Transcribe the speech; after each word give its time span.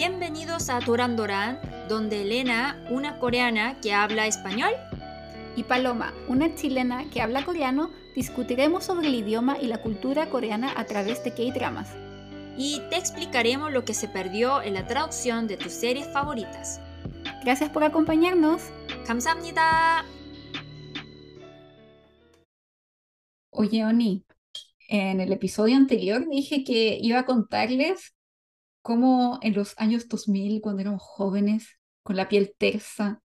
Bienvenidos 0.00 0.70
a 0.70 0.80
Duran 0.80 1.16
donde 1.88 2.22
Elena, 2.22 2.82
una 2.90 3.18
coreana 3.18 3.78
que 3.80 3.92
habla 3.92 4.26
español, 4.26 4.70
y 5.54 5.64
Paloma, 5.64 6.14
una 6.28 6.54
chilena 6.54 7.08
que 7.10 7.20
habla 7.20 7.44
coreano, 7.44 7.90
discutiremos 8.14 8.84
sobre 8.84 9.08
el 9.08 9.14
idioma 9.14 9.58
y 9.60 9.66
la 9.66 9.82
cultura 9.82 10.30
coreana 10.30 10.72
a 10.76 10.84
través 10.86 11.22
de 11.24 11.32
K-dramas. 11.32 11.94
Y 12.56 12.80
te 12.90 12.96
explicaremos 12.96 13.70
lo 13.70 13.84
que 13.84 13.92
se 13.92 14.08
perdió 14.08 14.62
en 14.62 14.74
la 14.74 14.86
traducción 14.86 15.46
de 15.46 15.56
tus 15.58 15.72
series 15.72 16.08
favoritas. 16.12 16.80
Gracias 17.44 17.70
por 17.70 17.84
acompañarnos. 17.84 18.62
감사합니다. 19.06 20.04
Oye, 23.50 23.84
Oni, 23.84 24.24
en 24.88 25.20
el 25.20 25.32
episodio 25.32 25.76
anterior 25.76 26.26
dije 26.28 26.64
que 26.64 26.98
iba 27.00 27.20
a 27.20 27.26
contarles 27.26 28.14
cómo 28.81 29.39
en 29.41 29.53
los 29.53 29.73
años 29.77 30.07
2000, 30.07 30.61
cuando 30.61 30.81
éramos 30.81 31.01
jóvenes, 31.01 31.79
con 32.03 32.15
la 32.15 32.29
piel 32.29 32.53
tersa, 32.57 33.21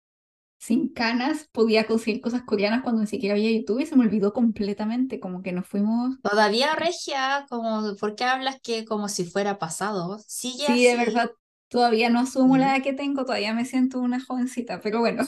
sin 0.58 0.94
canas, 0.94 1.50
podía 1.52 1.88
conseguir 1.88 2.22
cosas 2.22 2.44
coreanas 2.44 2.84
cuando 2.84 3.02
ni 3.02 3.08
siquiera 3.08 3.34
había 3.34 3.52
YouTube 3.52 3.80
y 3.80 3.88
se 3.88 3.96
me 3.96 4.06
olvidó 4.06 4.32
completamente, 4.32 5.20
como 5.20 5.42
que 5.42 5.52
nos 5.52 5.68
fuimos... 5.68 6.22
Todavía 6.22 6.76
regia, 6.76 7.48
como, 7.50 7.96
¿por 7.96 8.16
qué 8.16 8.26
hablas 8.26 8.60
que 8.62 8.86
como 8.86 9.10
si 9.10 9.26
fuera 9.26 9.58
pasado? 9.58 10.20
Sigue 10.28 10.68
sí, 10.68 10.86
de 10.86 10.96
verdad, 10.98 11.32
todavía 11.68 12.10
no 12.10 12.20
asumo 12.20 12.58
la 12.58 12.76
edad 12.76 12.84
que 12.84 12.94
tengo, 12.94 13.26
todavía 13.26 13.56
me 13.56 13.66
siento 13.66 14.00
una 14.00 14.24
jovencita, 14.24 14.82
pero 14.82 15.00
bueno. 15.00 15.26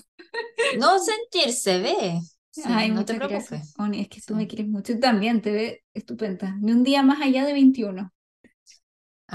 No 0.79 0.99
sentirse, 0.99 1.79
ve. 1.79 2.19
Ay, 2.65 2.91
no 2.91 3.05
te 3.05 3.15
preocupes. 3.15 3.73
Oni, 3.77 4.01
es 4.01 4.09
que 4.09 4.21
tú 4.21 4.35
me 4.35 4.47
quieres 4.47 4.67
mucho. 4.67 4.97
también 4.99 5.41
te 5.41 5.51
ves 5.51 5.79
estupenda. 5.93 6.55
Ni 6.61 6.71
un 6.71 6.83
día 6.83 7.01
más 7.01 7.21
allá 7.21 7.45
de 7.45 7.53
21. 7.53 8.11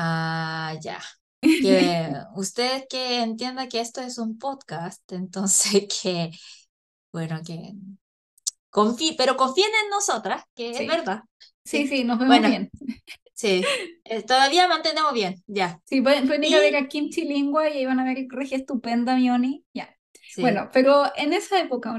Ah, 0.00 0.74
ya. 0.80 1.00
Que 1.40 2.12
usted 2.34 2.84
que 2.88 3.20
entienda 3.20 3.68
que 3.68 3.80
esto 3.80 4.00
es 4.00 4.18
un 4.18 4.38
podcast, 4.38 5.12
entonces 5.12 5.86
que, 5.86 6.30
bueno, 7.12 7.40
que 7.46 7.74
confíe, 8.70 9.14
pero 9.16 9.36
confíen 9.36 9.70
en 9.84 9.90
nosotras, 9.90 10.42
que 10.54 10.70
es 10.70 10.86
verdad. 10.86 11.22
Sí, 11.64 11.86
sí, 11.86 12.04
nos 12.04 12.18
vemos 12.18 12.40
bien. 12.40 12.70
Sí, 13.34 13.62
eh, 14.04 14.22
todavía 14.22 14.66
mantenemos 14.66 15.12
bien, 15.12 15.42
ya. 15.46 15.80
Sí, 15.84 16.00
pueden, 16.00 16.26
pueden 16.26 16.44
ir 16.44 16.56
a 16.56 16.60
ver 16.60 16.76
a 16.76 16.88
Kimchi 16.88 17.22
Lingua 17.22 17.68
y 17.68 17.78
ahí 17.78 17.86
van 17.86 18.00
a 18.00 18.04
ver 18.04 18.26
regia 18.30 18.56
estupenda, 18.56 19.14
Mioni, 19.14 19.64
ya. 19.72 19.94
Bueno, 20.38 20.68
pero 20.72 21.04
en 21.16 21.32
esa 21.32 21.60
época, 21.60 21.96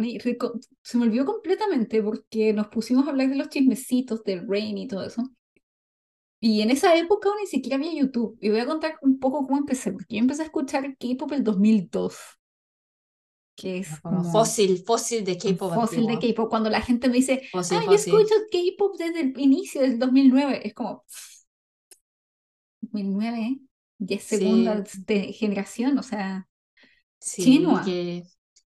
se 0.81 0.97
me 0.97 1.03
olvidó 1.05 1.25
completamente 1.25 2.03
porque 2.03 2.53
nos 2.53 2.67
pusimos 2.67 3.07
a 3.07 3.11
hablar 3.11 3.29
de 3.29 3.35
los 3.35 3.49
chismecitos 3.49 4.23
del 4.23 4.47
Rain 4.47 4.77
y 4.77 4.87
todo 4.87 5.05
eso. 5.05 5.29
Y 6.39 6.61
en 6.61 6.71
esa 6.71 6.95
época 6.95 7.29
ni 7.39 7.47
siquiera 7.47 7.75
había 7.75 7.93
YouTube. 7.93 8.37
Y 8.39 8.49
voy 8.49 8.59
a 8.59 8.65
contar 8.65 8.97
un 9.01 9.19
poco 9.19 9.45
cómo 9.45 9.57
empecé, 9.57 9.91
porque 9.91 10.15
yo 10.15 10.19
empecé 10.19 10.43
a 10.43 10.45
escuchar 10.45 10.95
K-pop 10.97 11.31
el 11.33 11.43
2002. 11.43 12.15
Que 13.55 13.79
es 13.79 13.99
como, 13.99 14.23
fósil, 14.23 14.83
fósil 14.85 15.25
de 15.25 15.37
K-pop. 15.37 15.73
Fósil 15.73 16.07
de 16.07 16.17
K-pop. 16.17 16.49
Cuando 16.49 16.69
la 16.69 16.81
gente 16.81 17.09
me 17.09 17.15
dice, 17.15 17.41
ah, 17.53 17.83
yo 17.85 17.91
escucho 17.91 18.33
K-pop 18.49 18.95
desde 18.97 19.21
el 19.21 19.39
inicio, 19.39 19.81
desde 19.81 19.95
el 19.95 19.99
2009. 19.99 20.61
Es 20.65 20.73
como, 20.73 21.03
2009, 22.81 23.59
ya 23.99 24.15
es 24.15 24.23
segunda 24.23 24.83
generación, 25.33 25.97
o 25.97 26.03
sea, 26.03 26.47
sí, 27.19 27.65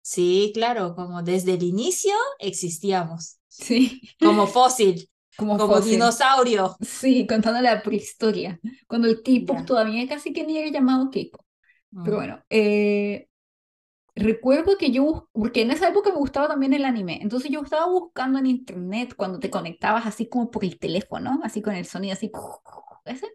sí, 0.01 0.51
claro, 0.53 0.95
como 0.95 1.21
desde 1.21 1.55
el 1.55 1.63
inicio 1.63 2.13
existíamos. 2.39 3.39
Sí. 3.49 4.01
Como 4.19 4.47
fósil. 4.47 5.09
Como, 5.37 5.81
dinosaurio. 5.81 6.75
Sí, 6.81 7.27
contando 7.27 7.61
la 7.61 7.83
prehistoria. 7.83 8.59
Cuando 8.87 9.07
el 9.07 9.21
K-pop 9.21 9.65
todavía 9.65 10.07
casi 10.07 10.33
que 10.33 10.45
ni 10.45 10.57
era 10.57 10.71
llamado 10.71 11.11
K-pop. 11.11 11.45
Pero 11.91 12.15
mm. 12.15 12.15
bueno, 12.15 12.43
eh, 12.49 13.27
recuerdo 14.15 14.77
que 14.77 14.91
yo, 14.91 15.29
porque 15.31 15.61
en 15.61 15.71
esa 15.71 15.89
época 15.89 16.09
me 16.11 16.17
gustaba 16.17 16.47
también 16.47 16.73
el 16.73 16.85
anime, 16.85 17.19
entonces 17.21 17.51
yo 17.51 17.61
estaba 17.61 17.87
buscando 17.87 18.39
en 18.39 18.47
internet 18.47 19.13
cuando 19.15 19.39
te 19.39 19.49
conectabas 19.49 20.05
así 20.05 20.27
como 20.27 20.49
por 20.51 20.65
el 20.65 20.79
teléfono, 20.79 21.39
así 21.43 21.61
con 21.61 21.75
el 21.75 21.85
sonido 21.85 22.13
así, 22.13 22.31
ese. 23.05 23.27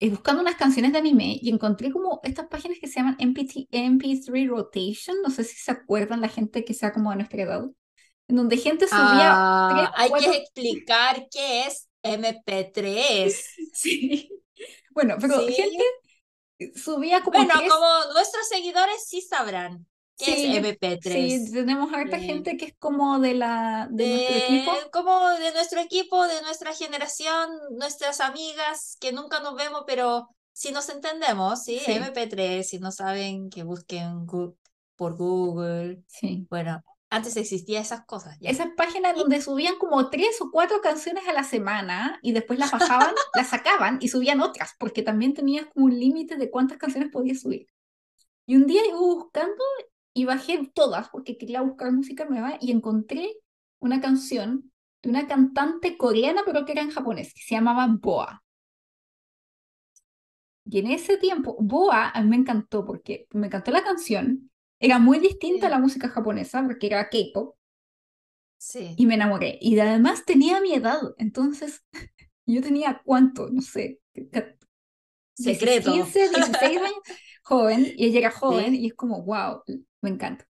Eh, 0.00 0.10
buscando 0.10 0.42
unas 0.42 0.56
canciones 0.56 0.92
de 0.92 0.98
anime 0.98 1.38
y 1.40 1.50
encontré 1.50 1.90
como 1.90 2.20
estas 2.24 2.48
páginas 2.48 2.78
que 2.80 2.88
se 2.88 2.96
llaman 2.96 3.16
MP3, 3.18 3.68
MP3 3.70 4.48
Rotation, 4.48 5.16
no 5.22 5.30
sé 5.30 5.44
si 5.44 5.56
se 5.56 5.70
acuerdan 5.70 6.20
la 6.20 6.28
gente 6.28 6.64
que 6.64 6.74
sea 6.74 6.92
como 6.92 7.10
de 7.10 7.16
nuestra 7.16 7.42
edad 7.42 7.64
en 8.28 8.36
donde 8.36 8.56
gente 8.56 8.86
subía. 8.86 9.32
Ah, 9.32 9.92
hay 9.96 10.10
que 10.12 10.36
explicar 10.36 11.26
qué 11.30 11.66
es 11.66 11.88
MP3. 12.02 13.34
sí. 13.72 14.30
Bueno, 14.90 15.16
pero 15.20 15.40
gente 15.46 15.84
subía 16.74 17.22
como. 17.22 17.38
Bueno, 17.38 17.54
como 17.68 18.12
nuestros 18.12 18.48
seguidores 18.48 19.04
sí 19.06 19.20
sabrán. 19.20 19.86
¿Qué 20.16 20.32
es 20.32 20.62
MP3? 20.62 21.02
Sí, 21.12 21.52
tenemos 21.52 21.92
harta 21.92 22.20
gente 22.20 22.56
que 22.56 22.66
es 22.66 22.74
como 22.78 23.18
de 23.18 23.34
la 23.34 23.88
de, 23.90 24.06
nuestro 24.06 24.36
equipo. 24.36 24.72
Como 24.92 25.28
de 25.30 25.52
nuestro 25.52 25.80
equipo, 25.80 26.26
de 26.28 26.40
nuestra 26.42 26.72
generación, 26.72 27.50
nuestras 27.72 28.20
amigas 28.20 28.96
que 29.00 29.12
nunca 29.12 29.40
nos 29.40 29.56
vemos, 29.56 29.82
pero 29.88 30.28
si 30.52 30.70
nos 30.70 30.88
entendemos, 30.88 31.64
¿sí? 31.64 31.80
MP3, 31.84 32.62
si 32.62 32.78
no 32.78 32.92
saben, 32.92 33.50
que 33.50 33.64
busquen 33.64 34.24
por 34.94 35.16
Google. 35.16 36.04
Sí. 36.06 36.46
Bueno, 36.48 36.80
antes 37.14 37.36
existía 37.36 37.80
esas 37.80 38.04
cosas. 38.06 38.36
Esas 38.40 38.68
páginas 38.76 39.14
donde 39.14 39.40
subían 39.40 39.76
como 39.78 40.10
tres 40.10 40.40
o 40.40 40.50
cuatro 40.50 40.80
canciones 40.80 41.26
a 41.28 41.32
la 41.32 41.44
semana 41.44 42.18
y 42.22 42.32
después 42.32 42.58
las 42.58 42.72
bajaban, 42.72 43.14
las 43.34 43.50
sacaban 43.50 43.98
y 44.00 44.08
subían 44.08 44.40
otras, 44.40 44.74
porque 44.78 45.02
también 45.02 45.32
tenías 45.32 45.66
como 45.66 45.86
un 45.86 45.98
límite 45.98 46.36
de 46.36 46.50
cuántas 46.50 46.76
canciones 46.76 47.12
podías 47.12 47.40
subir. 47.40 47.68
Y 48.46 48.56
un 48.56 48.66
día 48.66 48.82
iba 48.86 48.98
buscando 48.98 49.62
y 50.12 50.24
bajé 50.24 50.70
todas 50.74 51.08
porque 51.08 51.38
quería 51.38 51.62
buscar 51.62 51.92
música 51.92 52.24
nueva 52.24 52.58
y 52.60 52.72
encontré 52.72 53.36
una 53.78 54.00
canción 54.00 54.72
de 55.02 55.10
una 55.10 55.28
cantante 55.28 55.96
coreana 55.96 56.42
pero 56.44 56.64
que 56.64 56.72
era 56.72 56.82
en 56.82 56.90
japonés, 56.90 57.32
que 57.32 57.42
se 57.42 57.54
llamaba 57.54 57.86
Boa. 57.88 58.42
Y 60.64 60.80
en 60.80 60.88
ese 60.88 61.16
tiempo, 61.18 61.56
Boa 61.60 62.10
a 62.10 62.22
mí 62.22 62.28
me 62.28 62.36
encantó 62.36 62.84
porque 62.84 63.28
me 63.30 63.46
encantó 63.46 63.70
la 63.70 63.84
canción 63.84 64.50
era 64.78 64.98
muy 64.98 65.18
distinta 65.18 65.66
a 65.66 65.70
la 65.70 65.78
música 65.78 66.08
japonesa 66.08 66.62
porque 66.62 66.86
era 66.86 67.08
K-pop. 67.08 67.56
Sí. 68.56 68.94
Y 68.96 69.06
me 69.06 69.14
enamoré. 69.14 69.58
Y 69.60 69.78
además 69.78 70.24
tenía 70.24 70.60
mi 70.60 70.74
edad. 70.74 71.00
Entonces, 71.18 71.82
yo 72.46 72.62
tenía 72.62 73.02
cuánto, 73.04 73.48
no 73.50 73.60
sé. 73.60 74.00
Secreto. 75.34 75.92
15, 75.92 76.28
16 76.30 76.80
años. 76.80 76.92
Joven. 77.42 77.92
Y 77.96 78.06
ella 78.06 78.18
era 78.20 78.30
joven. 78.30 78.74
Y 78.74 78.86
es 78.86 78.94
como, 78.94 79.22
wow, 79.22 79.62
me 80.00 80.10
encanta. 80.10 80.46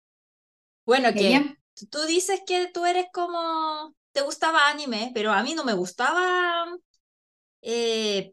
Bueno, 0.86 1.12
que 1.12 1.54
tú 1.90 2.00
dices 2.06 2.40
que 2.46 2.70
tú 2.72 2.86
eres 2.86 3.06
como. 3.12 3.94
Te 4.12 4.22
gustaba 4.22 4.70
anime, 4.70 5.10
pero 5.14 5.32
a 5.32 5.42
mí 5.42 5.54
no 5.54 5.64
me 5.64 5.74
gustaba 5.74 6.66
eh, 7.60 8.32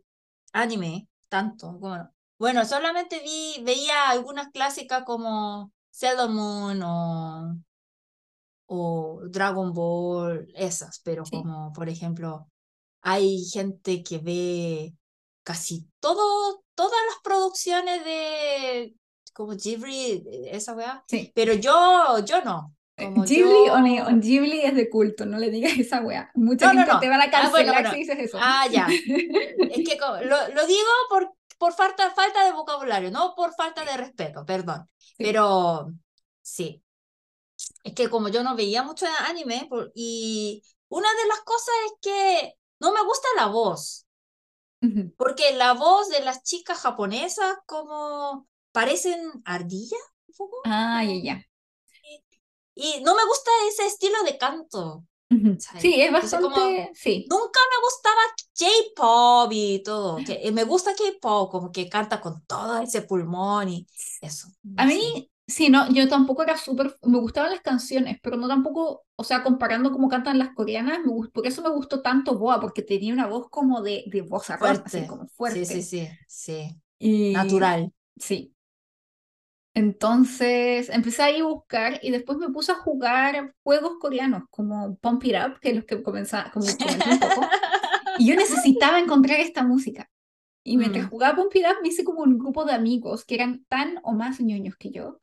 anime 0.53 1.09
tanto. 1.27 1.73
Bueno, 1.73 2.09
bueno, 2.39 2.63
solamente 2.63 3.19
vi, 3.19 3.61
veía 3.63 4.09
algunas 4.09 4.47
clásicas 4.49 5.03
como 5.03 5.73
Sailor 5.95 6.29
Moon 6.29 6.81
o, 6.83 7.55
o 8.67 9.21
Dragon 9.29 9.71
Ball, 9.71 10.45
esas, 10.53 10.99
pero 10.99 11.23
como 11.23 11.71
por 11.71 11.87
ejemplo, 11.87 12.49
hay 13.01 13.45
gente 13.45 14.03
que 14.03 14.17
ve 14.17 14.93
casi 15.45 15.87
todo, 16.01 16.65
todas 16.75 16.99
las 17.07 17.21
producciones 17.23 18.03
de 18.03 18.93
como 19.31 19.55
Ghibli, 19.55 20.21
esa 20.51 20.73
weá. 20.73 21.01
Sí. 21.07 21.31
Pero 21.33 21.53
yo, 21.53 22.19
yo 22.25 22.41
no. 22.41 22.75
Eh, 22.97 23.13
Ghibli, 23.25 23.69
o, 23.69 24.19
Ghibli 24.19 24.61
es 24.61 24.75
de 24.75 24.89
culto, 24.89 25.25
no 25.25 25.37
le 25.37 25.49
digas 25.49 25.73
esa 25.79 26.01
weá. 26.01 26.29
Mucha 26.35 26.73
gente 26.73 26.91
te 26.99 27.07
van 27.07 27.21
a 27.21 27.25
ah, 27.25 27.31
cancelar 27.31 27.91
si 27.91 27.99
dices 27.99 28.19
eso. 28.19 28.37
Ah, 28.41 28.67
ya. 28.69 28.85
es 29.71 29.87
que 29.87 29.97
lo, 29.97 30.47
lo 30.49 30.67
digo 30.67 30.89
por, 31.09 31.33
por 31.57 31.73
falta, 31.73 32.11
falta 32.11 32.45
de 32.45 32.51
vocabulario, 32.51 33.11
no 33.11 33.33
por 33.35 33.53
falta 33.55 33.83
de 33.85 33.97
respeto, 33.97 34.45
perdón. 34.45 34.89
Pero 35.17 35.91
sí, 36.41 36.83
es 37.83 37.93
que 37.93 38.09
como 38.09 38.29
yo 38.29 38.43
no 38.43 38.55
veía 38.55 38.83
mucho 38.83 39.05
anime, 39.27 39.69
y 39.93 40.63
una 40.89 41.09
de 41.09 41.27
las 41.27 41.41
cosas 41.41 41.73
es 41.85 41.93
que 42.01 42.53
no 42.79 42.91
me 42.91 43.03
gusta 43.03 43.27
la 43.37 43.47
voz, 43.47 44.05
porque 45.17 45.55
la 45.55 45.73
voz 45.73 46.09
de 46.09 46.19
las 46.19 46.43
chicas 46.43 46.79
japonesas 46.79 47.57
como 47.65 48.47
parecen 48.71 49.19
ardilla 49.45 49.97
un 50.27 50.35
poco. 50.35 50.61
Ah, 50.65 51.03
ya, 51.03 51.15
ya. 51.23 51.45
Y, 52.75 53.01
no 53.01 53.15
me 53.15 53.25
gusta 53.25 53.49
ese 53.69 53.87
estilo 53.87 54.21
de 54.23 54.37
canto. 54.37 55.05
Sí, 55.79 56.01
es 56.01 56.11
bastante, 56.11 56.91
sí. 56.93 57.25
Nunca 57.29 57.59
me 57.71 57.83
gustaba 57.83 58.21
J-pop 58.57 59.51
y 59.51 59.81
todo. 59.83 60.17
Que, 60.17 60.39
eh, 60.43 60.51
me 60.51 60.63
gusta 60.63 60.91
K-pop, 60.95 61.51
como 61.51 61.71
que 61.71 61.89
canta 61.89 62.21
con 62.21 62.43
todo 62.45 62.79
ese 62.79 63.01
pulmón 63.01 63.69
y 63.69 63.87
eso. 64.21 64.47
A 64.77 64.85
mí, 64.85 65.29
sí, 65.47 65.69
no, 65.69 65.91
yo 65.91 66.07
tampoco 66.07 66.43
era 66.43 66.57
súper, 66.57 66.95
me 67.03 67.19
gustaban 67.19 67.51
las 67.51 67.61
canciones, 67.61 68.17
pero 68.21 68.37
no 68.37 68.47
tampoco, 68.47 69.05
o 69.15 69.23
sea, 69.23 69.43
comparando 69.43 69.91
cómo 69.91 70.09
cantan 70.09 70.37
las 70.37 70.53
coreanas, 70.53 70.99
me 71.03 71.27
por 71.29 71.47
eso 71.47 71.61
me 71.61 71.69
gustó 71.69 72.01
tanto 72.01 72.37
Boa, 72.37 72.61
porque 72.61 72.81
tenía 72.83 73.13
una 73.13 73.27
voz 73.27 73.49
como 73.49 73.81
de, 73.81 74.03
de 74.07 74.21
voz 74.21 74.45
fuerte. 74.45 75.07
como 75.07 75.27
fuerte. 75.27 75.65
Sí, 75.65 75.81
sí, 75.81 76.05
sí, 76.05 76.09
sí. 76.27 76.81
Y, 76.99 77.33
Natural. 77.33 77.91
Sí. 78.17 78.54
Entonces 79.75 80.89
empecé 80.89 81.21
ahí 81.21 81.41
a 81.41 81.45
buscar 81.45 81.99
y 82.01 82.09
después 82.09 82.37
me 82.37 82.49
puse 82.49 82.71
a 82.71 82.75
jugar 82.75 83.53
juegos 83.61 83.97
coreanos 83.99 84.43
como 84.49 84.95
Pump 84.95 85.23
It 85.25 85.35
Up, 85.35 85.59
que 85.59 85.69
es 85.69 85.75
los 85.75 85.85
que 85.85 86.01
comenzaba, 86.01 86.49
como 86.51 86.65
comenté 86.65 87.09
un 87.11 87.19
poco. 87.19 87.47
Y 88.17 88.29
yo 88.29 88.35
necesitaba 88.37 88.99
encontrar 88.99 89.39
esta 89.41 89.63
música. 89.63 90.09
Y 90.63 90.77
mientras 90.77 91.05
Mm. 91.05 91.09
jugaba 91.09 91.35
Pump 91.35 91.53
It 91.55 91.65
Up 91.65 91.81
me 91.81 91.89
hice 91.89 92.05
como 92.05 92.21
un 92.23 92.39
grupo 92.39 92.63
de 92.63 92.71
amigos 92.73 93.25
que 93.25 93.35
eran 93.35 93.65
tan 93.67 93.99
o 94.03 94.13
más 94.13 94.39
ñoños 94.39 94.77
que 94.77 94.91
yo. 94.91 95.19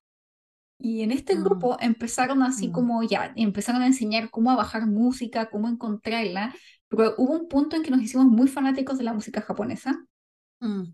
Y 0.78 1.00
en 1.02 1.12
este 1.12 1.34
Mm. 1.34 1.44
grupo 1.44 1.76
empezaron 1.80 2.42
así 2.42 2.68
Mm. 2.68 2.72
como 2.72 3.02
ya, 3.02 3.32
empezaron 3.36 3.80
a 3.82 3.86
enseñar 3.86 4.28
cómo 4.30 4.50
a 4.50 4.56
bajar 4.56 4.86
música, 4.86 5.48
cómo 5.48 5.68
encontrarla, 5.68 6.54
pero 6.88 7.14
hubo 7.16 7.32
un 7.32 7.48
punto 7.48 7.76
en 7.76 7.82
que 7.82 7.90
nos 7.90 8.02
hicimos 8.02 8.26
muy 8.26 8.48
fanáticos 8.48 8.98
de 8.98 9.04
la 9.04 9.14
música 9.14 9.40
japonesa 9.40 10.04
Mm. 10.60 10.92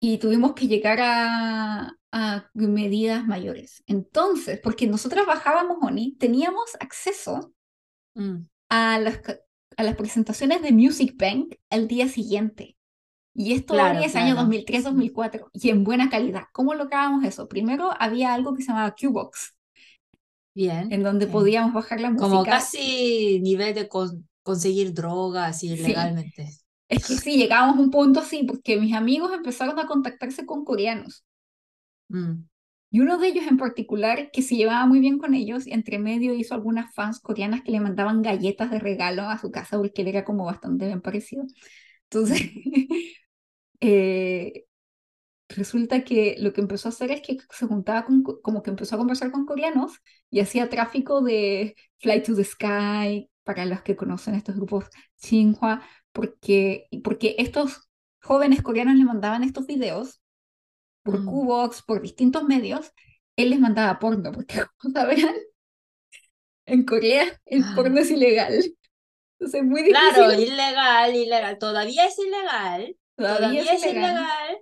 y 0.00 0.18
tuvimos 0.18 0.54
que 0.54 0.66
llegar 0.66 0.98
a, 1.00 1.96
a 2.12 2.50
medidas 2.54 3.26
mayores. 3.26 3.82
Entonces, 3.86 4.60
porque 4.62 4.86
nosotros 4.86 5.26
bajábamos 5.26 5.78
Oni, 5.82 6.16
teníamos 6.16 6.76
acceso 6.80 7.52
Mm. 8.14 8.46
a 8.68 8.98
las, 8.98 9.20
a 9.76 9.82
las 9.84 9.94
presentaciones 9.96 10.62
de 10.62 10.72
Music 10.72 11.14
Bank 11.16 11.54
el 11.70 11.86
día 11.86 12.08
siguiente. 12.08 12.76
Y 13.32 13.52
esto 13.54 13.74
Claro, 13.74 14.00
hoy 14.00 14.04
es 14.04 14.16
año 14.16 14.34
claro. 14.34 14.48
2003-2004 14.48 15.48
y 15.52 15.70
en 15.70 15.84
buena 15.84 16.10
calidad. 16.10 16.44
¿Cómo 16.52 16.74
lográbamos 16.74 17.24
eso? 17.24 17.46
Primero 17.48 17.90
había 18.00 18.34
algo 18.34 18.54
que 18.54 18.62
se 18.62 18.68
llamaba 18.68 18.94
Qbox, 19.00 19.54
Bien. 20.54 20.92
en 20.92 21.02
donde 21.04 21.26
sí. 21.26 21.32
podíamos 21.32 21.72
bajar 21.72 22.00
la 22.00 22.10
música. 22.10 22.28
Como 22.28 22.44
casi 22.44 23.38
nivel 23.40 23.74
de 23.74 23.88
con- 23.88 24.28
conseguir 24.42 24.92
drogas 24.92 25.56
así 25.56 25.76
Sí. 25.76 25.94
Es 26.88 27.06
que 27.06 27.14
sí, 27.14 27.36
llegábamos 27.36 27.76
a 27.76 27.80
un 27.80 27.90
punto 27.92 28.18
así, 28.18 28.42
porque 28.42 28.76
mis 28.80 28.94
amigos 28.94 29.30
empezaron 29.32 29.78
a 29.78 29.86
contactarse 29.86 30.44
con 30.44 30.64
coreanos. 30.64 31.24
Mm. 32.10 32.44
Y 32.92 33.00
uno 33.00 33.18
de 33.18 33.28
ellos 33.28 33.46
en 33.48 33.56
particular, 33.56 34.30
que 34.32 34.42
se 34.42 34.56
llevaba 34.56 34.86
muy 34.86 35.00
bien 35.00 35.18
con 35.18 35.34
ellos, 35.34 35.66
y 35.66 35.72
entre 35.72 35.98
medio 36.00 36.34
hizo 36.34 36.54
algunas 36.54 36.92
fans 36.94 37.20
coreanas 37.20 37.62
que 37.62 37.70
le 37.72 37.80
mandaban 37.80 38.22
galletas 38.22 38.70
de 38.70 38.80
regalo 38.80 39.22
a 39.24 39.38
su 39.38 39.50
casa, 39.52 39.78
porque 39.78 40.02
él 40.02 40.08
era 40.08 40.24
como 40.24 40.44
bastante 40.46 40.86
bien 40.86 41.00
parecido. 41.02 41.44
Entonces, 42.10 42.42
eh, 43.80 44.66
resulta 45.48 46.04
que 46.04 46.36
lo 46.40 46.52
que 46.52 46.60
empezó 46.62 46.88
a 46.88 46.90
hacer 46.92 47.10
es 47.12 47.22
que 47.22 47.38
se 47.50 47.66
juntaba 47.66 48.04
con, 48.06 48.22
co- 48.22 48.40
como 48.42 48.62
que 48.62 48.70
empezó 48.70 48.96
a 48.96 48.98
conversar 48.98 49.32
con 49.32 49.46
coreanos 49.46 49.94
y 50.30 50.40
hacía 50.40 50.68
tráfico 50.70 51.22
de 51.22 51.76
Fly 52.00 52.22
to 52.24 52.36
the 52.36 52.44
Sky, 52.44 53.30
para 53.44 53.66
los 53.66 53.82
que 53.82 53.96
conocen 53.96 54.34
estos 54.36 54.56
grupos 54.56 54.86
Xinhua, 55.18 55.82
porque, 56.12 56.86
porque 57.04 57.36
estos 57.38 57.88
jóvenes 58.22 58.62
coreanos 58.62 58.96
le 58.96 59.04
mandaban 59.04 59.44
estos 59.44 59.66
videos 59.66 60.20
por. 61.02 61.24
Qbox, 61.24 61.82
por 61.82 62.02
distintos 62.02 62.44
medios, 62.44 62.92
él 63.36 63.50
les 63.50 63.60
mandaba 63.60 63.98
porno, 63.98 64.32
porque 64.32 64.62
como 64.78 64.94
sabrán, 64.94 65.34
en 66.66 66.84
Corea 66.84 67.24
el 67.46 67.62
Ah. 67.64 67.72
porno 67.76 68.00
es 68.00 68.10
ilegal. 68.10 68.52
Entonces 69.38 69.60
es 69.62 69.66
muy 69.66 69.82
difícil. 69.82 70.14
Claro, 70.14 70.32
ilegal, 70.34 71.16
ilegal. 71.16 71.58
Todavía 71.58 72.06
es 72.06 72.18
ilegal. 72.18 72.96
Todavía 73.16 73.38
Todavía 73.38 73.62
es 73.74 73.82
ilegal. 73.84 74.10
ilegal. 74.12 74.58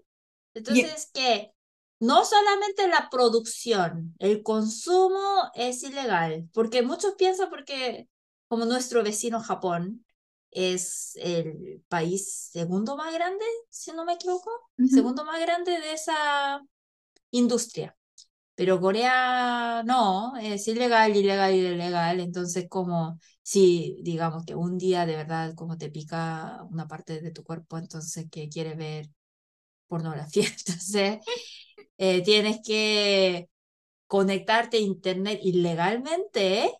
Entonces, 0.54 1.10
que 1.12 1.52
no 2.00 2.24
solamente 2.24 2.88
la 2.88 3.08
producción, 3.10 4.14
el 4.18 4.42
consumo 4.42 5.50
es 5.54 5.82
ilegal, 5.82 6.48
porque 6.52 6.82
muchos 6.82 7.14
piensan 7.16 7.50
porque 7.50 8.08
como 8.48 8.64
nuestro 8.64 9.02
vecino 9.02 9.40
Japón 9.40 10.04
es 10.50 11.12
el 11.16 11.82
país 11.88 12.48
segundo 12.52 12.96
más 12.96 13.12
grande, 13.14 13.44
si 13.70 13.92
no 13.92 14.04
me 14.04 14.14
equivoco, 14.14 14.50
Ujú. 14.78 14.88
segundo 14.94 15.24
más 15.24 15.40
grande 15.40 15.72
de 15.80 15.92
esa 15.92 16.60
industria. 17.30 17.96
Pero 18.54 18.80
Corea 18.80 19.82
no, 19.86 20.36
es 20.38 20.68
ilegal, 20.68 21.16
ilegal, 21.16 21.54
ilegal. 21.54 22.20
Entonces, 22.20 22.66
como 22.68 23.18
si 23.42 23.98
digamos 24.02 24.44
que 24.46 24.54
un 24.56 24.78
día 24.78 25.06
de 25.06 25.16
verdad 25.16 25.54
como 25.54 25.78
te 25.78 25.90
pica 25.90 26.62
una 26.70 26.88
parte 26.88 27.20
de 27.20 27.30
tu 27.32 27.44
cuerpo, 27.44 27.78
entonces 27.78 28.26
que 28.30 28.48
quiere 28.48 28.74
ver 28.74 29.08
pornografía, 29.88 30.44
entonces 30.58 31.18
eh, 31.98 32.22
tienes 32.22 32.60
que 32.64 33.48
conectarte 34.06 34.78
a 34.78 34.80
internet 34.80 35.40
ilegalmente 35.42 36.72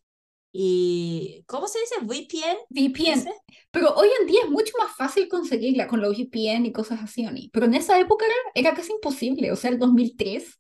y 0.53 1.45
¿cómo 1.47 1.69
se 1.69 1.79
dice? 1.81 1.95
VPN. 2.03 2.56
VPN. 2.71 3.31
Pero 3.71 3.95
hoy 3.95 4.09
en 4.21 4.27
día 4.27 4.41
es 4.45 4.50
mucho 4.50 4.73
más 4.79 4.95
fácil 4.97 5.29
conseguirla 5.29 5.87
con 5.87 6.00
los 6.00 6.17
VPN 6.17 6.67
y 6.67 6.73
cosas 6.73 7.00
así, 7.03 7.27
Oni. 7.27 7.50
Pero 7.53 7.67
en 7.67 7.75
esa 7.75 7.99
época 7.99 8.25
era, 8.27 8.69
era 8.69 8.77
casi 8.77 8.93
imposible. 8.93 9.53
O 9.53 9.56
sea, 9.56 9.71
el 9.71 9.79
2003. 9.79 10.59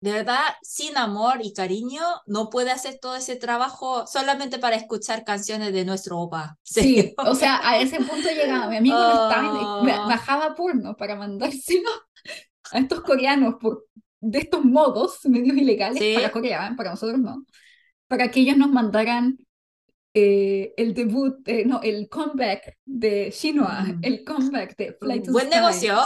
De 0.00 0.12
verdad, 0.12 0.42
sin 0.60 0.98
amor 0.98 1.38
y 1.42 1.54
cariño, 1.54 2.02
no 2.26 2.50
puede 2.50 2.70
hacer 2.70 2.98
todo 3.00 3.16
ese 3.16 3.36
trabajo 3.36 4.06
solamente 4.06 4.58
para 4.58 4.76
escuchar 4.76 5.24
canciones 5.24 5.72
de 5.72 5.86
nuestro 5.86 6.18
opa. 6.18 6.58
Sí, 6.62 7.14
o 7.16 7.34
sea, 7.34 7.66
a 7.66 7.78
ese 7.80 7.96
punto 7.96 8.28
llegaba. 8.28 8.68
Mi 8.68 8.76
amigo 8.76 8.98
no 8.98 9.12
estaba 9.28 9.80
Oh. 9.80 10.06
bajaba 10.08 10.54
porno 10.54 10.94
para 10.96 11.16
mandárselo 11.16 11.88
a 12.72 12.78
estos 12.78 13.00
coreanos 13.00 13.54
por 13.60 13.86
de 14.20 14.38
estos 14.38 14.64
modos 14.64 15.18
medios 15.24 15.56
ilegales 15.56 16.02
Sí. 16.02 16.14
para 16.14 16.30
Corea, 16.32 16.74
para 16.76 16.90
nosotros 16.90 17.18
no, 17.18 17.44
para 18.08 18.30
que 18.30 18.40
ellos 18.40 18.56
nos 18.56 18.70
mandaran 18.70 19.38
eh, 20.16 20.72
el 20.76 20.94
debut, 20.94 21.36
eh, 21.48 21.64
no, 21.66 21.80
el 21.82 22.08
comeback 22.08 22.78
de 22.84 23.30
Shinhwa, 23.30 23.82
Mm. 23.82 23.98
el 24.02 24.24
comeback 24.24 24.76
de 24.76 24.92
the 24.92 25.30
Buen 25.30 25.46
Sky. 25.48 25.54
negocio. 25.56 25.96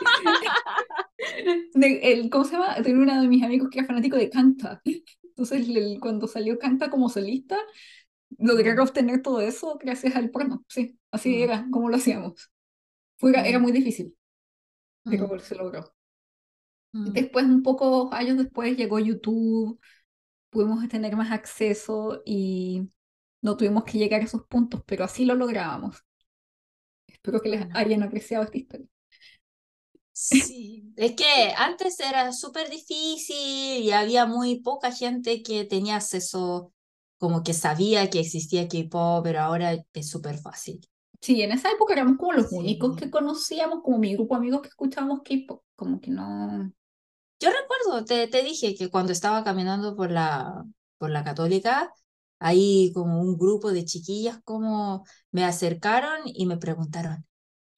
De- 1.74 2.00
el, 2.12 2.30
¿cómo 2.30 2.44
se 2.44 2.52
llama? 2.52 2.74
Tenía 2.82 3.02
uno 3.02 3.20
de 3.22 3.28
mis 3.28 3.42
amigos 3.42 3.68
que 3.70 3.78
era 3.78 3.86
fanático 3.86 4.16
de 4.16 4.30
Kanta. 4.30 4.80
Entonces, 5.22 5.68
el- 5.68 5.98
cuando 6.00 6.26
salió 6.26 6.58
Kanta 6.58 6.90
como 6.90 7.08
solista, 7.08 7.56
lograron 8.38 8.84
Mm. 8.84 8.88
obtener 8.88 9.22
todo 9.22 9.40
eso 9.40 9.78
gracias 9.80 10.16
al 10.16 10.30
porno. 10.30 10.64
Sí, 10.68 10.98
así 11.10 11.36
Mm. 11.36 11.42
era 11.42 11.66
como 11.70 11.88
lo 11.90 11.96
hacíamos. 11.96 12.50
Fue, 13.18 13.32
era 13.48 13.58
muy 13.58 13.72
difícil, 13.72 14.16
pero 15.04 15.28
Mm, 15.28 15.38
se 15.40 15.54
logró. 15.54 15.94
mm. 16.92 17.12
Después, 17.12 17.44
un 17.46 17.62
poco 17.62 18.12
años 18.12 18.36
después, 18.38 18.76
llegó 18.76 18.98
YouTube, 18.98 19.78
pudimos 20.54 20.88
tener 20.88 21.16
más 21.16 21.32
acceso 21.32 22.22
y 22.26 22.90
no 23.42 23.56
tuvimos 23.58 23.84
que 23.84 23.98
llegar 23.98 24.22
a 24.22 24.24
esos 24.26 24.46
puntos, 24.46 24.82
pero 24.86 25.04
así 25.04 25.26
lo 25.26 25.36
lográbamos. 25.36 26.04
Espero 27.08 27.40
que 27.40 27.48
les 27.48 27.66
hayan 27.74 28.02
apreciado 28.02 28.44
esta 28.44 28.58
historia. 28.58 28.88
Sí, 30.12 30.92
es 30.96 31.12
que 31.16 31.24
antes 31.56 31.98
era 32.00 32.32
súper 32.32 32.70
difícil 32.70 33.82
y 33.82 33.90
había 33.92 34.26
muy 34.26 34.60
poca 34.60 34.92
gente 34.92 35.42
que 35.42 35.64
tenía 35.64 35.96
acceso, 35.96 36.72
como 37.18 37.42
que 37.42 37.52
sabía 37.52 38.08
que 38.10 38.20
existía 38.20 38.68
K-pop, 38.68 39.24
pero 39.24 39.40
ahora 39.40 39.72
es 39.92 40.08
súper 40.08 40.38
fácil. 40.38 40.80
Sí, 41.20 41.40
en 41.42 41.52
esa 41.52 41.70
época 41.72 41.94
éramos 41.94 42.18
como 42.18 42.32
los 42.34 42.50
Sí. 42.50 42.56
únicos 42.58 42.96
que 42.96 43.10
conocíamos, 43.10 43.82
como 43.82 43.98
mi 43.98 44.14
grupo 44.14 44.34
de 44.34 44.38
amigos 44.40 44.62
que 44.62 44.68
escuchábamos 44.68 45.22
K-pop, 45.24 45.62
como 45.74 46.00
que 46.00 46.10
no... 46.10 46.72
Yo 47.40 47.50
recuerdo, 47.50 48.04
te, 48.04 48.26
te 48.28 48.42
dije 48.42 48.74
que 48.74 48.90
cuando 48.90 49.12
estaba 49.12 49.44
caminando 49.44 49.96
por 49.96 50.10
la, 50.10 50.64
por 50.98 51.10
la 51.10 51.24
Católica, 51.24 51.92
ahí 52.38 52.90
como 52.94 53.20
un 53.20 53.36
grupo 53.38 53.72
de 53.72 53.84
chiquillas 53.84 54.40
como 54.44 55.04
me 55.30 55.44
acercaron 55.44 56.20
y 56.24 56.46
me 56.46 56.56
preguntaron, 56.56 57.26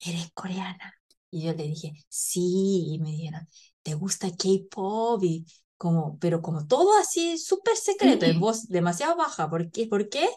¿eres 0.00 0.30
coreana? 0.34 0.94
Y 1.30 1.44
yo 1.44 1.54
le 1.54 1.64
dije, 1.64 1.94
sí, 2.08 2.86
y 2.94 2.98
me 3.00 3.10
dijeron, 3.10 3.48
¿te 3.82 3.94
gusta 3.94 4.28
K-pop? 4.30 5.22
Y 5.24 5.46
como, 5.76 6.18
pero 6.20 6.42
como 6.42 6.66
todo 6.66 6.98
así 6.98 7.38
súper 7.38 7.76
secreto, 7.76 8.26
en 8.26 8.40
voz 8.40 8.68
demasiado 8.68 9.16
baja. 9.16 9.50
¿Por 9.50 9.70
qué? 9.70 9.86
¿Por 9.88 10.08
qué? 10.08 10.28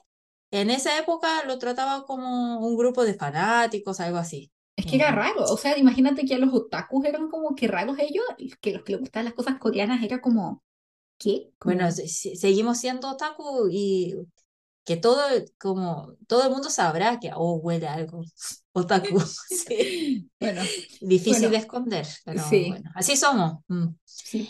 En 0.51 0.69
esa 0.71 0.97
época 0.99 1.45
lo 1.45 1.59
trataba 1.59 2.05
como 2.05 2.59
un 2.59 2.77
grupo 2.77 3.03
de 3.05 3.13
fanáticos, 3.15 3.99
algo 3.99 4.17
así. 4.17 4.51
Es 4.79 4.85
que 4.85 4.95
era 4.97 5.11
raro, 5.11 5.43
o 5.43 5.57
sea, 5.57 5.77
imagínate 5.77 6.25
que 6.25 6.35
a 6.35 6.37
los 6.39 6.53
otakus 6.53 7.05
eran 7.05 7.29
como 7.29 7.55
que 7.55 7.67
raros 7.67 7.97
ellos, 7.99 8.23
que 8.61 8.73
los 8.73 8.83
que 8.83 8.93
les 8.93 9.01
gustaban 9.01 9.25
las 9.25 9.33
cosas 9.33 9.57
coreanas 9.59 10.03
era 10.03 10.21
como, 10.21 10.63
¿qué? 11.17 11.51
Bueno, 11.63 11.91
se- 11.91 12.07
se- 12.07 12.35
seguimos 12.35 12.77
siendo 12.79 13.09
otaku 13.09 13.67
y 13.71 14.15
que 14.85 14.97
todo, 14.97 15.21
como, 15.59 16.13
todo 16.27 16.43
el 16.45 16.49
mundo 16.51 16.69
sabrá 16.69 17.19
que, 17.19 17.29
oh, 17.35 17.55
huele 17.57 17.87
a 17.87 17.93
algo 17.93 18.23
otaku. 18.73 19.19
Sí. 19.49 20.29
Bueno, 20.39 20.61
Difícil 21.01 21.33
Bueno, 21.43 21.49
de 21.49 21.57
esconder, 21.57 22.07
pero 22.23 22.41
sí. 22.49 22.69
bueno, 22.69 22.89
así 22.95 23.17
somos. 23.17 23.59
Mm. 23.67 23.87
sí. 24.05 24.49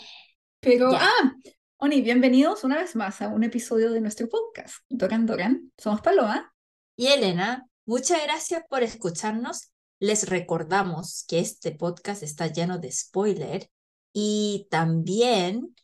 Pero, 0.60 0.92
ah, 0.94 1.34
Oni, 1.78 2.02
bienvenidos 2.02 2.62
una 2.64 2.76
vez 2.76 2.94
más 2.94 3.22
a 3.22 3.28
un 3.28 3.42
episodio 3.42 3.90
de 3.90 4.00
nuestro 4.00 4.28
podcast. 4.28 4.76
Doran 4.88 5.24
Doran, 5.26 5.72
somos 5.78 6.00
Paloma. 6.02 6.52
Y 6.96 7.06
Elena, 7.06 7.66
muchas 7.86 8.22
gracias 8.22 8.62
por 8.68 8.82
escucharnos. 8.82 9.70
Les 10.00 10.28
recordamos 10.28 11.24
que 11.28 11.40
este 11.40 11.72
podcast 11.72 12.22
está 12.22 12.46
lleno 12.46 12.78
de 12.78 12.90
spoiler 12.90 13.70
y 14.14 14.66
también 14.70 15.76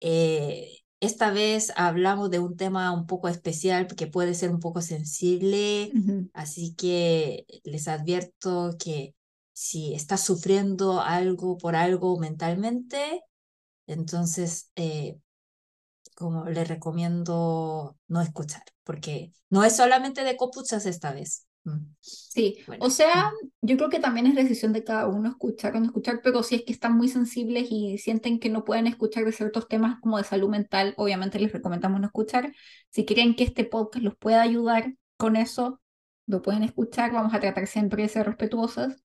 eh, 0.00 0.80
esta 1.00 1.30
vez 1.30 1.72
hablamos 1.76 2.30
de 2.30 2.40
un 2.40 2.56
tema 2.56 2.92
un 2.92 3.06
poco 3.06 3.28
especial 3.28 3.86
que 3.86 4.06
puede 4.06 4.34
ser 4.34 4.50
un 4.50 4.60
poco 4.60 4.82
sensible, 4.82 5.90
así 6.34 6.74
que 6.74 7.46
les 7.64 7.88
advierto 7.88 8.76
que 8.78 9.14
si 9.54 9.94
estás 9.94 10.20
sufriendo 10.22 11.00
algo 11.00 11.56
por 11.56 11.74
algo 11.74 12.18
mentalmente, 12.18 13.22
entonces 13.86 14.70
eh, 14.76 15.18
como 16.16 16.44
le 16.46 16.64
recomiendo 16.64 17.96
no 18.08 18.20
escuchar, 18.20 18.64
porque 18.84 19.32
no 19.48 19.64
es 19.64 19.76
solamente 19.76 20.22
de 20.22 20.36
copuchas 20.36 20.84
esta 20.84 21.12
vez. 21.12 21.46
Mm. 21.64 21.94
Sí, 22.00 22.58
o 22.78 22.90
sea, 22.90 23.30
mm. 23.30 23.48
yo 23.62 23.76
creo 23.76 23.88
que 23.88 23.98
también 23.98 24.26
es 24.26 24.34
decisión 24.34 24.72
de 24.72 24.84
cada 24.84 25.08
uno 25.08 25.30
escuchar 25.30 25.76
o 25.76 25.80
no 25.80 25.86
escuchar, 25.86 26.20
pero 26.22 26.42
si 26.42 26.56
es 26.56 26.62
que 26.64 26.72
están 26.72 26.96
muy 26.96 27.08
sensibles 27.08 27.68
y 27.70 27.98
sienten 27.98 28.38
que 28.38 28.50
no 28.50 28.64
pueden 28.64 28.86
escuchar 28.86 29.24
de 29.24 29.32
ciertos 29.32 29.68
temas 29.68 29.98
como 30.00 30.18
de 30.18 30.24
salud 30.24 30.50
mental, 30.50 30.94
obviamente 30.96 31.38
les 31.38 31.52
recomendamos 31.52 32.00
no 32.00 32.06
escuchar. 32.06 32.54
Si 32.90 33.04
creen 33.04 33.34
que 33.34 33.44
este 33.44 33.64
podcast 33.64 34.04
los 34.04 34.16
pueda 34.16 34.42
ayudar 34.42 34.94
con 35.16 35.36
eso, 35.36 35.80
lo 36.26 36.42
pueden 36.42 36.62
escuchar, 36.62 37.12
vamos 37.12 37.34
a 37.34 37.40
tratar 37.40 37.66
siempre 37.66 38.02
de 38.02 38.08
ser 38.08 38.26
respetuosas. 38.26 39.02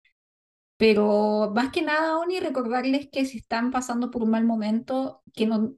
Pero 0.78 1.52
más 1.54 1.72
que 1.72 1.82
nada, 1.82 2.18
Oni, 2.18 2.40
recordarles 2.40 3.08
que 3.10 3.24
si 3.24 3.38
están 3.38 3.70
pasando 3.70 4.10
por 4.10 4.22
un 4.22 4.30
mal 4.30 4.44
momento, 4.44 5.22
que, 5.34 5.46
no, 5.46 5.74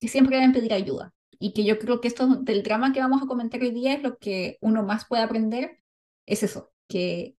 que 0.00 0.08
siempre 0.08 0.36
deben 0.36 0.52
pedir 0.52 0.72
ayuda. 0.72 1.14
Y 1.38 1.52
que 1.52 1.64
yo 1.64 1.78
creo 1.78 2.00
que 2.00 2.08
esto 2.08 2.26
del 2.36 2.62
drama 2.62 2.92
que 2.92 3.00
vamos 3.00 3.22
a 3.22 3.26
comentar 3.26 3.60
hoy 3.62 3.70
día 3.70 3.94
es 3.94 4.02
lo 4.02 4.18
que 4.18 4.58
uno 4.60 4.82
más 4.82 5.06
puede 5.06 5.22
aprender, 5.22 5.80
es 6.26 6.42
eso, 6.42 6.72
que 6.88 7.36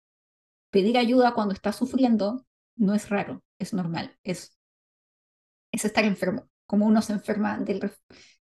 pedir 0.70 0.98
ayuda 0.98 1.34
cuando 1.34 1.54
está 1.54 1.72
sufriendo 1.72 2.46
no 2.76 2.94
es 2.94 3.08
raro, 3.10 3.44
es 3.58 3.74
normal, 3.74 4.18
es, 4.24 4.56
es 5.72 5.84
estar 5.84 6.04
enfermo. 6.04 6.48
Como 6.66 6.86
uno 6.86 7.02
se 7.02 7.12
enferma 7.12 7.58
del... 7.58 7.92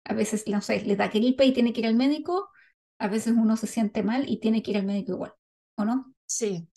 A 0.06 0.14
veces, 0.14 0.48
no 0.48 0.62
sé, 0.62 0.82
le 0.86 0.96
da 0.96 1.08
gripe 1.10 1.46
y 1.46 1.54
tiene 1.54 1.72
que 1.74 1.82
ir 1.82 1.88
al 1.88 1.96
médico, 1.96 2.50
a 2.98 3.08
veces 3.08 3.34
uno 3.38 3.58
se 3.58 3.68
siente 3.68 4.02
mal 4.02 4.28
y 4.28 4.40
tiene 4.40 4.64
que 4.64 4.72
ir 4.72 4.78
al 4.78 4.86
médico 4.86 5.14
igual, 5.14 5.34
¿o 5.76 5.86
no? 5.86 6.14
Sí, 6.26 6.68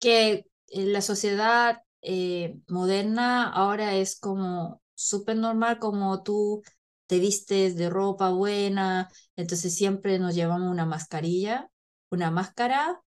que 0.00 0.46
la 0.68 1.00
sociedad 1.00 1.82
eh, 2.02 2.58
moderna 2.68 3.48
ahora 3.48 3.94
es 3.94 4.18
como 4.18 4.82
súper 4.94 5.36
normal, 5.36 5.78
como 5.78 6.22
tú 6.22 6.62
te 7.06 7.18
vistes 7.20 7.76
de 7.76 7.90
ropa 7.90 8.30
buena, 8.30 9.08
entonces 9.36 9.74
siempre 9.74 10.18
nos 10.18 10.34
llevamos 10.34 10.70
una 10.70 10.86
mascarilla, 10.86 11.70
una 12.10 12.30
máscara, 12.30 13.00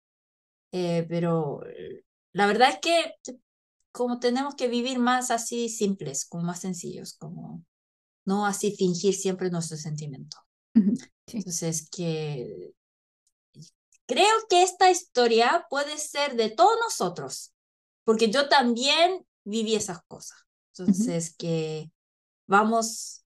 eh, 0.71 1.05
pero 1.07 1.61
la 2.33 2.47
verdad 2.47 2.69
es 2.69 2.79
que 2.79 3.15
como 3.91 4.19
tenemos 4.19 4.55
que 4.55 4.67
vivir 4.67 4.99
más 4.99 5.31
así 5.31 5.69
simples, 5.69 6.25
como 6.25 6.43
más 6.43 6.61
sencillos, 6.61 7.13
como 7.13 7.63
no 8.25 8.45
así 8.45 8.75
fingir 8.75 9.13
siempre 9.13 9.49
nuestro 9.49 9.77
sentimiento. 9.77 10.37
Entonces, 11.27 11.89
que 11.89 12.73
creo 14.05 14.35
que 14.49 14.63
esta 14.63 14.89
historia 14.89 15.65
puede 15.69 15.97
ser 15.97 16.35
de 16.35 16.49
todos 16.49 16.77
nosotros, 16.83 17.53
porque 18.03 18.29
yo 18.31 18.47
también 18.47 19.25
viví 19.43 19.75
esas 19.75 20.01
cosas. 20.07 20.37
Entonces, 20.73 21.35
que 21.35 21.91
vamos, 22.47 23.25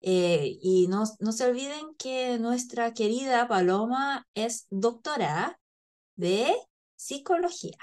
eh, 0.00 0.58
y 0.60 0.86
no, 0.88 1.04
no 1.20 1.32
se 1.32 1.46
olviden 1.46 1.94
que 1.96 2.38
nuestra 2.38 2.92
querida 2.92 3.48
Paloma 3.48 4.26
es 4.34 4.66
doctora 4.70 5.58
de 6.16 6.54
psicología, 7.04 7.76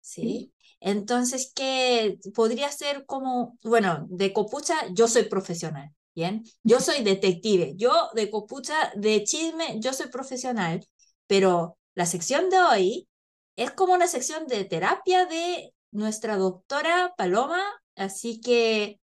¿sí? 0.00 0.52
Entonces, 0.80 1.52
que 1.54 2.18
podría 2.34 2.70
ser 2.70 3.04
como, 3.06 3.58
bueno, 3.62 4.06
de 4.08 4.32
copucha, 4.32 4.74
yo 4.92 5.08
soy 5.08 5.24
profesional, 5.24 5.90
¿bien? 6.14 6.44
Yo 6.62 6.78
soy 6.80 7.02
detective, 7.02 7.74
yo 7.76 8.10
de 8.14 8.30
copucha, 8.30 8.92
de 8.94 9.24
chisme, 9.24 9.80
yo 9.80 9.92
soy 9.92 10.08
profesional, 10.08 10.86
pero 11.26 11.76
la 11.94 12.06
sección 12.06 12.50
de 12.50 12.58
hoy 12.58 13.08
es 13.56 13.72
como 13.72 13.94
una 13.94 14.06
sección 14.06 14.46
de 14.46 14.64
terapia 14.64 15.26
de 15.26 15.74
nuestra 15.90 16.36
doctora 16.36 17.14
Paloma, 17.16 17.60
así 17.96 18.40
que, 18.40 19.00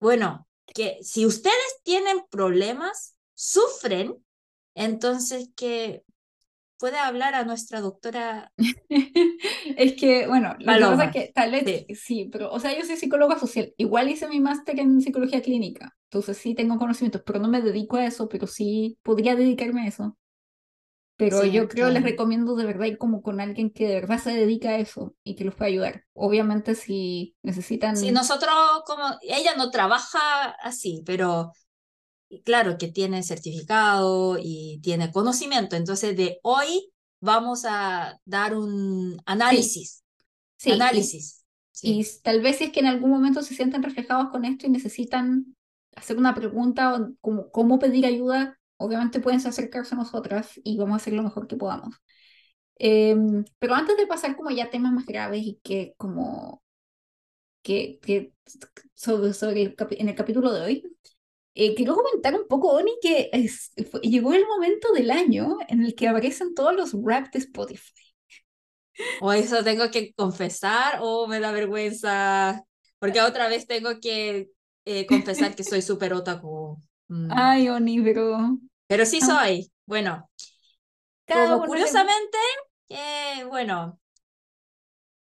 bueno, 0.00 0.48
que 0.74 0.98
si 1.02 1.26
ustedes 1.26 1.80
tienen 1.82 2.22
problemas, 2.30 3.14
sufren, 3.34 4.24
entonces 4.74 5.50
que 5.54 6.02
puede 6.78 6.98
hablar 6.98 7.34
a 7.34 7.44
nuestra 7.44 7.80
doctora. 7.80 8.52
es 9.76 9.94
que, 9.94 10.26
bueno, 10.26 10.54
la 10.58 10.78
cosa 10.78 11.04
es 11.06 11.12
que 11.12 11.32
tal 11.34 11.52
vez 11.52 11.86
sí. 11.98 12.28
pero, 12.30 12.50
o 12.50 12.60
sea, 12.60 12.76
yo 12.76 12.84
soy 12.84 12.96
psicóloga 12.96 13.38
social. 13.38 13.72
Igual 13.76 14.10
hice 14.10 14.28
mi 14.28 14.40
máster 14.40 14.78
en 14.80 15.00
psicología 15.00 15.42
clínica, 15.42 15.96
entonces 16.04 16.36
sí 16.38 16.54
tengo 16.54 16.78
conocimientos, 16.78 17.22
pero 17.24 17.38
no 17.38 17.48
me 17.48 17.62
dedico 17.62 17.96
a 17.96 18.06
eso, 18.06 18.28
pero 18.28 18.46
sí 18.46 18.98
podría 19.02 19.36
dedicarme 19.36 19.82
a 19.82 19.88
eso. 19.88 20.16
Pero 21.18 21.46
yo 21.46 21.66
creo, 21.66 21.88
les 21.88 22.02
recomiendo 22.02 22.56
de 22.56 22.66
verdad 22.66 22.84
ir 22.84 22.98
como 22.98 23.22
con 23.22 23.40
alguien 23.40 23.70
que 23.70 23.88
de 23.88 23.94
verdad 23.94 24.18
se 24.18 24.32
dedica 24.32 24.70
a 24.70 24.76
eso 24.76 25.14
y 25.24 25.34
que 25.34 25.44
los 25.44 25.54
pueda 25.54 25.68
ayudar. 25.68 26.04
Obviamente 26.12 26.74
si 26.74 27.34
necesitan... 27.42 27.96
Sí, 27.96 28.12
nosotros 28.12 28.54
como, 28.84 29.02
ella 29.22 29.54
no 29.56 29.70
trabaja 29.70 30.50
así, 30.62 31.02
pero 31.06 31.52
claro 32.44 32.78
que 32.78 32.88
tiene 32.88 33.22
certificado 33.22 34.38
y 34.40 34.80
tiene 34.82 35.12
conocimiento. 35.12 35.76
Entonces 35.76 36.16
de 36.16 36.38
hoy 36.42 36.90
vamos 37.20 37.64
a 37.66 38.18
dar 38.24 38.56
un 38.56 39.20
análisis. 39.26 40.04
Sí. 40.56 40.72
análisis. 40.72 41.44
Y, 41.82 42.06
tal 42.22 42.40
vez 42.40 42.56
si 42.56 42.64
es 42.64 42.72
que 42.72 42.80
en 42.80 42.86
algún 42.86 43.10
momento 43.10 43.42
se 43.42 43.54
sienten 43.54 43.82
reflejados 43.82 44.30
con 44.30 44.44
esto 44.44 44.66
y 44.66 44.70
necesitan 44.70 45.54
hacer 45.94 46.16
una 46.16 46.34
pregunta 46.34 47.08
como 47.20 47.50
cómo 47.50 47.78
pedir 47.78 48.06
ayuda, 48.06 48.58
obviamente 48.78 49.20
pueden 49.20 49.40
acercarse 49.46 49.94
a 49.94 49.98
nosotras 49.98 50.52
y 50.64 50.76
vamos 50.78 50.94
a 50.94 50.96
hacer 50.96 51.12
lo 51.12 51.22
mejor 51.22 51.46
que 51.46 51.56
podamos. 51.56 51.94
Em, 52.78 53.44
pero 53.58 53.74
antes 53.74 53.96
de 53.96 54.06
pasar 54.06 54.36
como 54.36 54.50
ya 54.50 54.70
temas 54.70 54.92
más 54.92 55.06
graves 55.06 55.42
y 55.42 55.60
que 55.62 55.94
como 55.96 56.62
que, 57.62 57.98
que 58.02 58.32
sobre, 58.94 59.32
sobre 59.32 59.74
en 59.90 60.08
el 60.08 60.14
capítulo 60.14 60.52
de 60.52 60.60
hoy, 60.60 60.96
eh, 61.56 61.74
quiero 61.74 61.94
comentar 61.94 62.34
un 62.34 62.46
poco, 62.46 62.72
Oni, 62.72 62.92
que 63.00 63.30
llegó 64.02 64.34
el 64.34 64.46
momento 64.46 64.92
del 64.92 65.10
año 65.10 65.56
en 65.68 65.84
el 65.84 65.94
que 65.94 66.06
aparecen 66.06 66.54
todos 66.54 66.74
los 66.74 66.92
rap 67.02 67.32
de 67.32 67.38
Spotify. 67.38 68.02
O 69.20 69.32
eso 69.32 69.64
tengo 69.64 69.90
que 69.90 70.12
confesar 70.14 70.98
o 71.00 71.26
me 71.26 71.40
da 71.40 71.52
vergüenza, 71.52 72.62
porque 72.98 73.22
otra 73.22 73.48
vez 73.48 73.66
tengo 73.66 74.00
que 74.00 74.50
eh, 74.84 75.06
confesar 75.06 75.54
que 75.54 75.64
soy 75.64 75.80
súper 75.80 76.12
otaku. 76.12 76.80
Mm. 77.08 77.28
Ay, 77.30 77.68
Oni, 77.70 78.02
pero... 78.02 78.58
Pero 78.86 79.06
sí 79.06 79.18
ah. 79.22 79.26
soy. 79.26 79.72
Bueno, 79.86 80.30
como 81.26 81.64
curiosamente, 81.64 82.38
eh, 82.88 83.44
bueno, 83.48 83.98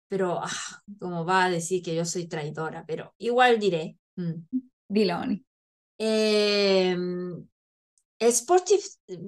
pero 0.09 0.41
ah, 0.43 0.83
como 0.99 1.25
va 1.25 1.45
a 1.45 1.51
decir 1.51 1.83
que 1.83 1.95
yo 1.95 2.05
soy 2.05 2.27
traidora, 2.27 2.85
pero 2.87 3.15
igual 3.19 3.59
diré. 3.59 3.97
Mm. 4.17 4.43
Dilo, 4.89 5.19
Oni. 5.19 5.45
Eh, 5.99 6.97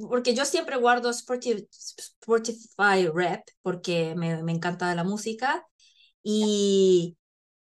porque 0.09 0.35
yo 0.35 0.45
siempre 0.45 0.77
guardo 0.77 1.13
Sportify 1.13 3.07
Rap, 3.13 3.43
porque 3.63 4.15
me, 4.17 4.43
me 4.43 4.53
encanta 4.53 4.95
la 4.95 5.05
música. 5.05 5.67
Y 6.23 7.17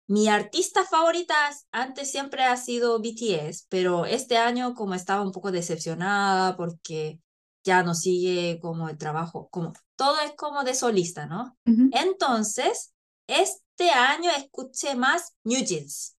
mi 0.08 0.28
artista 0.28 0.86
favorita 0.86 1.36
antes 1.72 2.12
siempre 2.12 2.44
ha 2.44 2.58
sido 2.58 3.00
BTS, 3.00 3.66
pero 3.70 4.06
este 4.06 4.38
año 4.38 4.74
como 4.74 4.96
estaba 4.96 5.22
un 5.22 5.32
poco 5.32 5.52
decepcionada 5.52 6.58
porque 6.58 7.20
ya 7.64 7.84
no 7.84 7.94
sigue 7.94 8.60
como 8.62 8.90
el 8.90 8.98
trabajo, 8.98 9.50
como 9.50 9.74
todo 9.96 10.20
es 10.22 10.34
como 10.36 10.64
de 10.64 10.74
solista, 10.74 11.28
¿no? 11.28 11.58
Entonces, 11.92 12.94
este 13.28 13.92
año 13.92 14.32
escuché 14.32 14.96
más 14.96 15.36
New 15.44 15.64
Jeans. 15.64 16.16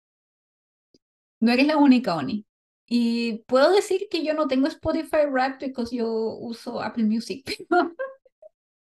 No 1.41 1.53
eres 1.53 1.67
la 1.67 1.77
única, 1.77 2.17
Oni. 2.17 2.47
Y 2.93 3.45
puedo 3.47 3.71
decir 3.71 4.09
que 4.11 4.25
yo 4.25 4.35
no 4.35 4.49
tengo 4.49 4.67
Spotify 4.67 5.19
Rap 5.31 5.61
porque 5.61 5.93
yo 5.93 6.11
uso 6.11 6.83
Apple 6.83 7.05
Music. 7.05 7.49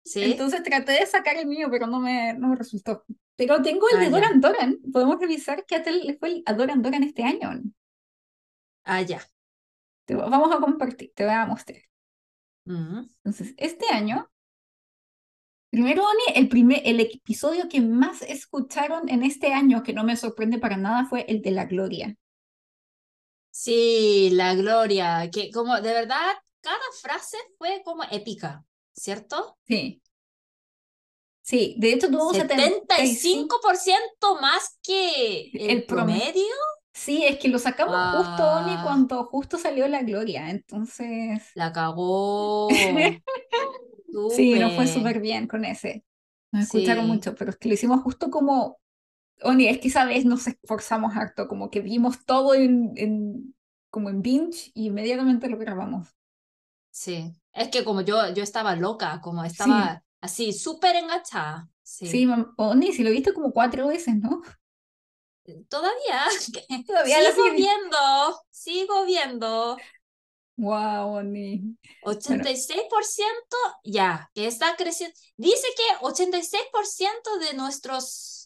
¿Sí? 0.03 0.23
Entonces 0.23 0.63
traté 0.63 0.93
de 0.93 1.05
sacar 1.05 1.37
el 1.37 1.47
mío, 1.47 1.69
pero 1.71 1.87
no 1.87 2.01
me, 2.01 2.33
no 2.33 2.49
me 2.49 2.57
resultó. 2.57 3.05
Pero 3.37 3.61
tengo 3.61 3.87
el 3.91 4.01
de 4.01 4.07
ah, 4.07 4.11
Doran 4.11 4.41
Doran. 4.41 4.79
Podemos 4.91 5.21
revisar 5.21 5.67
qué 5.67 5.79
le 5.93 6.17
fue 6.17 6.43
a 6.47 6.55
Doran 6.55 6.81
Doran 6.81 7.03
este 7.03 7.23
año. 7.23 7.51
Ah, 8.83 9.03
ya. 9.03 9.21
vamos 10.09 10.57
a 10.57 10.59
compartir, 10.59 11.13
te 11.15 11.25
voy 11.25 11.35
a 11.35 11.45
mostrar. 11.45 11.83
Entonces, 12.65 13.53
este 13.59 13.91
año, 13.91 14.31
primero, 15.69 16.03
el, 16.35 16.49
primer, 16.49 16.81
el 16.87 17.01
episodio 17.01 17.69
que 17.69 17.83
más 17.83 18.23
escucharon 18.23 19.11
en 19.11 19.23
este 19.23 19.53
año, 19.53 19.83
que 19.83 19.93
no 19.93 20.03
me 20.03 20.17
sorprende 20.17 20.59
para 20.59 20.79
nada, 20.79 21.05
fue 21.05 21.27
el 21.29 21.43
de 21.43 21.51
la 21.51 21.67
Gloria. 21.67 22.17
Sí, 23.61 24.31
la 24.35 24.55
Gloria, 24.55 25.29
que 25.33 25.51
como 25.51 25.75
de 25.81 25.93
verdad, 25.93 26.33
cada 26.61 26.79
frase 27.03 27.37
fue 27.59 27.83
como 27.85 28.05
épica, 28.09 28.65
¿cierto? 28.93 29.59
Sí. 29.67 30.01
Sí, 31.43 31.75
de 31.77 31.93
hecho 31.93 32.09
tuvo 32.09 32.33
75% 32.33 34.41
más 34.41 34.79
que 34.81 35.51
el, 35.55 35.85
promedio. 35.87 36.55
Sí, 36.93 37.25
es 37.25 37.41
que 37.41 37.49
lo 37.49 37.59
sacamos 37.59 37.97
justo, 38.19 38.49
Oni, 38.49 38.75
ah. 38.77 38.83
cuando 38.85 39.25
justo 39.25 39.59
salió 39.59 39.89
la 39.89 40.05
gloria, 40.05 40.51
entonces... 40.51 41.43
La 41.57 41.73
cagó. 41.73 42.69
sí, 44.37 44.55
nos 44.55 44.77
fue 44.77 44.87
súper 44.87 45.19
bien 45.19 45.49
con 45.49 45.65
ese. 45.65 46.05
Nos 46.53 46.63
escucharon 46.63 47.09
mucho, 47.09 47.35
pero 47.35 47.51
es 47.51 47.57
que 47.57 47.67
lo 47.67 47.75
hicimos 47.75 48.03
justo 48.03 48.31
como. 48.31 48.79
Oni, 49.43 49.69
es 49.69 49.79
que 49.79 49.89
esa 49.89 50.05
vez 50.05 50.25
nos 50.25 50.47
esforzamos 50.47 51.17
harto, 51.17 51.49
como 51.49 51.71
que 51.71 51.81
vimos 51.81 52.25
todo 52.25 52.55
en, 52.55 52.93
en, 52.97 53.55
como 53.91 54.11
en 54.11 54.23
binge 54.23 54.71
y 54.75 54.87
inmediatamente 54.87 55.49
lo 55.49 55.59
grabamos. 55.59 56.09
Sí, 56.91 57.33
es 57.53 57.69
que 57.69 57.85
como 57.85 58.01
yo, 58.01 58.33
yo 58.35 58.43
estaba 58.43 58.75
loca, 58.75 59.21
como 59.23 59.45
estaba 59.45 60.03
así, 60.21 60.53
súper 60.53 60.97
enganchada. 60.97 61.69
Sí, 61.83 62.07
sí 62.07 62.29
Oni, 62.57 62.93
si 62.93 63.03
lo 63.03 63.11
viste 63.11 63.33
como 63.33 63.53
cuatro 63.53 63.89
veces, 63.89 64.17
¿no? 64.17 64.43
Todavía, 65.69 66.25
todavía 66.87 67.33
sigo 67.33 67.51
viendo, 67.53 68.43
sigo 68.51 69.05
viendo. 69.07 69.77
Wow, 70.57 71.19
Oni. 71.19 71.79
86% 72.03 73.57
ya, 73.85 74.31
que 74.35 74.47
está 74.47 74.77
creciendo. 74.77 75.17
Dice 75.37 75.67
que 75.77 76.05
86% 76.05 77.39
de 77.39 77.55
nuestros 77.55 78.38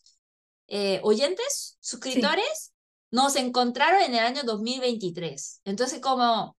eh, 0.68 1.00
oyentes, 1.02 1.76
suscriptores, 1.80 2.72
nos 3.10 3.36
encontraron 3.36 4.02
en 4.02 4.14
el 4.14 4.20
año 4.20 4.42
2023. 4.44 5.60
Entonces, 5.64 6.00
como 6.00 6.56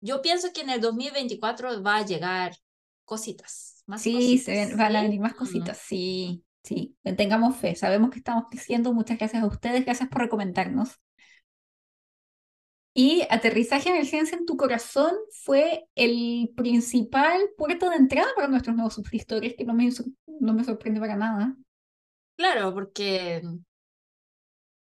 yo 0.00 0.22
pienso 0.22 0.52
que 0.52 0.62
en 0.62 0.70
el 0.70 0.80
2024 0.80 1.82
va 1.82 1.96
a 1.96 2.04
llegar 2.04 2.56
cositas. 3.04 3.82
Más 3.86 4.02
sí, 4.02 4.38
se 4.38 4.74
van 4.76 4.96
a 4.96 5.02
venir 5.02 5.20
más 5.20 5.34
cositas, 5.34 5.78
sí, 5.78 6.44
sí. 6.62 6.96
Tengamos 7.16 7.56
fe, 7.56 7.74
sabemos 7.74 8.10
que 8.10 8.18
estamos 8.18 8.44
creciendo. 8.50 8.92
Muchas 8.92 9.18
gracias 9.18 9.42
a 9.42 9.46
ustedes, 9.46 9.84
gracias 9.84 10.08
por 10.08 10.22
recomendarnos. 10.22 11.00
Y 12.94 13.22
Aterrizaje 13.30 13.88
en 13.88 13.96
Emergencia 13.96 14.36
en 14.36 14.44
tu 14.44 14.56
Corazón 14.56 15.14
fue 15.30 15.86
el 15.94 16.52
principal 16.54 17.40
puerto 17.56 17.88
de 17.88 17.96
entrada 17.96 18.28
para 18.36 18.48
nuestros 18.48 18.76
nuevos 18.76 18.94
suscriptores, 18.94 19.54
que 19.56 19.64
no 19.64 19.72
me, 19.72 19.88
no 20.40 20.52
me 20.52 20.64
sorprende 20.64 21.00
para 21.00 21.16
nada. 21.16 21.56
Claro, 22.36 22.72
porque, 22.74 23.42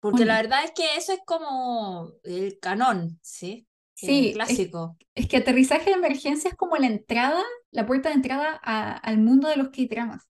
porque 0.01 0.25
la 0.25 0.37
verdad 0.43 0.65
es 0.65 0.73
que 0.73 0.97
eso 0.97 1.13
es 1.13 1.21
como 1.25 2.13
el 2.25 2.59
canón, 2.59 3.19
¿sí? 3.23 3.67
Sí, 3.95 4.33
clásico. 4.33 4.97
Es, 5.15 5.27
que 5.27 5.39
Aterrizaje 5.39 5.87
de 5.87 5.97
Emergencia 5.97 6.51
es 6.51 6.57
como 6.57 6.77
la 6.77 6.87
entrada, 6.87 7.43
la 7.73 7.85
puerta 7.85 8.11
de 8.11 8.15
entrada 8.15 8.55
al 8.55 9.19
mundo 9.19 9.49
de 9.49 9.57
los 9.57 9.71
K-dramas. 9.71 10.29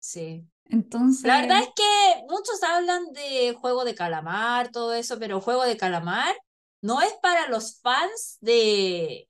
Sí. 0.00 0.44
Entonces. 0.64 1.24
La 1.24 1.40
verdad 1.40 1.60
es 1.60 1.68
que 1.76 2.22
muchos 2.28 2.60
hablan 2.64 3.12
de 3.12 3.54
juego 3.54 3.84
de 3.84 3.94
calamar, 3.94 4.70
todo 4.72 4.92
eso, 4.92 5.20
pero 5.20 5.40
juego 5.40 5.62
de 5.64 5.76
calamar 5.76 6.34
no 6.82 7.00
es 7.00 7.12
para 7.22 7.48
los 7.48 7.80
fans 7.80 8.38
de, 8.40 9.28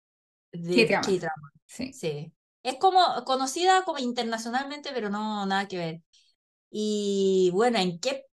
de 0.52 0.86
K-drama. 0.86 1.52
Sí. 1.66 1.92
sí. 1.92 2.32
Es 2.62 2.76
como 2.78 3.00
conocida 3.24 3.84
como 3.84 3.98
internacionalmente, 3.98 4.90
pero 4.92 5.10
no, 5.10 5.44
nada 5.46 5.68
que 5.68 5.76
ver. 5.76 6.02
Y 6.70 7.50
bueno, 7.52 7.78
¿en 7.78 7.98
qué 7.98 8.24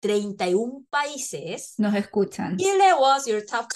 31 0.00 0.84
países 0.90 1.74
nos 1.78 1.94
escuchan? 1.94 2.56
Chile 2.56 2.94
was 2.98 3.26
your 3.26 3.44
top. 3.44 3.66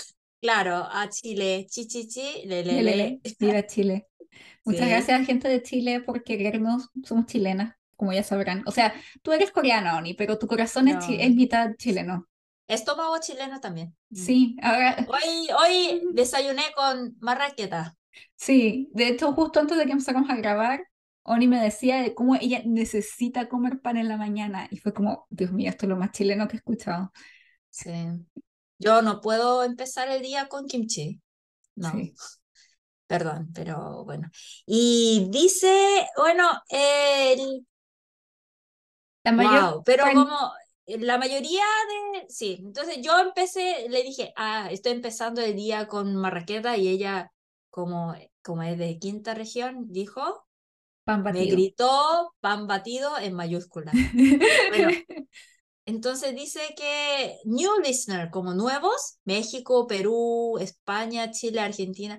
Claro, 0.41 0.87
a 0.91 1.09
Chile, 1.09 1.67
chi, 1.71 1.87
chi, 1.87 2.07
chi, 2.07 2.43
le, 2.47 2.65
le, 2.65 2.83
le. 2.83 3.21
Viva 3.39 3.67
Chile. 3.67 4.07
Muchas 4.65 4.89
gracias, 4.89 5.27
gente 5.27 5.49
de 5.49 5.63
Chile, 5.63 6.01
por 6.01 6.23
querernos. 6.23 6.89
Somos 7.05 7.27
chilenas, 7.27 7.77
como 7.97 8.13
ya 8.13 8.23
sabrán. 8.23 8.63
O 8.67 8.71
sea, 8.71 8.95
tú 9.23 9.33
eres 9.33 9.51
coreana, 9.51 9.97
Oni, 9.97 10.15
pero 10.15 10.39
tu 10.39 10.47
corazón 10.47 10.89
es, 10.89 11.05
es 11.09 11.35
mitad 11.35 11.75
chileno. 11.77 12.29
Estómago 12.67 13.19
chileno 13.21 13.61
también. 13.61 13.95
Mm. 14.11 14.17
Sí, 14.17 14.57
ahora. 14.63 15.07
Hoy, 15.09 15.49
hoy 15.59 16.03
desayuné 16.13 16.63
con 16.75 17.17
marraqueta. 17.21 17.95
Sí, 18.37 18.91
de 18.93 19.09
hecho, 19.09 19.33
justo 19.33 19.61
antes 19.61 19.77
de 19.77 19.87
que 19.87 19.93
empezáramos 19.93 20.31
a 20.31 20.37
grabar, 20.37 20.87
Oni 21.25 21.49
me 21.49 21.61
decía 21.61 22.03
de 22.03 22.15
cómo 22.15 22.37
ella 22.37 22.63
necesita 22.65 23.49
comer 23.49 23.81
pan 23.81 23.97
en 23.97 24.09
la 24.09 24.17
mañana. 24.17 24.69
Y 24.71 24.77
fue 24.79 24.93
como, 24.93 25.27
Dios 25.31 25.53
mío, 25.53 25.71
esto 25.71 25.87
es 25.87 25.91
lo 25.91 25.97
más 25.97 26.13
chileno 26.13 26.47
que 26.47 26.55
he 26.55 26.59
escuchado. 26.59 27.13
Sí. 27.71 27.91
Yo 28.79 29.03
no 29.03 29.21
puedo 29.21 29.65
empezar 29.65 30.09
el 30.11 30.23
día 30.23 30.49
con 30.49 30.67
kimchi. 30.67 31.21
No. 31.77 31.93
Perdón, 33.07 33.51
pero 33.55 34.05
bueno. 34.05 34.31
Y 34.67 35.29
dice, 35.31 36.07
bueno, 36.17 36.49
el. 36.69 37.67
La 39.25 39.33
mayor. 39.33 39.83
pero 39.85 40.05
como 40.13 40.53
la 40.87 41.19
mayoría 41.19 41.65
de, 42.13 42.27
sí, 42.29 42.59
entonces 42.61 42.99
yo 43.01 43.19
empecé, 43.19 43.89
le 43.89 44.03
dije, 44.03 44.33
ah, 44.37 44.69
estoy 44.71 44.93
empezando 44.93 45.41
el 45.41 45.57
día 45.57 45.89
con 45.89 46.15
marraqueta 46.15 46.77
y 46.77 46.89
ella, 46.89 47.33
como, 47.71 48.15
como 48.43 48.63
es 48.63 48.79
de 48.79 48.99
quinta 48.99 49.35
región, 49.35 49.87
dijo, 49.89 50.47
pan 51.05 51.23
batido. 51.23 51.45
me 51.45 51.51
gritó 51.51 52.35
pan 52.41 52.67
batido 52.67 53.19
en 53.19 53.35
mayúscula. 53.35 53.93
bueno, 54.71 54.89
entonces 55.87 56.35
dice 56.35 56.61
que 56.77 57.37
new 57.45 57.81
listener, 57.83 58.31
como 58.31 58.55
nuevos, 58.55 59.19
México, 59.25 59.87
Perú, 59.87 60.59
España, 60.59 61.31
Chile, 61.31 61.61
Argentina, 61.61 62.19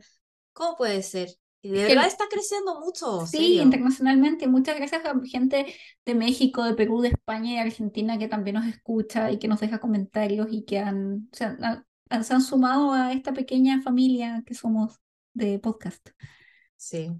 ¿cómo 0.53 0.75
puede 0.75 1.03
ser? 1.03 1.29
de 1.71 1.83
verdad 1.85 2.07
está 2.07 2.25
creciendo 2.29 2.79
mucho. 2.79 3.25
Sí, 3.25 3.59
internacionalmente. 3.59 4.47
Muchas 4.47 4.77
gracias 4.77 5.03
a 5.05 5.15
gente 5.25 5.73
de 6.05 6.15
México, 6.15 6.63
de 6.63 6.75
Perú, 6.75 7.01
de 7.01 7.09
España 7.09 7.53
y 7.53 7.57
Argentina 7.57 8.17
que 8.17 8.27
también 8.27 8.55
nos 8.55 8.67
escucha 8.67 9.31
y 9.31 9.39
que 9.39 9.47
nos 9.47 9.59
deja 9.59 9.79
comentarios 9.79 10.47
y 10.51 10.63
que 10.63 10.79
han, 10.79 11.29
se, 11.31 11.45
han, 11.45 12.41
sumado 12.41 12.91
a 12.91 13.13
esta 13.13 13.33
pequeña 13.33 13.81
familia 13.81 14.43
que 14.45 14.53
somos 14.53 14.99
de 15.33 15.59
podcast. 15.59 16.09
Sí. 16.75 17.11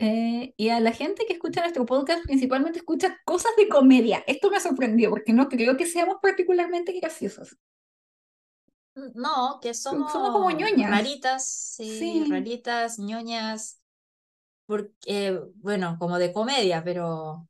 Eh, 0.00 0.54
y 0.56 0.68
a 0.68 0.78
la 0.78 0.92
gente 0.92 1.26
que 1.26 1.32
escucha 1.32 1.60
nuestro 1.60 1.84
podcast 1.84 2.22
principalmente 2.24 2.78
escucha 2.78 3.18
cosas 3.24 3.52
de 3.56 3.68
comedia. 3.68 4.22
Esto 4.26 4.50
me 4.50 4.60
sorprendió 4.60 5.10
porque 5.10 5.32
no 5.32 5.48
creo 5.48 5.76
que 5.76 5.86
seamos 5.86 6.18
particularmente 6.22 6.92
graciosos. 6.92 7.56
No, 9.14 9.58
que 9.60 9.74
somos, 9.74 10.12
como 10.12 10.50
ñoñas. 10.50 10.90
Raritas, 10.90 11.48
sí, 11.48 12.24
raritas, 12.28 12.98
ñoñas. 12.98 13.80
Porque, 14.66 15.40
bueno, 15.56 15.96
como 15.98 16.18
de 16.18 16.32
comedia, 16.32 16.82
pero. 16.84 17.48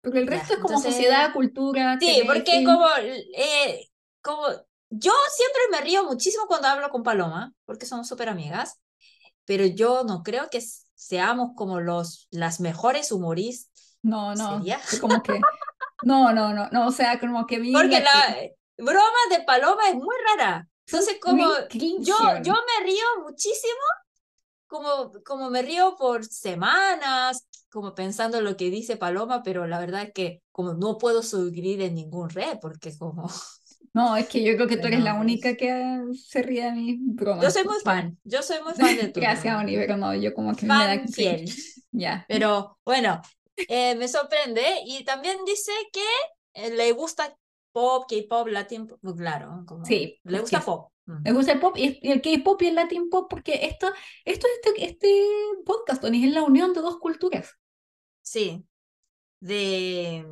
Porque 0.00 0.18
el 0.18 0.26
resto 0.26 0.54
es 0.54 0.60
como 0.60 0.80
sociedad, 0.80 1.32
cultura. 1.32 1.98
Sí, 2.00 2.22
porque 2.26 2.64
como, 2.64 2.86
eh, 3.34 3.88
como. 4.22 4.42
Yo 4.90 5.12
siempre 5.30 5.62
me 5.70 5.80
río 5.82 6.04
muchísimo 6.04 6.46
cuando 6.46 6.68
hablo 6.68 6.88
con 6.90 7.02
Paloma, 7.02 7.52
porque 7.64 7.86
somos 7.86 8.08
súper 8.08 8.28
amigas, 8.28 8.80
pero 9.44 9.66
yo 9.66 10.02
no 10.04 10.22
creo 10.22 10.48
que 10.50 10.62
seamos 10.98 11.52
como 11.54 11.80
los, 11.80 12.26
las 12.30 12.60
mejores 12.60 13.12
humoristas. 13.12 13.98
No, 14.02 14.34
no. 14.34 14.62
Como 15.00 15.22
que. 15.22 15.40
No, 16.02 16.32
no, 16.32 16.52
no, 16.54 16.68
no, 16.70 16.86
o 16.86 16.92
sea, 16.92 17.18
como 17.18 17.46
que 17.46 17.58
Porque 17.72 18.00
la, 18.00 18.36
broma 18.76 19.18
de 19.30 19.42
Paloma 19.44 19.88
es 19.88 19.94
muy 19.94 20.14
rara. 20.28 20.68
Entonces, 20.86 21.18
como 21.20 21.44
yo, 21.72 22.16
yo 22.42 22.52
me 22.52 22.84
río 22.84 23.04
muchísimo, 23.24 23.82
como, 24.66 25.12
como 25.24 25.50
me 25.50 25.62
río 25.62 25.96
por 25.98 26.24
semanas, 26.24 27.48
como 27.70 27.94
pensando 27.94 28.40
lo 28.40 28.56
que 28.56 28.70
dice 28.70 28.96
Paloma, 28.96 29.42
pero 29.42 29.66
la 29.66 29.80
verdad 29.80 30.02
es 30.04 30.12
que 30.12 30.42
como 30.52 30.74
no 30.74 30.96
puedo 30.96 31.22
subir 31.22 31.82
en 31.82 31.94
ningún 31.94 32.30
red, 32.30 32.58
porque 32.60 32.96
como... 32.96 33.28
No, 33.94 34.16
es 34.16 34.28
que 34.28 34.42
yo 34.42 34.54
creo 34.54 34.68
que 34.68 34.76
tú 34.76 34.86
eres 34.86 35.02
la 35.02 35.14
única 35.14 35.56
que 35.56 36.02
se 36.14 36.42
ríe 36.42 36.64
de 36.64 36.72
mis 36.72 36.98
bromas. 37.00 37.44
Yo 37.44 37.50
soy 37.50 37.64
muy 37.64 37.78
fan, 37.82 38.18
yo 38.24 38.42
soy 38.42 38.62
muy 38.62 38.72
fan 38.74 38.96
de 38.96 39.08
tu 39.08 39.20
Gracias, 39.20 39.56
Oni, 39.56 39.76
pero 39.76 39.96
no, 39.96 40.14
yo 40.14 40.34
como 40.34 40.54
que 40.54 40.66
fan 40.66 40.78
me 40.78 40.96
da 40.98 41.06
fiel. 41.06 41.50
Ya. 41.90 42.26
Pero 42.28 42.78
bueno, 42.84 43.20
eh, 43.56 43.94
me 43.96 44.08
sorprende 44.08 44.62
y 44.86 45.04
también 45.04 45.38
dice 45.46 45.72
que 45.90 46.04
eh, 46.52 46.70
le 46.70 46.92
gusta 46.92 47.34
pop, 47.72 48.04
K-pop, 48.08 48.48
Latin 48.48 48.86
pop, 48.86 48.98
pues, 49.02 49.16
claro. 49.16 49.64
Como 49.66 49.84
sí. 49.84 50.20
Le 50.24 50.40
gusta 50.40 50.60
pop. 50.60 50.92
Le 51.24 51.32
gusta 51.32 51.52
el 51.52 51.58
pop 51.60 51.74
y 51.76 51.98
el 52.02 52.20
K-pop 52.20 52.60
y 52.60 52.66
el 52.66 52.74
Latin 52.74 53.08
pop 53.08 53.28
porque 53.30 53.64
esto, 53.64 53.90
esto 54.26 54.46
este, 54.62 54.84
este 54.84 55.24
podcast, 55.64 56.02
Tony, 56.02 56.26
es 56.26 56.32
la 56.32 56.42
unión 56.42 56.74
de 56.74 56.82
dos 56.82 56.98
culturas. 56.98 57.54
Sí. 58.20 58.62
De, 59.40 60.26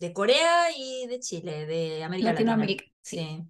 de 0.00 0.12
Corea 0.12 0.66
y 0.76 1.06
de 1.06 1.20
Chile, 1.20 1.66
de 1.66 2.04
América 2.04 2.32
Latinoamérica. 2.32 2.84
Sí. 3.02 3.44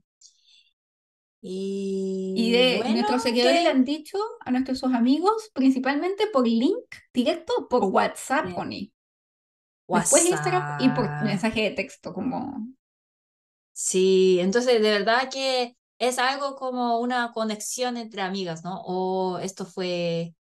Y, 1.46 2.34
y 2.36 2.52
de 2.52 2.90
nuestros 2.90 3.22
seguidores 3.22 3.62
le 3.62 3.68
han 3.68 3.84
dicho 3.84 4.18
a 4.40 4.50
nuestros 4.50 4.82
amigos, 4.84 5.50
principalmente 5.52 6.26
por 6.32 6.46
link 6.46 6.86
directo 7.12 7.68
por 7.68 7.84
WhatsApp, 7.84 8.54
Tony. 8.54 8.92
WhatsApp. 9.86 10.12
Después 10.12 10.30
Instagram 10.30 10.80
y 10.80 10.88
por 10.90 11.24
mensaje 11.24 11.62
de 11.62 11.70
texto, 11.72 12.14
como 12.14 12.66
Sí, 13.74 14.38
entonces 14.40 14.80
de 14.80 14.90
verdad 14.90 15.28
que 15.30 15.76
es 15.98 16.18
algo 16.18 16.54
como 16.54 17.00
una 17.00 17.32
conexión 17.32 17.96
entre 17.96 18.22
amigas, 18.22 18.64
¿no? 18.64 18.80
O 18.86 19.38
esto 19.38 19.66
fue, 19.66 20.34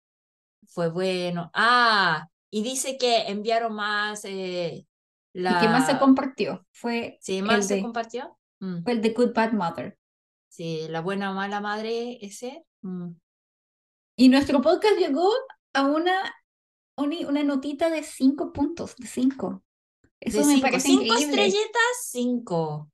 fue 0.67 0.89
bueno. 0.89 1.51
Ah, 1.53 2.27
y 2.51 2.63
dice 2.63 2.97
que 2.97 3.29
enviaron 3.29 3.73
más 3.75 4.25
eh, 4.25 4.85
la... 5.33 5.59
que 5.59 5.67
más 5.67 5.87
se 5.87 5.97
compartió 5.97 6.65
fue 6.71 7.17
sí, 7.21 7.41
más 7.41 7.67
se 7.67 7.81
compartió. 7.81 8.37
Mm. 8.59 8.83
Fue 8.83 8.93
el 8.93 9.01
de 9.01 9.09
Good 9.09 9.33
Bad 9.33 9.51
Mother. 9.53 9.97
Sí, 10.47 10.87
la 10.89 11.01
buena 11.01 11.31
o 11.31 11.33
mala 11.33 11.59
madre 11.59 12.19
ese. 12.21 12.65
Mm. 12.81 13.09
Y 14.15 14.29
nuestro 14.29 14.61
podcast 14.61 14.97
llegó 14.97 15.29
a 15.73 15.83
una 15.83 16.13
una 16.95 17.43
notita 17.43 17.89
de 17.89 18.03
cinco 18.03 18.53
puntos, 18.53 18.95
de 18.97 19.07
cinco. 19.07 19.63
Eso 20.19 20.39
de 20.39 20.45
me 20.45 20.53
cinco. 20.53 20.61
parece 20.61 20.87
cinco 20.87 21.15
estrellitas, 21.15 21.81
cinco. 22.03 22.91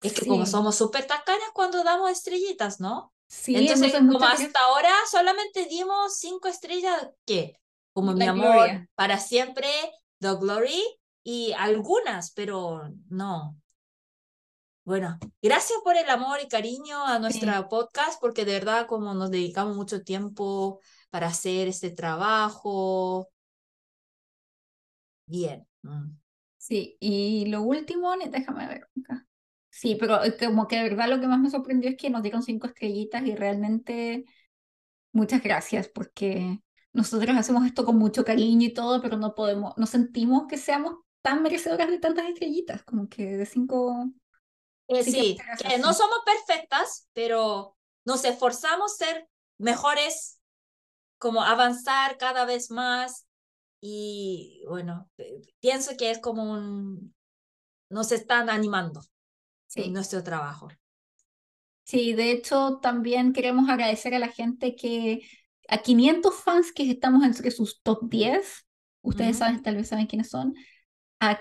Es 0.00 0.14
que 0.14 0.26
como 0.26 0.46
somos 0.46 0.74
súper 0.74 1.06
tacañas 1.06 1.50
cuando 1.52 1.84
damos 1.84 2.10
estrellitas, 2.10 2.80
¿no? 2.80 3.12
Sí, 3.28 3.54
entonces 3.54 3.92
como 3.94 4.24
hasta 4.24 4.60
ahora 4.60 4.90
solamente 5.10 5.66
dimos 5.66 6.16
cinco 6.16 6.48
estrellas, 6.48 7.10
¿qué? 7.24 7.58
Como 7.94 8.12
mi 8.14 8.26
amor 8.26 8.88
para 8.94 9.18
siempre, 9.18 9.68
The 10.18 10.34
Glory 10.34 10.82
y 11.22 11.52
algunas, 11.58 12.32
pero 12.32 12.90
no. 13.08 13.56
Bueno, 14.84 15.18
gracias 15.40 15.78
por 15.84 15.96
el 15.96 16.08
amor 16.10 16.38
y 16.44 16.48
cariño 16.48 17.06
a 17.06 17.20
nuestra 17.20 17.68
podcast, 17.68 18.20
porque 18.20 18.44
de 18.44 18.54
verdad 18.54 18.86
como 18.86 19.14
nos 19.14 19.30
dedicamos 19.30 19.76
mucho 19.76 20.02
tiempo 20.02 20.80
para 21.10 21.28
hacer 21.28 21.68
este 21.68 21.90
trabajo. 21.90 23.28
Bien. 25.26 25.66
Mm. 25.82 26.16
Sí, 26.56 26.96
y 27.00 27.46
lo 27.46 27.62
último, 27.62 28.12
déjame 28.16 28.66
ver 28.66 28.88
acá. 29.04 29.26
Sí, 29.70 29.96
pero 29.98 30.18
como 30.38 30.66
que 30.68 30.76
de 30.76 30.82
verdad 30.82 31.08
lo 31.08 31.20
que 31.20 31.26
más 31.26 31.40
me 31.40 31.50
sorprendió 31.50 31.90
es 31.90 31.96
que 31.96 32.10
nos 32.10 32.22
dieron 32.22 32.42
cinco 32.42 32.66
estrellitas 32.66 33.24
y 33.24 33.34
realmente 33.34 34.24
muchas 35.12 35.42
gracias 35.42 35.88
porque 35.88 36.60
nosotros 36.92 37.36
hacemos 37.36 37.64
esto 37.66 37.84
con 37.84 37.98
mucho 37.98 38.24
cariño 38.24 38.66
y 38.66 38.74
todo, 38.74 39.00
pero 39.00 39.16
no 39.16 39.34
podemos, 39.34 39.74
no 39.76 39.86
sentimos 39.86 40.46
que 40.48 40.58
seamos 40.58 40.96
tan 41.22 41.42
merecedoras 41.42 41.88
de 41.88 41.98
tantas 41.98 42.28
estrellitas, 42.28 42.82
como 42.84 43.08
que 43.08 43.36
de 43.36 43.46
cinco. 43.46 44.10
Eh, 44.88 45.04
sí, 45.04 45.38
que 45.66 45.78
no 45.78 45.94
somos 45.94 46.18
perfectas, 46.26 47.08
pero 47.12 47.76
nos 48.04 48.24
esforzamos 48.24 48.96
ser 48.96 49.28
mejores, 49.58 50.40
como 51.18 51.42
avanzar 51.42 52.18
cada 52.18 52.44
vez 52.44 52.70
más 52.70 53.26
y 53.84 54.62
bueno, 54.68 55.10
pienso 55.60 55.96
que 55.96 56.12
es 56.12 56.20
como 56.20 56.52
un, 56.52 57.12
nos 57.90 58.12
están 58.12 58.48
animando 58.48 59.02
en 59.74 59.92
nuestro 59.92 60.22
trabajo. 60.22 60.68
Sí, 61.82 62.12
de 62.12 62.30
hecho 62.30 62.78
también 62.80 63.32
queremos 63.32 63.68
agradecer 63.68 64.14
a 64.14 64.20
la 64.20 64.28
gente 64.28 64.76
que, 64.76 65.28
a 65.68 65.78
500 65.78 66.34
fans 66.34 66.72
que 66.72 66.88
estamos 66.88 67.24
entre 67.24 67.50
sus 67.50 67.82
top 67.82 68.08
10, 68.08 68.66
ustedes 69.02 69.38
saben, 69.38 69.62
tal 69.62 69.76
vez 69.76 69.88
saben 69.88 70.06
quiénes 70.06 70.30
son, 70.30 70.54
a 71.22 71.40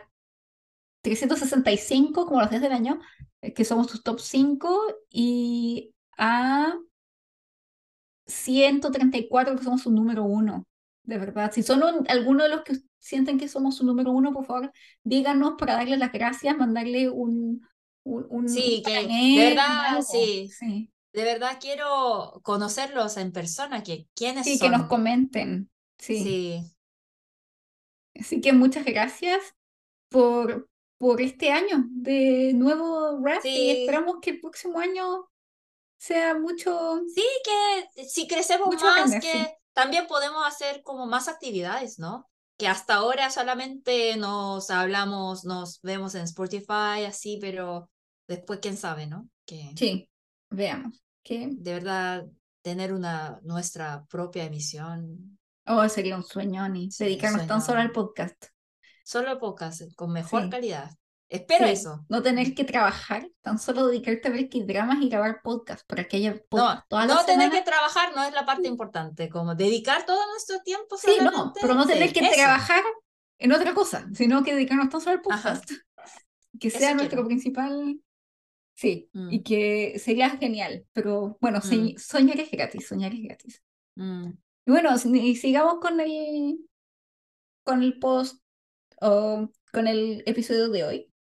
365 1.01 2.25
como 2.25 2.39
los 2.39 2.49
10 2.49 2.61
del 2.61 2.71
año, 2.71 2.99
eh, 3.41 3.53
que 3.53 3.65
somos 3.65 3.87
sus 3.87 4.03
top 4.03 4.19
5, 4.19 4.95
y 5.09 5.93
a 6.17 6.77
134 8.27 9.55
que 9.55 9.63
somos 9.63 9.81
su 9.81 9.91
número 9.91 10.23
1 10.23 10.65
de 11.03 11.17
verdad. 11.17 11.51
Si 11.51 11.63
son 11.63 11.81
algunos 12.07 12.43
de 12.43 12.49
los 12.49 12.63
que 12.63 12.77
sienten 12.99 13.39
que 13.39 13.47
somos 13.47 13.77
su 13.77 13.85
número 13.85 14.11
uno, 14.11 14.31
por 14.31 14.45
favor, 14.45 14.71
díganos 15.03 15.55
para 15.57 15.73
darle 15.73 15.97
las 15.97 16.11
gracias, 16.11 16.55
mandarle 16.55 17.09
un... 17.09 17.67
un, 18.03 18.47
sí, 18.47 18.83
que 18.85 18.93
de 18.93 19.49
verdad, 19.49 20.01
sí, 20.01 20.49
sí. 20.49 20.91
De 21.13 21.23
verdad 21.23 21.57
quiero 21.59 22.39
conocerlos 22.43 23.17
en 23.17 23.31
persona, 23.31 23.83
que 23.83 24.07
quiénes 24.15 24.45
sí, 24.45 24.59
que 24.59 24.69
nos 24.69 24.85
comenten. 24.85 25.69
Sí. 25.97 26.23
sí. 26.23 26.63
Así 28.15 28.39
que 28.39 28.53
muchas 28.53 28.85
gracias 28.85 29.55
por, 30.11 30.69
por 30.97 31.21
este 31.21 31.51
año 31.51 31.85
de 31.89 32.51
nuevo 32.53 33.19
rap 33.23 33.43
y 33.45 33.81
esperamos 33.81 34.17
que 34.21 34.31
el 34.31 34.39
próximo 34.41 34.79
año 34.79 35.29
sea 35.97 36.37
mucho. 36.37 37.01
Sí, 37.15 37.25
que 37.43 38.03
si 38.03 38.27
crecemos 38.27 38.67
mucho 38.67 38.85
más, 38.85 39.19
que 39.19 39.57
también 39.73 40.05
podemos 40.07 40.45
hacer 40.45 40.83
como 40.83 41.07
más 41.07 41.27
actividades, 41.27 41.97
¿no? 41.97 42.29
Que 42.57 42.67
hasta 42.67 42.95
ahora 42.95 43.31
solamente 43.31 44.15
nos 44.17 44.69
hablamos, 44.69 45.45
nos 45.45 45.79
vemos 45.81 46.13
en 46.13 46.23
Spotify, 46.23 47.05
así, 47.07 47.39
pero 47.39 47.89
después 48.27 48.59
quién 48.61 48.77
sabe, 48.77 49.07
¿no? 49.07 49.29
Que 49.45 49.71
sí, 49.75 50.09
veamos. 50.49 51.01
Que... 51.23 51.49
De 51.51 51.73
verdad, 51.73 52.27
tener 52.61 52.93
una 52.93 53.39
nuestra 53.43 54.05
propia 54.05 54.43
emisión. 54.43 55.39
Oh, 55.65 55.87
sería 55.87 56.17
un 56.17 56.23
sueño, 56.23 56.67
ni 56.67 56.89
dedicarnos 56.97 57.47
tan 57.47 57.61
solo 57.61 57.79
al 57.79 57.91
podcast. 57.91 58.47
Solo 59.03 59.39
podcast, 59.39 59.81
con 59.95 60.11
mejor 60.11 60.49
calidad. 60.49 60.91
Espero 61.31 61.65
eso. 61.65 62.05
No 62.09 62.21
tener 62.21 62.53
que 62.53 62.65
trabajar, 62.65 63.29
tan 63.39 63.57
solo 63.57 63.87
dedicarte 63.87 64.27
a 64.27 64.31
ver 64.31 64.49
qué 64.49 64.65
dramas 64.65 65.01
y 65.01 65.07
grabar 65.07 65.41
podcast 65.41 65.87
para 65.87 66.03
que 66.03 66.17
haya 66.17 66.35
podcast. 66.49 66.91
No, 66.91 67.05
no 67.05 67.25
tener 67.25 67.49
que 67.49 67.61
trabajar 67.61 68.13
no 68.13 68.23
es 68.25 68.33
la 68.33 68.45
parte 68.45 68.67
importante, 68.67 69.29
como 69.29 69.55
dedicar 69.55 70.05
todo 70.05 70.19
nuestro 70.29 70.59
tiempo. 70.59 70.97
Sí, 70.97 71.17
no, 71.21 71.53
pero 71.59 71.73
no 71.73 71.87
tener 71.87 72.11
que 72.11 72.27
trabajar 72.33 72.83
en 73.39 73.53
otra 73.53 73.73
cosa, 73.73 74.09
sino 74.13 74.43
que 74.43 74.53
dedicarnos 74.53 74.89
tan 74.89 74.99
solo 74.99 75.15
al 75.17 75.21
podcast. 75.21 75.71
Que 76.59 76.69
sea 76.69 76.93
nuestro 76.93 77.25
principal. 77.25 77.97
Sí, 78.75 79.09
y 79.13 79.39
mm. 79.39 79.43
que 79.43 79.99
sería 79.99 80.31
genial, 80.31 80.85
pero 80.91 81.37
bueno, 81.39 81.59
mm. 81.59 81.97
soñar 81.97 82.39
es 82.41 82.51
gratis, 82.51 82.87
soñar 82.87 83.13
es 83.13 83.23
gratis. 83.23 83.63
Mm. 83.95 84.31
Y 84.65 84.71
bueno, 84.71 84.89
y 85.05 85.35
sigamos 85.37 85.79
con 85.79 86.01
el, 86.01 86.59
con 87.63 87.83
el 87.83 87.97
post 87.99 88.40
o 89.01 89.49
con 89.73 89.87
el 89.87 90.23
episodio 90.25 90.69
de 90.69 90.83
hoy. 90.83 91.13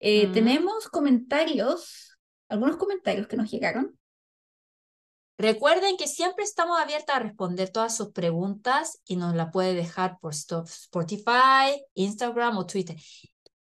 Eh, 0.00 0.26
tenemos 0.32 0.88
comentarios, 0.88 2.18
algunos 2.48 2.76
comentarios 2.76 3.28
que 3.28 3.36
nos 3.36 3.50
llegaron. 3.50 3.98
Recuerden 5.38 5.96
que 5.96 6.08
siempre 6.08 6.44
estamos 6.44 6.78
abiertas 6.78 7.16
a 7.16 7.20
responder 7.20 7.70
todas 7.70 7.96
sus 7.96 8.12
preguntas 8.12 9.00
y 9.04 9.16
nos 9.16 9.34
la 9.34 9.50
puede 9.50 9.74
dejar 9.74 10.18
por 10.20 10.32
Spotify, 10.34 11.82
Instagram 11.94 12.58
o 12.58 12.66
Twitter. 12.66 12.96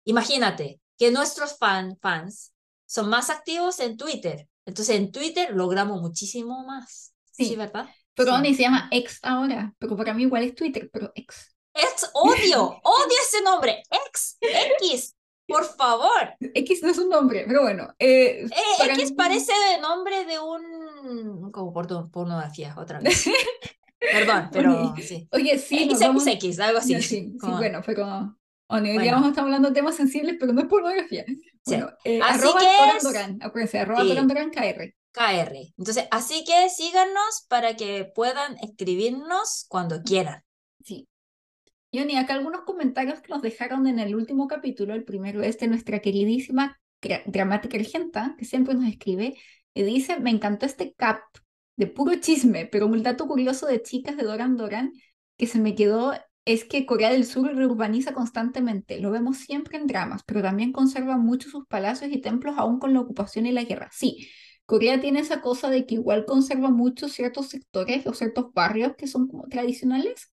Imagínate 0.04 0.80
que 0.98 1.10
nuestros 1.10 1.56
fan, 1.58 1.96
fans 2.00 2.52
son 2.86 3.08
más 3.08 3.30
activos 3.30 3.80
en 3.80 3.96
Twitter. 3.96 4.48
Entonces 4.64 4.96
en 4.96 5.12
Twitter 5.12 5.54
logramos 5.54 6.00
muchísimo 6.00 6.64
más. 6.66 7.14
Sí, 7.32 7.54
¿verdad? 7.56 7.88
Pero 8.14 8.38
ni 8.40 8.54
se 8.54 8.62
llama 8.62 8.88
ex 8.90 9.18
ahora, 9.22 9.74
pero 9.78 9.96
para 9.96 10.14
mí 10.14 10.22
igual 10.22 10.42
es 10.42 10.54
Twitter, 10.54 10.88
pero 10.92 11.12
ex. 11.14 11.55
Ex, 11.76 12.10
odio, 12.14 12.80
odio 12.82 13.16
ese 13.28 13.42
nombre, 13.42 13.82
ex, 13.90 14.38
X. 14.40 15.16
Por 15.46 15.64
favor. 15.64 16.34
X 16.40 16.82
no 16.82 16.90
es 16.90 16.98
un 16.98 17.08
nombre, 17.08 17.44
pero 17.46 17.62
bueno. 17.62 17.94
Eh, 17.98 18.44
eh 18.44 18.92
X 18.94 19.12
parece 19.12 19.52
de 19.52 19.80
nombre 19.80 20.24
de 20.24 20.40
un. 20.40 21.52
como 21.52 21.72
por 21.72 22.10
pornografía, 22.10 22.74
otra 22.76 22.98
vez. 22.98 23.26
Perdón, 24.00 24.50
pero 24.52 24.94
sí. 25.00 25.28
Oye, 25.32 25.58
sí. 25.58 25.88
XXX, 25.90 26.58
algo 26.60 26.78
así. 26.78 27.00
Sí, 27.00 27.36
sí, 27.40 27.48
bueno, 27.56 27.82
fue 27.82 27.94
como. 27.94 28.36
Bueno, 28.68 28.88
hoy 28.90 28.98
día 28.98 29.16
estar 29.16 29.44
hablando 29.44 29.68
de 29.68 29.74
temas 29.74 29.94
sensibles, 29.94 30.36
pero 30.40 30.52
no 30.52 30.60
es 30.60 30.66
pornografía. 30.66 31.24
Bueno, 31.64 31.90
eh, 32.04 32.20
así 32.22 32.40
arroba 32.40 32.60
que 32.60 33.04
Doran, 33.04 33.38
acuérdense, 33.40 33.78
arroba 33.78 34.02
sí. 34.02 34.14
Doran 34.14 34.50
KR. 34.50 34.94
KR. 35.12 35.56
Entonces, 35.78 36.08
así 36.10 36.44
que 36.44 36.68
síganos 36.68 37.46
para 37.48 37.76
que 37.76 38.10
puedan 38.12 38.56
escribirnos 38.58 39.66
cuando 39.68 40.02
quieran. 40.02 40.44
Sí. 42.04 42.12
Y 42.12 42.16
acá 42.16 42.34
algunos 42.34 42.62
comentarios 42.62 43.20
que 43.20 43.32
nos 43.32 43.42
dejaron 43.42 43.86
en 43.86 43.98
el 43.98 44.14
último 44.14 44.46
capítulo. 44.48 44.94
El 44.94 45.04
primero 45.04 45.42
es 45.42 45.58
de 45.58 45.68
nuestra 45.68 46.00
queridísima 46.00 46.78
gramática 47.26 47.76
argenta, 47.76 48.34
que 48.38 48.44
siempre 48.44 48.74
nos 48.74 48.88
escribe, 48.88 49.36
y 49.74 49.82
dice, 49.82 50.18
me 50.18 50.30
encantó 50.30 50.66
este 50.66 50.94
cap 50.94 51.20
de 51.76 51.86
puro 51.86 52.14
chisme, 52.16 52.66
pero 52.66 52.86
un 52.86 53.02
dato 53.02 53.26
curioso 53.26 53.66
de 53.66 53.82
chicas 53.82 54.16
de 54.16 54.24
Doran 54.24 54.56
Doran 54.56 54.92
que 55.36 55.46
se 55.46 55.58
me 55.58 55.74
quedó 55.74 56.14
es 56.46 56.64
que 56.64 56.86
Corea 56.86 57.10
del 57.10 57.26
Sur 57.26 57.54
reurbaniza 57.54 58.14
constantemente. 58.14 59.00
Lo 59.00 59.10
vemos 59.10 59.38
siempre 59.38 59.76
en 59.76 59.86
dramas, 59.86 60.22
pero 60.24 60.42
también 60.42 60.72
conserva 60.72 61.18
mucho 61.18 61.50
sus 61.50 61.66
palacios 61.66 62.10
y 62.12 62.20
templos 62.20 62.54
aún 62.56 62.78
con 62.78 62.94
la 62.94 63.00
ocupación 63.00 63.46
y 63.46 63.52
la 63.52 63.64
guerra. 63.64 63.90
Sí, 63.92 64.28
Corea 64.64 65.00
tiene 65.00 65.20
esa 65.20 65.40
cosa 65.40 65.70
de 65.70 65.86
que 65.86 65.96
igual 65.96 66.24
conserva 66.24 66.70
muchos 66.70 67.12
ciertos 67.12 67.48
sectores 67.48 68.06
o 68.06 68.14
ciertos 68.14 68.52
barrios 68.52 68.94
que 68.96 69.06
son 69.06 69.28
como 69.28 69.44
tradicionales, 69.48 70.32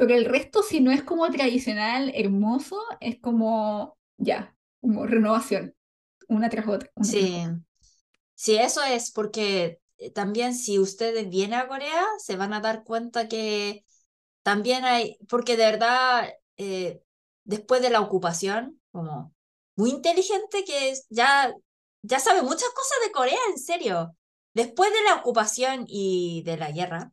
pero 0.00 0.14
el 0.14 0.24
resto, 0.24 0.62
si 0.62 0.80
no 0.80 0.90
es 0.90 1.02
como 1.02 1.30
tradicional, 1.30 2.10
hermoso, 2.14 2.80
es 3.00 3.20
como, 3.20 3.98
ya, 4.16 4.56
como 4.80 5.06
renovación, 5.06 5.76
una 6.26 6.48
tras 6.48 6.66
otra. 6.66 6.90
sí, 7.02 7.44
sí, 8.34 8.56
eso 8.56 8.82
es 8.82 9.10
porque 9.10 9.78
eh, 9.98 10.10
también 10.10 10.54
si 10.54 10.78
ustedes 10.78 11.28
vienen 11.28 11.58
a 11.58 11.68
Corea, 11.68 12.02
se 12.16 12.36
van 12.36 12.54
a 12.54 12.60
dar 12.60 12.82
cuenta 12.82 13.28
que 13.28 13.84
también 14.42 14.86
hay, 14.86 15.18
porque 15.28 15.58
de 15.58 15.66
verdad, 15.66 16.30
eh, 16.56 17.02
después 17.44 17.82
de 17.82 17.90
la 17.90 18.00
ocupación, 18.00 18.80
como 18.92 19.34
muy 19.76 19.90
inteligente 19.90 20.64
que 20.64 20.94
ya, 21.10 21.52
ya 22.00 22.20
sabe 22.20 22.40
muchas 22.40 22.70
cosas 22.70 22.98
de 23.04 23.12
Corea, 23.12 23.38
en 23.50 23.58
serio. 23.58 24.16
Después 24.54 24.90
de 24.94 25.02
la 25.02 25.16
ocupación 25.16 25.84
y 25.86 26.42
de 26.46 26.56
la 26.56 26.70
guerra, 26.72 27.12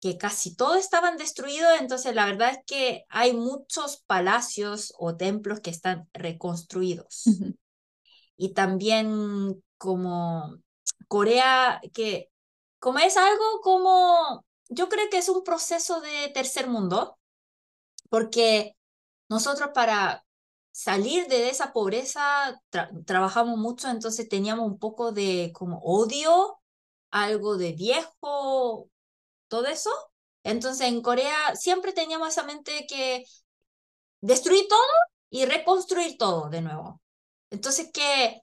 que 0.00 0.16
casi 0.16 0.56
todos 0.56 0.78
estaban 0.78 1.18
destruidos, 1.18 1.68
entonces 1.78 2.14
la 2.14 2.24
verdad 2.24 2.50
es 2.52 2.58
que 2.66 3.04
hay 3.10 3.34
muchos 3.34 4.02
palacios 4.06 4.94
o 4.98 5.16
templos 5.16 5.60
que 5.60 5.70
están 5.70 6.08
reconstruidos. 6.14 7.24
Y 8.36 8.54
también 8.54 9.62
como 9.76 10.56
Corea, 11.06 11.80
que 11.92 12.30
como 12.78 12.98
es 12.98 13.18
algo 13.18 13.60
como, 13.62 14.44
yo 14.70 14.88
creo 14.88 15.10
que 15.10 15.18
es 15.18 15.28
un 15.28 15.44
proceso 15.44 16.00
de 16.00 16.30
tercer 16.32 16.66
mundo, 16.66 17.18
porque 18.08 18.76
nosotros 19.28 19.70
para 19.74 20.24
salir 20.72 21.26
de 21.26 21.50
esa 21.50 21.74
pobreza 21.74 22.60
trabajamos 23.04 23.58
mucho, 23.58 23.88
entonces 23.88 24.28
teníamos 24.28 24.66
un 24.66 24.78
poco 24.78 25.12
de 25.12 25.52
como 25.54 25.78
odio, 25.80 26.58
algo 27.10 27.58
de 27.58 27.72
viejo, 27.72 28.88
todo 29.50 29.66
eso. 29.66 29.90
Entonces 30.44 30.86
en 30.88 31.02
Corea 31.02 31.54
siempre 31.54 31.92
teníamos 31.92 32.28
esa 32.28 32.44
mente 32.44 32.86
que 32.88 33.24
destruir 34.22 34.66
todo 34.68 34.80
y 35.28 35.44
reconstruir 35.44 36.16
todo 36.16 36.48
de 36.48 36.62
nuevo. 36.62 37.02
Entonces 37.50 37.90
que 37.92 38.40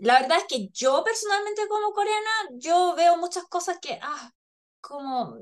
la 0.00 0.20
verdad 0.20 0.38
es 0.38 0.44
que 0.44 0.68
yo 0.72 1.02
personalmente 1.04 1.68
como 1.68 1.92
coreana, 1.92 2.30
yo 2.52 2.94
veo 2.96 3.16
muchas 3.16 3.44
cosas 3.44 3.78
que, 3.80 3.98
ah, 4.00 4.32
como, 4.80 5.36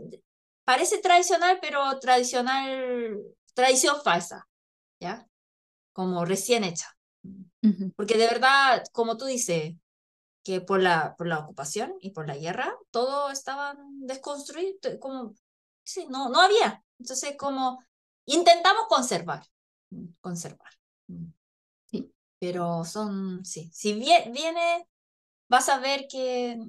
parece 0.64 0.98
tradicional, 0.98 1.58
pero 1.60 1.98
tradicional, 1.98 3.18
tradición 3.54 3.96
falsa, 4.02 4.46
¿ya? 4.98 5.26
Como 5.92 6.24
recién 6.24 6.64
hecha. 6.64 6.88
Porque 7.96 8.16
de 8.16 8.26
verdad, 8.26 8.84
como 8.92 9.16
tú 9.16 9.26
dices, 9.26 9.74
que 10.46 10.60
por 10.60 10.80
la, 10.80 11.16
por 11.16 11.26
la 11.26 11.40
ocupación 11.40 11.96
y 12.00 12.10
por 12.10 12.28
la 12.28 12.36
guerra, 12.36 12.72
todo 12.92 13.30
estaba 13.32 13.76
desconstruido, 13.94 14.78
como, 15.00 15.34
sí, 15.82 16.06
no, 16.08 16.28
no 16.28 16.40
había. 16.40 16.84
Entonces, 17.00 17.34
como 17.36 17.82
intentamos 18.26 18.86
conservar, 18.88 19.44
conservar. 20.20 20.70
Sí. 21.90 22.12
Pero 22.38 22.84
son, 22.84 23.44
sí, 23.44 23.68
si 23.74 23.94
bien, 23.94 24.32
viene, 24.32 24.88
vas 25.48 25.68
a 25.68 25.80
ver 25.80 26.06
que, 26.08 26.62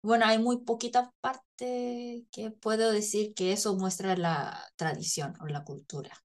bueno, 0.00 0.24
hay 0.24 0.38
muy 0.38 0.64
poquita 0.64 1.12
parte 1.20 2.26
que 2.32 2.50
puedo 2.62 2.92
decir 2.92 3.34
que 3.34 3.52
eso 3.52 3.76
muestra 3.76 4.16
la 4.16 4.72
tradición 4.76 5.34
o 5.42 5.48
la 5.48 5.64
cultura. 5.64 6.16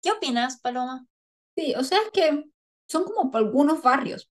¿Qué 0.00 0.12
opinas, 0.12 0.60
Paloma? 0.60 1.04
Sí, 1.56 1.74
o 1.74 1.82
sea, 1.82 1.98
es 1.98 2.10
que 2.12 2.44
son 2.86 3.02
como 3.02 3.36
algunos 3.36 3.82
barrios, 3.82 4.31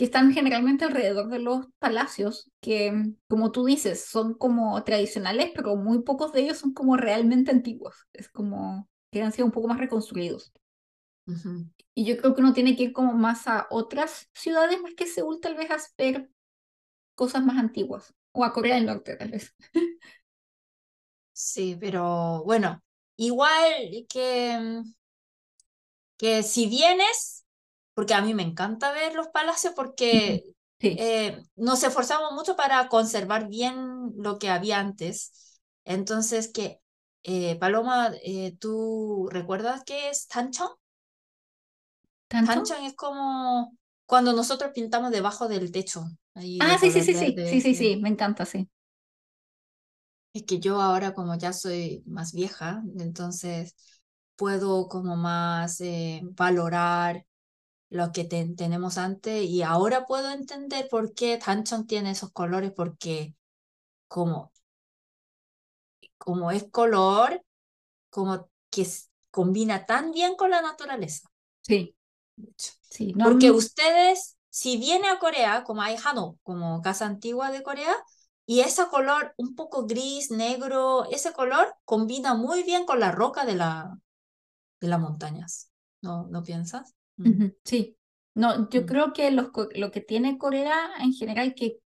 que 0.00 0.06
están 0.06 0.32
generalmente 0.32 0.86
alrededor 0.86 1.28
de 1.28 1.40
los 1.40 1.66
palacios, 1.78 2.50
que 2.62 3.12
como 3.28 3.52
tú 3.52 3.66
dices, 3.66 4.06
son 4.06 4.32
como 4.32 4.82
tradicionales, 4.82 5.50
pero 5.54 5.76
muy 5.76 6.04
pocos 6.04 6.32
de 6.32 6.40
ellos 6.40 6.56
son 6.56 6.72
como 6.72 6.96
realmente 6.96 7.50
antiguos, 7.50 8.06
es 8.14 8.30
como 8.30 8.88
que 9.12 9.20
han 9.22 9.32
sido 9.32 9.44
un 9.44 9.52
poco 9.52 9.68
más 9.68 9.76
reconstruidos. 9.78 10.54
Y 11.94 12.06
yo 12.06 12.16
creo 12.16 12.34
que 12.34 12.40
uno 12.40 12.54
tiene 12.54 12.76
que 12.76 12.84
ir 12.84 12.92
como 12.92 13.12
más 13.12 13.46
a 13.46 13.66
otras 13.70 14.30
ciudades 14.34 14.80
más 14.80 14.94
que 14.94 15.06
Seúl, 15.06 15.38
tal 15.40 15.54
vez 15.56 15.70
a 15.70 15.76
ver 15.98 16.30
cosas 17.14 17.44
más 17.44 17.58
antiguas, 17.58 18.14
o 18.32 18.44
a 18.44 18.52
Corea 18.52 18.76
del 18.76 18.86
Norte, 18.86 19.16
tal 19.16 19.30
vez. 19.32 19.54
Sí, 21.32 21.76
pero 21.80 22.42
bueno, 22.44 22.82
igual 23.16 24.06
que, 24.08 24.82
que 26.18 26.42
si 26.42 26.66
vienes 26.68 27.39
porque 27.94 28.14
a 28.14 28.22
mí 28.22 28.34
me 28.34 28.42
encanta 28.42 28.92
ver 28.92 29.14
los 29.14 29.28
palacios 29.28 29.74
porque 29.76 30.46
eh, 30.94 31.42
nos 31.56 31.82
esforzamos 31.84 32.32
mucho 32.32 32.56
para 32.56 32.88
conservar 32.88 33.48
bien 33.48 34.12
lo 34.16 34.38
que 34.38 34.50
había 34.50 34.78
antes. 34.80 35.60
Entonces, 35.84 36.48
que 36.52 36.80
eh, 37.22 37.56
Paloma, 37.58 38.12
eh, 38.24 38.56
¿tú 38.58 39.28
recuerdas 39.32 39.82
qué 39.84 40.10
es 40.10 40.26
Tanchon? 40.28 40.68
Tanchon 42.42 42.84
es 42.84 42.94
como 42.96 43.76
cuando 44.06 44.32
nosotros 44.32 44.72
pintamos 44.74 45.10
debajo 45.10 45.48
del 45.48 45.70
techo. 45.72 46.04
ah, 46.58 46.78
sí, 46.78 46.90
sí, 46.90 47.02
sí, 47.02 47.14
sí, 47.14 47.40
sí, 47.42 47.60
sí, 47.60 47.74
sí, 47.74 47.96
me 47.96 48.08
encanta, 48.08 48.44
sí. 48.46 48.68
Es 50.32 50.44
que 50.44 50.60
yo 50.60 50.80
ahora 50.80 51.12
como 51.14 51.36
ya 51.36 51.52
soy 51.52 52.02
más 52.06 52.32
vieja, 52.32 52.82
entonces 52.98 53.74
puedo 54.36 54.88
como 54.88 55.16
más 55.16 55.80
valorar 56.36 57.26
lo 57.90 58.12
que 58.12 58.24
tenemos 58.24 58.98
antes 58.98 59.44
y 59.44 59.62
ahora 59.62 60.06
puedo 60.06 60.30
entender 60.30 60.88
por 60.88 61.12
qué 61.12 61.38
Tanchon 61.38 61.86
tiene 61.86 62.12
esos 62.12 62.32
colores 62.32 62.72
porque 62.74 63.34
como, 64.06 64.52
como 66.16 66.52
es 66.52 66.64
color, 66.70 67.44
como 68.10 68.48
que 68.70 68.86
combina 69.30 69.86
tan 69.86 70.12
bien 70.12 70.36
con 70.36 70.50
la 70.50 70.62
naturaleza. 70.62 71.28
Sí. 71.62 71.96
sí 72.56 73.12
porque 73.20 73.50
ustedes, 73.50 74.38
si 74.50 74.76
viene 74.76 75.08
a 75.08 75.18
Corea, 75.18 75.64
como 75.64 75.82
hay 75.82 75.96
Hano, 76.02 76.38
como 76.44 76.80
casa 76.82 77.06
antigua 77.06 77.50
de 77.50 77.64
Corea, 77.64 77.96
y 78.46 78.60
ese 78.60 78.86
color 78.88 79.34
un 79.36 79.54
poco 79.54 79.86
gris, 79.86 80.30
negro, 80.30 81.04
ese 81.10 81.32
color 81.32 81.74
combina 81.84 82.34
muy 82.34 82.62
bien 82.62 82.86
con 82.86 83.00
la 83.00 83.10
roca 83.10 83.44
de, 83.44 83.54
la, 83.54 83.98
de 84.80 84.88
las 84.88 85.00
montañas. 85.00 85.70
¿No, 86.02 86.26
¿No 86.28 86.42
piensas? 86.42 86.94
Sí, 87.64 87.96
no, 88.34 88.68
yo 88.70 88.82
mm. 88.82 88.86
creo 88.86 89.12
que 89.12 89.30
lo 89.30 89.90
que 89.90 90.00
tiene 90.00 90.38
Corea 90.38 90.90
en 91.00 91.12
general 91.12 91.54
que 91.54 91.78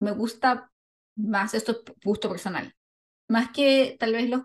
me 0.00 0.12
gusta 0.12 0.70
más, 1.16 1.54
esto 1.54 1.72
es 1.72 1.78
gusto 2.04 2.28
personal, 2.28 2.74
más 3.28 3.50
que 3.50 3.96
tal 3.98 4.12
vez 4.12 4.28
los 4.28 4.42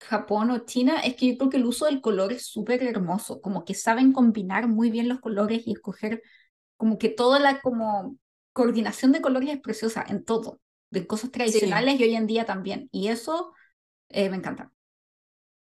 Japón 0.00 0.50
o 0.50 0.58
China, 0.66 1.00
es 1.00 1.16
que 1.16 1.32
yo 1.32 1.38
creo 1.38 1.50
que 1.50 1.56
el 1.56 1.66
uso 1.66 1.86
del 1.86 2.00
color 2.00 2.32
es 2.32 2.46
súper 2.46 2.82
hermoso, 2.82 3.40
como 3.40 3.64
que 3.64 3.74
saben 3.74 4.12
combinar 4.12 4.68
muy 4.68 4.90
bien 4.90 5.08
los 5.08 5.20
colores 5.20 5.66
y 5.66 5.72
escoger 5.72 6.22
como 6.76 6.98
que 6.98 7.08
toda 7.08 7.38
la 7.38 7.60
como 7.60 8.16
coordinación 8.52 9.12
de 9.12 9.22
colores 9.22 9.50
es 9.50 9.60
preciosa 9.60 10.04
en 10.06 10.24
todo, 10.24 10.60
de 10.90 11.06
cosas 11.06 11.30
tradicionales 11.30 11.98
y 11.98 12.04
hoy 12.04 12.14
en 12.14 12.26
día 12.26 12.44
también, 12.44 12.88
y 12.92 13.08
eso 13.08 13.52
eh, 14.08 14.28
me 14.28 14.36
encanta. 14.36 14.72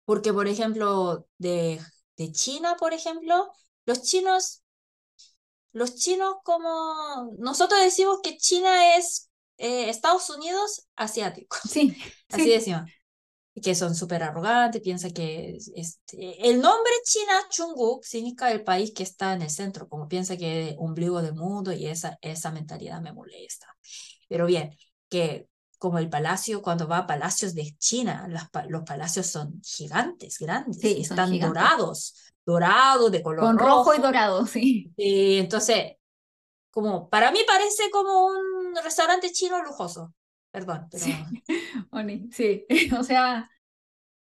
Porque, 0.04 0.32
por 0.32 0.48
ejemplo, 0.48 1.26
de, 1.38 1.80
de 2.16 2.32
China, 2.32 2.76
por 2.78 2.92
ejemplo, 2.92 3.52
los 3.90 4.02
chinos, 4.02 4.62
los 5.72 5.96
chinos 5.96 6.36
como 6.44 7.32
nosotros 7.38 7.80
decimos 7.80 8.20
que 8.22 8.36
China 8.36 8.96
es 8.96 9.30
eh, 9.58 9.90
Estados 9.90 10.30
Unidos 10.30 10.86
asiático. 10.96 11.56
Sí. 11.68 11.96
Así 12.28 12.48
decimos. 12.48 12.82
Que 13.60 13.74
son 13.74 13.94
súper 13.96 14.22
arrogantes, 14.22 14.80
piensa 14.80 15.10
que 15.10 15.58
este, 15.74 16.48
el 16.48 16.60
nombre 16.60 16.92
China, 17.04 17.32
Chungguk, 17.50 18.04
significa 18.04 18.50
el 18.52 18.62
país 18.62 18.92
que 18.94 19.02
está 19.02 19.34
en 19.34 19.42
el 19.42 19.50
centro, 19.50 19.88
como 19.88 20.08
piensa 20.08 20.36
que 20.36 20.70
es 20.70 20.76
ombligo 20.78 21.20
del 21.20 21.34
mundo 21.34 21.72
y 21.72 21.86
esa, 21.86 22.16
esa 22.22 22.52
mentalidad 22.52 23.02
me 23.02 23.12
molesta. 23.12 23.66
Pero 24.28 24.46
bien, 24.46 24.70
que 25.10 25.48
como 25.80 25.98
el 25.98 26.10
palacio, 26.10 26.60
cuando 26.60 26.86
va 26.86 26.98
a 26.98 27.06
palacios 27.06 27.54
de 27.54 27.74
China, 27.78 28.28
los 28.68 28.82
palacios 28.82 29.26
son 29.28 29.62
gigantes, 29.62 30.36
grandes, 30.38 30.84
y 30.84 31.00
están 31.00 31.36
dorados, 31.38 32.14
dorado, 32.44 33.08
de 33.08 33.22
color 33.22 33.46
Con 33.46 33.58
rojo. 33.58 33.94
y 33.94 33.98
dorado, 33.98 34.44
sí. 34.46 34.92
Y 34.98 35.38
entonces, 35.38 35.96
como, 36.70 37.08
para 37.08 37.32
mí 37.32 37.40
parece 37.46 37.90
como 37.90 38.26
un 38.26 38.76
restaurante 38.84 39.32
chino 39.32 39.62
lujoso. 39.62 40.12
Perdón, 40.50 40.86
pero... 40.90 41.06
Sí, 42.30 42.66
o 42.98 43.02
sea... 43.02 43.50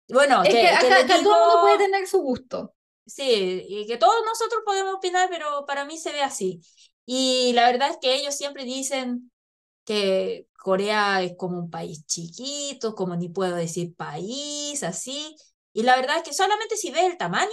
Bueno, 0.07 0.41
es 0.43 0.53
que, 0.53 0.65
acá, 0.65 1.05
todo 1.07 1.17
el 1.17 1.23
mundo 1.23 1.61
puede 1.61 1.77
tener 1.79 2.07
su 2.07 2.19
gusto. 2.21 2.73
Sí, 3.05 3.65
y 3.67 3.85
que 3.85 3.97
todos 3.97 4.23
nosotros 4.25 4.61
podemos 4.65 4.95
opinar, 4.95 5.27
pero 5.29 5.65
para 5.65 5.83
mí 5.83 5.97
se 5.97 6.13
ve 6.13 6.21
así. 6.21 6.61
Y 7.05 7.51
la 7.51 7.69
verdad 7.69 7.89
es 7.89 7.97
que 7.97 8.15
ellos 8.15 8.37
siempre 8.37 8.63
dicen 8.63 9.29
que 9.83 10.47
Corea 10.61 11.21
es 11.23 11.35
como 11.37 11.57
un 11.57 11.69
país 11.69 12.05
chiquito, 12.05 12.93
como 12.95 13.15
ni 13.15 13.29
puedo 13.29 13.55
decir 13.55 13.95
país, 13.95 14.83
así. 14.83 15.35
Y 15.73 15.83
la 15.83 15.95
verdad 15.95 16.17
es 16.17 16.23
que 16.23 16.33
solamente 16.33 16.75
si 16.75 16.91
ves 16.91 17.03
el 17.03 17.17
tamaño, 17.17 17.49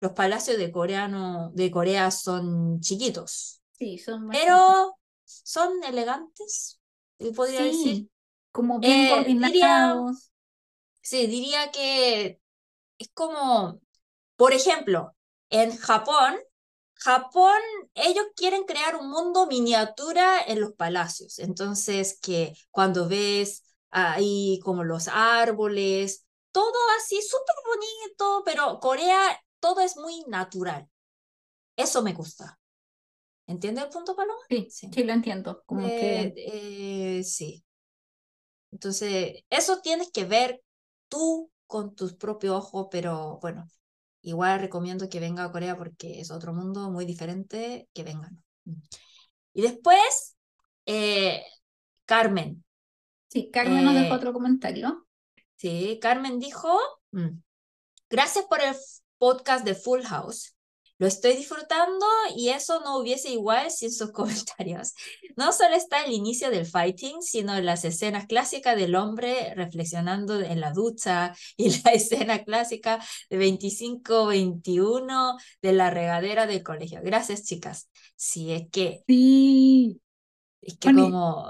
los 0.00 0.12
palacios 0.12 0.58
de, 0.58 0.72
coreano, 0.72 1.50
de 1.54 1.70
Corea 1.70 2.10
son 2.10 2.80
chiquitos. 2.80 3.60
Sí, 3.72 3.98
son 3.98 4.28
Pero 4.28 4.96
son 5.24 5.82
elegantes, 5.84 6.80
podría 7.36 7.64
decir. 7.64 8.08
Como 8.52 8.80
bien 8.80 9.06
eh, 9.06 9.10
coordinados. 9.10 10.32
sí, 11.00 11.26
diría 11.28 11.70
que 11.70 12.40
es 12.98 13.10
como, 13.14 13.80
por 14.36 14.52
ejemplo, 14.52 15.14
en 15.50 15.76
Japón, 15.76 16.36
Japón, 17.02 17.58
ellos 17.94 18.26
quieren 18.36 18.64
crear 18.64 18.96
un 18.96 19.10
mundo 19.10 19.46
miniatura 19.46 20.40
en 20.46 20.60
los 20.60 20.72
palacios. 20.72 21.38
Entonces, 21.38 22.18
que 22.20 22.54
cuando 22.70 23.08
ves 23.08 23.64
ahí 23.90 24.60
como 24.62 24.84
los 24.84 25.08
árboles, 25.08 26.26
todo 26.52 26.76
así 26.98 27.20
súper 27.22 27.54
bonito, 27.66 28.42
pero 28.44 28.78
Corea 28.80 29.42
todo 29.60 29.80
es 29.80 29.96
muy 29.96 30.24
natural. 30.28 30.88
Eso 31.74 32.02
me 32.02 32.12
gusta. 32.12 32.58
¿Entiendes 33.46 33.84
el 33.84 33.90
punto, 33.90 34.14
Paloma? 34.14 34.38
Sí, 34.48 34.68
sí, 34.70 35.02
lo 35.02 35.12
entiendo. 35.12 35.62
Como 35.64 35.86
que... 35.86 36.34
Eh, 36.36 37.24
sí. 37.24 37.64
Entonces, 38.70 39.42
eso 39.48 39.80
tienes 39.80 40.12
que 40.12 40.24
ver 40.24 40.62
tú 41.08 41.50
con 41.66 41.94
tus 41.94 42.12
propios 42.14 42.56
ojos, 42.56 42.88
pero 42.90 43.38
bueno, 43.40 43.66
igual 44.22 44.60
recomiendo 44.60 45.08
que 45.08 45.20
venga 45.20 45.44
a 45.44 45.52
Corea 45.52 45.76
porque 45.76 46.20
es 46.20 46.30
otro 46.30 46.52
mundo 46.52 46.90
muy 46.90 47.04
diferente, 47.04 47.88
que 47.92 48.04
vengan. 48.04 48.42
Y 49.52 49.62
después, 49.62 50.36
eh, 50.86 51.42
Carmen. 52.04 52.64
Sí, 53.28 53.50
Carmen 53.52 53.84
nos 53.84 53.94
dejó 53.94 54.14
eh, 54.14 54.16
otro 54.16 54.32
comentario. 54.32 55.06
Sí, 55.56 55.98
Carmen 56.00 56.38
dijo, 56.38 56.78
mm, 57.12 57.40
gracias 58.08 58.44
por 58.46 58.60
el 58.60 58.74
podcast 59.18 59.64
de 59.64 59.74
Full 59.74 60.02
House. 60.02 60.56
Lo 61.00 61.06
estoy 61.06 61.32
disfrutando 61.32 62.04
y 62.36 62.50
eso 62.50 62.80
no 62.84 62.98
hubiese 62.98 63.30
igual 63.30 63.70
sin 63.70 63.90
sus 63.90 64.12
comentarios. 64.12 64.92
No 65.34 65.50
solo 65.52 65.74
está 65.74 66.04
el 66.04 66.12
inicio 66.12 66.50
del 66.50 66.66
fighting, 66.66 67.22
sino 67.22 67.58
las 67.60 67.86
escenas 67.86 68.26
clásicas 68.26 68.76
del 68.76 68.94
hombre 68.94 69.54
reflexionando 69.54 70.38
en 70.40 70.60
la 70.60 70.72
ducha 70.72 71.34
y 71.56 71.70
la 71.70 71.90
escena 71.92 72.44
clásica 72.44 73.02
de 73.30 73.38
25-21 73.38 75.38
de 75.62 75.72
la 75.72 75.88
regadera 75.88 76.46
del 76.46 76.62
colegio. 76.62 77.00
Gracias, 77.02 77.44
chicas. 77.44 77.88
Sí, 78.14 78.52
es 78.52 78.68
que... 78.70 79.02
Sí. 79.08 80.02
Es 80.60 80.76
que 80.76 80.92
como... 80.92 81.46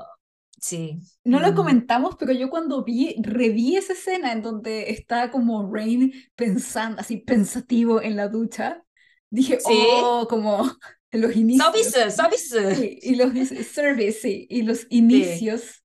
Sí. 0.61 1.01
No 1.25 1.41
lo 1.41 1.57
comentamos, 1.57 2.15
pero 2.17 2.33
yo 2.33 2.51
cuando 2.51 2.85
vi, 2.85 3.17
reví 3.21 3.77
esa 3.77 3.95
escena 3.95 4.31
en 4.31 4.43
donde 4.43 4.91
está 4.91 5.33
como 5.33 5.75
Rain 5.75 6.13
pensando, 6.37 7.01
así 7.01 7.17
pensativo 7.17 8.01
en 8.01 8.15
la 8.15 8.29
ducha, 8.29 8.85
Dije, 9.31 9.59
oh, 9.65 10.27
como 10.29 10.71
los 11.13 11.37
inicios. 11.37 11.67
Service, 12.15 12.49
service. 12.49 12.99
y 13.03 13.15
los 13.15 13.33
service, 13.69 14.21
sí, 14.21 14.47
y 14.51 14.63
los 14.63 14.87
inicios 14.91 15.85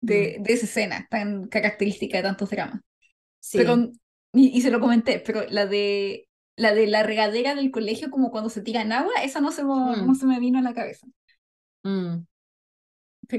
de, 0.00 0.36
mm. 0.38 0.42
de, 0.42 0.52
esa 0.52 0.66
escena 0.66 1.06
tan 1.10 1.48
característica 1.48 2.18
de 2.18 2.22
tantos 2.22 2.50
dramas. 2.50 2.80
Sí. 3.40 3.58
Pero, 3.58 3.90
y, 4.32 4.60
se 4.60 4.70
lo 4.70 4.80
comenté, 4.80 5.20
pero 5.20 5.44
la 5.48 5.66
de 5.66 6.28
la 6.56 6.74
de 6.74 6.86
la 6.86 7.02
regadera 7.02 7.54
del 7.54 7.70
colegio, 7.70 8.10
como 8.10 8.30
cuando 8.30 8.50
se 8.50 8.62
tira 8.62 8.82
en 8.82 8.92
agua, 8.92 9.12
esa 9.22 9.40
no 9.40 9.52
se, 9.52 9.62
mm. 9.62 10.06
no 10.06 10.14
se 10.14 10.26
me 10.26 10.40
vino 10.40 10.58
a 10.58 10.62
la 10.62 10.74
cabeza. 10.74 11.06
Mm. 11.82 12.24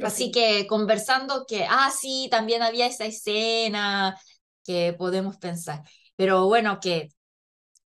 Así 0.03 0.31
que 0.31 0.67
conversando 0.67 1.45
que, 1.47 1.65
ah, 1.69 1.91
sí, 1.91 2.27
también 2.29 2.61
había 2.61 2.87
esa 2.87 3.05
escena 3.05 4.17
que 4.63 4.93
podemos 4.97 5.37
pensar. 5.37 5.81
Pero 6.15 6.45
bueno, 6.45 6.79
que, 6.81 7.09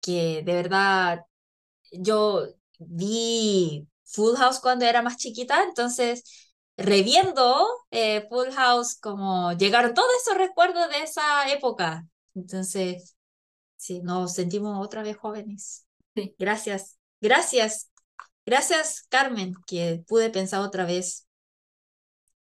que 0.00 0.42
de 0.44 0.54
verdad 0.54 1.24
yo 1.92 2.46
vi 2.78 3.86
Full 4.04 4.36
House 4.36 4.60
cuando 4.60 4.84
era 4.84 5.02
más 5.02 5.16
chiquita, 5.16 5.62
entonces 5.64 6.22
reviendo 6.76 7.66
eh, 7.90 8.26
Full 8.28 8.50
House, 8.52 8.96
como 9.00 9.52
llegaron 9.52 9.94
todos 9.94 10.08
esos 10.22 10.38
recuerdos 10.38 10.88
de 10.90 11.02
esa 11.02 11.50
época. 11.52 12.06
Entonces, 12.34 13.16
sí, 13.76 14.00
nos 14.02 14.34
sentimos 14.34 14.84
otra 14.84 15.02
vez 15.02 15.16
jóvenes. 15.16 15.86
Sí. 16.14 16.34
Gracias, 16.38 16.98
gracias, 17.20 17.90
gracias 18.46 19.06
Carmen, 19.08 19.54
que 19.66 20.02
pude 20.06 20.30
pensar 20.30 20.60
otra 20.60 20.84
vez 20.84 21.26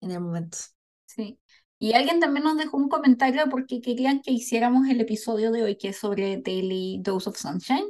en 0.01 0.11
el 0.11 0.21
momento. 0.21 0.59
Sí. 1.07 1.39
Y 1.81 1.93
alguien 1.93 2.21
también 2.21 2.45
nos 2.45 2.59
dejó 2.59 2.77
un 2.77 2.89
comentario 2.89 3.49
porque 3.49 3.81
querían 3.81 4.21
que 4.21 4.33
hiciéramos 4.33 4.89
el 4.89 5.01
episodio 5.01 5.53
de 5.53 5.63
hoy 5.63 5.77
que 5.77 5.89
es 5.89 5.99
sobre 5.99 6.39
Daily 6.39 6.99
Dose 7.01 7.31
of 7.31 7.39
Sunshine 7.39 7.89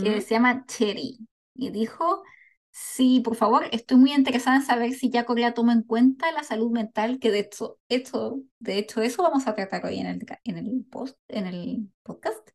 que 0.00 0.20
se 0.20 0.34
llama 0.34 0.64
Cherry, 0.66 1.18
y 1.54 1.70
dijo, 1.70 2.22
sí, 2.70 3.20
por 3.20 3.36
favor, 3.36 3.66
estoy 3.72 3.98
muy 3.98 4.12
interesada 4.12 4.56
en 4.56 4.62
saber 4.62 4.92
si 4.92 5.10
ya 5.10 5.24
Corea 5.24 5.54
toma 5.54 5.72
en 5.72 5.82
cuenta 5.82 6.32
la 6.32 6.42
salud 6.42 6.70
mental, 6.70 7.18
que 7.18 7.30
de 7.30 7.40
hecho, 7.40 7.78
esto, 7.88 8.40
de 8.58 8.78
hecho 8.78 9.02
eso 9.02 9.22
vamos 9.22 9.46
a 9.46 9.54
tratar 9.54 9.84
hoy 9.84 9.98
en 9.98 10.06
el, 10.06 10.26
en 10.44 10.58
el, 10.58 10.84
post, 10.90 11.18
en 11.28 11.46
el 11.46 11.88
podcast, 12.02 12.48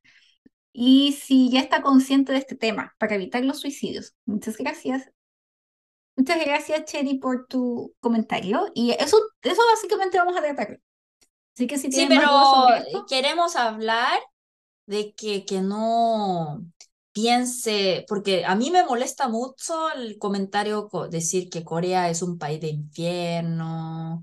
y 0.73 1.13
si 1.13 1.50
ya 1.50 1.60
está 1.60 1.82
consciente 1.82 2.32
de 2.32 2.38
este 2.38 2.56
tema 2.56 2.93
para 3.00 3.15
evitar 3.15 3.43
los 3.43 3.60
suicidios. 3.60 4.15
Muchas 4.26 4.58
gracias. 4.58 5.10
Muchas 6.15 6.43
gracias, 6.43 6.86
Cherry, 6.86 7.17
por 7.17 7.47
tu 7.47 7.95
comentario. 8.00 8.71
Y 8.76 8.91
eso, 8.91 9.17
eso 9.41 9.62
básicamente 9.73 10.19
vamos 10.19 10.38
a 10.38 10.41
tratar. 10.41 10.80
Así 11.56 11.65
que 11.65 11.80
si 11.80 11.91
sí, 11.91 12.06
pero 12.08 12.30
queremos 13.10 13.56
hablar 13.56 14.19
de 14.86 15.15
que, 15.15 15.45
que 15.45 15.62
no, 15.62 16.63
piense, 17.17 18.06
porque 18.08 18.45
a 18.45 18.53
mí 18.53 18.69
me 18.69 18.86
molesta 18.86 19.27
mucho 19.27 19.91
el 19.91 20.19
comentario 20.19 20.88
decir 21.10 21.49
que 21.49 21.63
Corea 21.63 22.12
es 22.12 22.21
un 22.21 22.38
país 22.38 22.62
de 22.62 22.67
infierno, 22.67 24.21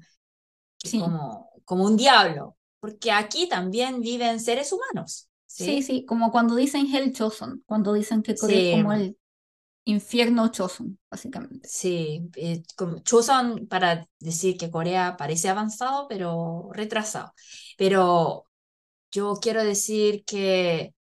como, 0.92 1.50
como 1.64 1.84
un 1.86 1.96
diablo, 1.96 2.56
porque 2.78 3.10
aquí 3.10 3.48
también 3.48 4.00
viven 4.00 4.38
seres 4.38 4.72
humanos. 4.72 5.28
Sí, 5.46 5.82
sí, 5.82 6.04
como 6.04 6.30
cuando 6.30 6.54
dicen 6.54 6.86
Hell 6.86 7.12
Choson, 7.12 7.64
cuando 7.66 7.92
dicen 7.94 8.22
que 8.22 8.36
Corea 8.36 8.60
es 8.60 8.76
como 8.76 8.92
el 8.92 9.18
infierno 9.84 10.46
Choson, 10.52 10.96
básicamente. 11.10 11.68
Sí, 11.68 12.30
eh, 12.36 12.62
Choson 13.02 13.66
para 13.66 14.06
decir 14.20 14.56
que 14.56 14.70
Corea 14.70 15.16
parece 15.16 15.48
avanzado, 15.48 16.06
pero 16.06 16.70
retrasado. 16.72 17.34
Pero 17.76 18.46
yo 19.10 19.34
quiero 19.42 19.64
decir 19.64 20.24
que 20.24 20.93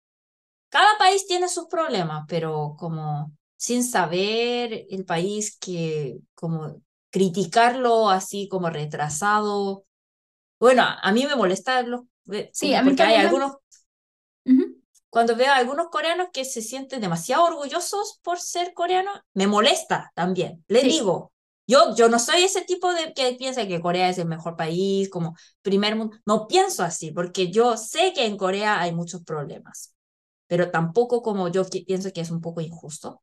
cada 0.74 0.98
país 0.98 1.28
tiene 1.28 1.48
sus 1.50 1.68
problemas, 1.68 2.26
pero 2.28 2.76
como 2.80 3.32
sin 3.56 3.84
saber 3.84 4.88
el 4.90 5.06
país 5.06 5.56
que 5.60 6.18
como 6.34 6.82
criticarlo 7.12 8.10
así 8.10 8.48
como 8.48 8.72
retrasado. 8.72 9.86
Bueno, 10.60 10.84
a 10.84 11.12
mí 11.12 11.28
me 11.28 11.36
molesta 11.36 11.84
los, 11.84 12.02
sí, 12.54 12.74
a 12.74 12.82
mí 12.82 12.90
porque 12.90 13.04
hay 13.04 13.18
algunos 13.18 13.58
cuando 15.12 15.36
veo 15.36 15.52
a 15.52 15.58
algunos 15.58 15.90
coreanos 15.92 16.30
que 16.34 16.44
se 16.44 16.64
sienten 16.64 17.02
demasiado 17.02 17.46
orgullosos 17.46 18.20
por 18.24 18.40
ser 18.40 18.74
coreanos, 18.74 19.20
me 19.36 19.46
molesta 19.46 20.12
también. 20.16 20.66
Le 20.68 20.82
digo, 20.82 21.34
yo, 21.68 21.96
yo 21.96 22.10
no 22.10 22.18
soy 22.18 22.42
ese 22.42 22.62
tipo 22.62 22.92
de 22.92 23.14
que 23.14 23.34
piensa 23.34 23.68
que 23.68 23.80
Corea 23.80 24.10
es 24.10 24.18
el 24.18 24.26
mejor 24.28 24.56
país, 24.56 25.08
como 25.12 25.36
primer 25.62 25.96
mundo. 25.96 26.18
No 26.26 26.48
pienso 26.48 26.82
así, 26.82 27.12
porque 27.12 27.52
yo 27.52 27.78
sé 27.78 28.12
que 28.14 28.26
en 28.26 28.38
Corea 28.38 28.82
hay 28.82 28.92
muchos 28.92 29.24
problemas 29.24 29.94
pero 30.48 30.72
tampoco 30.72 31.22
como 31.22 31.48
yo 31.48 31.66
pienso 31.86 32.12
que 32.12 32.22
es 32.22 32.32
un 32.32 32.42
poco 32.42 32.62
injusto. 32.62 33.22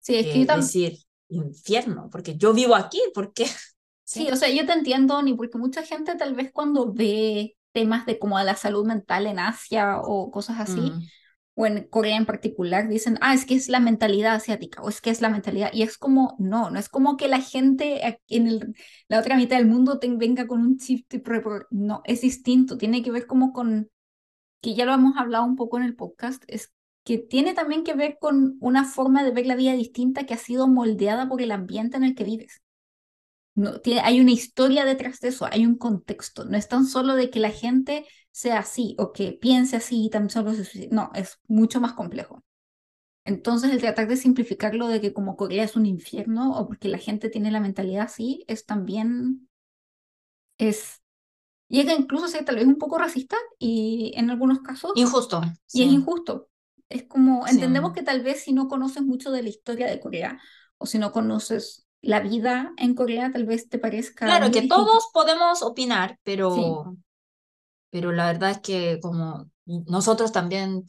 Sí, 0.00 0.16
es 0.16 0.26
que 0.26 0.46
decir 0.46 0.98
infierno, 1.28 2.08
porque 2.10 2.36
yo 2.36 2.52
vivo 2.52 2.74
aquí, 2.74 3.00
¿por 3.14 3.32
qué? 3.32 3.46
Sí, 4.02 4.28
o 4.28 4.34
sea, 4.34 4.50
yo 4.50 4.66
te 4.66 4.72
entiendo, 4.72 5.22
ni 5.22 5.34
porque 5.34 5.56
mucha 5.56 5.84
gente 5.84 6.16
tal 6.16 6.34
vez 6.34 6.50
cuando 6.52 6.92
ve 6.92 7.56
temas 7.70 8.06
de 8.06 8.18
como 8.18 8.40
la 8.40 8.56
salud 8.56 8.84
mental 8.84 9.28
en 9.28 9.38
Asia 9.38 10.00
o 10.02 10.32
cosas 10.32 10.58
así, 10.58 10.80
mm. 10.80 11.02
o 11.54 11.66
en 11.66 11.86
Corea 11.86 12.16
en 12.16 12.26
particular, 12.26 12.88
dicen, 12.88 13.18
ah, 13.20 13.34
es 13.34 13.44
que 13.44 13.54
es 13.54 13.68
la 13.68 13.78
mentalidad 13.78 14.34
asiática, 14.34 14.82
o 14.82 14.88
es 14.88 15.00
que 15.00 15.10
es 15.10 15.20
la 15.20 15.28
mentalidad, 15.28 15.70
y 15.72 15.82
es 15.82 15.96
como, 15.96 16.34
no, 16.40 16.70
no 16.70 16.80
es 16.80 16.88
como 16.88 17.16
que 17.16 17.28
la 17.28 17.40
gente 17.40 18.18
en 18.26 18.48
el, 18.48 18.74
la 19.06 19.20
otra 19.20 19.36
mitad 19.36 19.58
del 19.58 19.68
mundo 19.68 20.00
te, 20.00 20.08
venga 20.16 20.48
con 20.48 20.60
un 20.60 20.76
chip, 20.78 21.08
de 21.08 21.22
no, 21.70 22.02
es 22.04 22.22
distinto, 22.22 22.78
tiene 22.78 23.04
que 23.04 23.12
ver 23.12 23.28
como 23.28 23.52
con 23.52 23.90
que 24.60 24.74
ya 24.74 24.84
lo 24.84 24.94
hemos 24.94 25.16
hablado 25.16 25.44
un 25.44 25.56
poco 25.56 25.78
en 25.78 25.84
el 25.84 25.96
podcast, 25.96 26.42
es 26.46 26.72
que 27.04 27.18
tiene 27.18 27.54
también 27.54 27.84
que 27.84 27.94
ver 27.94 28.18
con 28.20 28.56
una 28.60 28.84
forma 28.84 29.24
de 29.24 29.30
ver 29.30 29.46
la 29.46 29.56
vida 29.56 29.72
distinta 29.72 30.24
que 30.26 30.34
ha 30.34 30.38
sido 30.38 30.68
moldeada 30.68 31.28
por 31.28 31.42
el 31.42 31.52
ambiente 31.52 31.96
en 31.96 32.04
el 32.04 32.14
que 32.14 32.24
vives. 32.24 32.62
No, 33.54 33.80
tiene, 33.80 34.00
hay 34.00 34.20
una 34.20 34.30
historia 34.30 34.84
detrás 34.84 35.20
de 35.20 35.28
eso, 35.28 35.46
hay 35.50 35.66
un 35.66 35.76
contexto. 35.76 36.44
No 36.44 36.56
es 36.56 36.68
tan 36.68 36.86
solo 36.86 37.14
de 37.14 37.30
que 37.30 37.40
la 37.40 37.50
gente 37.50 38.06
sea 38.30 38.58
así 38.60 38.94
o 38.98 39.12
que 39.12 39.32
piense 39.32 39.76
así 39.76 40.06
y 40.06 40.10
tan 40.10 40.30
solo 40.30 40.54
se 40.54 40.88
No, 40.88 41.10
es 41.14 41.40
mucho 41.48 41.80
más 41.80 41.94
complejo. 41.94 42.44
Entonces, 43.24 43.70
el 43.72 43.80
tratar 43.80 44.08
de 44.08 44.16
simplificarlo 44.16 44.88
de 44.88 45.00
que 45.00 45.12
como 45.12 45.36
Corea 45.36 45.64
es 45.64 45.76
un 45.76 45.86
infierno 45.86 46.52
o 46.58 46.66
porque 46.66 46.88
la 46.88 46.98
gente 46.98 47.30
tiene 47.30 47.50
la 47.50 47.60
mentalidad 47.60 48.04
así, 48.04 48.44
es 48.48 48.66
también. 48.66 49.48
es 50.58 50.99
llega 51.70 51.94
incluso 51.94 52.26
a 52.26 52.28
ser 52.28 52.44
tal 52.44 52.56
vez 52.56 52.66
un 52.66 52.76
poco 52.76 52.98
racista 52.98 53.36
y 53.58 54.12
en 54.16 54.28
algunos 54.28 54.60
casos... 54.60 54.92
Injusto. 54.96 55.40
Y 55.72 55.84
es 55.84 55.92
injusto. 55.92 56.48
Es 56.88 57.04
como, 57.04 57.46
entendemos 57.46 57.92
que 57.92 58.02
tal 58.02 58.22
vez 58.22 58.42
si 58.42 58.52
no 58.52 58.66
conoces 58.66 59.02
mucho 59.02 59.30
de 59.30 59.44
la 59.44 59.48
historia 59.48 59.86
de 59.86 60.00
Corea 60.00 60.40
o 60.76 60.86
si 60.86 60.98
no 60.98 61.12
conoces 61.12 61.86
la 62.02 62.20
vida 62.20 62.72
en 62.76 62.94
Corea, 62.94 63.30
tal 63.30 63.46
vez 63.46 63.68
te 63.68 63.78
parezca... 63.78 64.26
Claro, 64.26 64.50
que 64.50 64.66
todos 64.66 65.10
podemos 65.12 65.62
opinar, 65.62 66.18
pero, 66.24 66.96
pero 67.90 68.10
la 68.10 68.26
verdad 68.26 68.50
es 68.50 68.58
que 68.58 68.98
como 69.00 69.48
nosotros 69.64 70.32
también, 70.32 70.84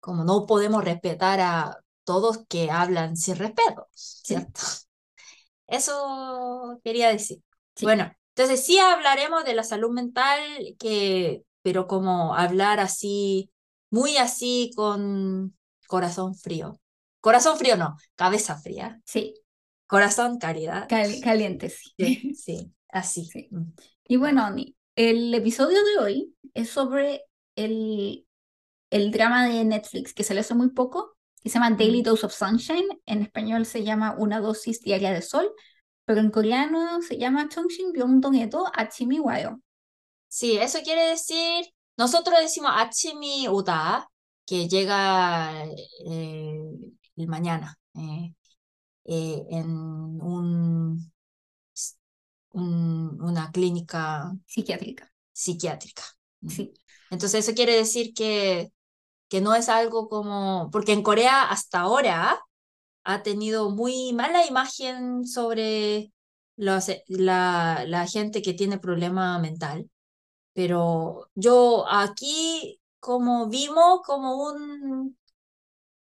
como 0.00 0.24
no 0.24 0.44
podemos 0.44 0.84
respetar 0.84 1.40
a 1.40 1.78
todos 2.04 2.44
que 2.46 2.70
hablan 2.70 3.16
sin 3.16 3.36
respeto, 3.36 3.88
¿cierto? 3.94 4.60
Eso 5.66 6.78
quería 6.84 7.08
decir. 7.08 7.42
Bueno, 7.80 8.12
entonces 8.36 8.66
sí 8.66 8.78
hablaremos 8.78 9.46
de 9.46 9.54
la 9.54 9.64
salud 9.64 9.90
mental, 9.92 10.38
que, 10.78 11.42
pero 11.62 11.86
como 11.86 12.34
hablar 12.34 12.80
así, 12.80 13.50
muy 13.90 14.18
así 14.18 14.72
con 14.76 15.56
corazón 15.88 16.34
frío. 16.34 16.78
Corazón 17.20 17.56
frío 17.56 17.78
no, 17.78 17.96
cabeza 18.14 18.58
fría. 18.58 19.00
Sí. 19.06 19.32
Corazón 19.86 20.38
caridad. 20.38 20.86
caliente, 21.22 21.70
sí. 21.70 22.34
Sí, 22.34 22.74
así. 22.90 23.30
Mm. 23.50 23.72
Y 24.06 24.16
bueno, 24.16 24.54
el 24.96 25.32
episodio 25.32 25.82
de 25.82 26.04
hoy 26.04 26.34
es 26.52 26.68
sobre 26.68 27.24
el, 27.54 28.26
el 28.90 29.12
drama 29.12 29.48
de 29.48 29.64
Netflix 29.64 30.12
que 30.12 30.24
salió 30.24 30.42
hace 30.42 30.54
muy 30.54 30.72
poco, 30.72 31.16
que 31.42 31.48
se 31.48 31.54
llama 31.54 31.74
Daily 31.74 32.02
Dose 32.02 32.26
of 32.26 32.34
Sunshine. 32.34 33.00
En 33.06 33.22
español 33.22 33.64
se 33.64 33.82
llama 33.82 34.14
Una 34.18 34.40
dosis 34.40 34.82
diaria 34.82 35.10
de 35.10 35.22
sol 35.22 35.50
pero 36.06 36.20
en 36.20 36.30
coreano 36.30 37.02
se 37.02 37.18
llama 37.18 37.48
Chongshin 37.48 37.92
Byongdong 37.92 38.36
Edo 38.36 38.64
Achimi 38.74 39.20
Wayo. 39.20 39.60
Sí, 40.28 40.56
eso 40.58 40.80
quiere 40.82 41.10
decir 41.10 41.66
nosotros 41.96 42.38
decimos 42.40 42.72
Achimi 42.74 43.48
Uda, 43.48 44.10
que 44.44 44.68
llega 44.68 45.64
eh, 45.64 46.70
el 47.16 47.26
mañana 47.26 47.78
eh, 47.94 48.34
eh, 49.04 49.44
en 49.50 49.66
un, 49.70 51.12
una 52.52 53.50
clínica 53.50 54.32
psiquiátrica. 54.46 55.10
psiquiátrica. 55.32 56.02
Sí. 56.48 56.72
Entonces 57.10 57.46
eso 57.46 57.54
quiere 57.54 57.76
decir 57.76 58.12
que, 58.14 58.70
que 59.28 59.40
no 59.40 59.54
es 59.54 59.68
algo 59.68 60.08
como, 60.08 60.68
porque 60.70 60.92
en 60.92 61.02
Corea 61.02 61.44
hasta 61.44 61.80
ahora 61.80 62.38
ha 63.06 63.22
tenido 63.22 63.70
muy 63.70 64.12
mala 64.12 64.44
imagen 64.46 65.24
sobre 65.26 66.12
los, 66.56 66.86
la, 67.06 67.84
la 67.86 68.06
gente 68.06 68.42
que 68.42 68.52
tiene 68.52 68.78
problema 68.78 69.38
mental. 69.38 69.88
Pero 70.54 71.30
yo 71.34 71.86
aquí 71.88 72.80
como 72.98 73.48
vimos 73.48 74.00
como 74.04 74.42
un, 74.48 75.16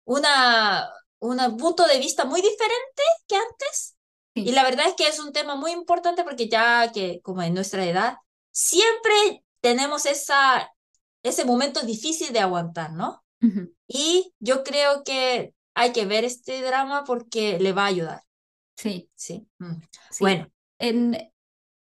una, 0.05 0.89
un 1.19 1.57
punto 1.57 1.87
de 1.87 1.99
vista 1.99 2.25
muy 2.25 2.41
diferente 2.41 3.03
que 3.27 3.37
antes. 3.37 3.97
Y 4.35 4.53
la 4.53 4.63
verdad 4.63 4.87
es 4.89 4.95
que 4.95 5.09
es 5.09 5.19
un 5.19 5.33
tema 5.33 5.57
muy 5.57 5.73
importante 5.73 6.23
porque 6.23 6.49
ya 6.49 6.93
que 6.93 7.21
como 7.23 7.43
en 7.43 7.55
nuestra 7.55 7.85
edad, 7.85 8.19
siempre 8.53 9.45
tenemos 9.61 10.07
esa, 10.07 10.71
ese 11.25 11.45
momento 11.45 11.83
difícil 11.83 12.33
de 12.33 12.41
aguantar, 12.41 12.93
¿no? 12.93 13.25
Y 13.89 14.33
yo 14.39 14.63
creo 14.63 15.03
que 15.03 15.53
hay 15.75 15.93
que 15.93 16.07
ver 16.07 16.25
este 16.25 16.63
drama 16.63 17.05
porque 17.05 17.59
le 17.59 17.73
va 17.73 17.85
a 17.85 17.89
ayudar. 17.89 18.23
Sí. 18.77 19.09
Sí. 19.15 19.47
Mm. 19.59 19.75
Bueno. 20.21 20.49
En, 20.79 21.17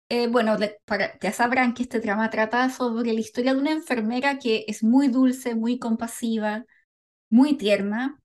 eh, 0.08 0.28
bueno, 0.28 0.56
para, 0.84 1.18
ya 1.18 1.32
sabrán 1.32 1.74
que 1.74 1.82
este 1.82 2.00
drama 2.00 2.30
trata 2.30 2.70
sobre 2.70 3.12
la 3.12 3.20
historia 3.20 3.54
de 3.54 3.60
una 3.60 3.72
enfermera 3.72 4.38
que 4.38 4.64
es 4.68 4.84
muy 4.84 5.08
dulce, 5.08 5.54
muy 5.54 5.78
compasiva, 5.78 6.64
muy 7.28 7.56
tierna, 7.56 8.20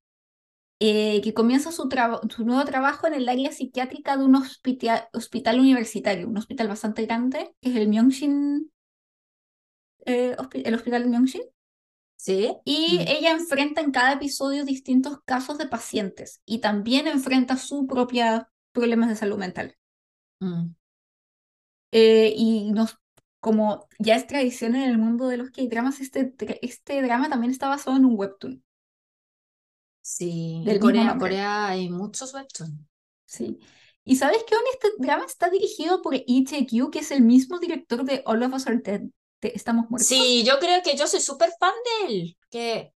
eh, 0.78 1.20
que 1.22 1.34
comienza 1.34 1.72
su, 1.72 1.88
su, 2.30 2.44
nuevo 2.44 2.64
trabajo 2.64 3.06
en 3.06 3.14
el 3.14 3.28
área 3.28 3.52
psiquiátrica 3.52 4.16
de 4.16 4.24
un 4.24 4.36
hospital, 4.36 5.08
hospital 5.12 5.60
universitario, 5.60 6.28
un 6.28 6.36
hospital 6.36 6.68
bastante 6.68 7.06
grande, 7.06 7.54
que 7.60 7.70
es 7.70 7.76
el 7.76 7.88
Myeongshin, 7.88 8.72
eh, 10.06 10.36
el 10.64 10.74
hospital 10.74 11.02
de 11.04 11.08
Myeongshin. 11.08 11.42
Sí. 12.22 12.56
Y 12.64 12.98
mm. 12.98 13.04
ella 13.08 13.32
enfrenta 13.32 13.80
en 13.80 13.90
cada 13.90 14.12
episodio 14.12 14.64
distintos 14.64 15.18
casos 15.24 15.58
de 15.58 15.66
pacientes 15.66 16.40
y 16.46 16.60
también 16.60 17.08
enfrenta 17.08 17.56
sus 17.56 17.88
propios 17.88 18.42
problemas 18.70 19.08
de 19.08 19.16
salud 19.16 19.38
mental. 19.38 19.76
Mm. 20.38 20.68
Eh, 21.90 22.32
y 22.36 22.70
nos, 22.70 22.96
como 23.40 23.88
ya 23.98 24.14
es 24.14 24.28
tradición 24.28 24.76
en 24.76 24.82
el 24.82 24.98
mundo 24.98 25.26
de 25.26 25.36
los 25.36 25.50
K-dramas, 25.50 25.98
este, 25.98 26.32
este 26.62 27.02
drama 27.02 27.28
también 27.28 27.50
está 27.50 27.68
basado 27.68 27.96
en 27.96 28.04
un 28.04 28.16
webtoon. 28.16 28.62
Sí, 30.00 30.62
en 30.64 30.78
Corea, 30.78 31.18
Corea 31.18 31.66
hay 31.66 31.90
muchos 31.90 32.32
webtoons. 32.34 32.86
Sí. 33.26 33.58
¿Y 34.04 34.14
sabes 34.14 34.44
qué? 34.46 34.54
Este 34.74 34.90
drama 34.98 35.24
está 35.24 35.50
dirigido 35.50 36.00
por 36.02 36.14
Lee 36.14 36.44
Tae-kyu, 36.48 36.88
que 36.92 37.00
es 37.00 37.10
el 37.10 37.22
mismo 37.22 37.58
director 37.58 38.04
de 38.04 38.22
All 38.26 38.44
of 38.44 38.54
Us 38.54 38.68
Are 38.68 38.78
Dead. 38.78 39.02
Estamos 39.42 39.90
muertos. 39.90 40.08
Sí, 40.08 40.44
yo 40.44 40.58
creo 40.58 40.82
que 40.82 40.96
yo 40.96 41.06
soy 41.06 41.20
súper 41.20 41.50
fan 41.58 41.74
de 41.84 42.14
él, 42.14 42.38
que, 42.50 42.94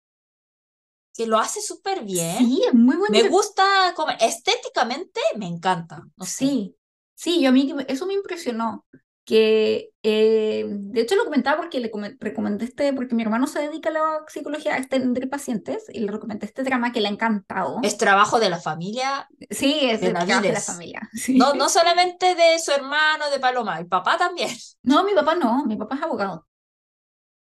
que 1.15 1.27
lo 1.27 1.37
hace 1.37 1.61
súper 1.61 2.03
bien. 2.03 2.37
Sí, 2.37 2.63
es 2.67 2.73
muy 2.73 2.95
bueno. 2.95 3.17
Me 3.17 3.29
gusta, 3.29 3.93
como, 3.95 4.11
estéticamente 4.19 5.21
me 5.37 5.47
encanta. 5.47 6.03
Sí, 6.25 6.75
Sí, 7.15 7.41
yo 7.41 7.49
a 7.49 7.51
mí 7.53 7.73
eso 7.87 8.05
me 8.05 8.15
impresionó. 8.15 8.85
Que 9.25 9.91
eh, 10.03 10.65
de 10.67 11.01
hecho 11.01 11.15
lo 11.15 11.23
comentaba 11.23 11.55
porque 11.55 11.79
le 11.79 11.89
recomendé 12.19 12.65
este, 12.65 12.91
porque 12.91 13.15
mi 13.15 13.23
hermano 13.23 13.47
se 13.47 13.59
dedica 13.59 13.89
a 13.89 13.93
la 13.93 14.25
psicología, 14.27 14.73
a 14.73 14.77
extender 14.77 15.29
pacientes, 15.29 15.85
y 15.93 16.01
le 16.01 16.11
recomendé 16.11 16.45
este 16.45 16.63
drama 16.63 16.91
que 16.91 16.99
le 16.99 17.07
ha 17.07 17.11
encantado. 17.11 17.79
Es 17.83 17.97
trabajo 17.97 18.39
de 18.39 18.49
la 18.49 18.59
familia. 18.59 19.29
Sí, 19.49 19.79
es 19.81 20.01
de 20.01 20.09
trabajo 20.09 20.41
de 20.41 20.51
la 20.51 20.61
familia. 20.61 21.09
No, 21.35 21.53
no 21.53 21.69
solamente 21.69 22.35
de 22.35 22.59
su 22.59 22.71
hermano, 22.71 23.29
de 23.29 23.39
Paloma, 23.39 23.79
el 23.79 23.87
papá 23.87 24.17
también. 24.17 24.49
No, 24.81 25.03
mi 25.03 25.13
papá 25.13 25.35
no, 25.35 25.65
mi 25.65 25.77
papá 25.77 25.95
es 25.95 26.01
abogado. 26.01 26.45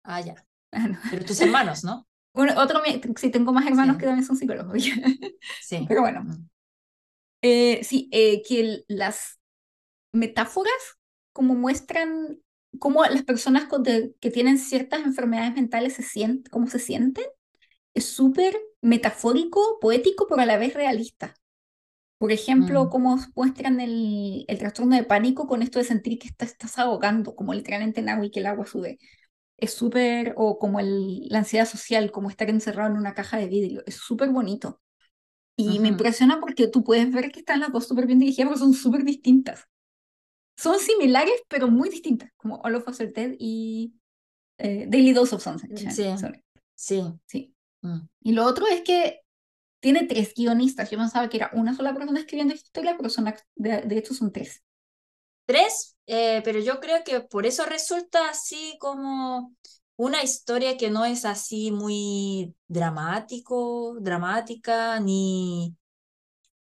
Ah, 0.05 0.21
ya. 0.21 0.35
Ah, 0.71 0.89
Pero 1.11 1.25
tus 1.25 1.41
hermanos, 1.41 1.85
¿no? 1.85 2.07
Bueno, 2.35 2.61
otro, 2.61 2.83
sí, 3.15 3.31
tengo 3.31 3.53
más 3.53 3.65
hermanos 3.65 3.97
que 3.97 4.07
también 4.07 4.27
son 4.27 4.37
psicólogos. 4.37 4.83
sí. 5.63 5.85
Pero 5.87 6.01
bueno. 6.01 6.25
Mm. 6.25 6.49
Eh, 7.43 7.85
sí, 7.85 8.09
eh, 8.11 8.43
que 8.43 8.85
las 8.89 9.39
metáforas 10.13 10.99
como 11.35 11.55
muestran 11.55 12.39
cómo 12.79 13.05
las 13.05 13.23
personas 13.25 13.67
que 14.21 14.31
tienen 14.31 14.57
ciertas 14.57 15.01
enfermedades 15.05 15.55
mentales 15.55 15.95
se 15.95 16.03
sienten, 16.03 16.51
cómo 16.51 16.67
se 16.69 16.79
sienten. 16.79 17.27
Es 17.93 18.07
súper 18.07 18.57
metafórico, 18.81 19.79
poético, 19.81 20.27
pero 20.29 20.43
a 20.43 20.47
la 20.47 20.57
vez 20.59 20.75
realista. 20.75 21.35
Por 22.19 22.33
ejemplo, 22.33 22.85
mm. 22.85 22.89
cómo 22.89 23.19
muestran 23.35 23.81
el, 23.81 24.45
el, 24.49 24.59
trastorno 24.59 24.97
de 24.97 25.05
pánico 25.05 25.47
con 25.47 25.61
esto 25.61 25.79
de 25.79 25.85
sentir 25.85 26.19
que 26.19 26.29
estás 26.29 26.79
ahogando, 26.79 27.35
como 27.35 27.53
literalmente 27.53 28.01
en 28.01 28.09
agua 28.09 28.27
y 28.27 28.31
que 28.31 28.41
el 28.41 28.47
agua 28.47 28.65
sube. 28.65 28.99
Es 29.57 29.75
súper, 29.75 30.35
o 30.37 30.59
como 30.59 30.81
el, 30.81 31.29
la 31.29 31.39
ansiedad 31.39 31.67
social, 31.67 32.13
como 32.13 32.31
estar 32.31 32.49
encerrado 32.49 32.91
en 32.91 32.99
una 32.99 33.15
caja 33.15 33.39
de 33.39 33.49
vidrio. 33.49 33.83
Es 33.87 33.97
súper 33.97 34.31
bonito. 34.31 34.81
Y 35.57 35.79
me 35.81 35.89
impresiona 35.89 36.41
porque 36.41 36.67
tú 36.69 36.83
puedes 36.83 37.13
ver 37.13 37.31
que 37.31 37.41
están 37.41 37.61
las 37.61 37.73
dos 37.73 37.87
súper 37.87 38.07
bien 38.07 38.19
dirigidas, 38.19 38.49
pero 38.49 38.59
son 38.59 38.75
súper 38.75 39.05
distintas 39.05 39.69
son 40.57 40.79
similares, 40.79 41.43
pero 41.49 41.69
muy 41.69 41.89
distintas, 41.89 42.31
como 42.37 42.61
All 42.63 42.77
of 42.77 42.89
Us 42.89 43.01
Are 43.01 43.11
Dead 43.11 43.35
y 43.39 43.95
eh, 44.59 44.87
Daily 44.89 45.13
Dose 45.13 45.35
of 45.35 45.43
Sunset. 45.43 45.77
Sí, 45.77 46.05
sí. 46.75 47.03
sí. 47.27 47.55
Mm. 47.83 48.01
Y 48.23 48.33
lo 48.33 48.45
otro 48.45 48.67
es 48.67 48.83
que 48.83 49.21
tiene 49.81 50.07
tres 50.07 50.33
guionistas. 50.35 50.91
Yo 50.91 50.99
pensaba 50.99 51.29
que 51.29 51.37
era 51.37 51.51
una 51.53 51.75
sola 51.75 51.93
persona 51.95 52.21
escribiendo 52.21 52.55
esta 52.55 52.67
historia, 52.67 52.97
pero 52.97 53.11
son, 53.11 53.33
de, 53.57 53.83
de 53.83 53.99
hecho 53.99 54.15
son 54.15 54.33
tres. 54.33 54.63
Tres, 55.47 55.97
eh, 56.07 56.41
pero 56.43 56.59
yo 56.61 56.81
creo 56.81 57.05
que 57.05 57.21
por 57.21 57.45
eso 57.45 57.67
resulta 57.67 58.31
así 58.31 58.77
como 58.81 59.55
una 59.97 60.23
historia 60.23 60.77
que 60.77 60.91
no 60.91 61.05
es 61.05 61.25
así 61.25 61.71
muy 61.71 62.55
dramático, 62.67 63.97
dramática, 64.01 64.99
ni... 65.01 65.77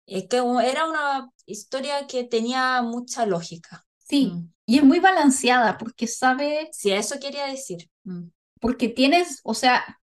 Es 0.06 0.28
que 0.28 0.36
era 0.36 0.86
una 0.86 1.30
historia 1.46 2.06
que 2.06 2.24
tenía 2.24 2.82
mucha 2.82 3.26
lógica. 3.26 3.86
Sí, 3.98 4.26
mm. 4.26 4.52
y 4.66 4.78
es 4.78 4.84
muy 4.84 4.98
balanceada 4.98 5.78
porque 5.78 6.06
sabe... 6.06 6.68
Sí, 6.72 6.90
eso 6.92 7.18
quería 7.20 7.46
decir. 7.46 7.90
Mm. 8.04 8.28
Porque 8.60 8.88
tienes, 8.88 9.40
o 9.44 9.54
sea, 9.54 10.00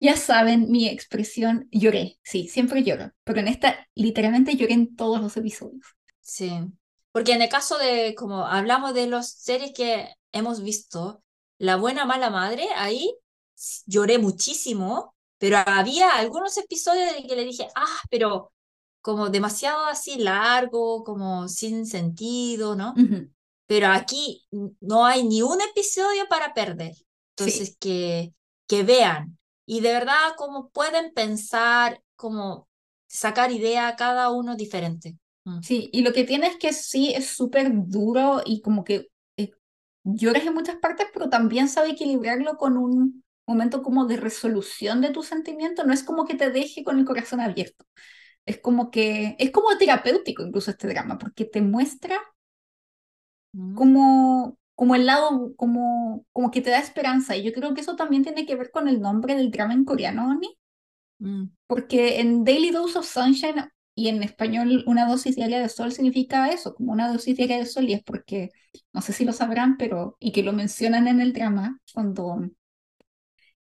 ya 0.00 0.16
saben 0.16 0.70
mi 0.70 0.88
expresión, 0.88 1.68
lloré, 1.70 2.18
sí, 2.22 2.48
siempre 2.48 2.84
lloro, 2.84 3.12
pero 3.24 3.40
en 3.40 3.48
esta 3.48 3.88
literalmente 3.94 4.56
lloré 4.56 4.74
en 4.74 4.94
todos 4.94 5.20
los 5.20 5.36
episodios. 5.36 5.96
Sí, 6.20 6.52
porque 7.10 7.32
en 7.32 7.42
el 7.42 7.48
caso 7.48 7.78
de, 7.78 8.14
como 8.14 8.46
hablamos 8.46 8.94
de 8.94 9.06
las 9.08 9.32
series 9.32 9.72
que 9.72 10.08
hemos 10.32 10.62
visto, 10.62 11.22
La 11.58 11.76
Buena 11.76 12.04
Mala 12.04 12.30
Madre, 12.30 12.68
ahí 12.76 13.12
lloré 13.86 14.18
muchísimo, 14.18 15.16
pero 15.38 15.56
había 15.58 16.10
algunos 16.10 16.56
episodios 16.58 17.12
en 17.16 17.26
que 17.26 17.34
le 17.36 17.44
dije, 17.44 17.68
ah, 17.74 18.00
pero 18.10 18.52
como 19.08 19.30
demasiado 19.30 19.86
así 19.86 20.18
largo, 20.18 21.02
como 21.02 21.48
sin 21.48 21.86
sentido, 21.86 22.76
¿no? 22.76 22.92
Pero 23.66 23.86
aquí 23.86 24.46
no 24.82 25.06
hay 25.06 25.24
ni 25.24 25.40
un 25.40 25.58
episodio 25.62 26.28
para 26.28 26.52
perder. 26.52 26.92
Entonces, 27.34 27.74
que, 27.80 28.34
que 28.66 28.82
vean 28.82 29.38
y 29.64 29.80
de 29.80 29.92
verdad 29.92 30.34
como 30.36 30.68
pueden 30.68 31.14
pensar, 31.14 32.02
como 32.16 32.68
sacar 33.06 33.50
idea 33.50 33.96
cada 33.96 34.30
uno 34.30 34.56
diferente. 34.56 35.16
Mm. 35.44 35.62
Sí, 35.62 35.88
y 35.90 36.02
lo 36.02 36.12
que 36.12 36.24
tiene 36.24 36.48
es 36.48 36.58
que 36.58 36.74
sí 36.74 37.14
es 37.14 37.28
súper 37.28 37.70
duro 37.72 38.42
y 38.44 38.60
como 38.60 38.84
que 38.84 39.08
eh, 39.38 39.52
lloras 40.04 40.44
en 40.44 40.52
muchas 40.52 40.76
partes, 40.76 41.06
pero 41.14 41.30
también 41.30 41.70
sabe 41.70 41.92
equilibrarlo 41.92 42.58
con 42.58 42.76
un 42.76 43.24
momento 43.46 43.82
como 43.82 44.04
de 44.04 44.18
resolución 44.18 45.00
de 45.00 45.12
tu 45.12 45.22
sentimiento. 45.22 45.84
No 45.84 45.94
es 45.94 46.02
como 46.02 46.26
que 46.26 46.34
te 46.34 46.50
deje 46.50 46.84
con 46.84 46.98
el 46.98 47.06
corazón 47.06 47.40
abierto. 47.40 47.86
Es 48.48 48.58
como 48.58 48.90
que, 48.90 49.36
es 49.38 49.50
como 49.50 49.76
terapéutico 49.76 50.42
incluso 50.42 50.70
este 50.70 50.88
drama, 50.88 51.18
porque 51.18 51.44
te 51.44 51.60
muestra 51.60 52.18
mm. 53.52 53.74
como, 53.74 54.58
como 54.74 54.94
el 54.94 55.04
lado, 55.04 55.54
como, 55.56 56.24
como 56.32 56.50
que 56.50 56.62
te 56.62 56.70
da 56.70 56.78
esperanza. 56.78 57.36
Y 57.36 57.42
yo 57.42 57.52
creo 57.52 57.74
que 57.74 57.82
eso 57.82 57.94
también 57.94 58.22
tiene 58.22 58.46
que 58.46 58.56
ver 58.56 58.70
con 58.70 58.88
el 58.88 59.00
nombre 59.00 59.34
del 59.34 59.50
drama 59.50 59.74
en 59.74 59.84
coreano, 59.84 60.30
Oni. 60.30 60.58
Mm. 61.18 61.50
Porque 61.66 62.20
en 62.20 62.44
Daily 62.44 62.70
Dose 62.70 62.98
of 62.98 63.06
Sunshine 63.06 63.70
y 63.94 64.08
en 64.08 64.22
español 64.22 64.84
una 64.86 65.06
dosis 65.06 65.36
diaria 65.36 65.60
de 65.60 65.68
sol 65.68 65.92
significa 65.92 66.48
eso, 66.50 66.74
como 66.74 66.92
una 66.92 67.12
dosis 67.12 67.36
diaria 67.36 67.58
de 67.58 67.66
sol, 67.66 67.88
y 67.88 67.92
es 67.92 68.02
porque, 68.02 68.50
no 68.94 69.02
sé 69.02 69.12
si 69.12 69.26
lo 69.26 69.32
sabrán, 69.32 69.76
pero, 69.76 70.16
y 70.20 70.32
que 70.32 70.42
lo 70.42 70.54
mencionan 70.54 71.06
en 71.08 71.20
el 71.20 71.34
drama, 71.34 71.80
cuando 71.92 72.48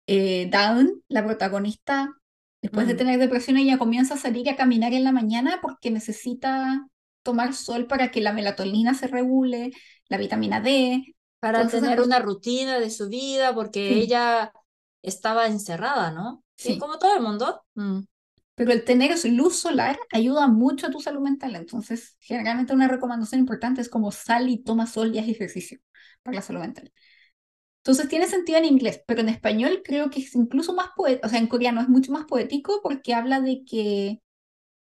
eh, 0.06 0.50
Dawn, 0.52 1.02
la 1.08 1.26
protagonista, 1.26 2.14
Después 2.62 2.88
de 2.88 2.96
tener 2.96 3.20
depresión, 3.20 3.58
ella 3.58 3.78
comienza 3.78 4.16
a 4.16 4.18
salir 4.18 4.50
a 4.50 4.56
caminar 4.56 4.94
en 4.94 5.04
la 5.04 5.12
mañana 5.12 5.60
porque 5.62 5.92
necesita 5.92 6.88
tomar 7.22 7.54
sol 7.54 7.88
para 7.88 8.10
que 8.10 8.22
la 8.22 8.34
melatonina 8.34 8.94
se 8.94 9.08
regule, 9.08 9.72
la 10.08 10.18
vitamina 10.18 10.62
D, 10.62 11.16
Para 11.40 11.68
tener 11.68 12.02
una 12.02 12.20
rutina 12.20 12.80
de 12.80 12.90
su 12.90 13.10
vida, 13.10 13.54
porque 13.54 14.00
ella 14.00 14.52
estaba 15.02 15.48
encerrada, 15.48 16.12
¿no? 16.12 16.44
Sí. 16.56 16.80
como 16.80 16.98
todo 16.98 17.16
el 17.16 17.22
mundo. 17.22 17.64
Mm. 17.76 18.00
Pero 18.56 18.72
el 18.72 18.84
tener 18.84 19.14
luz 19.26 19.60
solar 19.60 20.00
ayuda 20.12 20.48
mucho 20.48 20.88
a 20.88 20.90
tu 20.90 21.00
salud 21.00 21.22
mental. 21.22 21.56
Entonces, 21.56 22.18
generalmente 22.20 22.74
una 22.74 22.88
recomendación 22.88 23.40
importante 23.40 23.82
es 23.82 23.90
como 23.90 24.12
sal 24.12 24.50
y 24.50 24.64
toma 24.64 24.88
sol 24.88 25.14
y 25.14 25.20
haz 25.20 25.28
ejercicio 25.28 25.80
para 26.24 26.36
la 26.36 26.42
salud 26.42 26.62
mental. 26.62 26.92
Entonces 27.88 28.10
tiene 28.10 28.28
sentido 28.28 28.58
en 28.58 28.66
inglés, 28.66 29.02
pero 29.08 29.22
en 29.22 29.30
español 29.30 29.82
creo 29.82 30.10
que 30.10 30.20
es 30.20 30.36
incluso 30.36 30.74
más 30.74 30.90
poético, 30.94 31.26
o 31.26 31.30
sea, 31.30 31.40
en 31.40 31.48
coreano 31.48 31.80
es 31.80 31.88
mucho 31.88 32.12
más 32.12 32.26
poético 32.26 32.82
porque 32.84 33.14
habla 33.14 33.40
de 33.40 33.64
que 33.64 34.20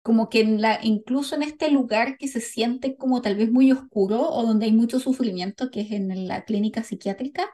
como 0.01 0.29
que 0.29 0.41
en 0.41 0.61
la, 0.63 0.79
incluso 0.81 1.35
en 1.35 1.43
este 1.43 1.69
lugar 1.69 2.17
que 2.17 2.27
se 2.27 2.41
siente 2.41 2.97
como 2.97 3.21
tal 3.21 3.35
vez 3.35 3.51
muy 3.51 3.71
oscuro 3.71 4.27
o 4.31 4.43
donde 4.47 4.65
hay 4.65 4.71
mucho 4.71 4.99
sufrimiento, 4.99 5.69
que 5.69 5.81
es 5.81 5.91
en 5.91 6.27
la 6.27 6.43
clínica 6.43 6.83
psiquiátrica, 6.83 7.47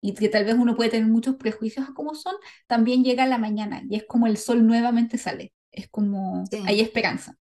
y 0.00 0.14
que 0.14 0.30
tal 0.30 0.46
vez 0.46 0.54
uno 0.54 0.76
puede 0.76 0.88
tener 0.90 1.08
muchos 1.08 1.36
prejuicios 1.36 1.86
a 1.86 1.92
cómo 1.92 2.14
son, 2.14 2.34
también 2.66 3.04
llega 3.04 3.26
la 3.26 3.36
mañana 3.36 3.82
y 3.90 3.96
es 3.96 4.04
como 4.06 4.26
el 4.26 4.38
sol 4.38 4.66
nuevamente 4.66 5.18
sale, 5.18 5.52
es 5.72 5.88
como 5.90 6.44
hay 6.66 6.80
esperanza. 6.80 7.36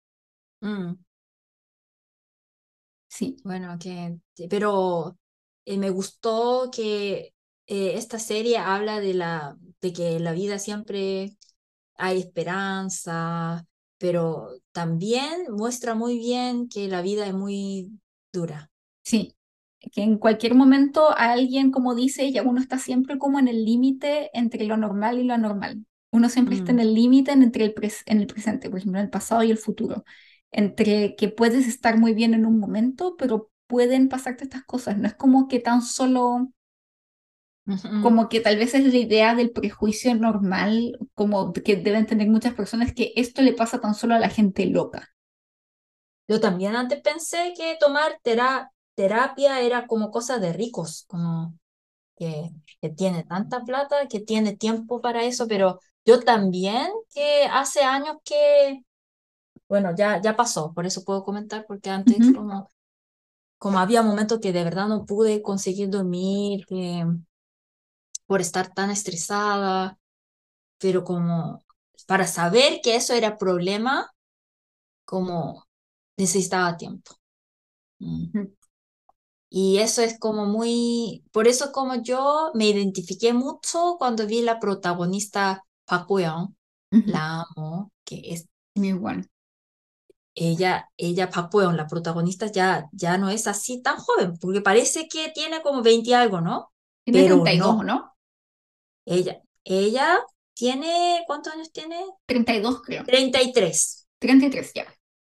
Mm. 0.61 0.93
Sí. 3.09 3.37
Bueno, 3.43 3.77
que, 3.81 4.19
pero 4.49 5.19
eh, 5.69 5.77
me 5.77 5.91
gustó 5.91 6.71
que 6.73 7.35
eh, 7.67 7.93
esta 7.97 8.19
serie 8.19 8.57
habla 8.57 9.01
de, 9.01 9.13
la, 9.13 9.59
de 9.83 9.93
que 9.93 10.19
la 10.19 10.33
vida 10.33 10.59
siempre 10.59 11.37
hay 11.95 12.21
esperanza, 12.21 13.67
pero 13.99 14.49
también 14.73 15.45
muestra 15.51 15.95
muy 15.95 16.19
bien 16.19 16.71
que 16.71 16.89
la 16.89 17.03
vida 17.03 17.27
es 17.27 17.35
muy 17.35 17.91
dura. 18.33 18.71
Sí, 19.03 19.37
que 19.93 20.03
en 20.03 20.17
cualquier 20.17 20.55
momento 20.55 21.11
alguien, 21.15 21.71
como 21.71 21.95
dice 21.95 22.25
ella, 22.25 22.43
uno 22.43 22.63
está 22.63 22.79
siempre 22.79 23.19
como 23.19 23.39
en 23.39 23.49
el 23.49 23.67
límite 23.67 24.31
entre 24.33 24.65
lo 24.65 24.79
normal 24.79 25.19
y 25.19 25.25
lo 25.25 25.35
anormal. 25.35 25.85
Uno 26.11 26.31
siempre 26.31 26.57
está 26.57 26.71
en 26.71 26.79
mm. 26.79 26.81
el 26.81 26.95
límite 26.95 27.33
entre 27.33 27.65
el 27.67 27.75
en 28.07 28.21
el 28.21 28.27
presente, 28.27 28.71
por 28.71 28.79
ejemplo, 28.79 29.03
el 29.03 29.11
pasado 29.11 29.43
y 29.43 29.51
el 29.51 29.59
futuro. 29.59 30.03
Entre 30.51 31.15
que 31.15 31.29
puedes 31.29 31.69
estar 31.69 31.99
muy 31.99 32.15
bien 32.15 32.33
en 32.33 32.47
un 32.47 32.59
momento, 32.59 33.17
pero 33.19 33.51
pueden 33.69 34.09
pasarte 34.09 34.45
estas 34.45 34.65
cosas. 34.65 34.99
No 34.99 35.07
es 35.07 35.15
como 35.15 35.49
que 35.49 35.61
tan 35.61 35.83
solo 35.83 36.49
como 38.03 38.29
que 38.29 38.41
tal 38.41 38.57
vez 38.57 38.75
es 38.75 38.85
la 38.85 38.99
idea 38.99 39.35
del 39.35 39.51
prejuicio 39.51 40.15
normal, 40.15 40.99
como 41.15 41.53
que 41.53 41.77
deben 41.77 42.07
tener 42.07 42.29
muchas 42.29 42.55
personas, 42.55 42.95
que 42.95 43.13
esto 43.17 43.43
le 43.43 43.53
pasa 43.53 43.81
tan 43.81 43.95
solo 43.95 44.15
a 44.15 44.19
la 44.19 44.31
gente 44.31 44.67
loca. 44.67 45.11
Yo 46.27 46.41
también 46.41 46.77
antes 46.77 47.01
pensé 47.01 47.55
que 47.57 47.77
tomar 47.81 48.21
terapia 48.23 49.61
era 49.61 49.87
como 49.87 50.11
cosa 50.11 50.39
de 50.39 50.53
ricos, 50.53 51.05
como 51.09 51.55
que, 52.17 52.51
que 52.81 52.91
tiene 52.91 53.25
tanta 53.25 53.65
plata, 53.65 54.09
que 54.09 54.21
tiene 54.21 54.57
tiempo 54.57 55.01
para 55.01 55.25
eso, 55.25 55.49
pero 55.49 55.81
yo 56.05 56.21
también 56.21 56.89
que 57.15 57.45
hace 57.51 57.83
años 57.83 58.19
que, 58.25 58.83
bueno, 59.69 59.95
ya, 59.97 60.21
ya 60.23 60.37
pasó, 60.37 60.73
por 60.75 60.87
eso 60.87 61.05
puedo 61.05 61.25
comentar, 61.25 61.67
porque 61.67 61.91
antes 61.91 62.33
como, 62.33 62.71
como 63.59 63.79
había 63.81 64.03
momentos 64.03 64.41
que 64.41 64.53
de 64.53 64.65
verdad 64.65 64.89
no 64.89 65.07
pude 65.07 65.43
conseguir 65.43 65.91
dormir, 65.91 66.67
que 66.67 67.05
por 68.27 68.41
estar 68.41 68.73
tan 68.75 68.91
estresada, 68.91 69.99
pero 70.79 71.05
como 71.05 71.65
para 72.07 72.27
saber 72.27 72.81
que 72.83 72.97
eso 72.97 73.15
era 73.15 73.39
problema, 73.39 74.13
como 75.05 75.65
necesitaba 76.19 76.77
tiempo. 76.77 77.13
Y 79.51 79.79
eso 79.79 80.03
es 80.03 80.19
como 80.19 80.45
muy, 80.47 81.25
por 81.33 81.49
eso 81.49 81.73
como 81.73 81.95
yo 82.03 82.51
me 82.55 82.67
identifiqué 82.69 83.33
mucho 83.33 83.97
cuando 83.99 84.27
vi 84.27 84.43
la 84.43 84.59
protagonista 84.61 85.65
Park 85.87 86.07
Bo 86.09 86.19
la 87.05 87.43
amo, 87.57 87.93
que 88.05 88.23
es 88.35 88.49
buena. 88.75 89.27
Ella, 90.41 90.89
ella 90.97 91.29
Bo 91.51 91.73
la 91.73 91.89
protagonista 91.89 92.47
ya, 92.47 92.89
ya 92.93 93.19
no 93.19 93.29
es 93.29 93.49
así 93.49 93.83
tan 93.83 93.97
joven, 93.97 94.39
porque 94.39 94.61
parece 94.61 95.09
que 95.09 95.33
tiene 95.35 95.63
como 95.63 95.83
20 95.83 96.15
algo, 96.15 96.41
¿no? 96.41 96.73
Tiene 97.03 97.23
Pero 97.25 97.43
32, 97.43 97.85
¿no? 97.85 98.13
Ella, 99.05 99.43
ella 99.65 100.21
tiene, 100.55 101.25
¿cuántos 101.27 101.55
años 101.55 101.73
tiene? 101.73 102.05
32 102.27 102.83
creo. 102.83 103.05
33. 103.05 104.07
33 104.21 104.73
ya. 104.75 104.87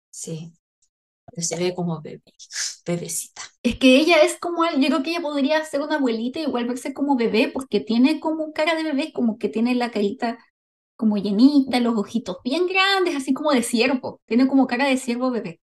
Sí. 0.10 0.54
se 1.38 1.58
ve 1.58 1.76
como 1.76 2.02
bebé, 2.02 2.24
bebecita. 2.86 3.42
Es 3.64 3.78
que 3.80 3.98
ella 3.98 4.22
es 4.22 4.38
como, 4.40 4.64
yo 4.78 4.88
creo 4.88 5.04
que 5.04 5.10
ella 5.12 5.22
podría 5.22 5.66
ser 5.66 5.82
una 5.82 5.96
abuelita 5.96 6.40
y 6.40 6.44
igual 6.44 6.68
verse 6.68 6.94
como 6.94 7.18
bebé, 7.18 7.50
porque 7.54 7.82
tiene 7.82 8.22
como 8.22 8.54
cara 8.54 8.76
de 8.76 8.84
bebé, 8.84 9.12
como 9.12 9.38
que 9.38 9.50
tiene 9.50 9.76
la 9.76 9.92
carita 9.92 10.38
como 11.02 11.18
llenita, 11.18 11.80
los 11.80 11.98
ojitos 11.98 12.38
bien 12.44 12.68
grandes, 12.68 13.16
así 13.16 13.34
como 13.34 13.52
de 13.52 13.64
ciervo. 13.64 14.22
Tiene 14.28 14.48
como 14.48 14.68
cara 14.68 14.86
de 14.86 14.98
ciervo 14.98 15.32
bebé. 15.32 15.60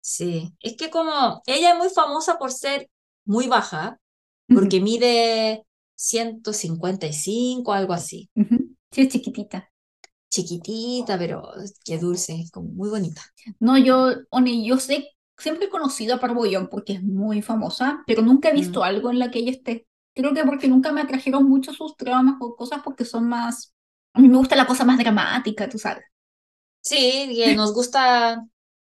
Sí, 0.00 0.54
es 0.60 0.74
que 0.78 0.88
como 0.88 1.42
ella 1.44 1.72
es 1.72 1.76
muy 1.76 1.90
famosa 1.90 2.38
por 2.38 2.50
ser 2.50 2.88
muy 3.26 3.46
baja, 3.46 4.00
porque 4.46 4.80
mide 4.80 5.66
155, 5.96 7.70
algo 7.74 7.92
así. 7.92 8.30
Sí, 8.90 9.02
es 9.02 9.08
chiquitita. 9.08 9.70
Chiquitita, 10.30 11.18
pero 11.18 11.42
qué 11.84 11.98
dulce, 11.98 12.46
como 12.50 12.70
muy 12.70 12.88
bonita. 12.88 13.20
No, 13.60 13.76
yo, 13.76 14.12
Oni, 14.30 14.66
yo 14.66 14.78
sé, 14.78 15.10
siempre 15.36 15.66
he 15.66 15.68
conocido 15.68 16.14
a 16.14 16.20
Parboyón 16.20 16.68
porque 16.70 16.94
es 16.94 17.02
muy 17.02 17.42
famosa, 17.42 18.02
pero 18.06 18.22
nunca 18.22 18.48
he 18.48 18.54
visto 18.54 18.80
mm. 18.80 18.84
algo 18.84 19.10
en 19.10 19.18
la 19.18 19.30
que 19.30 19.40
ella 19.40 19.50
esté. 19.50 19.86
Creo 20.14 20.32
que 20.32 20.42
porque 20.44 20.68
nunca 20.68 20.90
me 20.90 21.02
atrajeron 21.02 21.46
mucho 21.46 21.74
sus 21.74 21.94
dramas 21.98 22.36
o 22.40 22.56
cosas 22.56 22.80
porque 22.82 23.04
son 23.04 23.28
más. 23.28 23.74
A 24.14 24.20
mí 24.20 24.28
me 24.28 24.36
gusta 24.36 24.56
la 24.56 24.66
cosa 24.66 24.84
más 24.84 24.98
dramática, 24.98 25.68
tú 25.68 25.78
sabes. 25.78 26.04
Sí, 26.80 27.32
que 27.36 27.54
nos 27.54 27.74
gusta. 27.74 28.44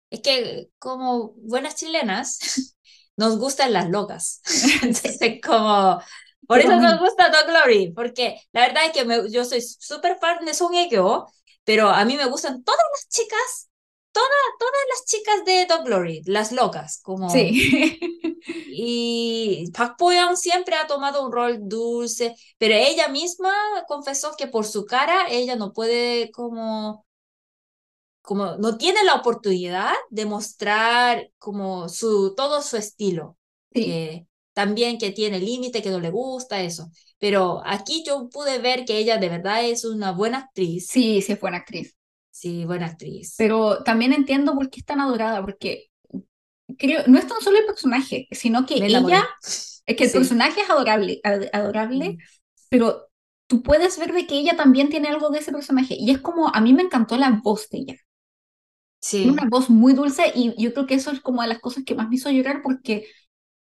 Es 0.10 0.22
que 0.22 0.70
como 0.80 1.34
buenas 1.38 1.76
chilenas, 1.76 2.40
nos 3.18 3.38
gustan 3.40 3.74
las 3.74 3.90
locas. 3.90 4.42
Entonces, 4.84 5.40
como 5.46 6.02
por 6.48 6.60
eso 6.60 6.78
me 6.80 6.98
gusta 7.00 7.30
Dog 7.30 7.48
Glory, 7.48 7.92
porque 7.94 8.40
la 8.52 8.62
verdad 8.68 8.86
es 8.86 8.92
que 8.94 9.32
yo 9.32 9.46
soy 9.46 9.62
súper 9.62 10.18
fan 10.20 10.46
de 10.46 10.54
Song 10.54 10.74
Hye-kyo, 10.74 11.26
pero 11.64 11.90
a 11.90 12.06
mí 12.06 12.18
me 12.18 12.26
gustan 12.28 12.64
todas 12.64 12.82
las 12.94 13.10
chicas, 13.10 13.70
todas, 14.16 14.32
todas 14.58 14.82
las 14.90 15.06
chicas 15.06 15.46
de 15.46 15.66
Dog 15.66 15.86
Glory, 15.86 16.22
las 16.26 16.52
locas, 16.52 17.00
como... 17.04 17.30
Sí. 17.30 18.00
Y 18.78 19.72
Park 19.72 19.96
Bo 19.98 20.12
siempre 20.36 20.76
ha 20.76 20.86
tomado 20.86 21.26
un 21.26 21.32
rol 21.32 21.58
dulce, 21.62 22.36
pero 22.58 22.76
ella 22.76 23.08
misma 23.08 23.52
confesó 23.88 24.36
que 24.38 24.48
por 24.48 24.66
su 24.66 24.86
cara 24.86 25.28
ella 25.30 25.56
no 25.56 25.74
puede 25.74 26.30
como 26.32 27.06
como 28.22 28.58
no 28.58 28.78
tiene 28.78 29.04
la 29.04 29.16
oportunidad 29.16 29.94
de 30.10 30.26
mostrar 30.26 31.32
como 31.40 31.90
su 31.90 32.36
todo 32.36 32.62
su 32.62 32.78
estilo. 32.78 33.38
Sí 33.74 34.28
también 34.56 34.98
que 34.98 35.12
tiene 35.12 35.40
límite, 35.40 35.82
que 35.82 35.90
no 35.90 36.00
le 36.00 36.10
gusta, 36.10 36.62
eso. 36.62 36.90
Pero 37.20 37.62
aquí 37.66 38.04
yo 38.08 38.30
pude 38.30 38.58
ver 38.58 38.86
que 38.86 38.98
ella 38.98 39.18
de 39.18 39.28
verdad 39.28 39.66
es 39.66 39.84
una 39.84 40.14
buena 40.14 40.38
actriz. 40.40 40.88
Sí, 40.88 41.22
sí 41.22 41.34
es 41.34 41.40
buena 41.42 41.58
actriz. 41.58 41.94
Sí, 42.36 42.66
buena 42.66 42.88
actriz. 42.88 43.36
Pero 43.38 43.82
también 43.84 44.12
entiendo 44.12 44.56
por 44.56 44.70
qué 44.70 44.82
es 44.82 44.86
tan 44.86 45.00
adorada, 45.00 45.40
porque 45.40 45.90
creo, 46.78 47.04
no 47.08 47.18
es 47.18 47.26
tan 47.30 47.40
solo 47.40 47.58
el 47.60 47.66
personaje, 47.66 48.28
sino 48.30 48.66
que 48.66 48.76
ella, 48.76 49.26
es 49.40 49.82
que 49.86 50.04
el 50.04 50.12
personaje 50.12 50.60
es 50.60 50.70
adorable, 50.70 51.22
adorable, 51.24 52.10
mm. 52.10 52.18
pero 52.68 53.08
tú 53.48 53.64
puedes 53.64 53.98
ver 53.98 54.12
de 54.12 54.28
que 54.28 54.36
ella 54.36 54.58
también 54.58 54.90
tiene 54.90 55.08
algo 55.08 55.30
de 55.30 55.40
ese 55.40 55.54
personaje. 55.54 55.96
Y 55.98 56.12
es 56.12 56.20
como, 56.20 56.54
a 56.54 56.60
mí 56.60 56.74
me 56.74 56.82
encantó 56.84 57.16
la 57.18 57.40
voz 57.42 57.70
de 57.70 57.78
ella. 57.78 57.96
Sí. 59.00 59.30
una 59.30 59.48
voz 59.48 59.70
muy 59.70 59.94
dulce 59.94 60.34
y 60.36 60.62
yo 60.62 60.74
creo 60.74 60.88
que 60.88 60.96
eso 60.96 61.12
es 61.12 61.22
como 61.22 61.42
de 61.42 61.48
las 61.48 61.60
cosas 61.60 61.86
que 61.86 61.96
más 61.96 62.10
me 62.10 62.16
hizo 62.16 62.32
llorar 62.32 62.62
porque 62.64 63.06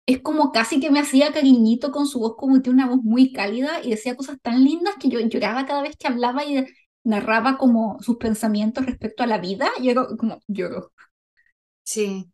es 0.06 0.22
como 0.22 0.52
casi 0.52 0.80
que 0.80 0.92
me 0.92 1.00
hacía 1.00 1.34
cariñito 1.34 1.92
con 1.92 2.08
su 2.08 2.20
voz, 2.20 2.36
como 2.38 2.62
tiene 2.62 2.84
una 2.84 2.88
voz 2.88 3.04
muy 3.04 3.34
cálida 3.34 3.84
y 3.84 3.90
decía 3.90 4.16
cosas 4.16 4.38
tan 4.42 4.64
lindas 4.64 4.96
que 4.98 5.10
yo 5.10 5.20
lloraba 5.20 5.66
cada 5.66 5.82
vez 5.82 5.98
que 5.98 6.08
hablaba 6.08 6.46
y 6.46 6.64
narraba 7.06 7.58
como 7.58 7.98
sus 8.02 8.18
pensamientos 8.18 8.86
respecto 8.86 9.24
a 9.24 9.28
la 9.28 9.38
vida. 9.38 9.70
Y 9.80 9.90
era 9.90 10.06
como, 10.18 10.40
lloro. 10.48 10.92
Sí. 11.84 12.30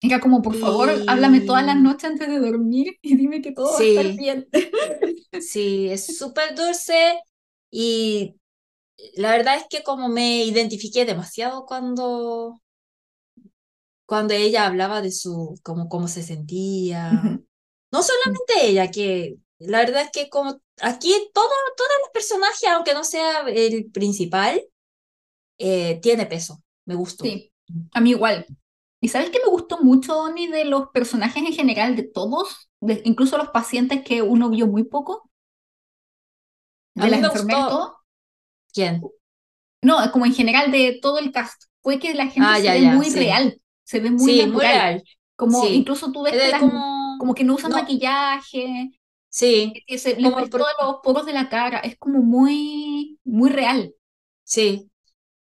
Era 0.00 0.20
como, 0.20 0.42
por 0.42 0.54
favor, 0.54 0.90
háblame 1.08 1.40
todas 1.40 1.64
las 1.64 1.76
noches 1.76 2.10
antes 2.10 2.28
de 2.28 2.38
dormir 2.38 2.98
y 3.02 3.16
dime 3.16 3.40
que 3.40 3.52
todo 3.52 3.72
va 3.72 3.78
a 3.78 3.82
estar 3.82 4.16
bien. 4.16 4.48
sí, 5.40 5.88
es 5.88 6.18
súper 6.18 6.54
dulce 6.54 7.18
y 7.70 8.36
la 9.14 9.32
verdad 9.32 9.56
es 9.56 9.64
que 9.68 9.82
como 9.82 10.08
me 10.08 10.44
identifiqué 10.44 11.04
demasiado 11.04 11.66
cuando 11.66 12.60
cuando 14.06 14.32
ella 14.32 14.66
hablaba 14.66 15.02
de 15.02 15.12
su, 15.12 15.58
como 15.62 15.88
cómo 15.88 16.08
se 16.08 16.22
sentía. 16.22 17.10
No 17.90 18.02
solamente 18.02 18.54
ella, 18.62 18.90
que 18.90 19.36
la 19.58 19.78
verdad 19.78 20.02
es 20.02 20.10
que 20.10 20.28
como 20.28 20.60
aquí 20.80 21.12
todo, 21.34 21.50
todos 21.76 21.90
los 22.02 22.10
personajes, 22.12 22.68
aunque 22.70 22.94
no 22.94 23.04
sea 23.04 23.40
el 23.48 23.90
principal, 23.90 24.62
eh, 25.58 25.98
tiene 26.00 26.26
peso. 26.26 26.62
Me 26.84 26.94
gustó. 26.94 27.24
Sí, 27.24 27.52
a 27.92 28.00
mí 28.00 28.10
igual. 28.10 28.46
¿Y 29.00 29.08
sabes 29.08 29.30
qué 29.30 29.38
me 29.44 29.50
gustó 29.50 29.78
mucho, 29.82 30.18
Oni, 30.18 30.48
de 30.48 30.64
los 30.64 30.88
personajes 30.88 31.42
en 31.42 31.52
general, 31.52 31.96
de 31.96 32.04
todos? 32.04 32.68
incluso 33.04 33.36
los 33.36 33.48
pacientes 33.48 34.04
que 34.04 34.22
uno 34.22 34.50
vio 34.50 34.68
muy 34.68 34.84
poco, 34.84 35.28
de 36.94 37.10
las 37.10 37.22
enfermeras, 37.22 37.68
todo. 37.68 37.98
¿Quién? 38.72 39.02
No, 39.82 39.98
como 40.12 40.26
en 40.26 40.34
general 40.34 40.70
de 40.70 40.98
todo 41.02 41.18
el 41.18 41.32
cast, 41.32 41.64
fue 41.82 41.98
que 41.98 42.14
la 42.14 42.26
gente 42.28 42.48
ah, 42.48 42.60
se 42.60 42.70
ve 42.70 42.82
muy 42.92 43.10
real, 43.10 43.60
se 43.84 44.00
ve 44.00 44.10
muy, 44.10 44.38
natural. 44.38 44.52
muy 44.52 44.60
real. 44.60 45.04
Como 45.36 45.66
incluso 45.66 46.10
tú 46.12 46.22
ves 46.22 46.32
que 46.32 46.58
como... 46.58 47.34
que 47.34 47.44
no 47.44 47.54
usan 47.54 47.72
maquillaje. 47.72 48.97
Sí. 49.28 49.72
Que 49.86 49.98
se 49.98 50.16
como 50.16 50.48
todos 50.48 50.66
los 50.80 50.96
poros 51.02 51.26
de 51.26 51.32
la 51.32 51.48
cara, 51.48 51.78
es 51.78 51.96
como 51.98 52.20
muy, 52.20 53.18
muy 53.24 53.50
real. 53.50 53.94
Sí. 54.44 54.90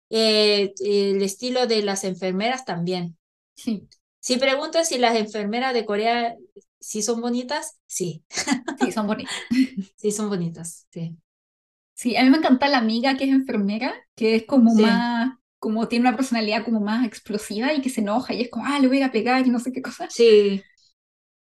Eh, 0.10 0.74
el 0.84 1.22
estilo 1.22 1.68
de 1.68 1.84
las 1.84 2.04
enfermeras 2.04 2.66
también. 2.66 3.18
Sí. 3.56 3.88
Si 4.20 4.38
preguntas 4.38 4.90
si 4.90 4.98
las 4.98 5.16
enfermeras 5.16 5.74
de 5.74 5.86
Corea 5.86 6.36
sí 6.80 7.02
son 7.02 7.22
bonitas, 7.22 7.80
sí. 7.88 8.24
Sí, 8.80 8.92
son 8.92 9.08
bonitas. 9.08 9.34
Sí, 9.96 10.12
son 10.12 10.30
bonitas, 10.30 10.88
sí. 10.92 11.16
Sí, 11.94 12.18
a 12.18 12.24
mí 12.24 12.30
me 12.32 12.38
encanta 12.38 12.68
la 12.68 12.80
amiga 12.80 13.16
que 13.16 13.26
es 13.26 13.30
enfermera, 13.30 13.94
que 14.16 14.36
es 14.36 14.46
como 14.46 14.74
más, 14.74 15.34
como 15.60 15.88
tiene 15.88 16.08
una 16.08 16.18
personalidad 16.18 16.66
como 16.66 16.80
más 16.80 17.06
explosiva 17.06 17.74
y 17.74 17.82
que 17.82 17.90
se 17.90 18.02
enoja 18.02 18.34
y 18.34 18.42
es 18.42 18.50
como, 18.50 18.66
ah, 18.66 18.80
le 18.80 18.88
voy 18.88 19.02
a 19.04 19.12
pegar 19.12 19.46
y 19.46 19.52
no 19.52 19.60
sé 19.60 19.72
qué 19.72 19.84
cosa. 19.84 20.08
Sí. 20.10 20.64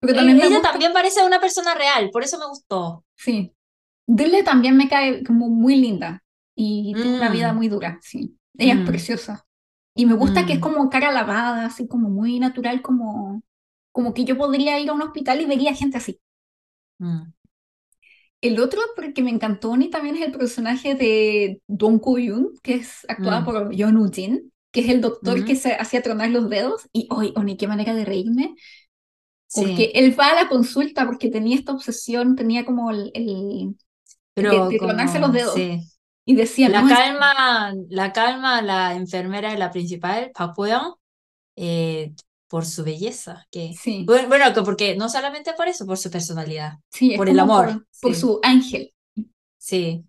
Porque 0.06 0.20
eh, 0.20 0.24
también 0.24 0.42
ella 0.42 0.62
también 0.62 0.94
parece 0.94 1.26
una 1.26 1.40
persona 1.40 1.74
real, 1.74 2.10
por 2.12 2.24
eso 2.24 2.38
me 2.38 2.46
gustó. 2.46 3.04
Sí. 3.16 3.52
Dile 4.06 4.44
también 4.44 4.78
me 4.78 4.88
cae 4.88 5.24
como 5.24 5.50
muy 5.50 5.78
linda 5.78 6.24
y 6.56 6.94
tiene 6.94 7.16
una 7.16 7.30
vida 7.30 7.52
mm. 7.52 7.56
muy 7.56 7.68
dura, 7.70 7.98
sí. 8.02 8.38
Ella 8.58 8.74
es 8.74 8.80
mm. 8.82 8.86
preciosa. 8.86 9.46
Y 9.96 10.06
me 10.06 10.14
gusta 10.14 10.46
que 10.46 10.54
es 10.54 10.60
mm. 10.60 10.62
como 10.62 10.90
cara 10.90 11.12
lavada, 11.12 11.66
así 11.66 11.88
como 11.88 12.10
muy 12.10 12.40
natural, 12.40 12.82
como, 12.82 13.42
como 13.92 14.14
que 14.14 14.26
yo 14.26 14.38
podría 14.38 14.80
ir 14.80 14.90
a 14.90 14.94
un 14.94 15.02
hospital 15.02 15.42
y 15.42 15.46
vería 15.46 15.74
gente 15.74 15.98
así. 15.98 16.20
El 18.42 18.60
otro 18.60 18.80
que 19.14 19.24
me 19.24 19.32
encantó 19.32 19.72
Oni 19.72 19.90
también 19.90 20.18
es 20.18 20.22
el 20.22 20.32
personaje 20.32 20.96
de 20.96 21.62
Dong 21.68 22.00
Koo-yoon, 22.00 22.54
que 22.62 22.76
es 22.76 23.06
actuado 23.10 23.44
por 23.44 23.74
Yeon 23.74 23.98
Woo-jin, 23.98 24.52
que 24.72 24.82
es 24.82 24.90
el 24.90 25.02
doctor 25.02 25.44
que 25.46 25.56
se 25.56 25.74
hacía 25.74 26.02
tronar 26.02 26.30
los 26.30 26.50
dedos. 26.50 26.88
Y 26.94 27.08
hoy, 27.10 27.34
Oni, 27.36 27.58
qué 27.58 27.68
manera 27.68 27.96
de 27.96 28.06
reírme. 28.06 28.56
Porque 29.56 29.92
él 29.96 30.20
va 30.20 30.30
a 30.30 30.44
la 30.44 30.50
consulta 30.50 31.06
porque 31.06 31.30
tenía 31.30 31.56
esta 31.56 31.72
obsesión, 31.72 32.36
tenía 32.36 32.66
como 32.66 32.92
el, 32.92 33.12
el 33.14 33.76
Pero 34.34 34.70
de, 34.70 34.78
tronarse 34.78 35.20
los 35.20 35.32
dedos. 35.32 35.56
Y 36.28 36.36
decía, 36.36 36.70
la 36.70 36.86
calma, 36.88 37.74
la 37.88 38.12
calma, 38.12 38.62
la 38.62 38.96
enfermera 38.96 39.52
de 39.52 39.60
la 39.60 39.72
principal, 39.72 40.32
Papueon, 40.34 40.96
eh, 41.56 42.14
por 42.48 42.66
su 42.66 42.84
belleza. 42.84 43.46
Que, 43.52 43.74
sí. 43.80 44.04
Bueno, 44.06 44.46
porque 44.66 44.96
no 44.96 45.08
solamente 45.08 45.54
por 45.54 45.68
eso, 45.68 45.86
por 45.86 45.98
su 45.98 46.10
personalidad, 46.10 46.80
sí, 46.92 47.16
por 47.16 47.30
el 47.30 47.40
amor. 47.40 47.86
Por, 48.02 48.16
su 48.16 48.40
ángel. 48.42 48.92
Sí. 49.58 50.04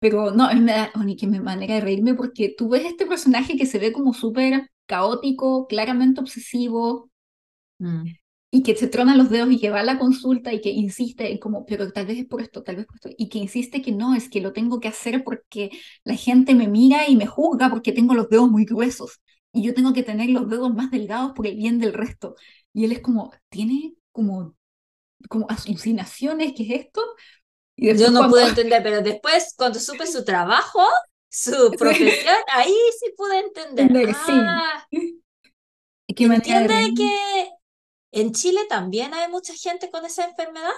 Pero 0.00 0.32
no, 0.32 0.52
me 0.54 0.72
da, 0.72 0.90
oh, 0.96 1.04
ni 1.04 1.16
que 1.16 1.28
me 1.28 1.40
manera 1.40 1.74
de 1.74 1.80
reírme 1.80 2.14
porque 2.14 2.54
tú 2.56 2.68
ves 2.68 2.84
este 2.84 3.06
personaje 3.06 3.56
que 3.56 3.66
se 3.66 3.78
ve 3.78 3.92
como 3.92 4.12
súper 4.12 4.68
caótico, 4.86 5.66
claramente 5.66 6.20
obsesivo, 6.20 7.08
mm 7.78 8.04
y 8.56 8.62
que 8.62 8.74
se 8.74 8.88
tronan 8.88 9.18
los 9.18 9.28
dedos 9.28 9.52
y 9.52 9.60
que 9.60 9.68
va 9.68 9.80
a 9.80 9.84
la 9.84 9.98
consulta 9.98 10.50
y 10.50 10.62
que 10.62 10.70
insiste 10.70 11.30
en 11.30 11.36
como, 11.36 11.66
pero 11.66 11.92
tal 11.92 12.06
vez 12.06 12.20
es 12.20 12.24
por 12.24 12.40
esto, 12.40 12.62
tal 12.62 12.76
vez 12.76 12.86
por 12.86 12.96
esto, 12.96 13.10
y 13.18 13.28
que 13.28 13.36
insiste 13.36 13.82
que 13.82 13.92
no, 13.92 14.14
es 14.14 14.30
que 14.30 14.40
lo 14.40 14.54
tengo 14.54 14.80
que 14.80 14.88
hacer 14.88 15.24
porque 15.24 15.70
la 16.04 16.14
gente 16.14 16.54
me 16.54 16.66
mira 16.66 17.06
y 17.06 17.16
me 17.16 17.26
juzga 17.26 17.68
porque 17.68 17.92
tengo 17.92 18.14
los 18.14 18.30
dedos 18.30 18.50
muy 18.50 18.64
gruesos 18.64 19.20
y 19.52 19.62
yo 19.62 19.74
tengo 19.74 19.92
que 19.92 20.02
tener 20.02 20.30
los 20.30 20.48
dedos 20.48 20.72
más 20.72 20.90
delgados 20.90 21.32
por 21.32 21.46
el 21.46 21.56
bien 21.56 21.78
del 21.78 21.92
resto. 21.92 22.34
Y 22.72 22.86
él 22.86 22.92
es 22.92 23.00
como, 23.00 23.30
tiene 23.50 23.92
como, 24.10 24.56
como 25.28 25.46
alucinaciones, 25.50 26.54
¿qué 26.56 26.62
es 26.62 26.80
esto? 26.86 27.02
Y 27.76 27.94
yo 27.94 28.10
no 28.10 28.30
pude 28.30 28.44
entender, 28.48 28.82
pero 28.82 29.02
después 29.02 29.52
cuando 29.54 29.78
supe 29.78 30.06
su 30.06 30.24
trabajo, 30.24 30.80
su 31.28 31.72
profesión, 31.78 32.36
ahí 32.54 32.74
sí 32.98 33.12
pude 33.14 33.38
entender. 33.40 34.14
ah, 34.14 34.86
sí. 34.90 35.20
entiende 36.24 36.94
que 36.96 37.35
¿En 38.16 38.32
Chile 38.32 38.60
también 38.66 39.12
hay 39.12 39.30
mucha 39.30 39.52
gente 39.52 39.90
con 39.90 40.06
esa 40.06 40.24
enfermedad? 40.24 40.72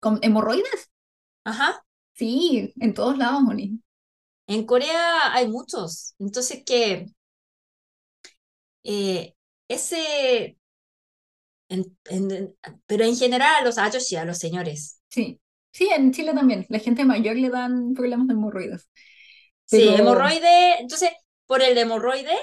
¿Con 0.00 0.18
hemorroides? 0.22 0.90
Ajá. 1.44 1.84
Sí, 2.14 2.72
en 2.80 2.94
todos 2.94 3.18
lados, 3.18 3.42
Moni. 3.42 3.78
En 4.46 4.64
Corea 4.64 5.34
hay 5.34 5.48
muchos. 5.48 6.14
Entonces, 6.18 6.62
que 6.64 7.08
eh, 8.84 9.34
ese. 9.68 10.56
pero 12.86 13.04
en 13.04 13.16
general 13.16 13.56
a 13.56 13.64
los 13.64 13.76
ayos 13.76 14.10
y 14.10 14.16
a 14.16 14.24
los 14.24 14.38
señores. 14.38 15.02
Sí, 15.10 15.38
sí, 15.72 15.90
en 15.94 16.10
Chile 16.12 16.32
también. 16.32 16.64
La 16.70 16.78
gente 16.78 17.04
mayor 17.04 17.36
le 17.36 17.50
dan 17.50 17.92
problemas 17.92 18.28
de 18.28 18.32
hemorroides. 18.32 18.88
Sí, 19.66 19.88
hemorroide. 19.88 20.80
Entonces, 20.80 21.10
por 21.44 21.60
el 21.60 21.76
hemorroide, 21.76 22.34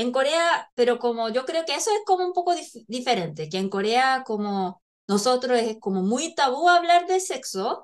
en 0.00 0.12
Corea, 0.12 0.70
pero 0.74 0.98
como 0.98 1.28
yo 1.30 1.44
creo 1.44 1.64
que 1.64 1.74
eso 1.74 1.90
es 1.90 2.00
como 2.06 2.24
un 2.26 2.32
poco 2.32 2.54
diferente, 2.88 3.48
que 3.48 3.58
en 3.58 3.68
Corea 3.68 4.22
como 4.24 4.82
nosotros 5.08 5.58
es 5.58 5.78
como 5.80 6.02
muy 6.02 6.34
tabú 6.34 6.68
hablar 6.68 7.06
de 7.06 7.20
sexo, 7.20 7.82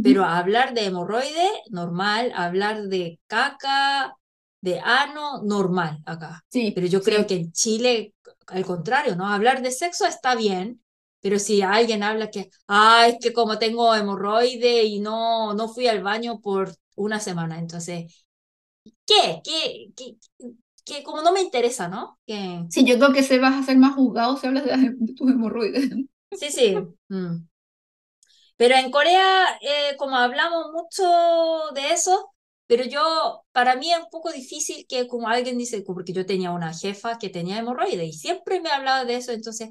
pero 0.00 0.24
hablar 0.24 0.74
de 0.74 0.86
hemorroide, 0.86 1.48
normal, 1.70 2.32
hablar 2.34 2.82
de 2.84 3.20
caca, 3.26 4.14
de 4.60 4.80
ano, 4.80 5.42
normal 5.42 5.98
acá. 6.06 6.44
Sí, 6.48 6.72
pero 6.74 6.86
yo 6.86 7.02
creo 7.02 7.26
que 7.26 7.34
en 7.34 7.52
Chile, 7.52 8.14
al 8.46 8.64
contrario, 8.64 9.16
¿no? 9.16 9.26
Hablar 9.26 9.62
de 9.62 9.70
sexo 9.70 10.06
está 10.06 10.34
bien, 10.34 10.82
pero 11.20 11.38
si 11.38 11.62
alguien 11.62 12.02
habla 12.02 12.30
que, 12.30 12.50
ah, 12.68 13.06
es 13.08 13.16
que 13.20 13.32
como 13.32 13.58
tengo 13.58 13.94
hemorroide 13.94 14.84
y 14.84 15.00
no, 15.00 15.54
no 15.54 15.68
fui 15.68 15.88
al 15.88 16.02
baño 16.02 16.40
por 16.40 16.74
una 16.96 17.20
semana, 17.20 17.58
entonces, 17.58 18.24
¿qué? 19.06 19.40
¿Qué? 19.44 19.92
¿Qué? 19.96 20.16
Que 20.88 21.02
como 21.02 21.22
no 21.22 21.32
me 21.32 21.42
interesa, 21.42 21.88
¿no? 21.88 22.18
Que... 22.26 22.64
Sí, 22.70 22.84
yo 22.84 22.96
creo 22.96 23.12
que 23.12 23.22
se 23.22 23.38
vas 23.38 23.54
a 23.54 23.62
ser 23.62 23.76
más 23.76 23.94
juzgado 23.94 24.36
si 24.36 24.46
hablas 24.46 24.64
de, 24.64 24.96
tus 25.14 25.30
hemorroides. 25.30 25.90
Sí, 26.32 26.50
sí. 26.50 26.76
Mm. 27.08 27.46
Pero 28.56 28.74
en 28.74 28.90
Corea, 28.90 29.58
eh, 29.60 29.96
como 29.96 30.16
hablamos 30.16 30.72
mucho 30.72 31.04
de 31.74 31.92
eso, 31.92 32.32
pero 32.66 32.84
yo, 32.84 33.44
para 33.52 33.76
mí 33.76 33.92
es 33.92 33.98
un 33.98 34.10
poco 34.10 34.32
difícil 34.32 34.86
que 34.88 35.06
como 35.06 35.28
alguien 35.28 35.56
dice, 35.58 35.82
porque 35.82 36.12
yo 36.12 36.26
tenía 36.26 36.50
una 36.50 36.74
jefa 36.74 37.18
que 37.18 37.28
tenía 37.28 37.58
hemorroides 37.58 38.08
y 38.08 38.12
siempre 38.12 38.60
me 38.60 38.70
hablaba 38.70 39.04
de 39.04 39.16
eso, 39.16 39.32
entonces, 39.32 39.70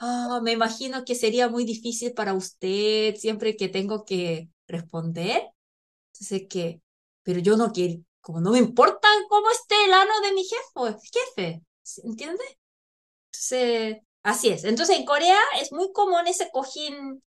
ah, 0.00 0.40
me 0.42 0.52
imagino 0.52 1.04
que 1.04 1.14
sería 1.14 1.48
muy 1.48 1.64
difícil 1.64 2.12
para 2.12 2.34
usted 2.34 3.16
siempre 3.16 3.56
que 3.56 3.68
tengo 3.68 4.04
que 4.04 4.48
responder. 4.68 5.42
Entonces, 6.12 6.46
que, 6.48 6.80
pero 7.22 7.40
yo 7.40 7.56
no 7.56 7.72
quiero, 7.72 8.02
como 8.26 8.40
no 8.40 8.50
me 8.50 8.58
importa 8.58 9.06
cómo 9.28 9.48
esté 9.52 9.76
el 9.84 9.94
ano 9.94 10.20
de 10.20 10.32
mi 10.32 10.42
jefe, 10.42 10.98
jefe, 11.12 11.62
¿entiendes? 12.02 12.58
Entonces, 13.26 13.98
así 14.24 14.48
es. 14.48 14.64
Entonces, 14.64 14.96
en 14.96 15.04
Corea 15.04 15.38
es 15.60 15.70
muy 15.70 15.92
común 15.92 16.26
ese 16.26 16.50
cojín 16.50 17.22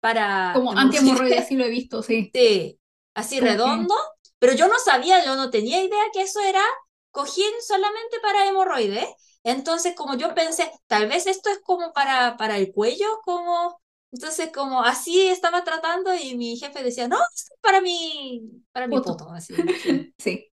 para... 0.00 0.50
Como 0.52 0.72
antihemorroides, 0.72 1.46
sí 1.48 1.54
lo 1.54 1.64
he 1.64 1.68
visto, 1.68 2.02
sí. 2.02 2.32
Sí, 2.34 2.80
así 3.14 3.38
redondo, 3.38 3.94
pero 4.40 4.54
yo 4.54 4.66
no 4.66 4.74
sabía, 4.84 5.24
yo 5.24 5.36
no 5.36 5.50
tenía 5.50 5.80
idea 5.80 6.02
que 6.12 6.22
eso 6.22 6.40
era 6.40 6.64
cojín 7.12 7.52
solamente 7.64 8.18
para 8.20 8.48
hemorroides. 8.48 9.06
Entonces, 9.44 9.94
como 9.94 10.16
yo 10.16 10.34
pensé, 10.34 10.68
tal 10.88 11.06
vez 11.06 11.28
esto 11.28 11.48
es 11.48 11.60
como 11.62 11.92
para, 11.92 12.36
para 12.36 12.58
el 12.58 12.72
cuello, 12.72 13.20
como 13.22 13.80
entonces, 14.14 14.50
como 14.54 14.84
así 14.84 15.26
estaba 15.26 15.64
tratando 15.64 16.14
y 16.14 16.36
mi 16.36 16.56
jefe 16.56 16.84
decía, 16.84 17.08
no, 17.08 17.16
es 17.34 17.50
para 17.60 17.80
mi, 17.80 18.48
para 18.70 18.86
mi 18.86 18.94
foto. 18.94 19.28
Así, 19.30 19.54
sí. 20.18 20.46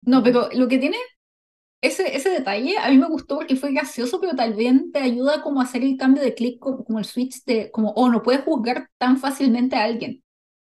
No, 0.00 0.22
pero 0.22 0.48
lo 0.54 0.66
que 0.66 0.78
tiene 0.78 0.96
ese, 1.82 2.16
ese 2.16 2.30
detalle 2.30 2.78
a 2.78 2.88
mí 2.88 2.96
me 2.96 3.08
gustó 3.08 3.36
porque 3.36 3.54
fue 3.54 3.72
gracioso, 3.72 4.18
pero 4.18 4.34
tal 4.34 4.54
vez 4.54 4.72
te 4.94 5.00
ayuda 5.00 5.42
como 5.42 5.60
a 5.60 5.64
hacer 5.64 5.82
el 5.82 5.98
cambio 5.98 6.22
de 6.22 6.32
clic, 6.32 6.58
como, 6.58 6.98
el 6.98 7.04
switch 7.04 7.44
de, 7.44 7.70
como, 7.70 7.90
oh, 7.90 8.08
no 8.08 8.22
puedes 8.22 8.44
juzgar 8.44 8.88
tan 8.96 9.18
fácilmente 9.18 9.76
a 9.76 9.84
alguien. 9.84 10.24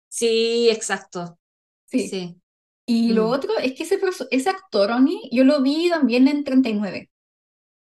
Sí, 0.08 0.70
exacto. 0.70 1.38
Sí. 1.84 2.08
sí. 2.08 2.40
Y 2.86 3.12
lo 3.12 3.26
mm. 3.26 3.30
otro 3.30 3.58
es 3.58 3.74
que 3.74 3.82
ese, 3.82 4.00
ese 4.30 4.48
actor, 4.48 4.90
Oni, 4.90 5.28
yo 5.30 5.44
lo 5.44 5.60
vi 5.60 5.90
también 5.90 6.28
en 6.28 6.44
39. 6.44 7.10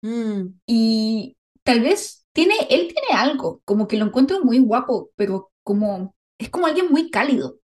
Mm. 0.03 0.59
Y 0.67 1.37
tal 1.63 1.81
vez 1.81 2.26
tiene, 2.37 2.53
él 2.69 2.93
tiene 2.93 3.19
algo, 3.19 3.63
como 3.65 3.87
que 3.87 3.97
lo 3.97 4.05
encuentro 4.05 4.45
muy 4.45 4.59
guapo, 4.59 5.09
pero 5.15 5.51
como, 5.63 6.15
es 6.37 6.51
como 6.51 6.67
alguien 6.67 6.91
muy 6.91 7.09
cálido. 7.09 7.57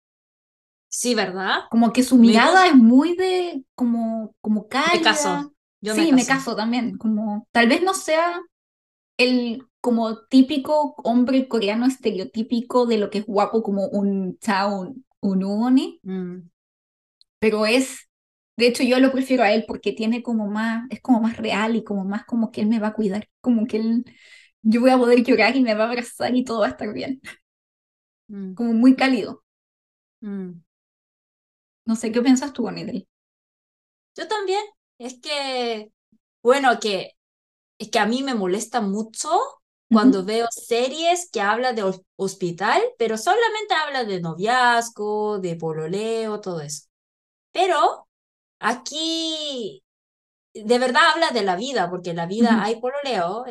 Sí, 0.87 1.17
¿verdad? 1.17 1.63
Como 1.73 1.93
que 1.93 2.05
su 2.05 2.15
mirada 2.15 2.69
es 2.69 2.77
muy 2.77 3.17
de, 3.17 3.65
como, 3.75 4.33
como 4.41 4.69
cálida. 4.69 4.95
Me 4.95 5.03
caso. 5.03 5.53
Yo 5.81 5.97
sí, 5.97 6.13
me 6.13 6.25
caso. 6.25 6.55
también. 6.55 6.97
Como, 6.99 7.49
tal 7.51 7.69
vez 7.69 7.83
no 7.83 7.95
sea 7.95 8.41
el 9.19 9.65
como 9.81 10.21
típico 10.27 10.95
hombre 11.03 11.49
coreano 11.49 11.87
estereotípico 11.87 12.87
de 12.87 12.99
lo 12.99 13.11
que 13.11 13.19
es 13.19 13.27
guapo 13.27 13.65
como 13.65 13.89
un 13.89 14.39
chao, 14.39 14.83
un, 14.83 15.05
un 15.19 15.43
uni, 15.43 15.99
mm. 16.05 16.49
pero 17.41 17.67
es, 17.67 18.09
de 18.57 18.69
hecho 18.69 18.85
yo 18.85 19.01
lo 19.01 19.11
prefiero 19.11 19.43
a 19.43 19.53
él 19.53 19.65
porque 19.67 19.93
tiene 19.93 20.23
como 20.23 20.47
más, 20.47 20.87
es 20.91 21.01
como 21.01 21.21
más 21.21 21.39
real 21.39 21.75
y 21.75 21.83
como 21.83 22.05
más 22.05 22.25
como 22.25 22.53
que 22.53 22.61
él 22.61 22.69
me 22.69 22.79
va 22.79 22.89
a 22.89 22.95
cuidar, 22.95 23.29
como 23.41 23.67
que 23.67 23.79
él 23.79 24.05
yo 24.63 24.81
voy 24.81 24.91
a 24.91 24.99
poder 24.99 25.23
llorar 25.25 25.57
y 25.57 25.63
me 25.63 25.75
va 25.75 25.85
a 25.85 25.89
abrazar 25.89 26.35
y 26.35 26.45
todo 26.45 26.61
va 26.61 26.67
a 26.67 26.71
estar 26.71 26.93
bien. 26.93 27.21
Mm. 28.29 28.55
Como 28.55 28.73
muy 28.73 28.97
cálido. 28.97 29.45
Mm. 30.21 30.61
No 31.85 31.97
sé, 31.97 32.13
¿qué 32.13 32.23
piensas 32.23 32.53
tú, 32.53 32.69
Anidel? 32.69 33.07
Yo 34.17 34.29
también. 34.29 34.63
Es 34.99 35.19
que, 35.21 35.91
bueno, 36.43 36.79
que 36.81 37.13
es 37.79 37.91
que 37.91 37.99
a 37.99 38.07
mí 38.07 38.23
me 38.23 38.35
molesta 38.35 38.81
mucho 38.81 39.31
cuando 39.91 40.25
veo 40.25 40.47
series 40.51 41.31
que 41.31 41.41
hablan 41.41 41.75
de 41.75 41.93
hospital, 42.17 42.81
pero 42.99 43.19
solamente 43.19 43.75
habla 43.75 44.05
de 44.05 44.21
noviazgo, 44.21 45.41
de 45.41 45.57
pololeo, 45.57 46.41
todo 46.41 46.61
eso. 46.61 46.87
Pero 47.53 48.09
aquí 48.61 49.83
de 50.55 50.79
verdad 50.79 51.03
habla 51.15 51.31
de 51.31 51.43
la 51.45 51.57
vida, 51.57 51.91
porque 51.91 52.11
en 52.11 52.17
la 52.17 52.27
vida 52.27 52.63
hay 52.63 52.81
pololeo, 52.81 53.45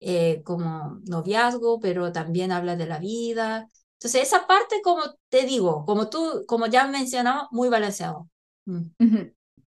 eh, 0.00 0.42
como 0.44 1.00
noviazgo, 1.06 1.80
pero 1.80 2.12
también 2.12 2.52
habla 2.52 2.76
de 2.76 2.86
la 2.86 2.98
vida. 2.98 3.68
Entonces, 3.94 4.22
esa 4.22 4.46
parte, 4.46 4.80
como 4.82 5.02
te 5.28 5.44
digo, 5.46 5.84
como 5.86 6.08
tú, 6.08 6.44
como 6.46 6.66
ya 6.66 6.86
mencionamos, 6.86 7.48
muy 7.50 7.68
balanceado. 7.68 8.28
Mm. 8.66 8.82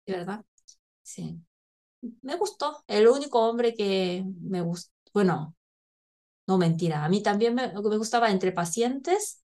¿Verdad? 0.07 0.43
Sí. 1.03 1.41
Me 2.21 2.35
gustó. 2.37 2.83
El 2.87 3.07
único 3.07 3.39
hombre 3.47 3.73
que 3.75 4.23
me 4.41 4.61
gustó, 4.61 4.91
bueno, 5.13 5.55
no 6.47 6.57
mentira, 6.57 7.05
a 7.05 7.09
mí 7.09 7.23
también 7.23 7.55
me, 7.55 7.69
me 7.73 7.97
gustaba 7.97 8.31
entre 8.31 8.51
pacientes, 8.51 9.43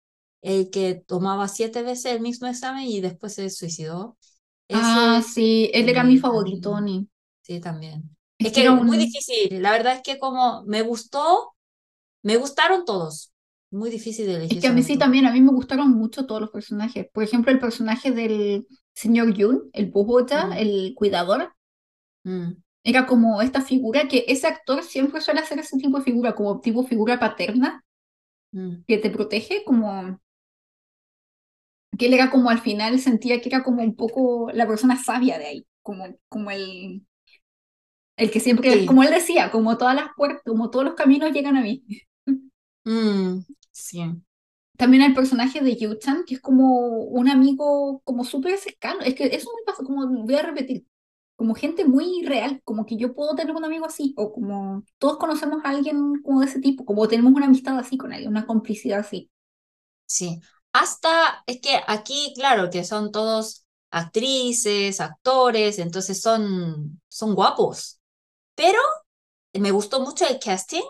el 0.42 0.70
que 0.70 0.94
tomaba 0.96 1.48
siete 1.48 1.82
veces 1.82 2.14
el 2.14 2.20
mismo 2.20 2.46
examen 2.48 2.84
y 2.86 3.00
después 3.00 3.34
se 3.34 3.50
suicidó. 3.50 4.16
ah, 4.72 5.22
sí, 5.22 5.70
él 5.72 5.88
era 5.88 6.02
mi 6.04 6.18
favorito, 6.18 6.70
Tony. 6.70 7.08
Sí, 7.42 7.60
también. 7.60 8.16
Es, 8.40 8.52
que, 8.52 8.62
era 8.62 8.72
muy 8.72 8.96
difícil. 8.96 9.62
La 9.62 9.72
verdad 9.72 9.94
es 9.96 10.02
que 10.02 10.18
como 10.18 10.64
me 10.64 10.82
gustó, 10.82 11.54
me 12.22 12.36
gustaron 12.36 12.84
todos. 12.84 13.32
Muy 13.70 13.90
difícil 13.90 14.26
de 14.26 14.36
elegir. 14.36 14.58
Es 14.58 14.62
que 14.62 14.68
a 14.68 14.72
mí 14.72 14.82
sí 14.82 14.98
también, 14.98 15.26
a 15.26 15.32
mí 15.32 15.40
me 15.40 15.52
gustaron 15.52 15.90
mucho 15.90 16.26
todos 16.26 16.40
los 16.40 16.50
personajes. 16.50 17.06
Por 17.12 17.22
ejemplo, 17.22 17.52
el 17.52 17.60
personaje 17.60 18.10
del 18.10 18.66
señor 18.94 19.34
Yun, 19.34 19.70
el 19.72 19.90
Bogota, 19.90 20.46
mm. 20.46 20.52
el 20.52 20.92
cuidador. 20.96 21.52
Mm. 22.24 22.52
Era 22.82 23.06
como 23.06 23.42
esta 23.42 23.60
figura 23.60 24.08
que 24.08 24.24
ese 24.26 24.46
actor 24.46 24.82
siempre 24.82 25.20
suele 25.20 25.40
hacer 25.40 25.58
ese 25.58 25.76
tipo 25.76 25.98
de 25.98 26.04
figura, 26.04 26.34
como 26.34 26.60
tipo 26.60 26.82
figura 26.82 27.20
paterna, 27.20 27.84
mm. 28.52 28.84
que 28.86 28.98
te 28.98 29.10
protege, 29.10 29.64
como 29.64 30.18
que 31.98 32.06
él 32.06 32.14
era 32.14 32.30
como 32.30 32.48
al 32.48 32.60
final 32.60 32.98
sentía 32.98 33.40
que 33.42 33.50
era 33.50 33.62
como 33.62 33.82
un 33.82 33.94
poco 33.94 34.50
la 34.54 34.66
persona 34.66 34.96
sabia 34.96 35.38
de 35.38 35.46
ahí, 35.46 35.66
como, 35.82 36.06
como 36.28 36.50
el, 36.50 37.06
el 38.20 38.30
que 38.30 38.40
siempre, 38.40 38.86
como 38.86 39.02
él 39.02 39.10
decía, 39.10 39.50
como 39.50 39.78
todas 39.78 39.94
las 39.96 40.10
puertas, 40.16 40.42
como 40.46 40.70
todos 40.70 40.84
los 40.86 40.94
caminos 40.94 41.32
llegan 41.32 41.56
a 41.56 41.62
mí. 41.62 41.84
Mm, 42.84 43.40
sí. 43.72 44.00
También 44.76 45.02
el 45.02 45.14
personaje 45.14 45.60
de 45.60 45.76
Yu-chan, 45.76 46.24
que 46.26 46.34
es 46.36 46.40
como 46.40 47.00
un 47.04 47.28
amigo 47.28 48.00
como 48.04 48.24
súper 48.24 48.56
cercano. 48.58 49.00
Es 49.02 49.14
que 49.14 49.26
eso 49.26 49.50
me 49.56 49.64
pasa, 49.64 49.84
como 49.84 50.06
voy 50.24 50.34
a 50.34 50.42
repetir, 50.42 50.86
como 51.36 51.54
gente 51.54 51.84
muy 51.84 52.24
real, 52.24 52.60
como 52.64 52.86
que 52.86 52.96
yo 52.96 53.14
puedo 53.14 53.34
tener 53.36 53.54
un 53.54 53.64
amigo 53.64 53.84
así, 53.86 54.14
o 54.16 54.32
como 54.32 54.82
todos 54.98 55.18
conocemos 55.18 55.60
a 55.64 55.70
alguien 55.70 56.22
como 56.22 56.40
de 56.40 56.46
ese 56.46 56.60
tipo, 56.60 56.84
como 56.86 57.08
tenemos 57.08 57.32
una 57.34 57.46
amistad 57.46 57.78
así 57.78 57.98
con 57.98 58.12
alguien, 58.12 58.30
una 58.30 58.46
complicidad 58.46 59.00
así. 59.00 59.30
Sí, 60.06 60.40
hasta 60.72 61.42
es 61.46 61.60
que 61.60 61.80
aquí, 61.86 62.32
claro, 62.36 62.70
que 62.70 62.84
son 62.84 63.12
todos 63.12 63.64
actrices, 63.90 65.00
actores, 65.00 65.78
entonces 65.78 66.20
son, 66.20 67.00
son 67.08 67.34
guapos. 67.34 67.99
Pero 68.60 68.78
me 69.54 69.70
gustó 69.70 70.02
mucho 70.02 70.26
el 70.28 70.38
casting, 70.38 70.82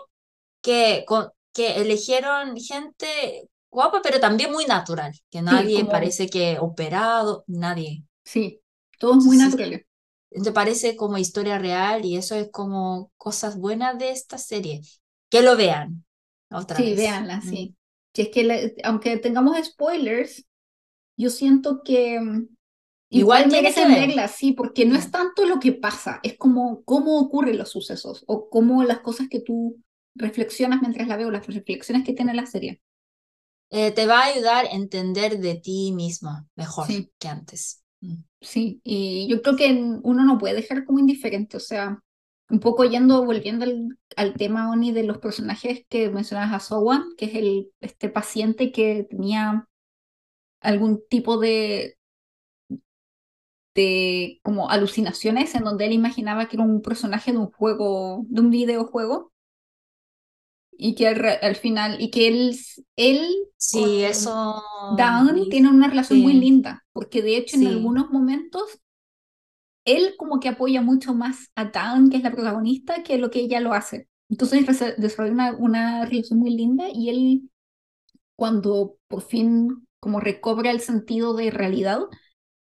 que, 0.61 1.05
que 1.53 1.75
eligieron 1.77 2.57
gente 2.57 3.49
guapa, 3.71 4.01
pero 4.03 4.19
también 4.19 4.51
muy 4.51 4.65
natural, 4.65 5.13
que 5.29 5.41
nadie 5.41 5.85
parece 5.85 6.27
que 6.27 6.57
operado, 6.59 7.45
nadie. 7.47 8.03
Sí, 8.25 8.59
todos 8.99 9.23
muy 9.23 9.37
naturales. 9.37 9.85
Te 10.43 10.51
parece 10.51 10.97
como 10.97 11.17
historia 11.17 11.59
real 11.59 12.03
y 12.03 12.17
eso 12.17 12.35
es 12.35 12.49
como 12.51 13.13
cosas 13.15 13.57
buenas 13.57 13.97
de 13.97 14.11
esta 14.11 14.37
serie. 14.37 14.81
Que 15.29 15.41
lo 15.41 15.55
vean. 15.55 16.03
Otra 16.51 16.75
sí, 16.75 16.93
véanla, 16.93 17.39
sí. 17.39 17.73
es 18.13 18.29
que 18.31 18.75
aunque 18.83 19.15
tengamos 19.15 19.55
spoilers, 19.65 20.45
yo 21.15 21.29
siento 21.29 21.83
que 21.85 22.19
mm, 23.11 23.17
Igual, 23.17 23.49
tiene 23.49 23.73
que 23.73 23.85
verla, 23.85 24.27
sí, 24.27 24.53
porque 24.53 24.85
no 24.85 24.95
es 24.97 25.11
tanto 25.11 25.45
lo 25.45 25.59
que 25.59 25.73
pasa, 25.73 26.19
es 26.23 26.37
como 26.37 26.83
cómo 26.83 27.19
ocurren 27.19 27.57
los 27.57 27.69
sucesos 27.69 28.23
o 28.27 28.49
cómo 28.49 28.83
las 28.83 28.99
cosas 29.01 29.27
que 29.29 29.41
tú 29.41 29.81
reflexionas 30.15 30.81
mientras 30.81 31.07
la 31.07 31.17
veo, 31.17 31.31
las 31.31 31.45
reflexiones 31.47 32.03
que 32.05 32.13
tiene 32.13 32.33
la 32.33 32.45
serie. 32.45 32.81
Eh, 33.69 33.91
te 33.91 34.05
va 34.05 34.19
a 34.19 34.25
ayudar 34.25 34.65
a 34.65 34.71
entender 34.71 35.39
de 35.39 35.55
ti 35.55 35.93
misma 35.93 36.45
mejor 36.55 36.87
que 37.19 37.27
antes. 37.27 37.83
Mm. 38.01 38.23
Sí, 38.41 38.81
y 38.83 39.27
yo 39.29 39.41
creo 39.41 39.55
que 39.55 39.71
uno 40.03 40.25
no 40.25 40.37
puede 40.37 40.55
dejar 40.55 40.85
como 40.85 40.99
indiferente, 40.99 41.57
o 41.57 41.61
sea, 41.61 42.01
un 42.49 42.59
poco 42.59 42.83
yendo, 42.83 43.23
volviendo 43.23 43.63
al, 43.63 43.97
al 44.17 44.33
tema, 44.33 44.69
Oni, 44.71 44.91
de 44.91 45.03
los 45.03 45.19
personajes 45.19 45.85
que 45.87 46.09
mencionabas 46.09 46.53
a 46.53 46.59
Sowan, 46.59 47.15
que 47.17 47.25
es 47.25 47.35
el, 47.35 47.71
este 47.79 48.09
paciente 48.09 48.71
que 48.73 49.07
tenía 49.09 49.67
algún 50.59 51.01
tipo 51.09 51.37
de 51.39 51.97
de 53.73 54.39
como 54.43 54.69
alucinaciones 54.69 55.55
en 55.55 55.63
donde 55.63 55.85
él 55.85 55.93
imaginaba 55.93 56.47
que 56.47 56.57
era 56.57 56.65
un 56.65 56.81
personaje 56.81 57.31
de 57.31 57.37
un 57.37 57.51
juego, 57.51 58.25
de 58.27 58.41
un 58.41 58.49
videojuego. 58.49 59.31
Y 60.83 60.95
que 60.95 61.07
al, 61.07 61.55
final, 61.57 62.01
y 62.01 62.09
que 62.09 62.27
él, 62.27 62.57
él 62.95 63.27
sí, 63.55 64.03
eso 64.03 64.63
Down 64.97 65.47
tiene 65.49 65.69
una 65.69 65.87
relación 65.87 66.21
muy 66.21 66.33
linda, 66.33 66.83
porque 66.91 67.21
de 67.21 67.37
hecho 67.37 67.55
en 67.55 67.67
algunos 67.67 68.09
momentos 68.09 68.81
él 69.85 70.15
como 70.17 70.39
que 70.39 70.49
apoya 70.49 70.81
mucho 70.81 71.13
más 71.13 71.51
a 71.55 71.65
Down, 71.65 72.09
que 72.09 72.17
es 72.17 72.23
la 72.23 72.31
protagonista, 72.31 73.03
que 73.03 73.19
lo 73.19 73.29
que 73.29 73.41
ella 73.41 73.59
lo 73.59 73.73
hace. 73.73 74.07
Entonces 74.27 74.65
desarrolla 74.97 75.33
una, 75.33 75.55
una 75.57 76.05
relación 76.05 76.39
muy 76.39 76.51
linda 76.55 76.85
y 76.91 77.09
él 77.09 77.51
cuando 78.35 78.97
por 79.07 79.21
fin 79.21 79.85
como 79.99 80.19
recobra 80.19 80.71
el 80.71 80.79
sentido 80.79 81.35
de 81.35 81.51
realidad, 81.51 81.99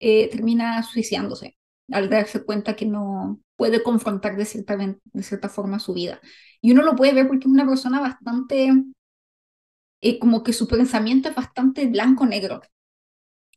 eh, 0.07 0.29
termina 0.31 0.83
suicidándose 0.83 1.57
al 1.91 2.11
darse 2.11 2.45
cuenta 2.45 2.77
que 2.77 2.85
no 2.85 3.41
puede 3.57 3.83
confrontar 3.83 4.37
de 4.37 4.45
cierta, 4.45 4.77
de 4.77 5.23
cierta 5.23 5.49
forma 5.49 5.79
su 5.79 5.95
vida. 5.95 6.21
Y 6.61 6.73
uno 6.73 6.83
lo 6.83 6.95
puede 6.95 7.15
ver 7.15 7.27
porque 7.27 7.47
es 7.47 7.53
una 7.53 7.67
persona 7.67 8.01
bastante, 8.01 8.71
eh, 10.03 10.19
como 10.19 10.43
que 10.43 10.53
su 10.53 10.69
pensamiento 10.69 11.31
es 11.31 11.35
bastante 11.35 11.87
blanco-negro. 11.87 12.61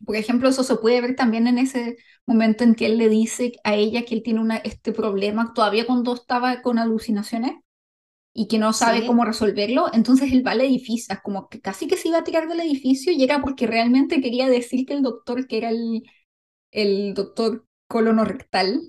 Por 0.06 0.16
ejemplo, 0.16 0.48
eso 0.48 0.64
se 0.64 0.78
puede 0.78 1.02
ver 1.02 1.18
también 1.18 1.48
en 1.48 1.58
ese 1.58 1.98
momento 2.26 2.64
en 2.64 2.76
que 2.76 2.86
él 2.86 2.98
le 2.98 3.10
dice 3.10 3.52
a 3.66 3.76
ella 3.76 4.06
que 4.06 4.16
él 4.16 4.24
tiene 4.24 4.40
una, 4.40 4.56
este 4.56 4.94
problema 4.94 5.52
todavía 5.54 5.86
cuando 5.86 6.14
estaba 6.14 6.62
con 6.62 6.80
alucinaciones 6.80 7.56
y 8.34 8.48
que 8.48 8.58
no 8.58 8.72
sabe 8.72 9.06
cómo 9.06 9.26
resolverlo, 9.26 9.88
entonces 9.92 10.32
él 10.32 10.48
va 10.48 10.52
al 10.52 10.62
edificio, 10.62 11.14
como 11.24 11.50
que 11.50 11.60
casi 11.60 11.88
que 11.88 11.98
se 11.98 12.08
iba 12.08 12.20
a 12.20 12.24
tirar 12.24 12.48
del 12.48 12.62
edificio, 12.62 13.12
llega 13.12 13.42
porque 13.42 13.68
realmente 13.68 14.22
quería 14.22 14.48
decir 14.48 14.86
que 14.86 14.94
el 14.94 15.02
doctor, 15.02 15.48
que 15.48 15.58
era 15.58 15.72
el, 15.72 16.04
el 16.78 17.16
doctor 17.16 17.66
colonorrectal 17.88 18.82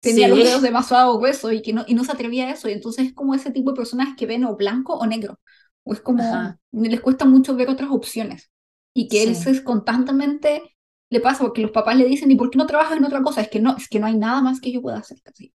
tenía 0.00 0.28
los 0.28 0.38
dedos 0.38 0.62
demasiado 0.62 1.18
gruesos 1.18 1.52
y 1.52 1.62
que 1.62 1.72
no, 1.72 1.84
y 1.88 1.94
no 1.94 2.04
se 2.04 2.12
atrevía 2.12 2.46
a 2.46 2.52
eso. 2.52 2.68
Y 2.68 2.72
entonces 2.72 3.06
es 3.06 3.12
como 3.12 3.34
ese 3.34 3.50
tipo 3.50 3.72
de 3.72 3.76
personas 3.76 4.16
que 4.16 4.26
ven 4.26 4.44
o 4.44 4.56
blanco 4.56 4.94
o 4.94 5.04
negro. 5.04 5.40
O 5.82 5.92
es 5.92 6.00
como, 6.00 6.22
les 6.70 7.00
cuesta 7.00 7.24
mucho 7.24 7.56
ver 7.56 7.70
otras 7.70 7.90
opciones. 7.90 8.50
Y 8.94 9.08
que 9.08 9.24
él 9.24 9.34
se 9.34 9.64
constantemente 9.64 10.76
le 11.10 11.20
pasa 11.20 11.40
porque 11.40 11.62
los 11.62 11.72
papás 11.72 11.96
le 11.96 12.04
dicen, 12.04 12.30
¿y 12.30 12.36
por 12.36 12.50
qué 12.50 12.58
no 12.58 12.66
trabajas 12.66 12.96
en 12.96 13.04
otra 13.04 13.22
cosa? 13.22 13.40
Es 13.40 13.48
que 13.48 13.60
no, 13.60 13.76
es 13.76 13.88
que 13.88 13.98
no 13.98 14.06
hay 14.06 14.16
nada 14.16 14.40
más 14.40 14.60
que 14.60 14.70
yo 14.70 14.80
pueda 14.80 14.98
hacer 14.98 15.20
casi. 15.22 15.52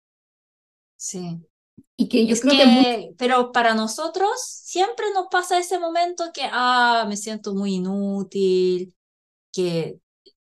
Sí. 0.96 1.40
Y 1.96 2.08
que 2.08 2.26
yo 2.26 2.36
creo 2.36 2.52
que, 2.52 3.14
Pero 3.18 3.50
para 3.50 3.74
nosotros 3.74 4.30
siempre 4.44 5.06
nos 5.14 5.26
pasa 5.28 5.58
ese 5.58 5.80
momento 5.80 6.30
que, 6.32 6.42
ah, 6.44 7.06
me 7.08 7.16
siento 7.16 7.54
muy 7.54 7.76
inútil, 7.76 8.94
que 9.52 9.98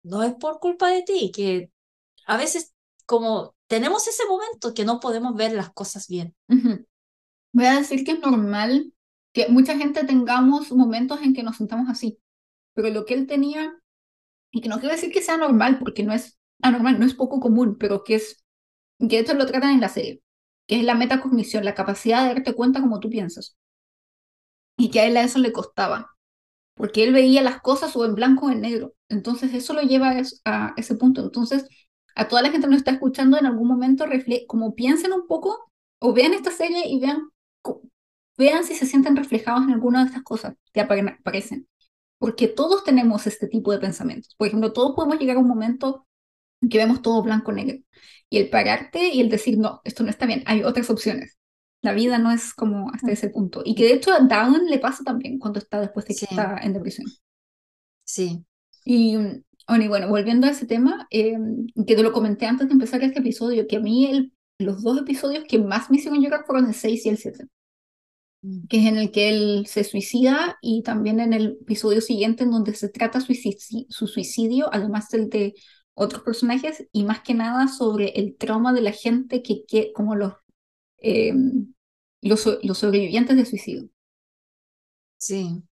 no 0.04 0.24
es 0.24 0.34
por 0.36 0.60
culpa 0.60 0.90
de 0.90 1.04
ti, 1.04 1.32
que 1.34 1.72
a 2.28 2.38
veces 2.38 2.74
como 3.06 3.56
tenemos 3.68 4.08
ese 4.08 4.26
momento 4.28 4.74
que 4.74 4.86
no 4.86 5.00
podemos 5.00 5.36
ver 5.36 5.54
las 5.54 5.72
cosas 5.74 6.08
bien. 6.08 6.36
Voy 7.54 7.66
a 7.66 7.78
decir 7.78 8.04
que 8.04 8.14
es 8.14 8.20
normal 8.20 8.94
que 9.34 9.48
mucha 9.50 9.78
gente 9.78 10.06
tengamos 10.06 10.72
momentos 10.72 11.22
en 11.22 11.34
que 11.34 11.44
nos 11.44 11.58
sentamos 11.58 11.90
así, 11.90 12.20
pero 12.74 12.90
lo 12.90 13.06
que 13.06 13.16
él 13.16 13.28
tenía, 13.28 13.74
y 14.52 14.62
que 14.62 14.70
no 14.70 14.80
quiero 14.80 14.96
decir 14.96 15.12
que 15.12 15.22
sea 15.22 15.38
normal, 15.38 15.80
porque 15.80 16.04
no 16.04 16.14
es 16.14 16.38
anormal, 16.62 17.00
no 17.00 17.06
es 17.06 17.16
poco 17.16 17.40
común, 17.40 17.78
pero 17.80 18.04
que 18.04 18.16
es, 18.16 18.44
que 19.10 19.20
esto 19.20 19.34
lo 19.34 19.46
tratan 19.46 19.72
en 19.72 19.82
la 19.82 19.90
serie, 19.90 20.22
que 20.68 20.78
es 20.78 20.84
la 20.84 20.96
metacognición, 20.96 21.66
la 21.66 21.76
capacidad 21.76 22.24
de 22.24 22.36
darte 22.36 22.54
cuenta 22.54 22.80
como 22.82 23.00
tú 23.00 23.10
piensas. 23.10 23.58
Y 24.78 24.90
que 24.92 25.00
a 25.00 25.06
él 25.06 25.18
a 25.18 25.24
eso 25.24 25.40
le 25.40 25.52
costaba 25.52 26.13
porque 26.76 27.04
él 27.04 27.14
veía 27.14 27.42
las 27.42 27.62
cosas 27.62 27.96
o 27.96 28.06
en 28.06 28.16
blanco 28.16 28.48
o 28.48 28.52
en 28.52 28.62
negro. 28.62 28.94
Entonces 29.10 29.54
eso 29.54 29.74
lo 29.74 29.82
lleva 29.82 30.16
a 30.46 30.74
ese 30.78 30.96
punto. 30.96 31.22
Entonces, 31.24 31.66
a 32.16 32.28
toda 32.28 32.42
la 32.42 32.50
gente 32.50 32.68
que 32.68 32.72
nos 32.72 32.80
está 32.80 32.92
escuchando 32.92 33.38
en 33.38 33.46
algún 33.46 33.68
momento, 33.68 34.06
como 34.48 34.76
piensen 34.76 35.14
un 35.14 35.28
poco 35.28 35.72
o 36.00 36.14
vean 36.14 36.34
esta 36.34 36.52
serie 36.52 36.88
y 36.88 37.00
vean 37.00 37.30
vean 38.38 38.64
si 38.64 38.76
se 38.76 38.86
sienten 38.86 39.16
reflejados 39.16 39.64
en 39.64 39.72
alguna 39.72 40.02
de 40.02 40.08
estas 40.08 40.24
cosas 40.24 40.56
que 40.74 40.82
aparecen. 40.82 41.68
Porque 42.18 42.48
todos 42.48 42.84
tenemos 42.84 43.28
este 43.28 43.48
tipo 43.48 43.72
de 43.72 43.80
pensamientos. 43.80 44.36
Por 44.38 44.48
ejemplo, 44.48 44.74
todos 44.74 44.96
podemos 44.96 45.20
llegar 45.20 45.38
a 45.38 45.40
un 45.40 45.48
momento 45.48 46.08
en 46.62 46.70
que 46.70 46.78
vemos 46.78 47.02
todo 47.02 47.24
blanco-negro. 47.24 47.78
Y 48.30 48.38
el 48.38 48.50
pararte 48.50 49.10
y 49.10 49.22
el 49.22 49.30
decir, 49.30 49.58
no, 49.58 49.82
esto 49.84 50.04
no 50.04 50.10
está 50.10 50.26
bien, 50.26 50.44
hay 50.48 50.64
otras 50.64 50.90
opciones. 50.90 51.38
La 51.84 51.94
vida 51.94 52.18
no 52.18 52.32
es 52.32 52.54
como 52.54 52.90
hasta 52.92 53.12
ese 53.12 53.30
punto. 53.30 53.62
Y 53.64 53.76
que 53.76 53.84
de 53.84 53.94
hecho 53.94 54.12
a 54.14 54.22
Down 54.22 54.68
le 54.68 54.80
pasa 54.80 55.04
también 55.04 55.38
cuando 55.38 55.60
está 55.60 55.80
después 55.82 56.06
de 56.06 56.16
que 56.16 56.26
está 56.26 56.58
en 56.64 56.74
depresión. 56.74 57.06
Sí. 58.06 58.44
Y 58.86 59.16
bueno, 59.68 59.84
y 59.84 59.88
bueno, 59.90 60.08
volviendo 60.08 60.48
a 60.48 60.52
ese 60.52 60.66
tema, 60.66 61.08
eh, 61.12 61.38
que 61.86 61.96
te 61.96 62.04
lo 62.04 62.14
comenté 62.14 62.46
antes 62.46 62.68
de 62.68 62.74
empezar 62.74 63.04
este 63.04 63.20
episodio, 63.20 63.68
que 63.68 63.78
a 63.78 63.80
mí 63.82 64.06
el, 64.06 64.34
los 64.60 64.82
dos 64.82 64.98
episodios 65.00 65.44
que 65.48 65.60
más 65.60 65.92
me 65.92 65.98
hicieron 65.98 66.22
llorar 66.22 66.46
fueron 66.46 66.68
el 66.68 66.74
6 66.74 67.06
y 67.06 67.10
el 67.10 67.18
7. 67.18 67.46
Mm. 68.42 68.68
Que 68.68 68.78
es 68.78 68.86
en 68.86 68.98
el 68.98 69.12
que 69.12 69.30
él 69.30 69.66
se 69.68 69.84
suicida 69.84 70.58
y 70.62 70.84
también 70.84 71.20
en 71.20 71.34
el 71.34 71.58
episodio 71.62 72.00
siguiente 72.00 72.44
en 72.44 72.52
donde 72.52 72.74
se 72.76 72.90
trata 72.90 73.20
su 73.22 74.08
suicidio, 74.08 74.70
además 74.74 75.10
del 75.10 75.30
de 75.30 75.54
otros 75.96 76.24
personajes, 76.24 76.88
y 76.92 77.04
más 77.04 77.22
que 77.22 77.34
nada 77.34 77.68
sobre 77.68 78.10
el 78.20 78.36
trauma 78.38 78.74
de 78.74 78.82
la 78.82 78.92
gente 78.92 79.44
que, 79.44 79.64
que 79.66 79.94
como 79.94 80.16
los, 80.16 80.34
eh, 80.98 81.34
los, 82.24 82.60
los 82.64 82.78
sobrevivientes 82.78 83.36
de 83.38 83.46
suicidio. 83.46 83.90
Sí. 85.18 85.64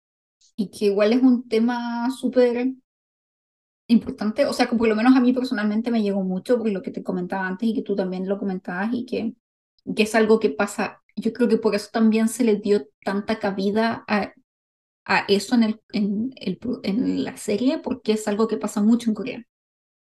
Y 0.56 0.70
que 0.72 0.86
igual 0.86 1.14
es 1.14 1.22
un 1.24 1.48
tema 1.50 2.10
súper 2.12 2.74
importante, 3.88 4.46
o 4.46 4.54
sea, 4.54 4.68
que 4.68 4.76
por 4.76 4.88
lo 4.88 4.96
menos 4.96 5.16
a 5.16 5.20
mí 5.20 5.34
personalmente 5.34 5.92
me 5.92 6.02
llegó 6.02 6.24
mucho 6.24 6.58
por 6.58 6.70
lo 6.70 6.82
que 6.82 6.92
te 6.92 7.04
comentaba 7.04 7.48
antes 7.48 7.68
y 7.70 7.74
que 7.76 7.82
tú 7.82 7.96
también 7.96 8.28
lo 8.28 8.40
comentabas 8.40 8.90
y 8.94 9.06
que, 9.06 9.34
que 9.96 10.04
es 10.04 10.16
algo 10.16 10.40
que 10.40 10.50
pasa, 10.50 11.04
yo 11.16 11.34
creo 11.34 11.50
que 11.50 11.58
por 11.58 11.76
eso 11.76 11.90
también 11.92 12.30
se 12.30 12.44
le 12.46 12.56
dio 12.56 12.88
tanta 13.04 13.40
cabida 13.40 14.06
a, 14.08 14.34
a 15.06 15.20
eso 15.28 15.56
en, 15.56 15.64
el, 15.64 15.82
en, 15.92 16.34
el, 16.38 16.60
en 16.84 17.24
la 17.24 17.38
serie, 17.38 17.80
porque 17.80 18.14
es 18.14 18.28
algo 18.28 18.48
que 18.48 18.58
pasa 18.58 18.82
mucho 18.82 19.10
en 19.10 19.16
Corea, 19.16 19.44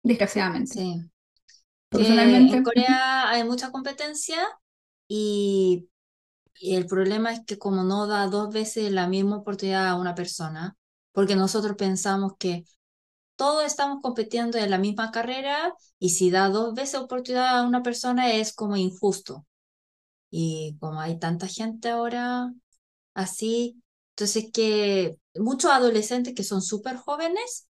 desgraciadamente. 0.03 0.73
Sí. 0.73 1.01
Personalmente, 1.89 2.57
en 2.57 2.63
Corea 2.63 3.29
hay 3.29 3.43
mucha 3.43 3.71
competencia 3.71 4.39
y, 5.07 5.89
y 6.63 6.75
el 6.77 6.85
problema 6.87 7.33
es 7.33 7.41
que 7.45 7.57
como 7.57 7.83
no 7.83 8.07
da 8.07 8.27
dos 8.27 8.49
veces 8.53 8.89
la 8.91 9.07
misma 9.07 9.37
oportunidad 9.37 9.87
a 9.89 9.95
una 9.95 10.15
persona, 10.15 10.77
porque 11.11 11.35
nosotros 11.35 11.75
pensamos 11.77 12.33
que 12.39 12.63
todos 13.35 13.65
estamos 13.65 14.01
compitiendo 14.01 14.57
en 14.57 14.71
la 14.71 14.77
misma 14.79 15.11
carrera 15.11 15.73
y 15.99 16.11
si 16.11 16.31
da 16.31 16.49
dos 16.49 16.73
veces 16.75 17.01
oportunidad 17.01 17.59
a 17.59 17.67
una 17.67 17.83
persona 17.83 18.33
es 18.33 18.53
como 18.53 18.77
injusto. 18.77 19.45
Y 20.31 20.77
como 20.79 21.01
hay 21.01 21.19
tanta 21.19 21.47
gente 21.47 21.89
ahora 21.89 22.53
así, 23.13 23.81
entonces 24.11 24.47
que 24.53 25.17
muchos 25.35 25.71
adolescentes 25.71 26.35
que 26.35 26.43
son 26.43 26.61
súper 26.61 26.97
jóvenes, 26.97 27.67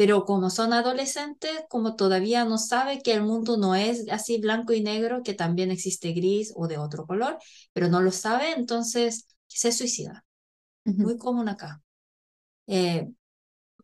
pero 0.00 0.24
como 0.24 0.48
son 0.48 0.72
adolescentes, 0.72 1.50
como 1.68 1.94
todavía 1.94 2.46
no 2.46 2.56
sabe 2.56 3.02
que 3.02 3.12
el 3.12 3.22
mundo 3.22 3.58
no 3.58 3.74
es 3.74 4.08
así 4.10 4.40
blanco 4.40 4.72
y 4.72 4.80
negro, 4.80 5.22
que 5.22 5.34
también 5.34 5.70
existe 5.70 6.12
gris 6.12 6.54
o 6.56 6.68
de 6.68 6.78
otro 6.78 7.06
color, 7.06 7.36
pero 7.74 7.90
no 7.90 8.00
lo 8.00 8.10
sabe, 8.10 8.52
entonces 8.52 9.26
se 9.46 9.72
suicida. 9.72 10.24
Muy 10.86 11.18
común 11.18 11.50
acá. 11.50 11.82
Eh, 12.66 13.10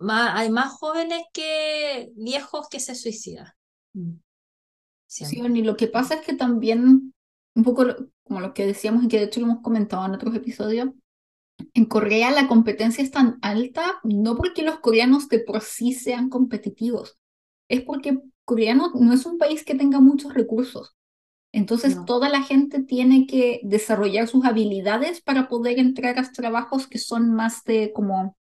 hay 0.08 0.50
más 0.50 0.72
jóvenes 0.72 1.22
que 1.34 2.10
viejos 2.16 2.66
que 2.70 2.80
se 2.80 2.94
suicidan. 2.94 3.52
Mm. 3.92 4.12
Sí, 5.06 5.26
y 5.38 5.62
lo 5.64 5.76
que 5.76 5.88
pasa 5.88 6.14
es 6.14 6.24
que 6.24 6.32
también, 6.32 7.12
un 7.54 7.62
poco 7.62 7.84
como 8.22 8.40
lo 8.40 8.54
que 8.54 8.64
decíamos 8.64 9.04
y 9.04 9.08
que 9.08 9.18
de 9.18 9.24
hecho 9.24 9.40
lo 9.40 9.48
hemos 9.48 9.62
comentado 9.62 10.06
en 10.06 10.14
otros 10.14 10.34
episodios, 10.34 10.88
en 11.74 11.84
Corea 11.86 12.30
la 12.30 12.48
competencia 12.48 13.02
es 13.02 13.10
tan 13.10 13.38
alta 13.42 14.00
no 14.04 14.36
porque 14.36 14.62
los 14.62 14.78
coreanos 14.80 15.28
de 15.28 15.40
por 15.40 15.60
sí 15.62 15.92
sean 15.92 16.28
competitivos, 16.28 17.18
es 17.68 17.82
porque 17.82 18.20
Corea 18.44 18.74
no, 18.74 18.92
es 19.12 19.26
un 19.26 19.38
país 19.38 19.64
que 19.64 19.74
tenga 19.74 20.00
muchos 20.00 20.32
recursos. 20.32 20.94
Entonces 21.52 21.96
toda 22.04 22.28
la 22.28 22.42
gente 22.42 22.82
tiene 22.82 23.26
que 23.26 23.60
desarrollar 23.64 24.28
sus 24.28 24.44
habilidades 24.44 25.22
para 25.22 25.48
poder 25.48 25.78
entrar 25.78 26.18
a 26.18 26.30
trabajos 26.30 26.86
que 26.86 26.98
son 26.98 27.32
más 27.34 27.64
de 27.64 27.92
como 27.94 28.36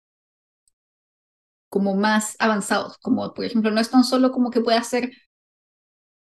como 1.69 1.95
más 1.95 2.37
avanzados, 2.39 2.99
como 2.99 3.33
por 3.33 3.45
ejemplo, 3.45 3.71
no 3.71 3.81
es 3.81 3.91
tan 3.91 4.05
solo 4.05 4.33
como 4.33 4.51
que 4.51 4.61
pueda 4.61 4.83
ser 4.83 5.13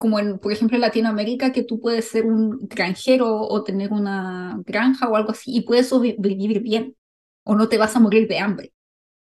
como 0.04 0.18
en, 0.18 0.38
por 0.38 0.52
ejemplo, 0.52 0.76
en 0.76 0.82
Latinoamérica, 0.82 1.50
que 1.50 1.62
tú 1.62 1.80
puedes 1.80 2.10
ser 2.10 2.26
un 2.26 2.58
granjero 2.68 3.40
o 3.40 3.64
tener 3.64 3.90
una 3.90 4.60
granja 4.66 5.08
o 5.08 5.16
algo 5.16 5.30
así 5.30 5.56
y 5.56 5.62
puedes 5.62 5.90
vivir 6.18 6.60
bien 6.60 6.94
o 7.42 7.54
no 7.54 7.70
te 7.70 7.78
vas 7.78 7.96
a 7.96 8.00
morir 8.00 8.28
de 8.28 8.38
hambre. 8.38 8.74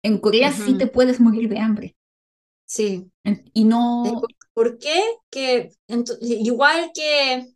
En 0.01 0.17
Corea 0.17 0.51
sí 0.51 0.79
te 0.79 0.87
puedes 0.87 1.19
morir 1.19 1.49
de 1.49 1.59
hambre. 1.59 1.95
Sí. 2.65 3.11
Y 3.53 3.65
no... 3.65 4.23
¿Por 4.55 4.79
qué? 4.79 5.03
Que 5.29 5.71
igual 6.19 6.89
que 6.95 7.53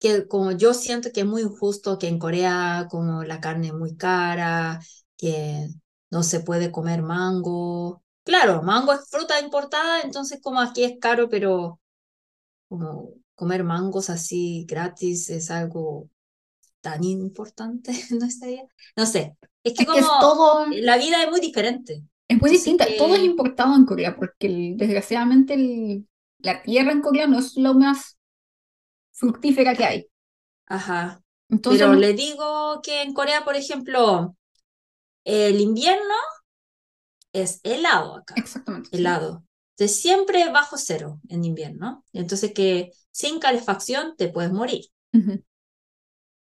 que 0.00 0.26
como 0.26 0.52
yo 0.52 0.72
siento 0.72 1.10
que 1.12 1.20
es 1.20 1.26
muy 1.26 1.42
injusto 1.42 1.98
que 1.98 2.08
en 2.08 2.18
Corea 2.18 2.88
como 2.90 3.22
la 3.22 3.42
carne 3.42 3.66
es 3.66 3.74
muy 3.74 3.98
cara, 3.98 4.80
que 5.18 5.68
no 6.10 6.22
se 6.22 6.40
puede 6.40 6.72
comer 6.72 7.02
mango. 7.02 8.02
Claro, 8.24 8.62
mango 8.62 8.92
es 8.92 9.08
fruta 9.08 9.38
importada, 9.40 10.00
entonces 10.00 10.40
como 10.42 10.60
aquí 10.60 10.82
es 10.82 10.98
caro, 10.98 11.28
pero 11.28 11.78
como 12.68 13.10
comer 13.34 13.64
mangos 13.64 14.10
así 14.10 14.64
gratis 14.66 15.28
es 15.30 15.50
algo 15.50 16.08
tan 16.80 17.04
importante, 17.04 17.92
¿no 18.10 18.26
estaría? 18.26 18.64
No 18.96 19.06
sé, 19.06 19.36
es 19.62 19.74
que 19.74 19.86
como 19.86 20.00
todo... 20.20 20.66
la 20.70 20.96
vida 20.96 21.22
es 21.22 21.30
muy 21.30 21.40
diferente. 21.40 22.02
Es 22.26 22.40
muy 22.40 22.50
distinta, 22.50 22.86
todo 22.96 23.14
es 23.14 23.22
importado 23.22 23.76
en 23.76 23.84
Corea, 23.84 24.16
porque 24.16 24.74
desgraciadamente 24.76 26.02
la 26.38 26.62
tierra 26.62 26.92
en 26.92 27.02
Corea 27.02 27.26
no 27.26 27.38
es 27.38 27.56
lo 27.56 27.74
más 27.74 28.18
fructífera 29.12 29.74
que 29.74 29.84
hay. 29.84 30.06
Ajá. 30.66 31.22
Entonces, 31.50 31.82
Pero 31.82 31.94
le 31.94 32.14
digo 32.14 32.80
que 32.82 33.02
en 33.02 33.12
Corea, 33.12 33.44
por 33.44 33.56
ejemplo, 33.56 34.34
el 35.24 35.60
invierno 35.60 36.14
es 37.34 37.60
helado 37.62 38.16
acá. 38.16 38.34
Exactamente. 38.38 38.96
Helado. 38.96 39.44
Entonces 39.76 40.00
siempre 40.00 40.50
bajo 40.50 40.78
cero 40.78 41.20
en 41.28 41.44
invierno. 41.44 42.04
Entonces 42.12 42.52
que 42.54 42.92
sin 43.10 43.40
calefacción 43.40 44.14
te 44.16 44.28
puedes 44.28 44.52
morir. 44.52 44.86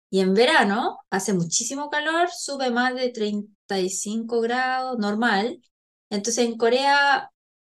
Y 0.10 0.20
en 0.20 0.34
verano 0.34 1.00
hace 1.10 1.34
muchísimo 1.34 1.89
calor, 1.89 2.30
sube 2.32 2.70
más 2.70 2.96
de 2.96 3.10
35 3.10 4.41
grados, 4.41 4.98
normal. 5.00 5.60
Entonces 6.10 6.46
en 6.46 6.58
Corea 6.58 7.32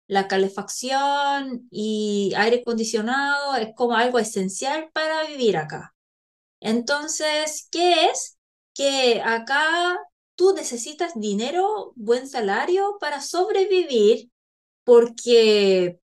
la 0.08 0.28
calefacción 0.28 1.68
y 1.70 2.34
aire 2.38 2.62
acondicionado 2.62 3.56
es 3.56 3.70
como 3.76 3.96
algo 3.96 4.20
esencial 4.20 4.90
para 4.94 5.26
vivir 5.26 5.58
acá. 5.58 5.94
Entonces, 6.60 7.68
¿qué 7.72 8.06
es? 8.06 8.38
Que 8.74 9.22
acá 9.22 9.98
tú 10.38 10.54
necesitas 10.56 11.20
dinero, 11.20 11.94
buen 11.96 12.28
salario 12.28 12.98
para 13.02 13.22
sobrevivir, 13.22 14.30
porque 14.86 16.00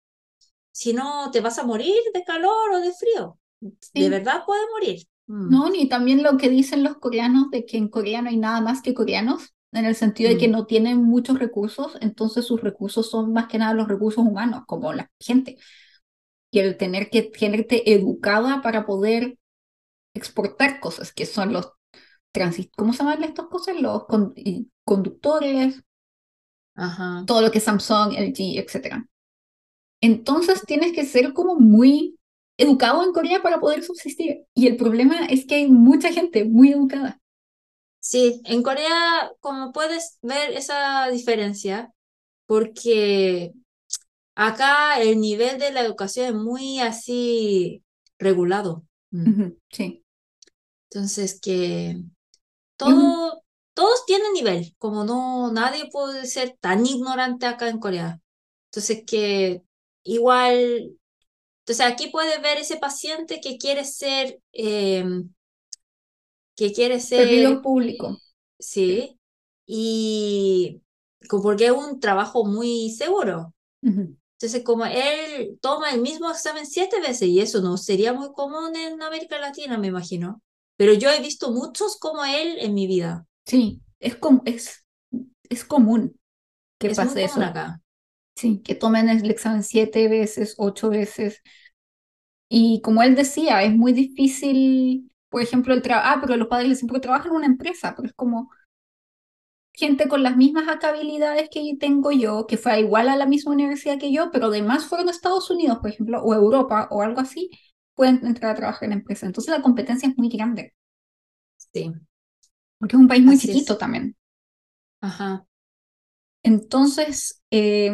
si 0.72 0.94
no 0.94 1.32
te 1.32 1.42
vas 1.42 1.58
a 1.58 1.66
morir 1.66 1.96
de 2.14 2.24
calor 2.24 2.72
o 2.72 2.80
de 2.80 2.94
frío. 2.94 3.38
De 3.60 4.08
verdad 4.08 4.44
puede 4.46 4.62
morir. 4.72 5.06
Mm. 5.28 5.50
No, 5.50 5.70
ni 5.70 5.90
también 5.90 6.24
lo 6.24 6.38
que 6.38 6.48
dicen 6.48 6.84
los 6.84 6.98
coreanos 6.98 7.50
de 7.50 7.66
que 7.66 7.78
en 7.78 7.90
Corea 7.90 8.22
no 8.22 8.30
hay 8.30 8.38
nada 8.38 8.62
más 8.62 8.82
que 8.82 8.94
coreanos, 8.94 9.54
en 9.72 9.86
el 9.86 9.96
sentido 9.96 10.30
de 10.30 10.38
que 10.38 10.48
mm. 10.48 10.52
no 10.52 10.66
tienen 10.68 11.04
muchos 11.04 11.40
recursos, 11.40 11.98
entonces 12.00 12.46
sus 12.46 12.62
recursos 12.62 13.10
son 13.10 13.34
más 13.34 13.48
que 13.48 13.58
nada 13.58 13.74
los 13.74 13.88
recursos 13.88 14.24
humanos, 14.24 14.64
como 14.68 14.94
la 14.94 15.12
gente. 15.20 15.58
Y 16.52 16.60
el 16.60 16.78
tener 16.78 17.10
que 17.10 17.24
tenerte 17.24 17.92
educada 17.94 18.62
para 18.62 18.86
poder 18.86 19.38
exportar 20.14 20.80
cosas, 20.80 21.12
que 21.12 21.26
son 21.26 21.52
los 21.52 21.74
¿cómo 22.76 22.94
se 22.94 23.00
llaman 23.00 23.24
estas 23.24 23.48
cosas? 23.48 23.80
Los 23.80 24.04
conductores, 24.86 25.84
Ajá. 26.76 27.24
todo 27.26 27.42
lo 27.42 27.52
que 27.52 27.58
es 27.58 27.64
Samsung, 27.64 28.14
LG, 28.14 28.60
etc. 28.60 29.06
Entonces 30.02 30.64
tienes 30.66 30.94
que 30.94 31.06
ser 31.06 31.34
como 31.34 31.56
muy 31.56 32.18
educado 32.58 33.04
en 33.04 33.14
Corea 33.14 33.42
para 33.42 33.60
poder 33.60 33.84
subsistir. 33.84 34.46
Y 34.54 34.68
el 34.68 34.78
problema 34.78 35.26
es 35.26 35.46
que 35.46 35.56
hay 35.56 35.68
mucha 35.68 36.12
gente 36.12 36.46
muy 36.46 36.72
educada. 36.72 37.20
Sí, 38.00 38.42
en 38.46 38.64
Corea, 38.64 39.32
como 39.40 39.72
puedes 39.72 40.18
ver 40.22 40.52
esa 40.52 41.10
diferencia, 41.10 41.92
porque 42.46 43.54
acá 44.36 45.02
el 45.02 45.20
nivel 45.20 45.60
de 45.60 45.72
la 45.72 45.82
educación 45.82 46.28
es 46.28 46.34
muy 46.34 46.80
así 46.80 47.84
regulado. 48.18 48.86
Sí. 49.70 50.04
Entonces, 50.90 51.40
que 51.40 52.02
todo, 52.80 53.44
todos 53.74 54.06
tienen 54.06 54.34
nivel, 54.34 54.74
como 54.78 55.04
no, 55.04 55.52
nadie 55.52 55.90
puede 55.92 56.26
ser 56.26 56.58
tan 56.60 56.86
ignorante 56.86 57.46
acá 57.46 57.70
en 57.70 57.80
Corea. 57.80 58.22
Entonces 58.72 59.04
que 59.06 59.62
igual, 60.04 60.98
entonces 61.60 61.86
aquí 61.86 62.08
puedes 62.08 62.42
ver 62.42 62.58
ese 62.58 62.78
paciente 62.78 63.42
que 63.42 63.58
quiere 63.58 63.84
ser, 63.84 64.40
eh, 64.54 65.06
que 66.56 66.72
quiere 66.72 67.00
ser... 67.00 67.28
Servidor 67.28 67.62
público. 67.62 68.18
Sí, 68.58 69.20
y 69.66 70.82
porque 71.30 71.68
es 71.68 71.72
un 71.72 72.00
trabajo 72.00 72.46
muy 72.46 72.90
seguro. 72.92 73.54
Entonces, 73.82 74.64
como 74.64 74.86
él 74.86 75.60
toma 75.62 75.92
el 75.92 76.02
mismo 76.02 76.32
examen 76.32 76.66
siete 76.66 77.02
veces, 77.02 77.28
y 77.28 77.42
eso 77.42 77.62
no 77.62 77.78
sería 77.78 78.14
muy 78.14 78.32
común 78.32 78.76
en 78.76 79.02
América 79.02 79.38
Latina, 79.38 79.78
me 79.78 79.88
imagino. 79.88 80.42
Pero 80.80 80.94
yo 80.94 81.10
he 81.10 81.20
visto 81.20 81.52
muchos 81.52 82.00
como 82.00 82.24
él 82.24 82.56
en 82.60 82.74
mi 82.74 82.88
vida. 82.88 83.26
Sí, 83.46 83.82
es, 84.00 84.16
com 84.16 84.42
es, 84.46 84.86
es 85.50 85.66
común 85.66 86.18
que 86.80 86.88
es 86.88 86.96
pase 86.96 87.26
eso. 87.26 87.42
acá. 87.42 87.82
Sí, 88.38 88.62
que 88.64 88.76
tomen 88.76 89.10
el 89.10 89.30
examen 89.30 89.62
siete 89.64 90.08
veces, 90.08 90.56
ocho 90.58 90.90
veces. 90.90 91.42
Y 92.48 92.80
como 92.80 93.04
él 93.04 93.14
decía, 93.16 93.62
es 93.64 93.76
muy 93.76 93.92
difícil, 93.92 95.12
por 95.28 95.42
ejemplo, 95.42 95.74
el 95.74 95.82
trabajo, 95.82 96.08
ah, 96.12 96.20
pero 96.22 96.38
los 96.38 96.48
padres 96.48 96.78
siempre 96.80 97.02
trabajan 97.02 97.32
en 97.32 97.36
una 97.36 97.48
empresa, 97.48 97.94
pero 97.94 98.08
es 98.08 98.14
como, 98.14 98.50
gente 99.74 100.08
con 100.08 100.24
las 100.24 100.38
mismas 100.38 100.66
habilidades 100.82 101.50
que 101.50 101.76
tengo 101.78 102.14
yo, 102.14 102.48
que 102.48 102.58
fue 102.58 102.80
igual 102.80 103.10
a 103.10 103.18
la 103.18 103.26
misma 103.26 103.52
universidad 103.52 104.00
que 104.00 104.14
yo, 104.14 104.32
pero 104.32 104.48
además 104.48 104.86
fueron 104.86 105.10
a 105.10 105.12
Estados 105.12 105.50
Unidos, 105.50 105.80
por 105.80 105.90
ejemplo, 105.90 106.22
o 106.22 106.34
Europa 106.34 106.88
o 106.92 107.02
algo 107.02 107.20
así, 107.20 107.50
pueden 108.00 108.26
entrar 108.26 108.52
a 108.52 108.56
trabajar 108.56 108.86
en 108.86 108.92
la 108.92 108.96
empresa. 108.96 109.26
Entonces 109.26 109.54
la 109.54 109.62
competencia 109.62 110.08
es 110.08 110.18
muy 110.18 110.30
grande. 110.30 110.74
Sí. 111.58 111.92
Porque 112.80 112.96
es 112.96 113.00
un 113.02 113.10
país 113.10 113.26
muy 113.26 113.38
chiquito 113.38 113.78
también. 113.78 114.16
Ajá. 115.02 115.46
Entonces, 116.42 117.44
eh, 117.52 117.92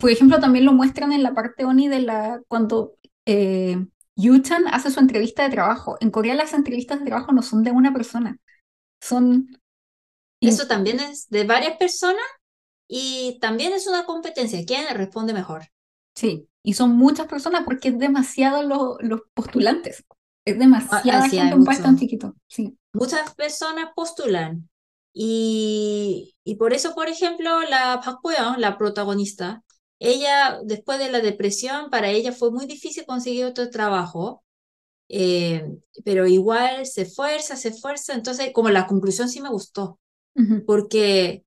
por 0.00 0.10
ejemplo, 0.10 0.40
también 0.40 0.64
lo 0.64 0.72
muestran 0.72 1.12
en 1.12 1.22
la 1.22 1.34
parte 1.34 1.66
ONI 1.66 1.88
de 1.88 2.00
la, 2.00 2.40
cuando 2.48 2.94
eh, 3.26 3.76
Yuchan 4.16 4.68
hace 4.68 4.90
su 4.90 5.00
entrevista 5.00 5.42
de 5.42 5.50
trabajo. 5.50 5.98
En 6.00 6.10
Corea 6.10 6.34
las 6.34 6.54
entrevistas 6.54 7.00
de 7.00 7.04
trabajo 7.04 7.32
no 7.32 7.42
son 7.42 7.62
de 7.62 7.72
una 7.72 7.92
persona, 7.92 8.38
son 9.02 9.48
eso 10.40 10.66
también 10.66 10.98
es 10.98 11.28
de 11.28 11.44
varias 11.44 11.76
personas 11.76 12.24
y 12.88 13.38
también 13.38 13.74
es 13.74 13.86
una 13.86 14.06
competencia. 14.06 14.64
¿Quién 14.66 14.86
responde 14.96 15.34
mejor? 15.34 15.68
Sí, 16.14 16.48
y 16.62 16.74
son 16.74 16.96
muchas 16.96 17.26
personas 17.26 17.64
porque 17.64 17.88
es 17.88 17.98
demasiado 17.98 18.62
los 19.00 19.20
postulantes. 19.34 20.04
Es 20.44 20.58
demasiada 20.58 21.28
gente 21.28 21.54
un 21.54 21.64
país 21.64 21.82
tan 21.82 21.96
chiquito. 21.96 22.34
Sí. 22.48 22.76
Muchas 22.92 23.34
personas 23.34 23.90
postulan. 23.94 24.68
Y, 25.14 26.34
y 26.44 26.56
por 26.56 26.72
eso, 26.72 26.94
por 26.94 27.08
ejemplo, 27.08 27.62
la 27.62 28.00
Park 28.02 28.20
la 28.58 28.78
protagonista, 28.78 29.62
ella, 29.98 30.58
después 30.64 30.98
de 30.98 31.10
la 31.10 31.20
depresión, 31.20 31.90
para 31.90 32.08
ella 32.08 32.32
fue 32.32 32.50
muy 32.50 32.66
difícil 32.66 33.04
conseguir 33.06 33.44
otro 33.44 33.70
trabajo. 33.70 34.42
Eh, 35.08 35.66
pero 36.04 36.26
igual 36.26 36.86
se 36.86 37.02
esfuerza, 37.02 37.56
se 37.56 37.68
esfuerza. 37.68 38.14
Entonces, 38.14 38.50
como 38.52 38.70
la 38.70 38.86
conclusión 38.86 39.28
sí 39.28 39.40
me 39.40 39.50
gustó 39.50 39.98
porque 40.66 41.44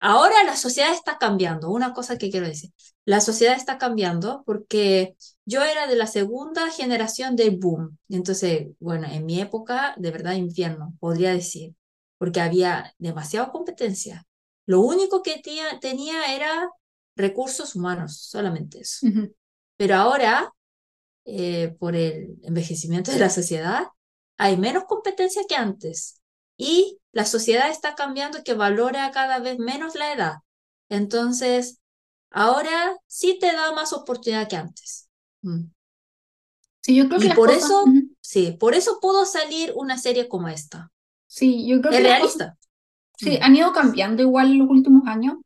ahora 0.00 0.44
la 0.44 0.56
sociedad 0.56 0.92
está 0.92 1.18
cambiando. 1.18 1.70
Una 1.70 1.92
cosa 1.92 2.18
que 2.18 2.30
quiero 2.30 2.46
decir, 2.46 2.70
la 3.08 3.22
sociedad 3.22 3.56
está 3.56 3.78
cambiando 3.78 4.42
porque 4.44 5.16
yo 5.46 5.62
era 5.62 5.86
de 5.86 5.96
la 5.96 6.06
segunda 6.06 6.70
generación 6.70 7.36
del 7.36 7.56
boom. 7.56 7.96
Entonces, 8.10 8.66
bueno, 8.80 9.08
en 9.10 9.24
mi 9.24 9.40
época, 9.40 9.94
de 9.96 10.10
verdad, 10.10 10.34
infierno, 10.34 10.92
podría 11.00 11.32
decir, 11.32 11.74
porque 12.18 12.42
había 12.42 12.94
demasiada 12.98 13.50
competencia. 13.50 14.26
Lo 14.66 14.82
único 14.82 15.22
que 15.22 15.40
tenía 15.80 16.34
era 16.34 16.68
recursos 17.16 17.74
humanos, 17.74 18.20
solamente 18.20 18.80
eso. 18.80 19.06
Pero 19.78 19.94
ahora, 19.94 20.52
eh, 21.24 21.74
por 21.78 21.96
el 21.96 22.36
envejecimiento 22.42 23.10
de 23.10 23.20
la 23.20 23.30
sociedad, 23.30 23.86
hay 24.36 24.58
menos 24.58 24.84
competencia 24.84 25.40
que 25.48 25.56
antes. 25.56 26.20
Y 26.58 27.00
la 27.12 27.24
sociedad 27.24 27.70
está 27.70 27.94
cambiando 27.94 28.44
que 28.44 28.52
valora 28.52 29.10
cada 29.12 29.38
vez 29.38 29.58
menos 29.58 29.94
la 29.94 30.12
edad. 30.12 30.34
Entonces, 30.90 31.80
ahora 32.30 32.96
sí 33.06 33.38
te 33.40 33.52
da 33.52 33.72
más 33.72 33.92
oportunidad 33.92 34.48
que 34.48 34.56
antes. 34.56 35.08
Mm. 35.42 35.64
Sí, 36.82 36.96
yo 36.96 37.08
creo 37.08 37.22
y 37.22 37.34
por 37.34 37.50
eso, 37.50 37.84
sí, 38.20 38.56
por 38.58 38.74
eso 38.74 38.98
pudo 39.00 39.26
salir 39.26 39.72
una 39.74 39.98
serie 39.98 40.28
como 40.28 40.48
esta. 40.48 40.90
Sí, 41.26 41.66
yo 41.66 41.80
creo 41.80 41.92
es 41.92 42.02
realista. 42.02 42.56
Sí, 43.16 43.38
mm. 43.38 43.42
han 43.42 43.56
ido 43.56 43.72
cambiando 43.72 44.22
igual 44.22 44.52
en 44.52 44.58
los 44.58 44.70
últimos 44.70 45.06
años. 45.06 45.36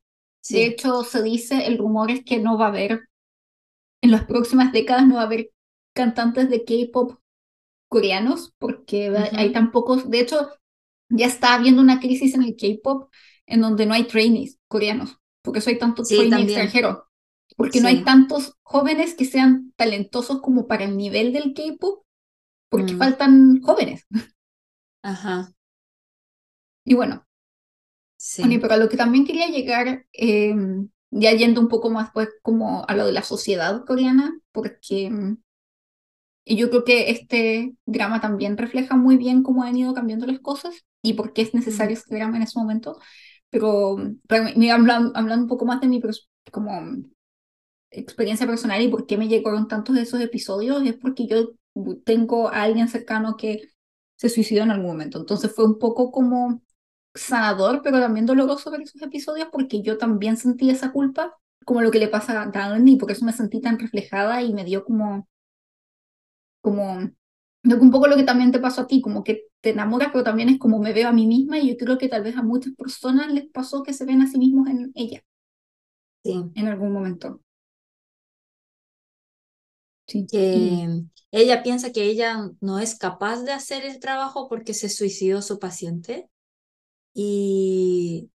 De 0.48 0.66
hecho, 0.66 1.04
se 1.04 1.22
dice, 1.22 1.66
el 1.66 1.78
rumor 1.78 2.10
es 2.10 2.24
que 2.24 2.38
no 2.38 2.58
va 2.58 2.66
a 2.66 2.68
haber, 2.68 3.08
en 4.00 4.10
las 4.10 4.24
próximas 4.24 4.72
décadas 4.72 5.06
no 5.06 5.14
va 5.14 5.22
a 5.22 5.26
haber 5.26 5.50
cantantes 5.94 6.50
de 6.50 6.64
K-pop 6.64 7.18
coreanos, 7.88 8.52
porque 8.58 9.14
hay 9.32 9.52
tan 9.52 9.70
pocos, 9.70 10.10
de 10.10 10.20
hecho, 10.20 10.48
ya 11.08 11.26
está 11.26 11.54
habiendo 11.54 11.80
una 11.80 12.00
crisis 12.00 12.34
en 12.34 12.42
el 12.42 12.56
K-pop 12.56 13.12
en 13.46 13.60
donde 13.60 13.86
no 13.86 13.94
hay 13.94 14.04
trainees 14.04 14.58
coreanos, 14.66 15.18
porque 15.42 15.58
eso 15.58 15.70
hay 15.70 15.78
tantos 15.78 16.08
trainees 16.08 16.44
extranjeros, 16.44 16.98
porque 17.56 17.80
no 17.80 17.88
hay 17.88 18.04
tantos 18.04 18.56
jóvenes 18.62 19.14
que 19.14 19.24
sean 19.24 19.72
talentosos 19.76 20.40
como 20.40 20.66
para 20.66 20.84
el 20.84 20.96
nivel 20.96 21.32
del 21.32 21.54
K-pop, 21.54 22.04
porque 22.68 22.94
mm. 22.94 22.98
faltan 22.98 23.60
jóvenes. 23.60 24.06
Ajá. 25.02 25.52
Y 26.84 26.94
bueno, 26.94 27.26
sí. 28.16 28.42
pero 28.58 28.74
a 28.74 28.76
lo 28.76 28.88
que 28.88 28.96
también 28.96 29.24
quería 29.24 29.48
llegar, 29.48 30.06
em, 30.12 30.88
ya 31.10 31.32
yendo 31.32 31.60
un 31.60 31.68
poco 31.68 31.90
más 31.90 32.10
pues 32.12 32.28
como 32.42 32.84
a 32.88 32.94
lo 32.94 33.06
de 33.06 33.12
la 33.12 33.22
sociedad 33.22 33.84
coreana, 33.84 34.38
porque 34.52 35.10
y 36.44 36.56
yo 36.56 36.70
creo 36.70 36.84
que 36.84 37.10
este 37.10 37.74
drama 37.86 38.20
también 38.20 38.56
refleja 38.56 38.96
muy 38.96 39.16
bien 39.16 39.42
cómo 39.42 39.62
han 39.62 39.76
ido 39.76 39.94
cambiando 39.94 40.26
las 40.26 40.40
cosas 40.40 40.74
y 41.00 41.14
por 41.14 41.32
qué 41.32 41.42
es 41.42 41.54
necesario 41.54 41.94
este 41.94 42.14
drama 42.16 42.36
en 42.36 42.42
ese 42.42 42.58
momento. 42.58 42.98
Pero, 43.52 43.98
hablando, 44.72 45.12
hablando 45.14 45.44
un 45.44 45.48
poco 45.48 45.66
más 45.66 45.80
de 45.80 45.86
mi 45.86 46.00
como 46.50 46.72
experiencia 47.90 48.46
personal 48.46 48.80
y 48.82 48.88
por 48.88 49.06
qué 49.06 49.18
me 49.18 49.28
llegaron 49.28 49.68
tantos 49.68 49.94
de 49.94 50.02
esos 50.02 50.20
episodios, 50.20 50.82
es 50.84 50.94
porque 50.94 51.26
yo 51.26 51.52
tengo 52.04 52.48
a 52.48 52.62
alguien 52.62 52.88
cercano 52.88 53.36
que 53.36 53.68
se 54.16 54.30
suicidó 54.30 54.62
en 54.62 54.70
algún 54.70 54.88
momento. 54.88 55.18
Entonces 55.20 55.54
fue 55.54 55.66
un 55.66 55.78
poco 55.78 56.10
como 56.10 56.62
sanador, 57.14 57.82
pero 57.82 58.00
también 58.00 58.26
doloroso 58.26 58.70
ver 58.70 58.82
esos 58.82 59.02
episodios 59.02 59.48
porque 59.52 59.82
yo 59.82 59.98
también 59.98 60.36
sentí 60.38 60.70
esa 60.70 60.92
culpa, 60.92 61.36
como 61.64 61.82
lo 61.82 61.90
que 61.90 61.98
le 61.98 62.08
pasa 62.08 62.40
a 62.42 62.46
Dan 62.46 62.88
y 62.88 62.96
por 62.96 63.10
eso 63.12 63.24
me 63.26 63.32
sentí 63.32 63.60
tan 63.60 63.78
reflejada 63.78 64.42
y 64.42 64.54
me 64.54 64.64
dio 64.64 64.84
como 64.84 65.28
como 66.60 67.10
un 67.64 67.90
poco 67.90 68.08
lo 68.08 68.16
que 68.16 68.24
también 68.24 68.52
te 68.52 68.58
pasó 68.58 68.82
a 68.82 68.86
ti, 68.86 69.00
como 69.00 69.22
que 69.22 69.46
te 69.60 69.70
enamoras, 69.70 70.08
pero 70.12 70.24
también 70.24 70.48
es 70.48 70.58
como 70.58 70.78
me 70.78 70.92
veo 70.92 71.08
a 71.08 71.12
mí 71.12 71.26
misma 71.26 71.58
y 71.58 71.70
yo 71.70 71.76
creo 71.76 71.98
que 71.98 72.08
tal 72.08 72.22
vez 72.24 72.36
a 72.36 72.42
muchas 72.42 72.74
personas 72.74 73.32
les 73.32 73.46
pasó 73.50 73.82
que 73.82 73.92
se 73.92 74.04
ven 74.04 74.22
a 74.22 74.26
sí 74.26 74.38
mismos 74.38 74.68
en 74.68 74.92
ella. 74.94 75.22
Sí. 76.24 76.42
En 76.54 76.66
algún 76.68 76.92
momento. 76.92 77.40
Sí. 80.06 80.26
Que 80.30 81.04
ella 81.30 81.62
piensa 81.62 81.92
que 81.92 82.04
ella 82.04 82.50
no 82.60 82.78
es 82.78 82.96
capaz 82.96 83.42
de 83.42 83.52
hacer 83.52 83.84
el 83.84 84.00
trabajo 84.00 84.48
porque 84.48 84.74
se 84.74 84.88
suicidó 84.88 85.40
su 85.42 85.58
paciente. 85.58 86.28
Y 87.14 88.30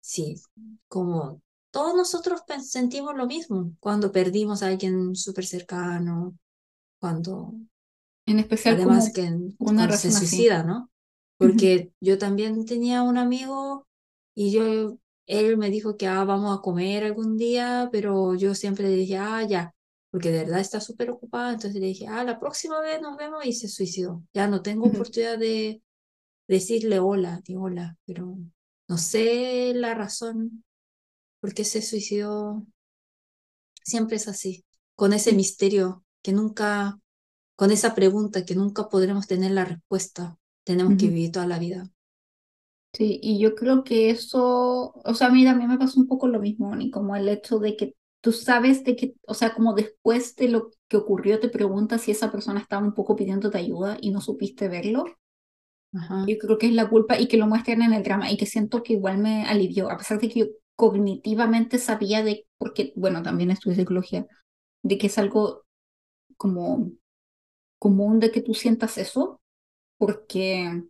sí, 0.00 0.40
como 0.88 1.42
todos 1.70 1.94
nosotros 1.94 2.40
sentimos 2.64 3.14
lo 3.16 3.26
mismo 3.26 3.72
cuando 3.80 4.12
perdimos 4.12 4.62
a 4.62 4.68
alguien 4.68 5.14
súper 5.14 5.44
cercano, 5.46 6.36
cuando 6.98 7.54
en 8.26 8.38
especial 8.38 8.74
además 8.74 9.12
que 9.12 9.32
una 9.58 9.90
se 9.96 10.12
suicida, 10.12 10.62
¿no? 10.62 10.90
Porque 11.38 11.92
yo 12.00 12.18
también 12.18 12.64
tenía 12.64 13.02
un 13.02 13.18
amigo 13.18 13.86
y 14.34 14.52
yo 14.52 14.98
él 15.26 15.56
me 15.56 15.70
dijo 15.70 15.96
que 15.96 16.06
ah, 16.06 16.24
vamos 16.24 16.56
a 16.56 16.62
comer 16.62 17.04
algún 17.04 17.36
día, 17.36 17.88
pero 17.90 18.34
yo 18.34 18.54
siempre 18.54 18.88
le 18.88 18.96
dije, 18.96 19.16
ah, 19.16 19.42
ya, 19.42 19.74
porque 20.10 20.30
de 20.30 20.44
verdad 20.44 20.60
está 20.60 20.80
súper 20.80 21.10
ocupada, 21.10 21.52
entonces 21.52 21.80
le 21.80 21.88
dije, 21.88 22.06
ah, 22.06 22.24
la 22.24 22.38
próxima 22.38 22.80
vez 22.80 23.00
nos 23.00 23.16
vemos 23.16 23.44
y 23.44 23.52
se 23.52 23.68
suicidó. 23.68 24.22
Ya 24.32 24.46
no 24.46 24.62
tengo 24.62 24.86
oportunidad 24.86 25.38
de 25.38 25.82
decirle 26.48 27.00
hola, 27.00 27.42
ni 27.46 27.56
hola, 27.56 27.96
pero 28.06 28.38
no 28.88 28.98
sé 28.98 29.72
la 29.74 29.94
razón 29.94 30.64
por 31.40 31.54
qué 31.54 31.64
se 31.64 31.82
suicidó. 31.82 32.64
Siempre 33.84 34.16
es 34.16 34.28
así, 34.28 34.64
con 34.94 35.12
ese 35.12 35.32
misterio 35.32 36.04
que 36.22 36.32
nunca, 36.32 36.98
con 37.56 37.70
esa 37.72 37.94
pregunta 37.94 38.44
que 38.44 38.54
nunca 38.54 38.88
podremos 38.88 39.26
tener 39.26 39.52
la 39.52 39.64
respuesta, 39.64 40.38
tenemos 40.64 40.96
que 40.96 41.08
vivir 41.08 41.32
toda 41.32 41.46
la 41.46 41.58
vida. 41.58 41.90
Sí, 42.92 43.20
y 43.22 43.38
yo 43.38 43.54
creo 43.54 43.84
que 43.84 44.08
eso, 44.10 44.92
o 45.04 45.14
sea, 45.14 45.26
a 45.28 45.30
mí 45.30 45.44
también 45.44 45.68
me 45.70 45.78
pasó 45.78 46.00
un 46.00 46.06
poco 46.06 46.28
lo 46.28 46.40
mismo, 46.40 46.74
ni 46.74 46.90
como 46.90 47.14
el 47.14 47.28
hecho 47.28 47.58
de 47.58 47.76
que 47.76 47.94
tú 48.22 48.32
sabes 48.32 48.84
de 48.84 48.96
que, 48.96 49.14
o 49.26 49.34
sea, 49.34 49.52
como 49.54 49.74
después 49.74 50.34
de 50.36 50.48
lo 50.48 50.70
que 50.88 50.96
ocurrió 50.96 51.38
te 51.38 51.50
preguntas 51.50 52.00
si 52.02 52.10
esa 52.12 52.32
persona 52.32 52.60
estaba 52.60 52.82
un 52.86 52.94
poco 52.94 53.14
pidiéndote 53.14 53.58
ayuda 53.58 53.98
y 54.00 54.10
no 54.12 54.20
supiste 54.22 54.68
verlo. 54.68 55.04
Yo 56.24 56.36
creo 56.38 56.58
que 56.58 56.66
es 56.66 56.72
la 56.72 56.88
culpa 56.88 57.18
y 57.18 57.28
que 57.28 57.36
lo 57.36 57.46
muestran 57.46 57.82
en 57.82 57.92
el 57.92 58.02
drama 58.02 58.30
y 58.30 58.36
que 58.36 58.46
siento 58.46 58.82
que 58.82 58.94
igual 58.94 59.18
me 59.18 59.44
alivió, 59.44 59.90
a 59.90 59.96
pesar 59.96 60.18
de 60.20 60.28
que 60.28 60.40
yo 60.40 60.46
cognitivamente 60.74 61.78
sabía 61.78 62.22
de, 62.24 62.46
porque, 62.58 62.92
bueno, 62.96 63.22
también 63.22 63.50
estudié 63.50 63.76
psicología, 63.76 64.26
de 64.82 64.98
que 64.98 65.08
es 65.08 65.18
algo 65.18 65.64
como 66.36 66.92
común 67.78 68.20
de 68.20 68.30
que 68.32 68.42
tú 68.42 68.54
sientas 68.54 68.98
eso, 68.98 69.40
porque, 69.98 70.84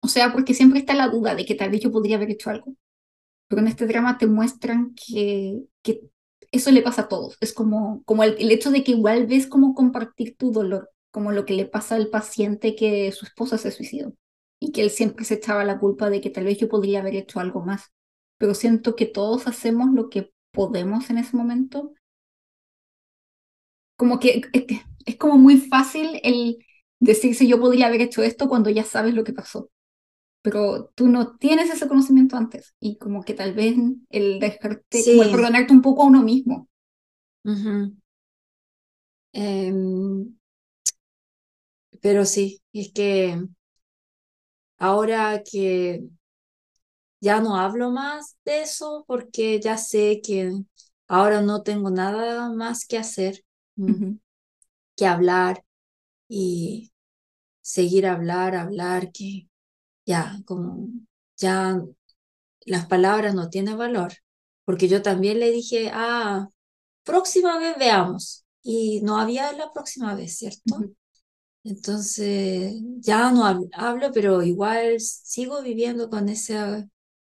o 0.00 0.08
sea, 0.08 0.32
porque 0.32 0.54
siempre 0.54 0.80
está 0.80 0.94
la 0.94 1.08
duda 1.08 1.34
de 1.34 1.44
que 1.46 1.54
tal 1.54 1.70
vez 1.70 1.80
yo 1.80 1.90
podría 1.92 2.16
haber 2.16 2.30
hecho 2.30 2.50
algo. 2.50 2.74
Pero 3.48 3.62
en 3.62 3.68
este 3.68 3.86
drama 3.86 4.18
te 4.18 4.26
muestran 4.28 4.94
que, 4.94 5.62
que 5.82 6.02
eso 6.52 6.72
le 6.72 6.82
pasa 6.82 7.02
a 7.02 7.08
todos. 7.08 7.36
Es 7.40 7.52
como, 7.52 8.02
como 8.04 8.24
el, 8.24 8.36
el 8.40 8.52
hecho 8.52 8.70
de 8.70 8.84
que 8.84 8.92
igual 8.92 9.26
ves 9.26 9.46
como 9.48 9.74
compartir 9.74 10.36
tu 10.36 10.52
dolor, 10.52 10.90
como 11.10 11.32
lo 11.32 11.46
que 11.46 11.54
le 11.54 11.66
pasa 11.66 11.96
al 11.96 12.08
paciente 12.10 12.76
que 12.76 13.12
su 13.12 13.26
esposa 13.26 13.58
se 13.58 13.70
suicidó 13.72 14.14
y 14.60 14.72
que 14.72 14.82
él 14.82 14.90
siempre 14.90 15.24
se 15.24 15.34
echaba 15.34 15.64
la 15.64 15.78
culpa 15.80 16.10
de 16.10 16.20
que 16.20 16.30
tal 16.30 16.44
vez 16.44 16.58
yo 16.58 16.68
podría 16.68 17.00
haber 17.00 17.16
hecho 17.16 17.40
algo 17.40 17.62
más. 17.64 17.92
Pero 18.38 18.54
siento 18.54 18.96
que 18.96 19.06
todos 19.06 19.46
hacemos 19.48 19.90
lo 19.94 20.10
que 20.10 20.32
podemos 20.52 21.10
en 21.10 21.18
ese 21.18 21.36
momento. 21.36 21.92
Como 23.96 24.18
que 24.20 24.42
es, 24.52 24.64
como 25.16 25.36
muy 25.38 25.58
fácil 25.58 26.20
el 26.22 26.58
decirse 27.00 27.46
yo 27.46 27.60
podría 27.60 27.86
haber 27.88 28.00
hecho 28.02 28.22
esto 28.22 28.48
cuando 28.48 28.70
ya 28.70 28.84
sabes 28.84 29.14
lo 29.14 29.24
que 29.24 29.32
pasó. 29.32 29.70
Pero 30.42 30.92
tú 30.94 31.08
no 31.08 31.36
tienes 31.36 31.70
ese 31.70 31.88
conocimiento 31.88 32.36
antes 32.36 32.74
y 32.80 32.98
como 32.98 33.22
que 33.24 33.34
tal 33.34 33.54
vez 33.54 33.76
el 34.10 34.40
dejarte, 34.40 35.04
como 35.10 35.22
el 35.24 35.30
perdonarte 35.30 35.72
un 35.72 35.82
poco 35.82 36.02
a 36.02 36.06
uno 36.06 36.22
mismo. 36.22 36.68
Em, 39.34 40.34
pero 42.00 42.24
sí, 42.24 42.62
es 42.72 42.92
que 42.92 43.38
ahora 44.78 45.42
que 45.42 46.04
ya 47.20 47.40
no 47.40 47.56
hablo 47.56 47.90
más 47.90 48.36
de 48.44 48.62
eso 48.62 49.04
porque 49.06 49.60
ya 49.60 49.78
sé 49.78 50.20
que 50.22 50.52
ahora 51.08 51.40
no 51.42 51.62
tengo 51.62 51.90
nada 51.90 52.50
más 52.50 52.86
que 52.86 52.98
hacer 52.98 53.44
mm, 53.76 54.04
que 54.96 55.06
hablar 55.06 55.64
y 56.28 56.92
seguir 57.62 58.06
hablar, 58.06 58.56
hablar, 58.56 59.12
que 59.12 59.48
ya, 60.06 60.38
como 60.46 60.88
ya 61.36 61.82
las 62.66 62.86
palabras 62.86 63.34
no 63.34 63.50
tienen 63.50 63.78
valor, 63.78 64.12
porque 64.64 64.88
yo 64.88 65.02
también 65.02 65.40
le 65.40 65.50
dije, 65.52 65.90
ah, 65.92 66.48
próxima 67.04 67.58
vez 67.58 67.76
veamos, 67.78 68.46
y 68.62 69.02
no 69.02 69.18
había 69.18 69.52
la 69.52 69.72
próxima 69.72 70.14
vez, 70.16 70.38
¿cierto? 70.38 70.76
Entonces, 71.64 72.74
ya 73.00 73.30
no 73.32 73.44
hablo, 73.74 74.10
pero 74.12 74.42
igual 74.42 75.00
sigo 75.00 75.62
viviendo 75.62 76.10
con 76.10 76.28
esa 76.28 76.86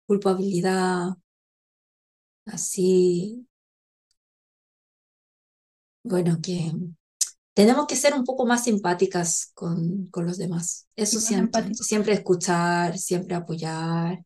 culpabilidad 0.08 1.10
así. 2.46 3.46
Bueno, 6.04 6.40
que 6.42 6.72
tenemos 7.54 7.88
que 7.88 7.96
ser 7.96 8.14
un 8.14 8.24
poco 8.24 8.46
más 8.46 8.64
simpáticas 8.64 9.52
con, 9.54 10.08
con 10.08 10.26
los 10.26 10.38
demás. 10.38 10.88
Eso 10.96 11.20
siempre, 11.20 11.74
siempre 11.76 12.14
escuchar, 12.14 12.98
siempre 12.98 13.36
apoyar. 13.36 14.24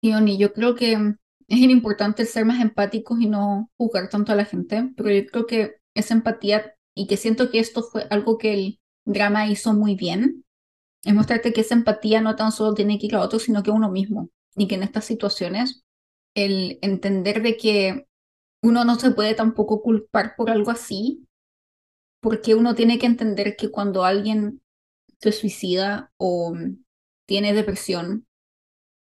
Sí, 0.00 0.12
Oni, 0.12 0.38
yo 0.38 0.52
creo 0.52 0.74
que 0.74 0.92
es 1.48 1.58
importante 1.58 2.26
ser 2.26 2.44
más 2.44 2.60
empáticos 2.60 3.20
y 3.20 3.26
no 3.26 3.70
juzgar 3.76 4.08
tanto 4.08 4.32
a 4.32 4.36
la 4.36 4.44
gente, 4.44 4.90
pero 4.96 5.10
yo 5.10 5.26
creo 5.26 5.46
que 5.46 5.76
esa 5.94 6.14
empatía 6.14 6.74
y 6.94 7.06
que 7.06 7.16
siento 7.16 7.50
que 7.50 7.58
esto 7.60 7.82
fue 7.82 8.06
algo 8.10 8.38
que 8.38 8.54
el 8.54 8.80
drama 9.04 9.46
hizo 9.48 9.72
muy 9.72 9.94
bien, 9.94 10.44
es 11.04 11.14
mostrarte 11.14 11.52
que 11.52 11.62
esa 11.62 11.74
empatía 11.74 12.20
no 12.20 12.36
tan 12.36 12.52
solo 12.52 12.74
tiene 12.74 12.98
que 12.98 13.06
ir 13.06 13.16
a 13.16 13.20
otro, 13.20 13.38
sino 13.38 13.62
que 13.62 13.70
a 13.70 13.74
uno 13.74 13.90
mismo. 13.90 14.30
Y 14.56 14.68
que 14.68 14.76
en 14.76 14.82
estas 14.82 15.04
situaciones, 15.04 15.84
el 16.34 16.78
entender 16.82 17.42
de 17.42 17.56
que 17.56 18.06
uno 18.62 18.84
no 18.84 18.96
se 18.98 19.10
puede 19.12 19.34
tampoco 19.34 19.82
culpar 19.82 20.34
por 20.36 20.50
algo 20.50 20.70
así, 20.70 21.26
porque 22.24 22.54
uno 22.54 22.74
tiene 22.74 22.98
que 22.98 23.04
entender 23.04 23.54
que 23.54 23.70
cuando 23.70 24.04
alguien 24.04 24.62
se 25.20 25.30
suicida 25.30 26.10
o 26.16 26.54
tiene 27.26 27.52
depresión, 27.52 28.26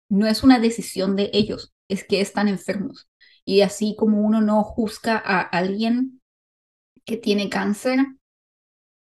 no 0.09 0.27
es 0.27 0.43
una 0.43 0.59
decisión 0.59 1.17
de 1.17 1.31
ellos, 1.33 1.73
es 1.89 2.05
que 2.05 2.21
están 2.21 2.49
enfermos. 2.49 3.09
Y 3.45 3.63
así 3.63 3.95
como 3.97 4.23
uno 4.23 4.41
no 4.41 4.65
juzga 4.65 5.23
a 5.25 5.41
alguien 5.41 6.21
que 7.05 7.17
tiene 7.17 7.49
cáncer, 7.49 8.01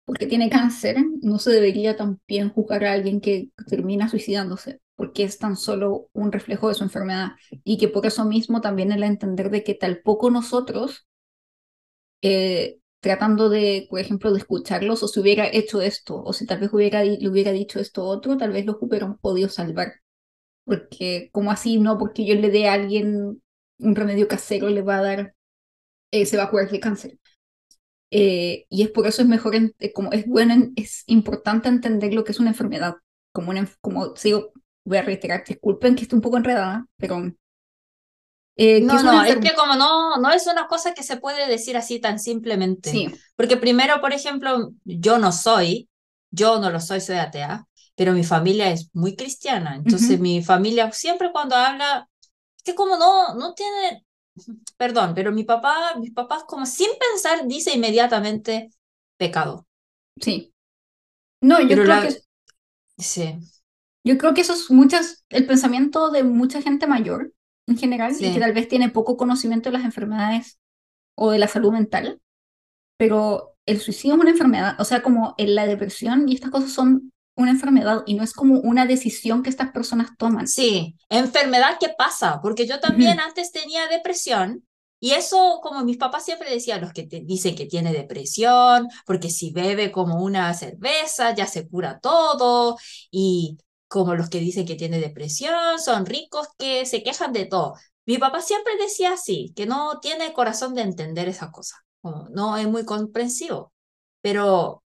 porque 0.05 0.27
tiene 0.27 0.51
cáncer, 0.51 0.97
no 1.23 1.39
se 1.39 1.51
debería 1.53 1.97
también 1.97 2.51
juzgar 2.51 2.85
a 2.85 2.93
alguien 2.95 3.21
que 3.21 3.51
termina 3.69 4.09
suicidándose, 4.09 4.81
porque 4.97 5.23
es 5.25 5.39
tan 5.39 5.57
solo 5.57 6.09
un 6.13 6.33
reflejo 6.33 6.69
de 6.69 6.75
su 6.75 6.85
enfermedad. 6.85 7.33
Y 7.63 7.79
que 7.79 7.89
por 7.89 8.07
eso 8.07 8.25
mismo 8.25 8.61
también 8.61 8.91
el 8.91 9.05
entender 9.05 9.51
de 9.51 9.63
que 9.65 9.75
tal 9.75 10.01
poco 10.03 10.31
nosotros, 10.31 11.07
eh, 12.23 12.78
tratando 13.01 13.49
de, 13.49 13.87
por 13.91 14.01
ejemplo, 14.01 14.33
de 14.33 14.39
escucharlos, 14.39 15.03
o 15.03 15.09
si 15.09 15.21
hubiera 15.21 15.47
hecho 15.49 15.81
esto, 15.83 16.23
o 16.23 16.33
si 16.33 16.47
tal 16.47 16.61
vez 16.61 16.73
hubiera, 16.73 17.05
le 17.05 17.29
hubiera 17.29 17.53
dicho 17.53 17.81
esto 17.81 18.05
otro, 18.05 18.37
tal 18.37 18.53
vez 18.53 18.67
los 18.67 18.77
hubieran 18.81 19.19
podido 19.19 19.49
salvar. 19.49 19.95
Porque, 20.65 21.31
como 21.33 21.51
así, 21.53 21.79
no, 21.81 21.99
porque 21.99 22.27
yo 22.27 22.35
le 22.35 22.51
dé 22.51 22.69
a 22.69 22.75
alguien 22.75 23.43
un 23.79 23.97
remedio 23.97 24.29
casero, 24.29 24.69
le 24.71 24.83
va 24.83 24.99
a 24.99 25.03
dar, 25.03 25.35
eh, 26.13 26.27
se 26.27 26.37
va 26.37 26.45
a 26.45 26.51
curar 26.51 26.71
de 26.71 26.81
cáncer 26.81 27.19
eh, 28.11 28.67
y 28.71 28.83
es 28.83 28.91
por 28.91 29.07
eso 29.07 29.23
es 29.23 29.29
mejor, 29.29 29.55
eh, 29.55 29.93
como 29.93 30.13
es 30.13 30.27
bueno, 30.27 30.55
es 30.77 31.05
importante 31.07 31.69
entender 31.69 32.15
lo 32.15 32.25
que 32.25 32.33
es 32.33 32.41
una 32.41 32.51
enfermedad. 32.51 32.97
Como, 33.33 33.51
una, 33.51 33.69
como 33.81 34.17
sigo, 34.17 34.53
voy 34.85 34.99
a 34.99 35.03
reiterar, 35.03 35.45
disculpen 35.47 35.95
que 35.95 36.03
esté 36.03 36.15
un 36.15 36.23
poco 36.23 36.37
enredada, 36.39 36.87
pero... 36.97 37.33
Eh, 38.61 38.81
no, 38.81 39.01
no, 39.05 39.23
es 39.23 39.37
que 39.37 39.55
como 39.55 39.77
no, 39.77 40.17
no 40.17 40.33
es 40.33 40.49
una 40.49 40.67
cosa 40.67 40.93
que 40.93 41.05
se 41.05 41.17
puede 41.17 41.47
decir 41.47 41.77
así 41.77 42.01
tan 42.01 42.19
simplemente. 42.19 42.91
Sí. 42.91 43.09
Porque 43.37 43.57
primero, 43.57 44.01
por 44.01 44.13
ejemplo, 44.13 44.73
yo 44.85 45.19
no 45.19 45.31
soy, 45.31 45.89
yo 46.33 46.59
no 46.59 46.69
lo 46.69 46.81
soy, 46.81 47.01
soy 47.01 47.19
atea, 47.19 47.69
pero 47.95 48.13
mi 48.13 48.25
familia 48.25 48.69
es 48.73 48.91
muy 48.93 49.15
cristiana. 49.15 49.77
Entonces 49.77 50.19
mi 50.19 50.43
familia 50.43 50.91
siempre 50.91 51.31
cuando 51.31 51.55
habla, 51.55 52.09
es 52.57 52.65
que 52.65 52.75
como 52.75 52.97
no, 52.97 53.37
no 53.37 53.55
tiene, 53.55 54.05
perdón, 54.77 55.13
pero 55.15 55.31
mi 55.31 55.45
papá, 55.45 55.95
mis 56.01 56.13
papás 56.13 56.43
como 56.43 56.67
sin 56.67 56.91
pensar 56.99 57.47
dice 57.47 57.77
inmediatamente 57.77 58.71
pecado. 59.17 59.69
Sí. 60.21 60.53
No, 61.41 61.61
yo 61.61 61.77
creo 61.77 62.03
que... 62.03 62.23
Sí. 63.01 63.39
Yo 64.03 64.19
creo 64.19 64.35
que 64.35 64.41
eso 64.41 64.55
es 64.55 64.69
muchas, 64.69 65.25
el 65.29 65.47
pensamiento 65.47 66.11
de 66.11 66.25
mucha 66.25 66.61
gente 66.61 66.89
mayor 66.89 67.33
en 67.69 67.79
general 67.79 68.15
y 68.19 68.33
que 68.33 68.41
tal 68.41 68.53
vez 68.53 68.67
tiene 68.69 68.89
poco 68.89 69.17
conocimiento 69.17 69.69
de 69.69 69.75
las 69.79 69.85
enfermedades 69.85 70.59
o 71.15 71.31
de 71.31 71.39
la 71.39 71.49
salud 71.49 71.73
mental, 71.73 72.21
pero 72.97 73.55
el 73.67 73.81
suicidio 73.81 74.15
es 74.15 74.21
una 74.21 74.31
enfermedad, 74.31 74.81
o 74.81 74.85
sea, 74.85 75.03
como 75.03 75.35
la 75.39 75.67
depresión 75.67 76.29
y 76.29 76.35
estas 76.35 76.51
cosas 76.51 76.73
son 76.73 77.13
una 77.37 77.51
enfermedad 77.51 78.03
y 78.07 78.15
no 78.15 78.25
es 78.25 78.33
como 78.33 78.59
una 78.61 78.87
decisión 78.87 79.43
que 79.43 79.51
estas 79.51 79.71
personas 79.71 80.11
toman. 80.17 80.49
Sí, 80.49 80.97
enfermedad 81.09 81.77
que 81.79 81.91
pasa, 81.97 82.41
porque 82.43 82.67
yo 82.67 82.81
también 82.81 83.21
antes 83.21 83.53
tenía 83.53 83.87
depresión 83.87 84.65
y 85.01 85.13
eso, 85.13 85.61
como 85.63 85.85
mis 85.85 85.97
papás 85.97 86.25
siempre 86.25 86.51
decían, 86.51 86.81
los 86.81 86.93
que 86.93 87.05
te 87.05 87.21
dicen 87.21 87.55
que 87.55 87.67
tiene 87.67 87.93
depresión, 87.93 88.89
porque 89.07 89.31
si 89.31 89.53
bebe 89.53 89.93
como 89.93 90.23
una 90.23 90.53
cerveza 90.55 91.35
ya 91.35 91.47
se 91.47 91.69
cura 91.69 92.01
todo, 92.01 92.77
y 93.11 93.59
como 93.89 94.15
los 94.15 94.29
que 94.29 94.41
dicen 94.41 94.67
que 94.67 94.77
tiene 94.77 95.01
depresión, 95.01 95.79
son 95.79 96.07
ricos 96.07 96.49
que 96.59 96.87
se 96.87 97.03
quejan 97.03 97.33
de 97.33 97.47
todo. 97.47 97.75
Mi 98.07 98.19
papá 98.19 98.41
siempre 98.41 98.77
decía 98.77 99.13
así, 99.15 99.53
que 99.57 99.67
no 99.67 99.99
tiene 100.01 100.33
corazón 100.33 100.75
de 100.75 100.83
entender 100.83 101.29
esa 101.29 101.51
cosa, 101.51 101.77
no 102.31 102.57
es 102.57 102.69
muy 102.69 102.85
comprensivo, 102.85 103.73
pero 104.23 104.83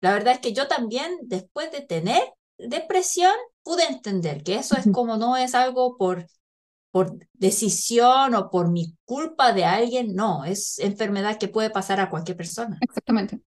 la 0.00 0.12
verdad 0.12 0.34
es 0.34 0.40
que 0.40 0.52
yo 0.52 0.68
también, 0.68 1.16
después 1.22 1.72
de 1.72 1.80
tener 1.80 2.22
depresión, 2.58 3.32
pude 3.62 3.84
entender 3.84 4.42
que 4.42 4.56
eso 4.56 4.76
es 4.76 4.86
como 4.92 5.16
no 5.16 5.36
es 5.36 5.54
algo 5.54 5.96
por, 5.96 6.26
por 6.90 7.16
decisión 7.32 8.34
o 8.34 8.50
por 8.50 8.70
mi 8.70 8.96
culpa 9.06 9.52
de 9.52 9.64
alguien, 9.64 10.14
no, 10.14 10.44
es 10.44 10.78
enfermedad 10.78 11.38
que 11.38 11.48
puede 11.48 11.70
pasar 11.70 12.00
a 12.00 12.10
cualquier 12.10 12.36
persona. 12.36 12.78
Exactamente. 12.82 13.40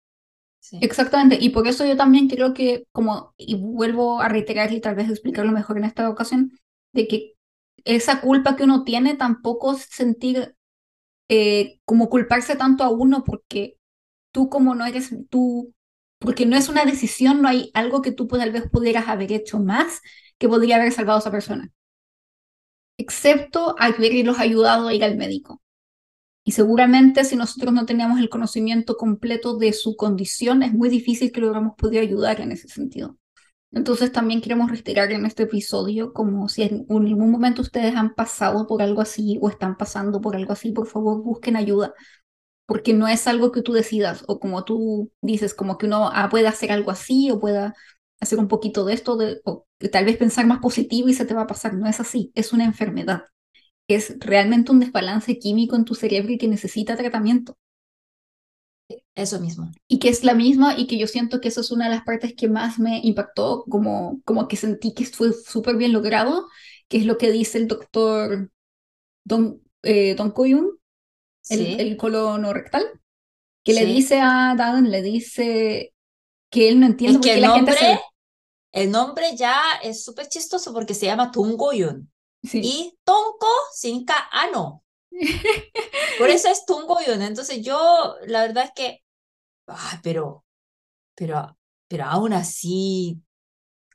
Exactamente, 0.80 1.38
y 1.40 1.50
por 1.50 1.68
eso 1.68 1.86
yo 1.86 1.98
también 1.98 2.28
creo 2.30 2.54
que, 2.54 2.86
como, 2.92 3.34
y 3.38 3.56
vuelvo 3.56 4.22
a 4.22 4.30
reiterar 4.30 4.72
y 4.74 4.80
tal 4.82 4.96
vez 4.96 5.10
explicarlo 5.10 5.52
mejor 5.52 5.78
en 5.78 5.86
esta 5.86 6.08
ocasión, 6.10 6.52
de 6.94 7.08
que 7.08 7.34
esa 7.84 8.22
culpa 8.22 8.56
que 8.56 8.64
uno 8.64 8.84
tiene 8.84 9.16
tampoco 9.16 9.76
sentir 9.76 10.56
eh, 11.30 11.80
como 11.86 12.10
culparse 12.10 12.56
tanto 12.56 12.84
a 12.84 12.90
uno 12.90 13.24
porque 13.26 13.78
tú 14.32 14.50
como 14.50 14.76
no 14.76 14.86
eres, 14.86 15.12
tú 15.30 15.74
porque 16.20 16.46
no 16.48 16.58
es 16.58 16.70
una 16.70 16.86
decisión, 16.86 17.42
no 17.42 17.50
hay 17.50 17.72
algo 17.76 18.02
que 18.04 18.12
tú 18.14 18.28
tal 18.28 18.52
vez 18.52 18.70
pudieras 18.72 19.08
haber 19.10 19.32
hecho 19.34 19.60
más 19.60 20.02
que 20.40 20.50
podría 20.50 20.78
haber 20.78 20.92
salvado 20.94 21.18
a 21.20 21.22
esa 21.22 21.32
persona. 21.32 21.72
Excepto 23.00 23.76
haberlos 23.80 24.38
ayudado 24.38 24.88
a 24.88 24.94
ir 24.94 25.04
al 25.04 25.18
médico. 25.18 25.62
Y 26.48 26.54
seguramente 26.54 27.26
si 27.26 27.36
nosotros 27.36 27.74
no 27.74 27.86
teníamos 27.86 28.22
el 28.22 28.30
conocimiento 28.30 28.96
completo 28.96 29.58
de 29.58 29.74
su 29.74 29.98
condición, 29.98 30.64
es 30.64 30.72
muy 30.72 30.88
difícil 30.88 31.34
que 31.34 31.42
lo 31.42 31.48
hubiéramos 31.48 31.76
podido 31.76 32.02
ayudar 32.02 32.40
en 32.40 32.54
ese 32.54 32.70
sentido. 32.70 33.18
Entonces 33.70 34.14
también 34.14 34.40
queremos 34.40 34.72
reiterar 34.72 35.12
en 35.12 35.26
este 35.26 35.44
episodio 35.44 36.14
como 36.14 36.48
si 36.48 36.64
en 36.64 36.86
algún 36.90 37.32
momento 37.32 37.62
ustedes 37.62 37.98
han 37.98 38.16
pasado 38.16 38.66
por 38.66 38.82
algo 38.82 39.02
así 39.02 39.38
o 39.42 39.50
están 39.50 39.76
pasando 39.76 40.22
por 40.22 40.38
algo 40.38 40.54
así, 40.54 40.72
por 40.72 40.88
favor 40.88 41.22
busquen 41.22 41.58
ayuda 41.58 41.94
porque 42.66 42.94
no 42.94 43.10
es 43.10 43.28
algo 43.28 43.52
que 43.52 43.62
tú 43.62 43.74
decidas 43.74 44.24
o 44.30 44.40
como 44.40 44.64
tú 44.64 45.12
dices, 45.22 45.54
como 45.54 45.78
que 45.78 45.88
uno 45.88 46.10
ah, 46.14 46.30
pueda 46.30 46.48
hacer 46.48 46.72
algo 46.72 46.92
así 46.92 47.30
o 47.30 47.42
pueda 47.42 47.76
hacer 48.22 48.40
un 48.40 48.48
poquito 48.48 48.86
de 48.86 48.94
esto, 48.94 49.18
de, 49.18 49.42
tal 49.92 50.06
vez 50.06 50.16
pensar 50.16 50.48
más 50.48 50.60
positivo 50.60 51.10
y 51.10 51.14
se 51.14 51.26
te 51.26 51.34
va 51.34 51.42
a 51.42 51.48
pasar. 51.48 51.74
No 51.74 51.88
es 51.88 52.00
así, 52.00 52.32
es 52.36 52.54
una 52.54 52.64
enfermedad. 52.64 53.24
Es 53.88 54.16
realmente 54.20 54.72
un 54.72 54.80
desbalance 54.80 55.40
químico 55.40 55.76
en 55.76 55.86
tu 55.86 55.96
cerebro 55.96 56.32
y 56.32 56.38
que 56.38 56.48
necesita 56.48 56.98
tratamiento. 56.98 57.58
Eso 59.16 59.40
mismo. 59.40 59.72
Y 59.88 60.00
que 60.00 60.10
es 60.10 60.24
la 60.24 60.34
misma 60.34 60.78
y 60.78 60.88
que 60.88 60.98
yo 60.98 61.08
siento 61.08 61.42
que 61.42 61.50
eso 61.50 61.62
es 61.62 61.72
una 61.72 61.86
de 61.86 61.96
las 61.96 62.04
partes 62.04 62.34
que 62.36 62.48
más 62.48 62.80
me 62.80 63.00
impactó, 63.04 63.66
como, 63.70 64.22
como 64.24 64.48
que 64.48 64.56
sentí 64.56 64.94
que 64.94 65.06
fue 65.06 65.34
súper 65.34 65.76
bien 65.76 65.92
logrado, 65.92 66.48
que 66.88 66.98
es 66.98 67.06
lo 67.06 67.18
que 67.18 67.32
dice 67.32 67.58
el 67.58 67.68
doctor 67.68 68.50
Don, 69.26 69.62
eh, 69.84 70.16
Don 70.16 70.32
Koyun, 70.32 70.72
el, 71.50 71.80
el 71.80 71.98
colono 71.98 72.54
rectal, 72.54 72.86
que 73.64 73.74
le 73.74 73.86
dice 73.86 74.20
a 74.22 74.56
Dan, 74.58 74.92
le 74.92 75.02
dice 75.02 75.94
que 76.52 76.70
él 76.70 76.80
no 76.80 76.88
entiende 76.88 77.20
por 77.20 77.34
qué 77.34 77.42
la 77.42 77.50
nombre, 77.50 77.76
gente 77.76 78.02
El 78.72 78.92
nombre 78.92 79.36
ya 79.36 79.60
es 79.84 80.04
súper 80.06 80.28
chistoso 80.30 80.74
porque 80.74 80.94
se 80.94 81.06
llama 81.08 81.32
Tungoyun. 81.32 82.10
Sí. 82.44 82.62
Y 82.64 83.00
Tonko 83.04 83.48
significa 83.74 84.30
ano. 84.32 84.84
Por 86.20 86.30
eso 86.30 86.50
es 86.50 86.66
Tungoyun. 86.66 87.22
Entonces 87.22 87.62
yo, 87.62 88.16
la 88.26 88.42
verdad 88.42 88.66
es 88.66 88.72
que, 88.76 89.04
ah, 89.68 90.00
pero, 90.04 90.46
pero, 91.16 91.58
pero 91.88 92.06
aún 92.06 92.34
así, 92.34 93.22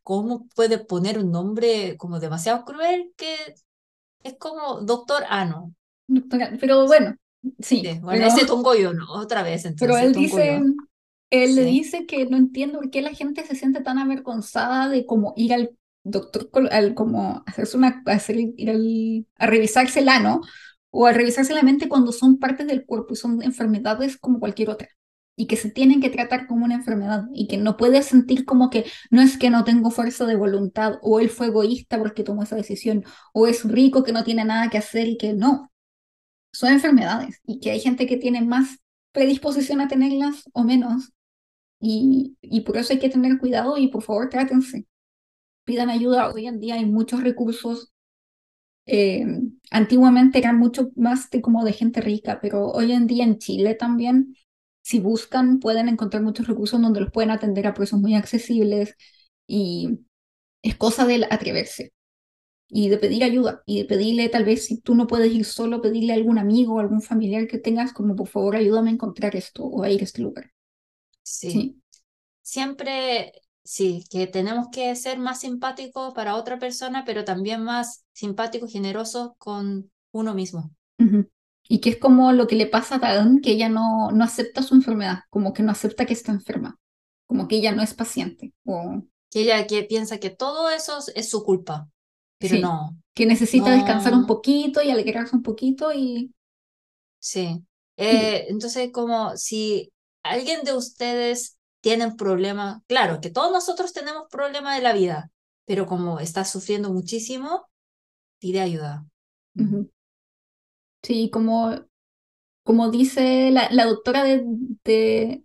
¿cómo 0.02 0.48
puede 0.55 0.78
poner 0.78 1.19
un 1.19 1.31
nombre 1.31 1.97
como 1.97 2.20
demasiado 2.20 2.64
cruel 2.64 3.12
que 3.16 3.36
es 4.23 4.36
como 4.39 4.81
Doctor 4.81 5.24
Ano? 5.28 5.74
Pero 6.60 6.86
bueno, 6.86 7.16
sí. 7.60 7.82
bueno, 8.02 8.27
ese 8.27 8.47
Tungoyun, 8.47 9.01
otra 9.09 9.43
vez. 9.43 9.64
Entonces, 9.64 9.89
pero 9.89 9.98
él 9.98 10.12
dice, 10.12 10.60
él 11.31 11.55
le 11.55 11.64
dice 11.64 12.06
que 12.06 12.27
no 12.27 12.36
entiendo 12.36 12.81
por 12.81 12.90
qué 12.90 13.02
la 13.02 13.14
gente 13.14 13.47
se 13.47 13.55
siente 13.55 13.81
tan 13.81 13.98
avergonzada 13.98 14.89
de 14.89 15.06
como 15.06 15.32
ir 15.36 15.55
al 15.55 15.77
doctor, 16.04 16.68
al 16.72 16.94
como 16.94 17.42
hacerse 17.46 17.76
una, 17.76 18.02
hacer, 18.06 18.36
ir 18.38 18.70
al, 18.70 19.26
a 19.38 19.46
revisarse 19.46 20.00
el 20.00 20.08
ano 20.08 20.40
o 20.90 21.06
a 21.06 21.12
revisarse 21.12 21.54
la 21.54 21.62
mente 21.62 21.88
cuando 21.88 22.12
son 22.12 22.38
partes 22.38 22.66
del 22.66 22.84
cuerpo 22.84 23.14
y 23.14 23.16
son 23.16 23.42
enfermedades 23.42 24.18
como 24.18 24.40
cualquier 24.40 24.70
otra 24.70 24.88
y 25.36 25.46
que 25.46 25.56
se 25.56 25.70
tienen 25.70 26.00
que 26.00 26.10
tratar 26.10 26.46
como 26.46 26.64
una 26.64 26.74
enfermedad 26.74 27.24
y 27.34 27.48
que 27.48 27.56
no 27.56 27.76
puedes 27.76 28.06
sentir 28.06 28.44
como 28.44 28.68
que 28.70 28.84
no 29.10 29.22
es 29.22 29.38
que 29.38 29.50
no 29.50 29.64
tengo 29.64 29.90
fuerza 29.90 30.26
de 30.26 30.36
voluntad 30.36 30.98
o 31.02 31.20
él 31.20 31.30
fue 31.30 31.46
egoísta 31.46 31.98
porque 31.98 32.22
tomó 32.24 32.42
esa 32.42 32.56
decisión 32.56 33.04
o 33.32 33.46
es 33.46 33.64
rico 33.64 34.02
que 34.04 34.12
no 34.12 34.24
tiene 34.24 34.44
nada 34.44 34.68
que 34.70 34.78
hacer 34.78 35.08
y 35.08 35.16
que 35.16 35.32
no. 35.32 35.72
Son 36.52 36.72
enfermedades 36.72 37.40
y 37.46 37.60
que 37.60 37.70
hay 37.72 37.80
gente 37.80 38.06
que 38.06 38.16
tiene 38.18 38.42
más 38.42 38.78
predisposición 39.12 39.80
a 39.80 39.88
tenerlas 39.88 40.44
o 40.52 40.64
menos 40.64 41.12
y, 41.80 42.36
y 42.42 42.62
por 42.62 42.76
eso 42.78 42.92
hay 42.92 43.00
que 43.00 43.10
tener 43.10 43.38
cuidado 43.38 43.78
y 43.78 43.88
por 43.88 44.02
favor 44.02 44.28
trátense. 44.30 44.86
Pidan 45.64 45.90
ayuda. 45.90 46.30
Hoy 46.30 46.47
en 46.47 46.60
día 46.60 46.74
hay 46.74 46.86
muchos 46.86 47.22
recursos. 47.22 47.93
Eh, 48.86 49.24
antiguamente 49.70 50.39
eran 50.39 50.59
mucho 50.59 50.90
más 50.97 51.30
de, 51.30 51.40
como 51.43 51.64
de 51.64 51.72
gente 51.72 52.01
rica, 52.01 52.40
pero 52.43 52.66
hoy 52.70 52.93
en 52.93 53.06
día 53.06 53.24
en 53.24 53.39
Chile 53.39 53.74
también, 53.74 54.36
si 54.82 55.01
buscan, 55.01 55.60
pueden 55.60 55.89
encontrar 55.89 56.22
muchos 56.22 56.48
recursos 56.48 56.80
donde 56.82 57.01
los 57.01 57.12
pueden 57.12 57.30
atender 57.30 57.66
a 57.66 57.74
precios 57.74 58.01
muy 58.01 58.14
accesibles 58.16 58.97
y 59.47 60.01
es 60.62 60.76
cosa 60.76 61.06
de 61.06 61.26
atreverse 61.30 61.93
y 62.68 62.89
de 62.90 62.98
pedir 62.98 63.24
ayuda 63.24 63.62
y 63.66 63.80
de 63.80 63.84
pedirle 63.86 64.28
tal 64.30 64.44
vez 64.44 64.66
si 64.66 64.80
tú 64.80 64.94
no 64.94 65.06
puedes 65.06 65.32
ir 65.32 65.44
solo, 65.44 65.82
pedirle 65.82 66.12
a 66.14 66.16
algún 66.16 66.39
amigo 66.39 66.74
o 66.76 66.80
algún 66.80 67.02
familiar 67.02 67.47
que 67.48 67.59
tengas 67.59 67.93
como 67.93 68.16
por 68.16 68.28
favor 68.28 68.56
ayúdame 68.56 68.90
a 68.90 68.94
encontrar 68.94 69.36
esto 69.36 69.64
o 69.64 69.82
a 69.84 69.90
ir 69.90 70.01
a 70.02 70.05
este 70.05 70.22
lugar. 70.22 70.52
Sí. 71.22 71.80
Siempre, 72.43 73.32
sí, 73.64 74.05
que 74.10 74.26
tenemos 74.26 74.68
que 74.72 74.94
ser 74.97 75.18
más 75.18 75.40
simpáticos 75.40 76.14
para 76.14 76.36
otra 76.36 76.59
persona, 76.59 77.05
pero 77.05 77.24
también 77.24 77.62
más 77.62 78.05
simpáticos 78.12 78.70
y 78.70 78.72
generosos 78.72 79.32
con 79.39 79.90
uno 80.12 80.34
mismo. 80.34 80.70
Y 81.68 81.80
que 81.80 81.90
es 81.90 81.97
como 81.98 82.32
lo 82.32 82.47
que 82.47 82.56
le 82.56 82.66
pasa 82.66 82.97
a 82.97 82.98
Dawn, 82.98 83.40
que 83.40 83.52
ella 83.52 83.68
no, 83.68 84.10
no 84.10 84.24
acepta 84.24 84.62
su 84.62 84.74
enfermedad, 84.74 85.20
como 85.30 85.52
que 85.52 85.62
no 85.62 85.72
acepta 85.72 86.06
que 86.06 86.12
está 86.12 86.32
enferma, 86.32 86.78
como 87.26 87.48
que 87.48 87.56
ella 87.56 87.72
no 87.72 87.82
es 87.82 87.94
paciente. 87.94 88.52
O... 88.64 89.02
Que 89.30 89.40
ella 89.40 89.66
que 89.66 89.82
piensa 89.84 90.18
que 90.18 90.30
todo 90.30 90.70
eso 90.70 90.98
es 91.14 91.30
su 91.30 91.43
culpa, 91.43 91.89
pero 92.39 92.59
no. 92.59 92.97
Que 93.14 93.26
necesita 93.26 93.70
descansar 93.70 94.12
un 94.14 94.26
poquito 94.26 94.82
y 94.82 94.90
alegrarse 94.90 95.34
un 95.34 95.43
poquito 95.43 95.93
y... 95.93 96.34
Sí. 97.18 97.62
Eh, 97.97 98.47
entonces, 98.48 98.90
como 98.93 99.36
si 99.36 99.93
alguien 100.22 100.64
de 100.64 100.74
ustedes 100.74 101.56
tiene 101.82 102.06
un 102.06 102.18
problema, 102.18 102.84
claro, 102.88 103.20
que 103.22 103.30
todos 103.30 103.52
nosotros 103.52 103.94
tenemos 103.94 104.24
problemas 104.30 104.76
de 104.78 104.84
la 104.84 104.94
vida, 104.94 105.32
pero 105.66 105.86
como 105.86 106.20
estás 106.20 106.50
sufriendo 106.52 106.92
muchísimo, 106.92 107.68
pide 108.40 108.60
ayuda. 108.62 109.06
Sí, 111.02 111.30
como, 111.30 111.74
como 112.64 112.90
dice 112.90 113.50
la, 113.52 113.70
la 113.72 113.86
doctora 113.86 114.24
de, 114.24 114.44
de, 114.84 115.44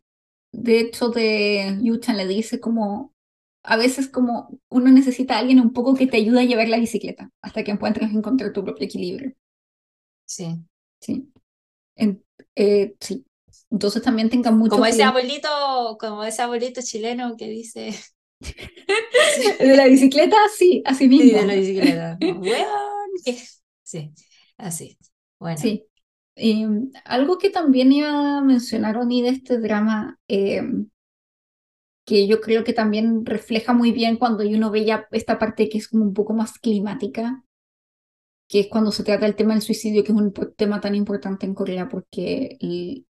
de 0.54 0.80
hecho 0.82 1.10
de 1.10 1.80
Yuchan, 1.84 2.18
le 2.18 2.28
dice 2.28 2.60
como 2.62 3.14
a 3.64 3.78
veces 3.78 4.10
como 4.10 4.60
uno 4.70 4.92
necesita 4.92 5.36
a 5.38 5.40
alguien 5.40 5.62
un 5.62 5.74
poco 5.74 5.96
que 5.96 6.08
te 6.08 6.18
ayude 6.18 6.42
a 6.42 6.46
llevar 6.46 6.70
la 6.70 6.80
bicicleta 6.80 7.32
hasta 7.42 7.64
que 7.64 7.72
encuentres 7.72 8.12
encontrar 8.14 8.54
tu 8.54 8.64
propio 8.66 8.86
equilibrio. 8.86 9.34
Sí. 10.26 10.60
Sí. 11.02 11.32
Eh, 12.56 12.96
sí. 13.00 13.26
Entonces 13.70 14.02
también 14.02 14.30
tengan 14.30 14.58
mucho 14.58 14.72
Como 14.72 14.86
ese 14.86 15.04
abuelito, 15.04 15.98
como 16.00 16.24
ese 16.24 16.42
abuelito 16.42 16.82
chileno 16.82 17.36
que 17.38 17.50
dice. 17.50 17.94
de 19.60 19.76
la 19.76 19.88
bicicleta, 19.88 20.38
sí, 20.56 20.82
así 20.86 21.08
mismo. 21.08 21.26
Sí, 21.26 21.36
de 21.36 21.46
la 21.46 21.56
bicicleta. 21.56 22.18
sí, 23.84 24.14
así. 24.58 24.98
Bueno. 25.40 25.58
Sí. 25.58 25.84
Y 26.36 26.66
algo 27.04 27.40
que 27.40 27.50
también 27.50 27.92
iba 27.92 28.38
a 28.38 28.42
mencionar, 28.42 28.98
Oni, 28.98 29.24
de 29.24 29.30
este 29.30 29.60
drama, 29.60 30.20
eh, 30.28 30.62
que 32.06 32.28
yo 32.28 32.40
creo 32.40 32.64
que 32.64 32.74
también 32.74 33.26
refleja 33.26 33.74
muy 33.74 33.92
bien 33.92 34.18
cuando 34.18 34.48
uno 34.48 34.72
ve 34.72 34.86
ya 34.86 35.08
esta 35.12 35.40
parte 35.40 35.68
que 35.68 35.80
es 35.80 35.90
como 35.90 36.06
un 36.06 36.14
poco 36.14 36.34
más 36.34 36.54
climática, 36.60 37.44
que 38.48 38.62
es 38.62 38.68
cuando 38.68 38.92
se 38.92 39.04
trata 39.04 39.26
del 39.26 39.36
tema 39.36 39.54
del 39.54 39.62
suicidio, 39.62 40.04
que 40.04 40.12
es 40.12 40.18
un 40.18 40.34
tema 40.56 40.80
tan 40.80 40.96
importante 40.96 41.46
en 41.46 41.54
Corea, 41.54 41.90
porque 41.90 42.58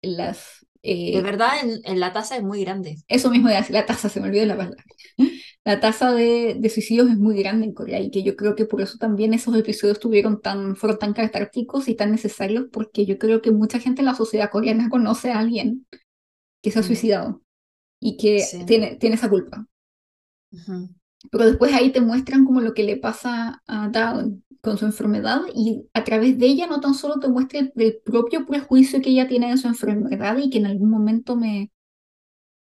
las... 0.02 0.66
Eh, 0.84 1.16
de 1.16 1.22
verdad, 1.22 1.52
en, 1.84 2.00
la 2.00 2.14
tasa 2.14 2.38
es 2.38 2.44
muy 2.44 2.62
grande. 2.64 2.98
Eso 3.08 3.30
mismo 3.30 3.50
de 3.50 3.64
la 3.70 3.86
tasa, 3.86 4.10
se 4.10 4.22
me 4.22 4.28
olvidó 4.28 4.46
la 4.46 4.58
palabra. 4.58 4.84
La 5.66 5.82
tasa 5.82 6.14
de, 6.14 6.56
de, 6.58 6.70
suicidios 6.70 7.10
es 7.10 7.18
muy 7.18 7.38
grande 7.38 7.66
en 7.66 7.74
Corea 7.74 8.00
y 8.00 8.10
que 8.10 8.24
yo 8.24 8.38
creo 8.38 8.56
que 8.56 8.64
por 8.64 8.80
eso 8.80 8.98
también 8.98 9.34
esos 9.34 9.54
episodios 9.54 10.00
tuvieron 10.00 10.40
tan, 10.40 10.78
fueron 10.78 10.98
tan 10.98 11.12
catárticos 11.12 11.90
y 11.90 11.96
tan 11.96 12.12
necesarios, 12.12 12.68
porque 12.72 13.06
yo 13.06 13.18
creo 13.18 13.42
que 13.42 13.52
mucha 13.52 13.78
gente 13.78 14.00
en 14.00 14.06
la 14.06 14.16
sociedad 14.16 14.50
coreana 14.50 14.88
conoce 14.88 15.30
a 15.30 15.40
alguien 15.40 15.86
que 16.64 16.72
se 16.72 16.80
ha 16.80 16.84
suicidado 16.84 17.42
y 18.00 18.16
que 18.16 18.46
tiene, 18.66 18.96
tiene 18.96 19.16
esa 19.18 19.30
culpa. 19.30 19.68
Pero 21.32 21.46
después 21.46 21.74
ahí 21.74 21.92
te 21.92 22.00
muestran 22.00 22.46
como 22.46 22.62
lo 22.62 22.74
que 22.74 22.84
le 22.84 22.96
pasa 22.96 23.62
a 23.68 23.90
Dawn 23.90 24.46
con 24.68 24.78
su 24.78 24.86
enfermedad 24.86 25.44
y 25.56 25.88
a 25.94 26.04
través 26.04 26.38
de 26.38 26.46
ella 26.46 26.68
no 26.68 26.82
tan 26.82 26.94
solo 26.94 27.22
te 27.22 27.30
muestra 27.30 27.62
el, 27.74 28.02
propio 28.04 28.46
prejuicio 28.46 29.02
que 29.02 29.12
ella 29.12 29.26
tiene 29.26 29.50
de 29.50 29.56
su 29.56 29.66
enfermedad 29.66 30.38
y 30.38 30.50
que 30.50 30.58
en 30.58 30.66
algún 30.66 30.90
momento 30.90 31.38
me, 31.38 31.72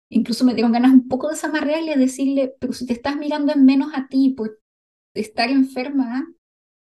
incluso 0.10 0.46
me 0.46 0.54
dieron 0.54 0.72
ganas 0.72 0.94
un 0.94 1.10
poco 1.10 1.28
de 1.28 1.34
desamarrearle 1.34 1.92
y 1.92 2.00
decirle, 2.00 2.56
pero 2.58 2.72
si 2.72 2.86
te 2.86 2.94
estás 2.94 3.18
mirando 3.18 3.52
en 3.52 3.66
menos 3.66 3.92
a 3.94 4.08
ti 4.08 4.30
por 4.30 4.62
estar 5.14 5.50
enferma, 5.50 6.26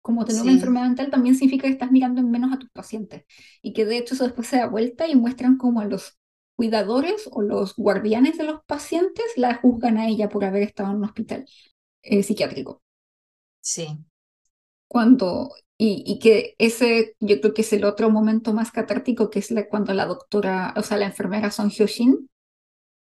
como 0.01 0.23
tener 0.23 0.41
una 0.41 0.53
enfermedad 0.53 0.85
mental, 0.85 1.09
también 1.09 1.35
significa 1.35 1.67
que 1.67 1.73
estás 1.73 1.91
mirando 1.91 2.21
en 2.21 2.31
menos 2.31 2.53
a 2.53 2.59
tus 2.59 2.69
pacientes. 2.69 3.25
Y 3.61 3.73
que 3.73 3.85
de 3.85 3.97
hecho 3.97 4.15
eso 4.15 4.23
después 4.23 4.47
se 4.47 4.57
da 4.57 4.67
vuelta 4.67 5.05
y 5.05 5.17
muestran 5.17 5.57
como 5.57 5.81
a 5.81 5.85
los 5.85 6.17
cuidadores 6.55 7.27
o 7.30 7.41
los 7.41 7.75
guardianes 7.75 8.38
de 8.38 8.45
los 8.45 8.63
pacientes 8.65 9.25
la 9.35 9.55
juzgan 9.55 9.97
a 9.97 10.07
ella 10.07 10.30
por 10.30 10.45
haber 10.45 10.63
estado 10.63 10.91
en 10.91 10.97
un 10.97 11.05
hospital 11.05 11.45
eh, 12.03 12.23
psiquiátrico. 12.23 12.81
Sí. 13.59 13.99
Cuando, 14.94 15.49
y, 15.76 16.03
y, 16.06 16.20
que 16.20 16.53
ese 16.60 17.15
yo 17.20 17.41
creo 17.41 17.56
que 17.56 17.64
es 17.64 17.74
el 17.74 17.84
otro 17.84 18.11
momento 18.11 18.53
más 18.53 18.70
catártico, 18.70 19.32
que 19.32 19.40
es 19.40 19.49
la, 19.49 19.68
cuando 19.68 19.91
la 19.95 20.06
doctora, 20.06 20.72
o 20.78 20.84
sea, 20.84 20.98
la 20.98 21.07
enfermera 21.07 21.49
Son 21.49 21.72
Hyoshin 21.72 22.30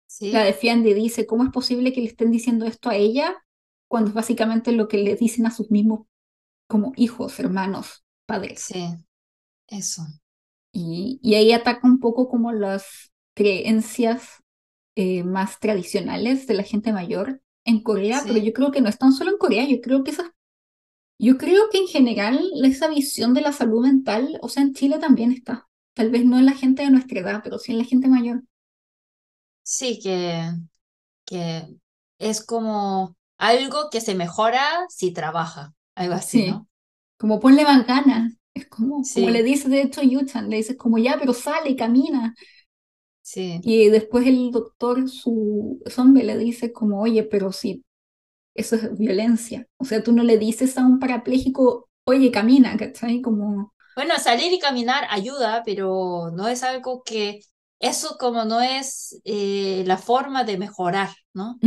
sí. 0.07 0.31
la 0.31 0.45
defiende 0.45 0.91
y 0.91 0.93
dice, 0.93 1.25
¿cómo 1.25 1.43
es 1.43 1.49
posible 1.49 1.91
que 1.91 1.99
le 1.99 2.07
estén 2.07 2.31
diciendo 2.31 2.65
esto 2.65 2.89
a 2.89 2.95
ella 2.95 3.43
cuando 3.89 4.11
es 4.11 4.13
básicamente 4.13 4.71
lo 4.71 4.87
que 4.87 4.99
le 4.99 5.17
dicen 5.17 5.45
a 5.45 5.51
sus 5.51 5.69
mismos 5.69 6.07
como 6.69 6.93
hijos, 6.95 7.37
hermanos, 7.41 8.05
padres? 8.25 8.61
Sí, 8.61 8.87
eso. 9.67 10.03
Y, 10.71 11.19
y 11.21 11.35
ahí 11.35 11.51
ataca 11.51 11.85
un 11.85 11.99
poco 11.99 12.29
como 12.29 12.53
las 12.53 13.11
creencias 13.35 14.41
eh, 14.95 15.25
más 15.25 15.59
tradicionales 15.59 16.47
de 16.47 16.53
la 16.53 16.63
gente 16.63 16.93
mayor 16.93 17.41
en 17.65 17.83
Corea, 17.83 18.21
pero 18.25 18.37
yo 18.37 18.53
creo 18.53 18.71
que 18.71 18.79
no 18.79 18.87
es 18.87 18.97
tan 18.97 19.11
solo 19.11 19.31
en 19.31 19.37
Corea, 19.37 19.67
yo 19.67 19.81
creo 19.81 20.05
que 20.05 20.11
esa, 20.11 20.33
yo 21.21 21.37
creo 21.37 21.69
que 21.71 21.77
en 21.77 21.87
general 21.87 22.39
esa 22.63 22.87
visión 22.89 23.33
de 23.33 23.41
la 23.41 23.51
salud 23.53 23.81
mental, 23.85 24.39
o 24.41 24.49
sea, 24.49 24.63
en 24.63 24.73
Chile 24.73 24.97
también 24.99 25.31
está. 25.31 25.67
Tal 25.93 26.09
vez 26.09 26.25
no 26.25 26.39
en 26.39 26.45
la 26.45 26.53
gente 26.53 26.83
de 26.83 26.89
nuestra 26.89 27.19
edad, 27.19 27.41
pero 27.43 27.59
sí 27.59 27.71
en 27.71 27.77
la 27.77 27.85
gente 27.85 28.07
mayor. 28.07 28.43
Sí, 29.63 29.99
que, 30.01 30.51
que 31.25 31.67
es 32.19 32.43
como 32.45 33.15
algo 33.37 33.89
que 33.91 34.01
se 34.01 34.15
mejora 34.15 34.61
si 34.89 35.11
trabaja, 35.11 35.73
algo 35.95 36.15
así, 36.15 36.49
¿no? 36.49 36.67
Como 37.17 37.39
ponle 37.39 37.63
más 37.63 37.85
ganas. 37.85 38.33
Es 38.53 38.67
como, 38.67 39.01
como 39.13 39.29
le 39.29 39.43
dice 39.43 39.69
de 39.69 39.81
hecho 39.83 40.01
Yuchan, 40.01 40.49
le 40.49 40.57
dices 40.57 40.75
como 40.77 40.97
ya, 40.97 41.17
pero 41.19 41.33
sale, 41.33 41.75
camina. 41.75 42.35
Sí. 43.21 43.61
Y 43.63 43.89
después 43.89 44.27
el 44.27 44.51
doctor, 44.51 45.07
su 45.09 45.81
zombie, 45.87 46.23
le 46.23 46.37
dice 46.37 46.73
como, 46.73 47.01
oye, 47.01 47.23
pero 47.23 47.51
sí, 47.51 47.83
eso 48.53 48.75
es 48.75 48.97
violencia. 48.97 49.67
O 49.77 49.85
sea, 49.85 50.03
tú 50.03 50.11
no 50.11 50.23
le 50.23 50.37
dices 50.37 50.77
a 50.77 50.85
un 50.85 50.99
parapléjico, 50.99 51.89
oye, 52.05 52.31
camina, 52.31 52.77
¿cachai? 52.77 53.21
Como... 53.21 53.73
Bueno, 53.95 54.17
salir 54.19 54.51
y 54.53 54.59
caminar 54.59 55.05
ayuda, 55.09 55.63
pero 55.65 56.31
no 56.33 56.47
es 56.47 56.63
algo 56.63 57.03
que, 57.03 57.41
eso 57.79 58.17
como 58.19 58.45
no 58.45 58.61
es 58.61 59.19
eh, 59.25 59.83
la 59.85 59.97
forma 59.97 60.43
de 60.43 60.57
mejorar, 60.57 61.09
¿no? 61.33 61.57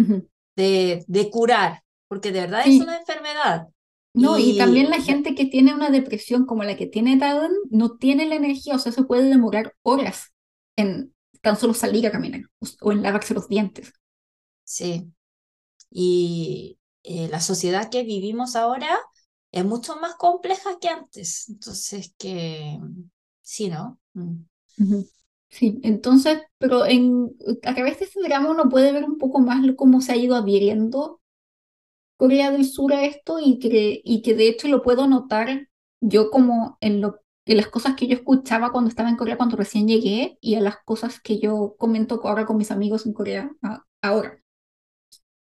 de, 0.56 1.05
de, 1.06 1.31
curar, 1.31 1.82
porque 2.09 2.32
de 2.32 2.40
verdad 2.43 2.62
es 2.66 2.81
una 2.81 2.97
enfermedad. 2.97 3.66
No, 4.15 4.39
y, 4.39 4.56
también 4.56 4.90
la 4.90 5.01
gente 5.01 5.35
que 5.35 5.44
tiene 5.44 5.74
una 5.74 5.90
depresión 5.90 6.47
como 6.47 6.62
la 6.62 6.77
que 6.77 6.86
tiene 6.86 7.16
Darwin 7.16 7.51
no 7.70 7.97
tiene 7.97 8.27
la 8.27 8.36
energía, 8.36 8.77
o 8.77 8.78
sea, 8.78 8.93
se 8.93 9.02
puede 9.02 9.28
demorar 9.28 9.74
horas 9.82 10.32
en 10.77 11.12
tan 11.40 11.56
solo 11.56 11.74
salir 11.74 12.06
a 12.06 12.12
caminar 12.12 12.43
o 12.81 12.93
en 12.93 13.02
lavarse 13.02 13.35
los 13.35 13.48
dientes. 13.48 13.93
Sí. 14.62 15.12
Y 15.97 16.79
eh, 17.05 17.29
la 17.31 17.41
sociedad 17.41 17.91
que 17.91 18.03
vivimos 18.03 18.57
ahora 18.57 18.99
es 19.53 19.65
mucho 19.65 19.97
más 19.97 20.16
compleja 20.16 20.79
que 20.81 20.89
antes. 20.89 21.49
Entonces, 21.49 22.15
que 22.19 22.81
sí, 23.43 23.69
¿no? 23.71 24.01
Mm. 24.15 24.43
Sí, 25.49 25.79
entonces, 25.85 26.41
pero 26.59 26.85
en, 26.85 27.31
a 27.62 27.75
través 27.75 28.01
de 28.01 28.07
este 28.07 28.21
drama 28.23 28.51
uno 28.51 28.69
puede 28.69 28.93
ver 28.93 29.05
un 29.05 29.19
poco 29.19 29.39
más 29.41 29.65
cómo 29.77 30.01
se 30.01 30.12
ha 30.12 30.16
ido 30.16 30.35
adhiriendo 30.35 31.21
Corea 32.16 32.51
del 32.51 32.65
Sur 32.65 32.93
a 32.93 33.05
esto 33.05 33.39
y 33.41 33.59
que, 33.59 34.01
y 34.05 34.23
que 34.23 34.35
de 34.35 34.49
hecho 34.49 34.69
lo 34.69 34.83
puedo 34.83 35.07
notar 35.07 35.69
yo 36.01 36.31
como 36.31 36.79
en, 36.81 37.01
lo, 37.01 37.21
en 37.47 37.57
las 37.57 37.69
cosas 37.69 37.97
que 37.97 38.07
yo 38.07 38.15
escuchaba 38.16 38.73
cuando 38.73 38.89
estaba 38.91 39.09
en 39.11 39.16
Corea, 39.16 39.37
cuando 39.37 39.57
recién 39.57 39.89
llegué, 39.89 40.39
y 40.41 40.57
a 40.57 40.61
las 40.61 40.77
cosas 40.85 41.21
que 41.21 41.39
yo 41.39 41.77
comento 41.79 42.21
ahora 42.25 42.47
con 42.47 42.57
mis 42.57 42.71
amigos 42.71 43.07
en 43.07 43.12
Corea 43.15 43.51
ahora. 44.03 44.44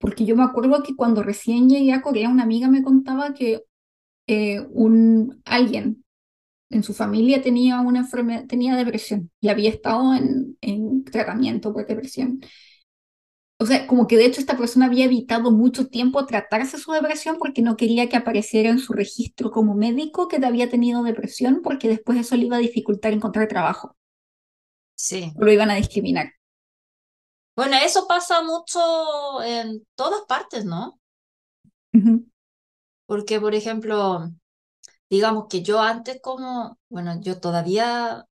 Porque 0.02 0.26
yo 0.26 0.36
me 0.36 0.44
acuerdo 0.44 0.84
que 0.84 0.96
cuando 0.96 1.24
recién 1.24 1.70
llegué 1.70 1.94
a 1.94 2.02
Corea, 2.02 2.30
una 2.30 2.44
amiga 2.44 2.68
me 2.70 2.84
contaba 2.84 3.34
que 3.34 3.64
eh, 4.28 4.62
un, 4.72 5.42
alguien 5.46 6.06
en 6.70 6.84
su 6.84 6.94
familia 6.94 7.42
tenía 7.42 7.82
una 7.82 8.00
enfermedad, 8.02 8.46
tenía 8.48 8.76
depresión 8.78 9.32
y 9.42 9.50
había 9.50 9.70
estado 9.72 10.16
en, 10.16 10.58
en 10.62 11.04
tratamiento 11.06 11.74
por 11.74 11.88
depresión 11.88 12.42
o 13.62 13.66
sea, 13.68 13.86
como 13.86 14.08
que 14.08 14.18
de 14.18 14.26
hecho 14.26 14.42
esta 14.42 14.58
persona 14.58 14.88
había 14.88 15.06
evitado 15.06 15.52
mucho 15.52 15.86
tiempo 15.88 16.26
tratarse 16.26 16.80
su 16.80 16.94
depresión 16.94 17.38
porque 17.38 17.62
no 17.62 17.78
quería 17.78 18.10
que 18.10 18.18
apareciera 18.18 18.72
en 18.72 18.80
su 18.80 18.92
registro 18.94 19.52
como 19.52 19.76
médico 19.76 20.28
que 20.28 20.44
había 20.44 20.68
tenido 20.68 21.04
depresión 21.04 21.62
porque 21.64 21.88
después 21.88 22.18
eso 22.18 22.36
le 22.36 22.46
iba 22.46 22.56
a 22.58 22.60
dificultar 22.60 23.14
encontrar 23.14 23.48
trabajo. 23.48 23.96
Sí. 24.96 25.32
Lo 25.38 25.52
iban 25.52 25.70
a 25.70 25.76
discriminar. 25.76 26.32
Bueno, 27.62 27.78
eso 27.78 28.08
pasa 28.08 28.42
mucho 28.42 29.44
en 29.44 29.86
todas 29.94 30.22
partes, 30.28 30.66
¿no? 30.66 31.00
Porque, 33.06 33.40
por 33.40 33.54
ejemplo, 33.54 34.32
digamos 35.12 35.46
que 35.48 35.62
yo 35.62 35.80
antes 35.80 36.20
como, 36.24 36.80
bueno, 36.90 37.22
yo 37.22 37.40
todavía 37.40 38.26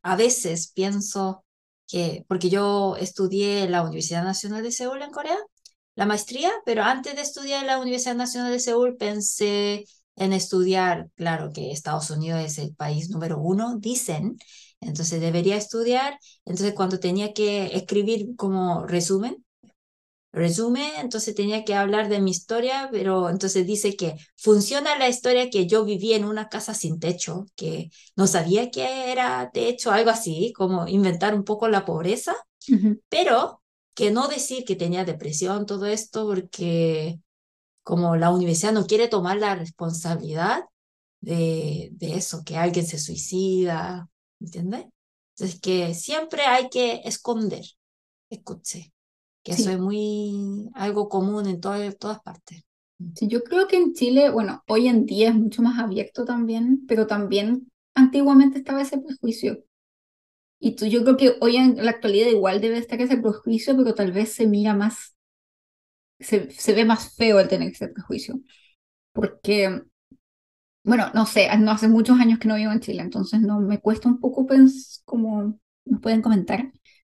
a 0.00 0.16
veces 0.16 0.72
pienso 0.72 1.44
porque 2.26 2.48
yo 2.48 2.96
estudié 2.96 3.64
en 3.64 3.72
la 3.72 3.82
Universidad 3.82 4.24
Nacional 4.24 4.62
de 4.62 4.72
Seúl 4.72 5.02
en 5.02 5.10
Corea, 5.10 5.36
la 5.94 6.06
maestría, 6.06 6.50
pero 6.64 6.82
antes 6.82 7.14
de 7.16 7.20
estudiar 7.20 7.60
en 7.60 7.66
la 7.66 7.80
Universidad 7.80 8.14
Nacional 8.14 8.50
de 8.50 8.60
Seúl 8.60 8.96
pensé 8.96 9.84
en 10.16 10.32
estudiar, 10.32 11.10
claro 11.16 11.52
que 11.52 11.70
Estados 11.70 12.08
Unidos 12.08 12.40
es 12.40 12.56
el 12.56 12.74
país 12.74 13.10
número 13.10 13.40
uno, 13.40 13.76
dicen, 13.76 14.38
entonces 14.80 15.20
debería 15.20 15.56
estudiar, 15.56 16.18
entonces 16.44 16.74
cuando 16.74 17.00
tenía 17.00 17.32
que 17.34 17.76
escribir 17.76 18.36
como 18.36 18.86
resumen, 18.86 19.44
resumen, 20.32 20.90
entonces 20.98 21.34
tenía 21.34 21.64
que 21.64 21.74
hablar 21.74 22.08
de 22.08 22.20
mi 22.20 22.30
historia, 22.30 22.88
pero 22.92 23.30
entonces 23.30 23.66
dice 23.66 23.96
que 23.96 24.16
funciona 24.36 24.96
la 24.98 25.08
historia 25.08 25.50
que 25.50 25.66
yo 25.66 25.84
viví 25.84 26.12
en 26.14 26.24
una 26.24 26.48
casa 26.48 26.74
sin 26.74 27.00
techo, 27.00 27.46
que 27.56 27.90
no 28.16 28.26
sabía 28.26 28.70
que 28.70 29.12
era 29.12 29.50
techo, 29.52 29.90
algo 29.90 30.10
así, 30.10 30.52
como 30.56 30.86
inventar 30.88 31.34
un 31.34 31.44
poco 31.44 31.68
la 31.68 31.84
pobreza, 31.84 32.34
pero 33.08 33.62
que 33.94 34.10
no 34.10 34.28
decir 34.28 34.64
que 34.64 34.76
tenía 34.76 35.04
depresión, 35.04 35.66
todo 35.66 35.86
esto, 35.86 36.26
porque 36.26 37.20
como 37.84 38.16
la 38.16 38.32
universidad 38.32 38.74
no 38.74 38.86
quiere 38.86 39.08
tomar 39.08 39.38
la 39.38 39.56
responsabilidad 39.56 40.64
de, 41.22 41.90
de 41.94 42.16
eso, 42.16 42.44
que 42.46 42.58
alguien 42.58 42.86
se 42.86 43.00
suicida, 43.00 44.09
¿entiendes? 44.40 44.86
Entonces 45.36 45.60
que 45.60 45.94
siempre 45.94 46.42
hay 46.42 46.68
que 46.70 47.02
esconder, 47.04 47.64
escuche 48.30 48.92
que 49.42 49.52
eso 49.52 49.70
es 49.70 49.78
muy 49.80 50.70
algo 50.74 51.08
común 51.08 51.46
en 51.48 51.60
todas, 51.60 51.96
todas 51.98 52.20
partes. 52.22 52.64
Mm. 52.98 53.12
Sí, 53.14 53.28
yo 53.28 53.42
creo 53.44 53.68
que 53.68 53.76
en 53.76 53.94
Chile, 53.94 54.30
bueno, 54.30 54.62
hoy 54.68 54.88
en 54.88 55.06
día 55.06 55.30
es 55.30 55.34
mucho 55.34 55.62
más 55.62 55.78
abierto 55.78 56.24
también, 56.24 56.84
pero 56.88 57.06
también 57.06 57.70
antiguamente 57.94 58.58
estaba 58.58 58.82
ese 58.82 58.98
prejuicio. 58.98 59.64
Y 60.60 60.76
tú, 60.76 60.86
yo 60.86 61.02
creo 61.04 61.16
que 61.16 61.36
hoy 61.40 61.56
en 61.56 61.84
la 61.84 61.90
actualidad 61.90 62.28
igual 62.28 62.60
debe 62.60 62.78
estar 62.78 63.00
ese 63.00 63.16
prejuicio, 63.18 63.76
pero 63.76 63.94
tal 63.94 64.12
vez 64.12 64.32
se 64.32 64.46
mira 64.46 64.74
más, 64.74 65.16
se, 66.18 66.50
se 66.50 66.72
ve 66.74 66.84
más 66.84 67.14
feo 67.16 67.40
el 67.40 67.48
tener 67.48 67.70
ese 67.72 67.88
prejuicio. 67.88 68.40
Porque, 69.12 69.82
bueno, 70.84 71.10
no 71.14 71.26
sé, 71.26 71.48
no 71.58 71.70
hace 71.70 71.88
muchos 71.88 72.18
años 72.18 72.38
que 72.38 72.48
no 72.48 72.56
vivo 72.56 72.72
en 72.72 72.80
Chile, 72.80 73.02
entonces 73.02 73.40
no 73.40 73.60
me 73.60 73.80
cuesta 73.80 74.08
un 74.08 74.20
poco 74.20 74.46
pensar, 74.46 75.02
como 75.04 75.58
nos 75.84 76.00
pueden 76.00 76.22
comentar 76.22 76.72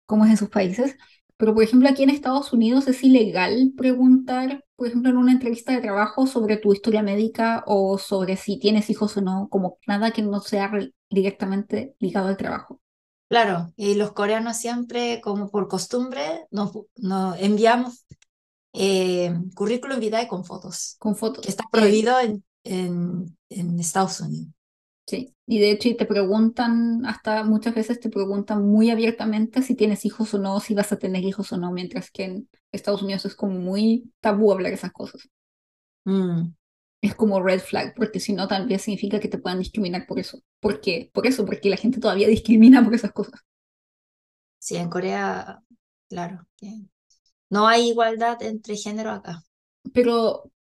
cómo 0.07 0.25
es 0.25 0.31
en 0.31 0.37
sus 0.37 0.49
países, 0.49 0.97
pero, 1.41 1.55
por 1.55 1.65
ejemplo, 1.65 1.89
aquí 1.89 2.03
en 2.03 2.11
Estados 2.11 2.53
Unidos 2.53 2.87
es 2.87 3.03
ilegal 3.03 3.73
preguntar, 3.75 4.63
por 4.77 4.89
ejemplo, 4.89 5.11
en 5.11 5.17
una 5.17 5.33
entrevista 5.33 5.73
de 5.73 5.81
trabajo 5.81 6.27
sobre 6.27 6.59
tu 6.59 6.71
historia 6.75 7.03
médica 7.03 7.65
o 7.67 7.97
sobre 7.97 8.37
si 8.37 8.59
tienes 8.59 8.91
hijos 8.91 9.17
o 9.17 9.23
no, 9.23 9.49
como 9.49 9.79
nada 9.87 10.11
que 10.11 10.21
no 10.21 10.43
sea 10.43 10.71
directamente 11.09 11.95
ligado 11.99 12.29
al 12.29 12.37
trabajo. 12.37 12.83
Claro, 13.31 13.73
y 13.77 13.95
los 13.95 14.13
coreanos 14.13 14.59
siempre, 14.59 15.23
como 15.23 15.51
por 15.51 15.67
costumbre, 15.67 16.47
nos, 16.51 16.73
enviamos 17.39 18.05
eh, 18.75 19.33
currículum 19.55 19.99
vitae 19.99 20.29
con 20.29 20.45
fotos. 20.45 20.97
Con 20.99 21.17
fotos. 21.17 21.43
Que 21.43 21.51
está 21.51 21.65
prohibido 21.73 22.21
en, 22.21 22.45
en, 22.65 23.37
en 23.49 23.81
Estados 23.81 24.21
Unidos. 24.21 24.53
Sí, 25.07 25.35
y 25.47 25.59
de 25.59 25.73
hecho 25.73 25.89
te 25.97 26.07
preguntan, 26.07 27.05
hasta 27.05 27.43
muchas 27.43 27.75
veces 27.75 27.99
te 27.99 28.11
preguntan 28.11 28.65
muy 28.65 28.91
abiertamente 28.91 29.61
si 29.61 29.75
tienes 29.75 30.05
hijos 30.05 30.33
o 30.35 30.39
no, 30.39 30.61
si 30.61 30.73
vas 30.75 30.93
a 30.93 30.99
tener 30.99 31.25
hijos 31.25 31.53
o 31.53 31.57
no, 31.57 31.73
mientras 31.73 32.13
que 32.13 32.25
en 32.25 32.49
Estados 32.71 33.03
Unidos 33.03 33.25
es 33.25 33.35
como 33.35 33.59
muy 33.59 34.13
tabú 34.21 34.53
hablar 34.53 34.73
esas 34.73 34.93
cosas. 34.93 35.29
Mm. 36.05 36.53
Es 37.03 37.15
como 37.17 37.43
red 37.43 37.61
flag, 37.61 37.95
porque 37.97 38.21
si 38.21 38.35
no 38.35 38.47
también 38.47 38.79
significa 38.79 39.19
que 39.19 39.29
te 39.29 39.39
puedan 39.39 39.59
discriminar 39.59 40.07
por 40.07 40.21
eso. 40.21 40.39
¿Por 40.61 40.81
qué? 40.81 41.11
Por 41.13 41.27
eso, 41.27 41.45
porque 41.45 41.71
la 41.71 41.77
gente 41.77 41.99
todavía 41.99 42.29
discrimina 42.29 42.85
por 42.85 42.95
esas 42.95 43.13
cosas. 43.13 43.41
Sí, 44.59 44.77
en 44.77 44.91
Corea, 44.91 45.61
claro. 46.09 46.47
No 47.49 47.67
hay 47.67 47.89
igualdad 47.89 48.41
entre 48.43 48.77
género 48.77 49.11
acá. 49.11 49.43
Pero 49.93 50.53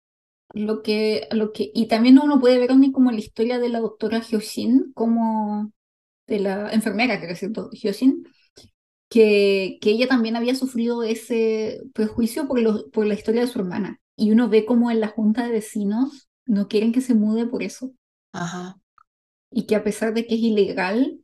lo 0.54 0.82
que, 0.82 1.28
lo 1.32 1.52
que, 1.54 1.72
y 1.74 1.88
también 1.88 2.20
uno 2.20 2.40
puede 2.40 2.58
ver 2.60 2.70
como 2.92 3.12
la 3.12 3.20
historia 3.20 3.60
de 3.60 3.70
la 3.70 3.80
doctora 3.80 4.22
Hyoshin, 4.22 4.92
como 4.94 5.72
de 6.28 6.40
la 6.40 6.72
enfermera 6.72 7.20
que 7.20 7.32
es 7.32 7.42
Hyoshin, 7.72 8.26
que, 9.10 9.78
que 9.82 9.92
ella 9.92 10.08
también 10.08 10.36
había 10.36 10.56
sufrido 10.56 11.04
ese 11.04 11.82
prejuicio 11.94 12.48
por, 12.48 12.62
lo, 12.62 12.90
por 12.92 13.06
la 13.06 13.16
historia 13.16 13.42
de 13.42 13.48
su 13.48 13.60
hermana. 13.60 14.00
Y 14.16 14.32
uno 14.32 14.50
ve 14.50 14.66
como 14.66 14.92
en 14.92 15.00
la 15.00 15.08
junta 15.08 15.46
de 15.46 15.52
vecinos 15.52 16.30
no 16.46 16.68
quieren 16.68 16.92
que 16.92 17.02
se 17.02 17.16
mude 17.16 17.46
por 17.46 17.64
eso. 17.64 17.94
Ajá. 18.34 18.80
Y 19.52 19.66
que 19.66 19.76
a 19.76 19.84
pesar 19.84 20.14
de 20.14 20.26
que 20.26 20.36
es 20.36 20.42
ilegal, 20.42 21.22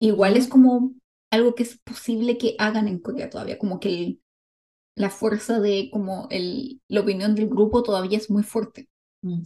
igual 0.00 0.36
es 0.36 0.48
como 0.48 0.94
algo 1.30 1.54
que 1.54 1.64
es 1.64 1.78
posible 1.78 2.38
que 2.38 2.56
hagan 2.58 2.88
en 2.88 3.00
Corea 3.00 3.28
todavía, 3.28 3.58
como 3.58 3.80
que 3.80 3.88
el, 3.88 4.20
la 4.98 5.10
fuerza 5.10 5.60
de 5.60 5.88
como 5.92 6.26
el, 6.30 6.80
la 6.88 7.00
opinión 7.00 7.34
del 7.34 7.48
grupo 7.48 7.82
todavía 7.82 8.18
es 8.18 8.30
muy 8.30 8.42
fuerte. 8.42 8.88
Mm. 9.22 9.42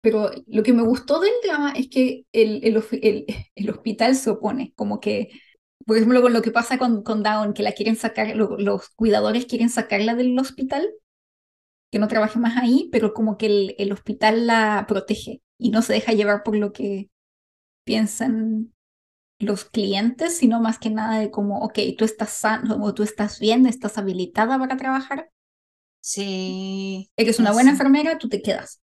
Pero 0.00 0.30
lo 0.46 0.62
que 0.62 0.72
me 0.72 0.82
gustó 0.82 1.20
del 1.20 1.32
drama 1.42 1.72
es 1.72 1.88
que 1.88 2.24
el, 2.32 2.60
el, 2.62 3.26
el, 3.54 3.70
hospital 3.70 4.14
se 4.14 4.30
opone, 4.30 4.72
como 4.76 5.00
que, 5.00 5.30
por 5.84 5.96
ejemplo, 5.96 6.22
con 6.22 6.32
lo 6.32 6.42
que 6.42 6.52
pasa 6.52 6.78
con, 6.78 7.02
con 7.02 7.22
Dawn, 7.22 7.52
que 7.52 7.64
la 7.64 7.72
quieren 7.72 7.96
sacar, 7.96 8.36
los 8.36 8.90
cuidadores 8.90 9.46
quieren 9.46 9.70
sacarla 9.70 10.14
del 10.14 10.38
hospital, 10.38 10.88
que 11.90 11.98
no 11.98 12.08
trabaje 12.08 12.38
más 12.38 12.56
ahí, 12.56 12.88
pero 12.92 13.12
como 13.14 13.38
que 13.38 13.74
el, 13.78 13.92
hospital 13.92 14.46
la 14.46 14.84
protege 14.86 15.42
y 15.58 15.70
no 15.70 15.82
se 15.82 15.94
deja 15.94 16.12
llevar 16.12 16.42
por 16.44 16.56
lo 16.56 16.72
que 16.72 17.10
piensan 17.84 18.72
los 19.38 19.64
clientes, 19.64 20.36
sino 20.36 20.60
más 20.60 20.78
que 20.78 20.90
nada 20.90 21.20
de 21.20 21.30
como, 21.30 21.60
ok, 21.60 21.78
tú 21.96 22.04
estás 22.04 22.30
sano, 22.30 22.76
o 22.82 22.94
tú 22.94 23.02
estás 23.02 23.38
bien, 23.38 23.66
estás 23.66 23.98
habilitada 23.98 24.58
para 24.58 24.76
trabajar, 24.76 25.30
Sí. 26.00 27.10
Eres 27.16 27.38
una 27.38 27.52
buena 27.52 27.70
enfermera, 27.70 28.16
tú 28.18 28.28
te 28.28 28.40
quedas. 28.40 28.80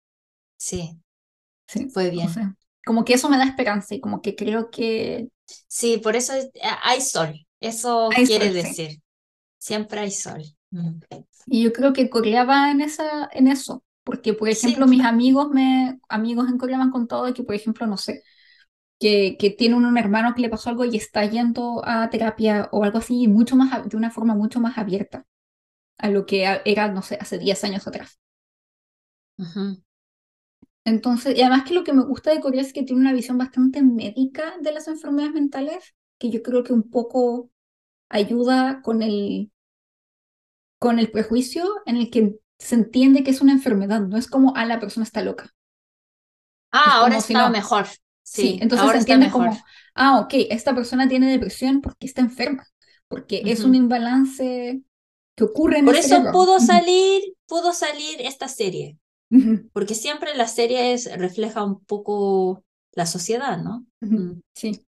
Sí. 0.58 1.00
Sí. 1.68 1.90
Fue 1.90 2.10
bien. 2.10 2.28
como 2.86 3.06
que 3.06 3.14
eso 3.14 3.30
me 3.30 3.38
da 3.38 3.46
esperanza 3.46 3.96
y 3.96 4.02
como 4.02 4.22
que 4.22 4.36
creo 4.36 4.70
que. 4.70 5.30
Sí, 5.68 5.98
por 5.98 6.18
eso 6.18 6.34
eh, 6.34 6.52
hay 6.84 7.02
sol. 7.02 7.34
Eso 7.60 8.10
quiere 8.14 8.52
decir. 8.52 9.02
Siempre 9.58 10.02
hay 10.02 10.12
sol. 10.12 10.44
Mm. 10.72 11.00
Y 11.46 11.64
yo 11.64 11.72
creo 11.72 11.94
que 11.94 12.10
Corea 12.10 12.44
va 12.44 12.72
en, 12.72 12.82
esa, 12.82 13.30
en 13.32 13.48
eso. 13.48 13.84
Porque, 14.04 14.34
por 14.34 14.50
ejemplo, 14.50 14.86
mis 14.86 15.06
amigos, 15.06 15.50
me, 15.50 16.00
amigos 16.10 16.50
en 16.50 16.58
Corea 16.58 16.78
me 16.78 16.84
han 16.84 16.92
contado 16.92 17.34
que, 17.34 17.44
por 17.44 17.56
ejemplo, 17.56 17.88
no 17.88 17.96
sé, 17.96 18.22
que, 19.04 19.36
que 19.38 19.50
tiene 19.50 19.76
un, 19.76 19.98
hermano 19.98 20.34
que 20.34 20.42
le 20.42 20.48
pasó 20.48 20.70
algo 20.70 20.86
y 20.86 20.96
está 20.96 21.26
yendo 21.26 21.82
a 21.84 22.10
terapia 22.10 22.70
o 22.72 22.86
algo 22.86 23.00
así, 23.00 23.28
mucho 23.28 23.58
más, 23.58 23.90
de 23.90 23.98
una 23.98 24.10
forma 24.10 24.34
mucho 24.34 24.62
más 24.62 24.78
abierta 24.78 25.26
a 25.98 26.10
lo 26.10 26.26
que 26.26 26.46
era, 26.64 26.88
no 26.88 27.02
sé, 27.02 27.18
hace 27.20 27.38
10 27.38 27.66
años 27.66 27.86
atrás. 27.86 28.18
Entonces, 30.86 31.38
y 31.38 31.42
además 31.42 31.66
que 31.68 31.74
lo 31.74 31.84
que 31.84 31.92
me 31.92 32.06
gusta 32.06 32.32
de 32.32 32.40
Corea 32.40 32.62
es 32.62 32.72
que 32.72 32.84
tiene 32.84 33.02
una 33.02 33.12
visión 33.12 33.38
bastante 33.38 33.84
médica 33.84 34.54
de 34.62 34.72
las 34.72 34.88
enfermedades 34.88 35.34
mentales, 35.34 35.96
que 36.18 36.30
yo 36.30 36.42
creo 36.42 36.64
que 36.64 36.72
un 36.72 36.90
poco 36.90 37.52
ayuda 38.08 38.82
con 38.84 39.02
el, 39.02 39.52
con 40.80 40.98
el 40.98 41.12
prejuicio 41.12 41.66
en 41.86 41.98
el 41.98 42.10
que 42.10 42.38
se 42.58 42.76
entiende 42.76 43.26
que 43.26 43.32
es 43.32 43.42
una 43.42 43.52
enfermedad, 43.52 44.00
no 44.00 44.16
es 44.16 44.30
como, 44.30 44.56
ah, 44.56 44.66
la 44.66 44.80
persona 44.80 45.04
está 45.04 45.22
loca. 45.22 45.50
Ah, 46.72 47.00
ahora 47.02 47.18
está 47.18 47.50
mejor. 47.50 47.88
Sí, 48.24 48.58
entonces 48.62 48.95
entiende 48.95 49.30
como, 49.30 49.58
ah, 49.95 50.20
ok, 50.20 50.34
esta 50.50 50.74
persona 50.74 51.08
tiene 51.08 51.30
depresión 51.30 51.82
porque 51.82 52.08
está 52.08 52.22
enferma, 52.22 52.66
porque 53.08 53.44
es 53.45 53.64
un 53.64 53.76
imbalance 53.76 54.82
que 55.36 55.44
ocurre 55.44 55.80
en 55.80 55.86
Por 55.86 55.95
eso 55.95 56.24
pudo 56.32 56.60
salir, 56.60 57.22
pudo 57.48 57.74
salir 57.74 58.22
esta 58.22 58.48
serie, 58.48 58.98
porque 59.74 59.94
siempre 59.94 60.36
la 60.36 60.48
serie 60.48 60.95
refleja 61.18 61.64
un 61.64 61.84
poco 61.84 62.64
la 62.94 63.06
sociedad, 63.06 63.62
¿no? 63.62 63.86
Mm. 64.02 64.41
Sí. 64.54 64.86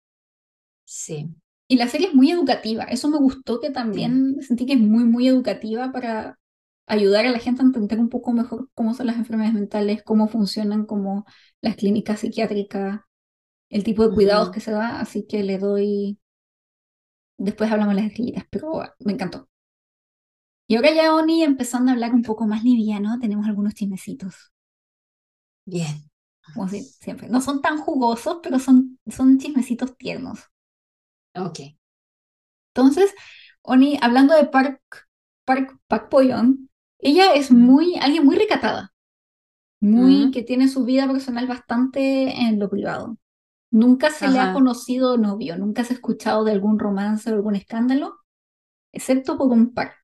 Sí. 0.84 1.28
Y 1.66 1.76
la 1.76 1.88
serie 1.88 2.08
es 2.08 2.14
muy 2.14 2.30
educativa, 2.30 2.84
eso 2.84 3.08
me 3.08 3.18
gustó 3.18 3.60
que 3.60 3.70
también 3.70 4.36
sentí 4.42 4.66
que 4.66 4.74
es 4.74 4.80
muy, 4.80 5.04
muy 5.04 5.26
educativa 5.28 5.90
para 5.92 6.38
ayudar 6.86 7.26
a 7.26 7.30
la 7.30 7.38
gente 7.38 7.62
a 7.62 7.64
entender 7.64 7.98
un 7.98 8.10
poco 8.10 8.32
mejor 8.32 8.68
cómo 8.74 8.92
son 8.94 9.06
las 9.06 9.16
enfermedades 9.16 9.54
mentales, 9.54 10.02
cómo 10.02 10.28
funcionan 10.28 10.84
como 10.84 11.24
las 11.62 11.76
clínicas 11.76 12.20
psiquiátricas, 12.20 13.00
el 13.74 13.82
tipo 13.82 14.06
de 14.06 14.14
cuidados 14.14 14.52
que 14.52 14.60
se 14.60 14.70
da, 14.70 15.00
así 15.00 15.26
que 15.26 15.42
le 15.42 15.58
doy... 15.58 16.16
Después 17.36 17.72
hablamos 17.72 17.96
las 17.96 18.04
estrellitas, 18.04 18.44
pero 18.48 18.84
me 19.00 19.12
encantó. 19.12 19.48
Y 20.68 20.76
ahora 20.76 20.94
ya, 20.94 21.12
Oni, 21.12 21.42
empezando 21.42 21.90
a 21.90 21.94
hablar 21.94 22.14
un 22.14 22.22
poco 22.22 22.46
más 22.46 22.62
liviano, 22.62 23.18
tenemos 23.18 23.48
algunos 23.48 23.74
chismecitos. 23.74 24.52
Bien. 25.64 26.08
Como 26.54 26.68
siempre. 26.68 27.28
No 27.28 27.40
son 27.40 27.62
tan 27.62 27.78
jugosos, 27.78 28.38
pero 28.44 28.60
son, 28.60 29.00
son 29.08 29.38
chismecitos 29.38 29.96
tiernos. 29.96 30.38
Ok. 31.34 31.58
Entonces, 32.68 33.12
Oni, 33.62 33.98
hablando 34.00 34.36
de 34.36 34.44
Park, 34.46 34.80
Park, 35.44 35.80
Park 35.88 36.10
Poyon, 36.10 36.70
ella 37.00 37.34
es 37.34 37.50
muy, 37.50 37.96
alguien 37.96 38.24
muy 38.24 38.36
recatada, 38.36 38.94
muy 39.80 40.30
que 40.30 40.44
tiene 40.44 40.68
su 40.68 40.84
vida 40.84 41.08
personal 41.08 41.48
bastante 41.48 42.40
en 42.40 42.60
lo 42.60 42.70
privado. 42.70 43.18
Nunca 43.74 44.12
se 44.12 44.28
le 44.28 44.38
ha 44.38 44.52
conocido 44.52 45.16
novio, 45.16 45.58
nunca 45.58 45.82
se 45.82 45.94
ha 45.94 45.96
escuchado 45.96 46.44
de 46.44 46.52
algún 46.52 46.78
romance 46.78 47.28
o 47.28 47.34
algún 47.34 47.56
escándalo, 47.56 48.20
excepto 48.92 49.36
por 49.36 49.48
un 49.48 49.74
par. 49.74 49.94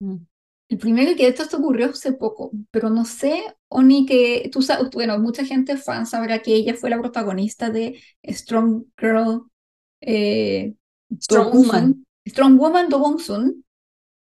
Mm. 0.00 0.16
El 0.70 0.78
primero 0.78 1.14
que 1.18 1.28
esto, 1.28 1.42
esto 1.42 1.58
ocurrió 1.58 1.90
hace 1.90 2.14
poco, 2.14 2.50
pero 2.70 2.88
no 2.88 3.04
sé, 3.04 3.44
Oni, 3.68 4.06
que 4.06 4.48
tú 4.50 4.62
sabes, 4.62 4.88
bueno, 4.90 5.18
mucha 5.18 5.44
gente 5.44 5.76
fan 5.76 6.06
sabrá 6.06 6.40
que 6.40 6.54
ella 6.54 6.72
fue 6.72 6.88
la 6.88 6.98
protagonista 6.98 7.68
de 7.68 8.00
Strong 8.24 8.84
Girl, 8.96 9.42
eh, 10.00 10.74
Strong 11.20 11.52
Woman. 11.52 12.06
Strong 12.26 12.58
Woman 12.58 12.88
Do 12.88 13.00
Bong 13.00 13.20
Sun, 13.20 13.66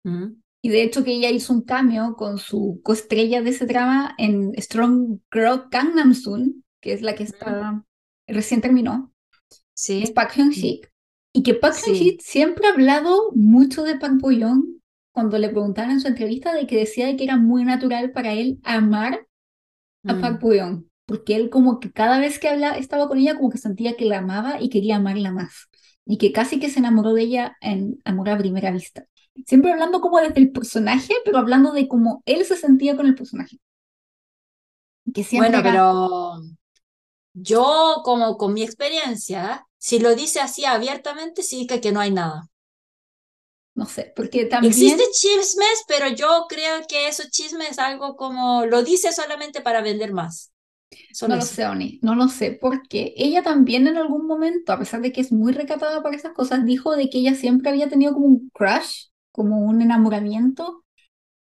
mm. 0.04 0.36
Y 0.62 0.68
de 0.68 0.84
hecho 0.84 1.02
que 1.02 1.14
ella 1.14 1.30
hizo 1.30 1.52
un 1.52 1.62
cameo 1.62 2.14
con 2.14 2.38
su 2.38 2.80
coestrella 2.84 3.42
de 3.42 3.50
ese 3.50 3.66
drama 3.66 4.14
en 4.18 4.52
Strong 4.56 5.18
Girl 5.32 5.64
Gangnam 5.68 6.14
Soon, 6.14 6.64
que 6.80 6.92
es 6.92 7.02
la 7.02 7.16
que 7.16 7.24
está 7.24 7.84
recién 8.26 8.60
terminó. 8.60 9.12
Sí. 9.74 10.02
Es 10.02 10.10
Park 10.10 10.32
Hyun-sik. 10.36 10.90
Y 11.32 11.42
que 11.42 11.54
Park 11.54 11.76
Hyun-sik 11.84 12.20
siempre 12.20 12.66
ha 12.66 12.70
hablado 12.70 13.32
mucho 13.34 13.82
de 13.82 13.96
Park 13.96 14.14
Bo-young 14.20 14.80
cuando 15.12 15.38
le 15.38 15.48
preguntaron 15.48 15.92
en 15.92 16.00
su 16.00 16.08
entrevista 16.08 16.54
de 16.54 16.66
que 16.66 16.76
decía 16.76 17.16
que 17.16 17.24
era 17.24 17.36
muy 17.36 17.64
natural 17.64 18.12
para 18.12 18.32
él 18.32 18.58
amar 18.64 19.26
a 20.04 20.14
mm. 20.14 20.20
Park 20.20 20.40
Bo-young, 20.40 20.84
porque 21.06 21.36
él 21.36 21.50
como 21.50 21.80
que 21.80 21.92
cada 21.92 22.18
vez 22.18 22.38
que 22.38 22.48
hablaba, 22.48 22.76
estaba 22.76 23.08
con 23.08 23.18
ella 23.18 23.36
como 23.36 23.50
que 23.50 23.58
sentía 23.58 23.96
que 23.96 24.04
la 24.04 24.18
amaba 24.18 24.60
y 24.60 24.68
quería 24.68 24.96
amarla 24.96 25.32
más. 25.32 25.68
Y 26.06 26.18
que 26.18 26.32
casi 26.32 26.60
que 26.60 26.68
se 26.68 26.80
enamoró 26.80 27.14
de 27.14 27.22
ella 27.22 27.56
en 27.60 27.98
Amor 28.04 28.28
a 28.28 28.38
Primera 28.38 28.70
Vista 28.70 29.06
siempre 29.46 29.72
hablando 29.72 30.00
como 30.00 30.18
desde 30.18 30.40
el 30.40 30.52
personaje, 30.52 31.14
pero 31.24 31.38
hablando 31.38 31.72
de 31.72 31.88
cómo 31.88 32.22
él 32.26 32.44
se 32.44 32.56
sentía 32.56 32.96
con 32.96 33.06
el 33.06 33.14
personaje. 33.14 33.58
Que 35.12 35.26
bueno, 35.32 35.60
pero 35.62 36.40
yo 37.34 38.00
como 38.04 38.38
con 38.38 38.54
mi 38.54 38.62
experiencia, 38.62 39.66
si 39.76 39.98
lo 39.98 40.14
dice 40.14 40.40
así 40.40 40.64
abiertamente, 40.64 41.42
significa 41.42 41.80
que 41.80 41.92
no 41.92 42.00
hay 42.00 42.10
nada. 42.10 42.48
No 43.74 43.86
sé, 43.86 44.12
porque 44.14 44.46
también... 44.46 44.72
Existe 44.72 45.04
chismes, 45.12 45.84
pero 45.88 46.08
yo 46.08 46.46
creo 46.48 46.86
que 46.88 47.08
esos 47.08 47.28
chismes 47.30 47.72
es 47.72 47.78
algo 47.80 48.16
como, 48.16 48.64
lo 48.66 48.84
dice 48.84 49.12
solamente 49.12 49.60
para 49.60 49.82
vender 49.82 50.12
más. 50.12 50.52
no 51.28 51.34
lo 51.34 51.42
sé, 51.42 51.66
Oni, 51.66 51.98
no 52.00 52.14
lo 52.14 52.28
sé, 52.28 52.56
porque 52.60 53.12
ella 53.16 53.42
también 53.42 53.88
en 53.88 53.96
algún 53.96 54.26
momento, 54.26 54.72
a 54.72 54.78
pesar 54.78 55.00
de 55.02 55.12
que 55.12 55.20
es 55.20 55.32
muy 55.32 55.52
recatada 55.52 56.02
para 56.04 56.16
esas 56.16 56.34
cosas, 56.34 56.64
dijo 56.64 56.94
de 56.94 57.10
que 57.10 57.18
ella 57.18 57.34
siempre 57.34 57.68
había 57.70 57.88
tenido 57.88 58.14
como 58.14 58.26
un 58.26 58.48
crush 58.54 59.06
como 59.32 59.58
un 59.66 59.82
enamoramiento 59.82 60.84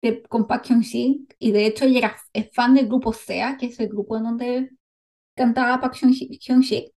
de, 0.03 0.21
con 0.21 0.45
Park 0.45 0.65
Hyun-sik 0.69 1.35
y 1.39 1.51
de 1.51 1.65
hecho 1.65 1.85
ella 1.85 1.97
era, 1.97 2.17
es 2.33 2.51
fan 2.53 2.75
del 2.75 2.85
grupo 2.85 3.13
SEA, 3.13 3.57
que 3.57 3.65
es 3.65 3.79
el 3.79 3.89
grupo 3.89 4.15
en 4.15 4.23
donde 4.23 4.69
cantaba 5.39 5.79
Park 5.79 5.95
Hyun-sik, 5.95 6.91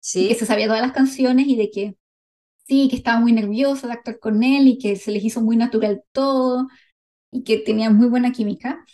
¿Sí? 0.00 0.28
que 0.28 0.34
se 0.34 0.46
sabía 0.46 0.66
todas 0.66 0.82
las 0.82 0.92
canciones 0.92 1.46
y 1.46 1.56
de 1.56 1.70
que 1.70 1.96
sí, 2.66 2.88
que 2.88 2.96
estaba 2.96 3.20
muy 3.20 3.32
nerviosa 3.32 3.86
de 3.86 3.92
actuar 3.92 4.18
con 4.18 4.42
él 4.42 4.68
y 4.68 4.78
que 4.78 4.96
se 4.96 5.10
les 5.10 5.22
hizo 5.24 5.40
muy 5.40 5.56
natural 5.56 6.02
todo 6.12 6.66
y 7.30 7.44
que 7.44 7.58
tenía 7.58 7.90
muy 7.90 8.08
buena 8.08 8.32
química. 8.32 8.84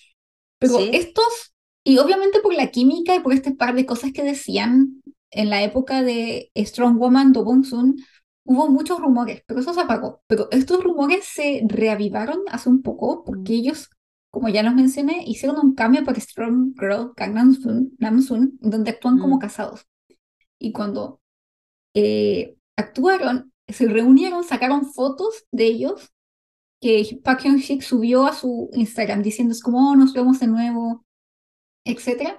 Pero 0.58 0.78
estos, 0.78 1.54
y 1.84 1.98
obviamente 1.98 2.40
por 2.40 2.54
la 2.54 2.70
química 2.70 3.14
y 3.14 3.20
por 3.20 3.32
este 3.32 3.54
par 3.54 3.74
de 3.74 3.86
cosas 3.86 4.12
que 4.12 4.22
decían 4.22 5.02
en 5.30 5.50
la 5.50 5.62
época 5.62 6.02
de 6.02 6.50
Strong 6.56 6.98
Woman 6.98 7.32
Do 7.32 7.44
Bong 7.44 7.64
Soon, 7.64 7.96
hubo 8.44 8.68
muchos 8.68 9.00
rumores, 9.00 9.42
pero 9.46 9.60
eso 9.60 9.74
se 9.74 9.80
apagó. 9.80 10.22
Pero 10.26 10.48
estos 10.50 10.82
rumores 10.82 11.24
se 11.24 11.62
reavivaron 11.66 12.40
hace 12.48 12.68
un 12.68 12.82
poco 12.82 13.24
porque 13.24 13.52
mm. 13.52 13.56
ellos, 13.56 13.90
como 14.34 14.48
ya 14.48 14.64
los 14.64 14.74
mencioné, 14.74 15.22
hicieron 15.26 15.58
un 15.64 15.74
cambio 15.74 16.04
para 16.04 16.20
Strong 16.20 16.74
Girl 16.78 17.12
Gangnam 17.16 17.54
Soon, 18.20 18.58
donde 18.60 18.90
actúan 18.90 19.18
como 19.18 19.36
mm. 19.36 19.38
casados. 19.38 19.86
Y 20.58 20.72
cuando 20.72 21.20
eh, 21.94 22.56
actuaron, 22.76 23.52
se 23.68 23.86
reunieron, 23.86 24.42
sacaron 24.42 24.92
fotos 24.92 25.44
de 25.52 25.66
ellos 25.66 26.12
que 26.80 27.20
Park 27.22 27.42
Hyun-sik 27.44 27.80
subió 27.80 28.26
a 28.26 28.34
su 28.34 28.70
Instagram 28.74 29.22
diciendo 29.22 29.52
es 29.52 29.62
como, 29.62 29.92
oh, 29.92 29.96
nos 29.96 30.12
vemos 30.12 30.40
de 30.40 30.48
nuevo, 30.48 31.06
etcétera. 31.84 32.38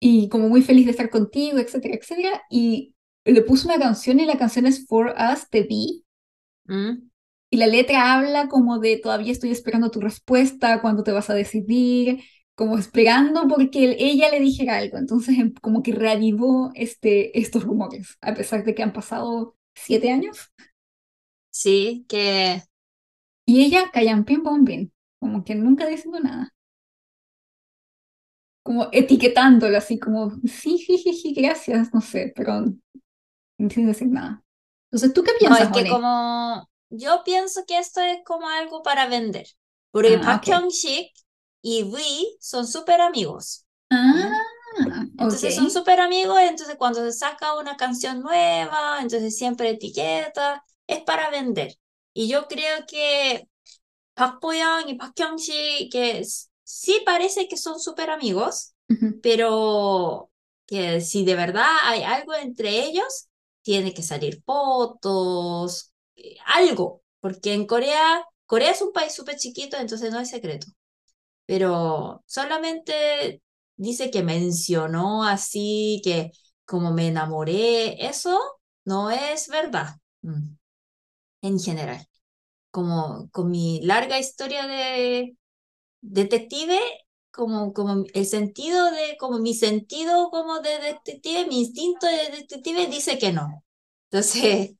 Y 0.00 0.28
como 0.28 0.48
muy 0.48 0.62
feliz 0.62 0.86
de 0.86 0.90
estar 0.90 1.08
contigo, 1.08 1.58
etcétera, 1.58 1.94
etcétera. 1.94 2.42
Y 2.50 2.94
le 3.24 3.42
puso 3.42 3.68
una 3.68 3.78
canción 3.78 4.18
y 4.18 4.26
la 4.26 4.36
canción 4.36 4.66
es 4.66 4.86
For 4.88 5.14
Us 5.16 5.48
The 5.50 5.62
Vi. 5.62 6.04
Mm. 6.64 7.11
Y 7.52 7.58
la 7.58 7.66
letra 7.66 8.14
habla 8.14 8.48
como 8.48 8.78
de 8.78 8.96
todavía 8.96 9.30
estoy 9.30 9.50
esperando 9.50 9.90
tu 9.90 10.00
respuesta, 10.00 10.80
cuándo 10.80 11.02
te 11.02 11.12
vas 11.12 11.28
a 11.28 11.34
decidir, 11.34 12.24
como 12.54 12.78
esperando 12.78 13.46
porque 13.46 13.94
ella 13.98 14.30
le 14.30 14.40
dijera 14.40 14.78
algo. 14.78 14.96
Entonces 14.96 15.38
em, 15.38 15.52
como 15.60 15.82
que 15.82 15.92
reavivó 15.92 16.70
este, 16.74 17.38
estos 17.38 17.64
rumores, 17.64 18.16
a 18.22 18.32
pesar 18.32 18.64
de 18.64 18.74
que 18.74 18.82
han 18.82 18.94
pasado 18.94 19.54
siete 19.74 20.10
años. 20.10 20.50
Sí, 21.50 22.06
que... 22.08 22.62
Y 23.44 23.66
ella 23.66 23.90
callan 23.92 24.24
pim 24.24 24.42
pom 24.42 24.64
como 25.20 25.44
que 25.44 25.54
nunca 25.54 25.86
diciendo 25.86 26.20
nada. 26.20 26.54
Como 28.62 28.88
etiquetándolo 28.92 29.76
así 29.76 29.98
como, 29.98 30.30
sí, 30.46 30.78
sí, 30.78 30.96
sí, 30.96 31.12
sí, 31.12 31.34
gracias, 31.34 31.92
no 31.92 32.00
sé, 32.00 32.32
pero 32.34 32.64
sin 33.58 33.86
decir 33.86 34.08
nada. 34.08 34.42
Entonces, 34.90 35.12
¿tú 35.12 35.22
qué 35.22 35.32
piensas? 35.38 35.68
No, 35.68 35.76
es 35.76 35.84
que 35.84 35.90
como 35.90 36.71
yo 36.92 37.22
pienso 37.24 37.64
que 37.66 37.78
esto 37.78 38.00
es 38.00 38.18
como 38.24 38.48
algo 38.48 38.82
para 38.82 39.06
vender. 39.06 39.46
Porque 39.90 40.16
ah, 40.16 40.20
Park 40.20 40.44
Hyung-sik 40.46 41.10
y 41.62 41.82
V 41.82 42.00
son 42.40 42.66
súper 42.66 43.00
amigos. 43.00 43.66
Ah, 43.90 44.32
entonces 45.18 45.54
son 45.54 45.70
súper 45.70 46.00
amigos, 46.00 46.38
entonces 46.40 46.76
cuando 46.76 47.00
se 47.00 47.12
saca 47.12 47.58
una 47.58 47.76
canción 47.76 48.20
nueva, 48.20 48.98
entonces 49.00 49.36
siempre 49.36 49.70
etiqueta, 49.70 50.64
es 50.86 51.00
para 51.02 51.30
vender. 51.30 51.74
Y 52.14 52.28
yo 52.28 52.46
creo 52.48 52.84
que 52.86 53.48
Park 54.14 54.38
Bo-young 54.40 54.88
y 54.88 54.94
Park 54.94 55.14
Hyung-sik, 55.16 55.90
que 55.90 56.24
sí 56.62 57.02
parece 57.04 57.48
que 57.48 57.56
son 57.56 57.78
súper 57.78 58.10
amigos, 58.10 58.74
pero 59.22 60.30
que 60.66 61.00
si 61.00 61.24
de 61.24 61.34
verdad 61.34 61.68
hay 61.84 62.02
algo 62.02 62.34
entre 62.34 62.84
ellos, 62.84 63.28
tiene 63.62 63.94
que 63.94 64.02
salir 64.02 64.42
fotos, 64.44 65.91
algo, 66.46 67.02
porque 67.20 67.54
en 67.54 67.66
Corea, 67.66 68.24
Corea 68.46 68.70
es 68.72 68.82
un 68.82 68.92
país 68.92 69.14
súper 69.14 69.36
chiquito, 69.36 69.76
entonces 69.78 70.12
no 70.12 70.18
hay 70.18 70.26
secreto. 70.26 70.66
Pero 71.46 72.22
solamente 72.26 73.42
dice 73.76 74.10
que 74.10 74.22
mencionó 74.22 75.24
así, 75.24 76.00
que 76.04 76.32
como 76.64 76.92
me 76.92 77.08
enamoré, 77.08 78.06
eso 78.06 78.40
no 78.84 79.10
es 79.10 79.48
verdad 79.48 79.96
mm, 80.22 80.56
en 81.42 81.58
general. 81.60 82.06
Como 82.70 83.30
con 83.32 83.50
mi 83.50 83.80
larga 83.82 84.18
historia 84.18 84.66
de 84.66 85.36
detective, 86.02 86.80
como, 87.32 87.72
como 87.74 88.04
el 88.14 88.26
sentido 88.26 88.90
de, 88.92 89.16
como 89.18 89.38
mi 89.40 89.54
sentido 89.54 90.30
como 90.30 90.60
de 90.60 90.78
detective, 90.80 91.46
mi 91.48 91.60
instinto 91.62 92.06
de 92.06 92.30
detective 92.38 92.86
dice 92.88 93.18
que 93.18 93.32
no. 93.32 93.64
Entonces, 94.10 94.72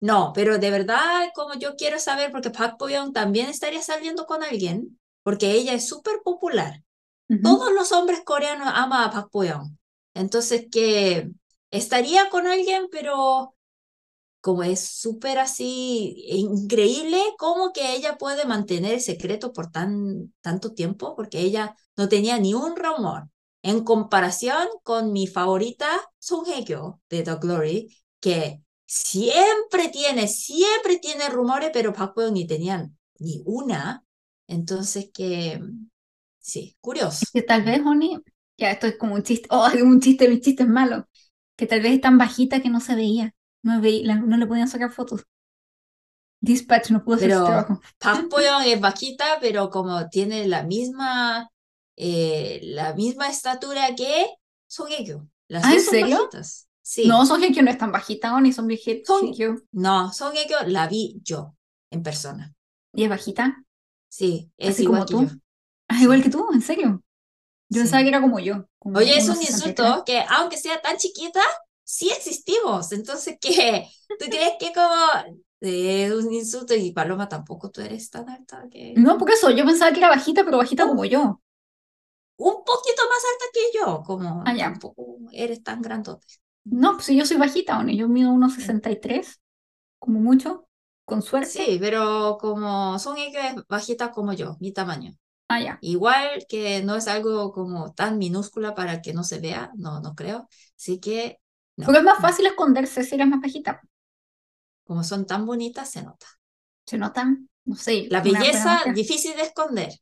no, 0.00 0.32
pero 0.34 0.58
de 0.58 0.70
verdad, 0.70 1.30
como 1.34 1.54
yo 1.54 1.76
quiero 1.76 1.98
saber, 1.98 2.30
porque 2.30 2.50
Park 2.50 2.76
bo 2.78 2.86
también 3.12 3.48
estaría 3.48 3.82
saliendo 3.82 4.26
con 4.26 4.42
alguien, 4.42 5.00
porque 5.22 5.52
ella 5.52 5.72
es 5.72 5.88
súper 5.88 6.20
popular. 6.24 6.82
Todos 7.42 7.72
los 7.72 7.90
hombres 7.92 8.20
coreanos 8.24 8.68
aman 8.72 9.04
a 9.04 9.10
Park 9.10 9.30
bo 9.32 9.42
Entonces, 10.14 10.66
que 10.70 11.30
estaría 11.70 12.28
con 12.30 12.46
alguien, 12.46 12.88
pero 12.90 13.54
como 14.40 14.62
es 14.62 14.88
súper 14.88 15.38
así 15.38 16.14
increíble 16.28 17.20
cómo 17.36 17.72
que 17.72 17.96
ella 17.96 18.16
puede 18.16 18.46
mantener 18.46 18.94
el 18.94 19.00
secreto 19.00 19.52
por 19.52 19.72
tan, 19.72 20.32
tanto 20.40 20.72
tiempo, 20.72 21.16
porque 21.16 21.40
ella 21.40 21.74
no 21.96 22.08
tenía 22.08 22.38
ni 22.38 22.54
un 22.54 22.76
rumor. 22.76 23.28
En 23.62 23.82
comparación 23.82 24.68
con 24.84 25.12
mi 25.12 25.26
favorita, 25.26 25.88
Song 26.20 26.46
Hye-kyo 26.46 27.00
de 27.10 27.22
The 27.24 27.34
Glory, 27.40 27.96
que 28.20 28.62
siempre 28.86 29.88
tiene, 29.88 30.28
siempre 30.28 30.98
tiene 30.98 31.28
rumores, 31.28 31.70
pero 31.72 31.92
Park 31.92 32.14
Bo 32.16 32.30
ni 32.30 32.46
tenían 32.46 32.96
ni 33.18 33.42
una. 33.44 34.04
Entonces 34.46 35.10
que, 35.12 35.60
sí, 36.38 36.76
curioso. 36.80 37.26
Que 37.32 37.42
tal 37.42 37.64
vez, 37.64 37.80
Oni, 37.84 38.18
ya 38.56 38.70
esto 38.70 38.86
es 38.86 38.96
como 38.96 39.14
un 39.14 39.22
chiste, 39.22 39.48
oh, 39.50 39.68
un 39.82 40.00
chiste, 40.00 40.28
mi 40.28 40.40
chiste 40.40 40.62
es 40.62 40.68
malo, 40.68 41.08
que 41.56 41.66
tal 41.66 41.82
vez 41.82 41.94
es 41.94 42.00
tan 42.00 42.16
bajita 42.16 42.62
que 42.62 42.70
no 42.70 42.80
se 42.80 42.94
veía, 42.94 43.34
no, 43.62 43.80
veía, 43.80 44.14
no 44.14 44.36
le 44.36 44.46
podían 44.46 44.68
sacar 44.68 44.92
fotos. 44.92 45.26
Dispatch 46.40 46.90
no 46.90 47.02
pudo 47.02 47.16
hacer 47.16 47.32
su 47.32 47.44
trabajo. 47.44 47.80
Es 48.66 48.80
bajita, 48.80 49.38
pero 49.40 49.70
como 49.70 50.08
tiene 50.08 50.46
la 50.46 50.62
misma, 50.62 51.50
eh, 51.96 52.60
la 52.62 52.94
misma 52.94 53.28
estatura 53.28 53.94
que 53.96 54.26
Song 54.66 54.88
Hye-kyo. 54.88 55.26
Las 55.48 55.64
¿Ah, 55.64 55.74
¿en 55.74 55.80
serio? 55.80 56.18
Bajitas. 56.18 56.68
Sí. 56.88 57.08
No, 57.08 57.26
Son 57.26 57.40
Hye-kyo 57.40 57.64
no 57.64 57.70
es 57.72 57.78
tan 57.78 57.90
bajita, 57.90 58.40
ni 58.40 58.52
Son 58.52 58.68
Hye-kyo. 58.68 59.56
No, 59.72 60.12
Son 60.12 60.32
Hye-kyo 60.32 60.68
la 60.68 60.86
vi 60.86 61.20
yo 61.24 61.56
en 61.90 62.04
persona. 62.04 62.54
¿Y 62.94 63.02
es 63.02 63.10
bajita? 63.10 63.64
Sí, 64.08 64.52
es 64.56 64.78
igual 64.78 65.04
como 65.04 65.26
tú. 65.26 65.30
Ah, 65.88 66.02
igual 66.02 66.20
que 66.20 66.30
tú, 66.30 66.44
en 66.52 66.62
serio. 66.62 67.00
Yo 67.68 67.80
pensaba 67.80 68.02
que 68.02 68.08
era 68.08 68.20
como 68.20 68.40
yo. 68.40 68.68
Oye, 68.80 69.16
es 69.16 69.28
un 69.28 69.40
insulto 69.40 70.02
que 70.04 70.20
aunque 70.28 70.56
sea 70.56 70.80
tan 70.82 70.96
chiquita, 70.96 71.40
sí 71.84 72.10
existimos. 72.10 72.90
Entonces, 72.90 73.36
¿qué? 73.40 73.88
¿Tú 74.18 74.26
crees 74.26 74.54
que 74.58 74.72
como 74.72 75.38
es 75.60 76.12
un 76.12 76.32
insulto 76.32 76.74
y 76.74 76.90
Paloma 76.90 77.28
tampoco 77.28 77.70
tú 77.70 77.82
eres 77.82 78.10
tan 78.10 78.28
alta 78.28 78.64
que... 78.68 78.94
No, 78.96 79.16
porque 79.16 79.34
eso, 79.34 79.50
yo 79.50 79.64
pensaba 79.64 79.92
que 79.92 79.98
era 79.98 80.08
bajita, 80.08 80.44
pero 80.44 80.58
bajita 80.58 80.86
como 80.86 81.04
yo. 81.04 81.40
Un 82.36 82.64
poquito 82.64 83.02
más 83.08 83.22
alta 83.32 83.44
que 83.52 83.78
yo, 83.78 84.02
como 84.04 84.42
ah, 84.44 84.54
tampoco 84.56 85.18
eres 85.32 85.62
tan 85.62 85.80
grandote. 85.82 86.26
No, 86.68 86.94
pues 86.94 87.06
yo 87.08 87.24
soy 87.24 87.36
bajita, 87.36 87.80
¿no? 87.82 87.90
yo 87.92 88.08
mido 88.08 88.30
unos 88.32 88.54
63, 88.54 89.40
como 89.98 90.20
mucho, 90.20 90.68
con 91.04 91.22
suerte. 91.22 91.50
Sí, 91.50 91.78
pero 91.80 92.38
como 92.40 92.98
son 92.98 93.16
bajitas 93.68 94.10
como 94.10 94.32
yo, 94.32 94.56
mi 94.58 94.72
tamaño. 94.72 95.12
Ah, 95.48 95.60
ya. 95.60 95.78
Igual 95.80 96.44
que 96.48 96.82
no 96.82 96.96
es 96.96 97.06
algo 97.06 97.52
como 97.52 97.94
tan 97.94 98.18
minúscula 98.18 98.74
para 98.74 99.00
que 99.00 99.14
no 99.14 99.22
se 99.22 99.38
vea, 99.38 99.70
no, 99.76 100.00
no 100.00 100.14
creo. 100.16 100.48
Así 100.76 100.98
que. 100.98 101.38
No. 101.76 101.86
Porque 101.86 102.00
es 102.00 102.04
más 102.04 102.20
fácil 102.20 102.46
esconderse 102.46 103.04
si 103.04 103.14
eres 103.14 103.28
más 103.28 103.40
bajita. 103.40 103.80
Como 104.84 105.04
son 105.04 105.24
tan 105.24 105.46
bonitas, 105.46 105.88
se 105.88 106.02
nota. 106.02 106.26
¿Se 106.84 106.98
notan? 106.98 107.48
No 107.64 107.76
sé. 107.76 108.08
La 108.10 108.22
belleza 108.22 108.82
difícil 108.92 109.36
de 109.36 109.42
esconder. 109.42 109.92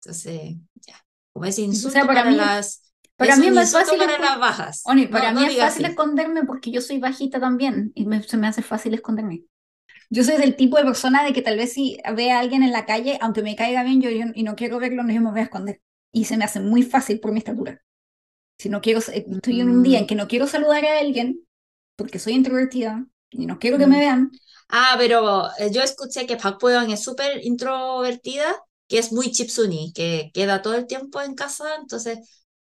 Entonces, 0.00 0.56
ya. 0.74 1.04
Como 1.32 1.46
es 1.46 1.58
insulto 1.58 2.06
para, 2.06 2.30
las 2.30 2.91
para 3.16 3.36
mí 3.36 3.46
es 3.46 3.52
más 3.52 3.72
fácil 3.72 3.98
para 3.98 4.18
las 4.18 4.38
bajas. 4.38 4.82
para 5.10 5.32
mí 5.32 5.44
es 5.44 5.58
fácil 5.58 5.84
esconderme 5.84 6.44
porque 6.44 6.70
yo 6.70 6.80
soy 6.80 6.98
bajita 6.98 7.40
también 7.40 7.92
y 7.94 8.06
se 8.22 8.36
me 8.36 8.46
hace 8.46 8.62
fácil 8.62 8.94
esconderme. 8.94 9.44
Yo 10.10 10.24
soy 10.24 10.36
del 10.36 10.56
tipo 10.56 10.76
de 10.76 10.84
persona 10.84 11.24
de 11.24 11.32
que 11.32 11.40
tal 11.40 11.56
vez 11.56 11.72
si 11.72 11.98
ve 12.14 12.32
a 12.32 12.40
alguien 12.40 12.62
en 12.62 12.72
la 12.72 12.84
calle, 12.84 13.18
aunque 13.22 13.42
me 13.42 13.56
caiga 13.56 13.82
bien 13.82 14.02
yo, 14.02 14.10
y 14.10 14.42
no 14.42 14.56
quiero 14.56 14.78
verlo, 14.78 15.02
no 15.02 15.12
yo 15.12 15.20
me 15.20 15.30
voy 15.30 15.40
a 15.40 15.44
esconder. 15.44 15.80
Y 16.12 16.26
se 16.26 16.36
me 16.36 16.44
hace 16.44 16.60
muy 16.60 16.82
fácil 16.82 17.18
por 17.18 17.32
mi 17.32 17.38
estatura. 17.38 17.82
Si 18.58 18.68
no 18.68 18.80
quiero, 18.80 19.00
estoy 19.00 19.60
en 19.60 19.70
un 19.70 19.82
día 19.82 19.98
en 19.98 20.04
mm. 20.04 20.06
que 20.06 20.14
no 20.14 20.28
quiero 20.28 20.46
saludar 20.46 20.84
a 20.84 20.98
alguien 20.98 21.40
porque 21.96 22.18
soy 22.18 22.34
introvertida 22.34 23.06
y 23.30 23.46
no 23.46 23.58
quiero 23.58 23.78
que 23.78 23.86
me 23.86 23.96
mm. 23.96 24.00
vean. 24.00 24.30
Ah, 24.68 24.96
pero 24.98 25.48
eh, 25.58 25.70
yo 25.72 25.82
escuché 25.82 26.26
que 26.26 26.36
Park 26.36 26.60
es 26.88 27.02
súper 27.02 27.44
introvertida, 27.44 28.54
que 28.88 28.98
es 28.98 29.12
muy 29.12 29.30
chipsuni, 29.30 29.92
que 29.94 30.30
queda 30.34 30.62
todo 30.62 30.74
el 30.74 30.86
tiempo 30.86 31.20
en 31.20 31.34
casa, 31.34 31.74
entonces 31.80 32.18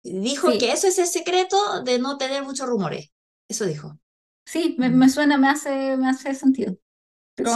Dijo 0.04 0.50
que 0.58 0.70
eso 0.70 0.86
es 0.86 0.98
el 0.98 1.06
secreto 1.06 1.82
de 1.82 1.98
no 1.98 2.18
tener 2.18 2.44
muchos 2.44 2.68
rumores. 2.68 3.10
Eso 3.48 3.64
dijo. 3.64 3.98
Sí, 4.46 4.76
me, 4.78 4.90
me 4.90 5.08
suena, 5.08 5.38
me 5.38 5.48
hace, 5.48 5.96
me 5.96 6.08
hace 6.08 6.34
sentido. 6.34 6.76
Pero 7.34 7.50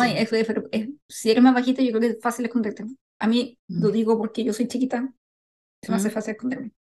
si 1.08 1.30
eres 1.30 1.42
más 1.42 1.54
bajita, 1.54 1.82
yo 1.82 1.90
creo 1.90 2.00
que 2.00 2.06
es 2.08 2.18
fácil 2.20 2.46
esconderte. 2.46 2.84
A 3.20 3.26
mí 3.28 3.58
lo 3.68 3.90
digo 3.90 4.16
porque 4.18 4.42
yo 4.42 4.52
soy 4.52 4.66
chiquita, 4.66 5.12
se 5.82 5.90
me 5.90 5.96
hace 5.96 6.10
fácil 6.10 6.32
esconderme. 6.32 6.72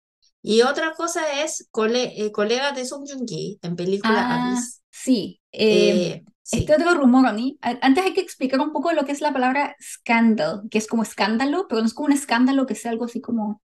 Y 0.43 0.63
otra 0.63 0.93
cosa 0.95 1.43
es 1.43 1.69
cole, 1.71 2.25
eh, 2.25 2.31
colega 2.31 2.73
de 2.73 2.87
Song 2.87 3.05
Joong-ki 3.07 3.59
en 3.63 3.77
película 3.77 4.55
ah, 4.55 4.63
Sí. 4.91 5.41
Eh, 5.51 5.91
eh, 5.91 6.25
sí. 6.43 6.59
Este 6.61 6.75
otro 6.75 6.95
rumor, 6.95 7.33
mí 7.35 7.59
Antes 7.61 8.05
hay 8.05 8.15
que 8.15 8.21
explicar 8.21 8.61
un 8.61 8.73
poco 8.73 8.93
lo 8.93 9.05
que 9.05 9.13
es 9.13 9.21
la 9.21 9.33
palabra 9.33 9.77
scandal, 9.81 10.63
que 10.71 10.79
es 10.79 10.87
como 10.87 11.03
escándalo, 11.03 11.67
pero 11.69 11.81
no 11.81 11.87
es 11.87 11.95
como 11.95 12.07
un 12.07 12.13
escándalo 12.13 12.67
que 12.67 12.77
sea 12.77 12.93
algo 12.93 13.07
así 13.07 13.21
como 13.21 13.61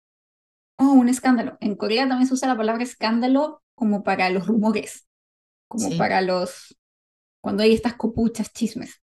oh, 0.81 0.93
un 0.93 1.09
escándalo. 1.09 1.57
En 1.61 1.77
Corea 1.77 2.09
también 2.09 2.27
se 2.27 2.35
usa 2.35 2.49
la 2.49 2.57
palabra 2.57 2.83
escándalo 2.83 3.63
como 3.75 4.03
para 4.03 4.31
los 4.31 4.47
rumores, 4.47 5.07
como 5.69 5.97
para 5.97 6.23
los, 6.23 6.77
cuando 7.41 7.63
hay 7.63 7.73
estas 7.73 7.95
copuchas, 7.95 8.53
chismes. 8.53 9.01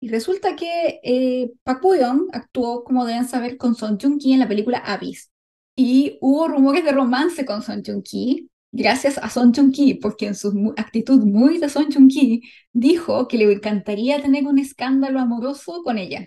Y 0.00 0.08
resulta 0.08 0.56
que 0.56 1.00
eh, 1.04 1.52
Park 1.62 1.80
bo 1.82 1.92
actuó, 2.32 2.82
como 2.82 3.04
deben 3.04 3.28
saber, 3.28 3.56
con 3.56 3.74
Son 3.74 3.98
Joong-ki 3.98 4.32
en 4.32 4.40
la 4.40 4.48
película 4.48 4.78
Abyss. 4.78 5.30
Y 5.76 6.18
hubo 6.20 6.48
rumores 6.48 6.84
de 6.84 6.92
romance 6.92 7.44
con 7.44 7.62
Son 7.62 7.82
Joong-ki, 7.82 8.50
gracias 8.72 9.18
a 9.18 9.30
Son 9.30 9.52
Joong-ki, 9.52 9.94
porque 9.94 10.26
en 10.26 10.34
su 10.34 10.74
actitud 10.76 11.24
muy 11.24 11.58
de 11.58 11.68
Son 11.68 11.90
Joong-ki, 11.90 12.42
dijo 12.72 13.28
que 13.28 13.38
le 13.38 13.52
encantaría 13.52 14.20
tener 14.20 14.46
un 14.46 14.58
escándalo 14.58 15.20
amoroso 15.20 15.82
con 15.84 15.98
ella. 15.98 16.26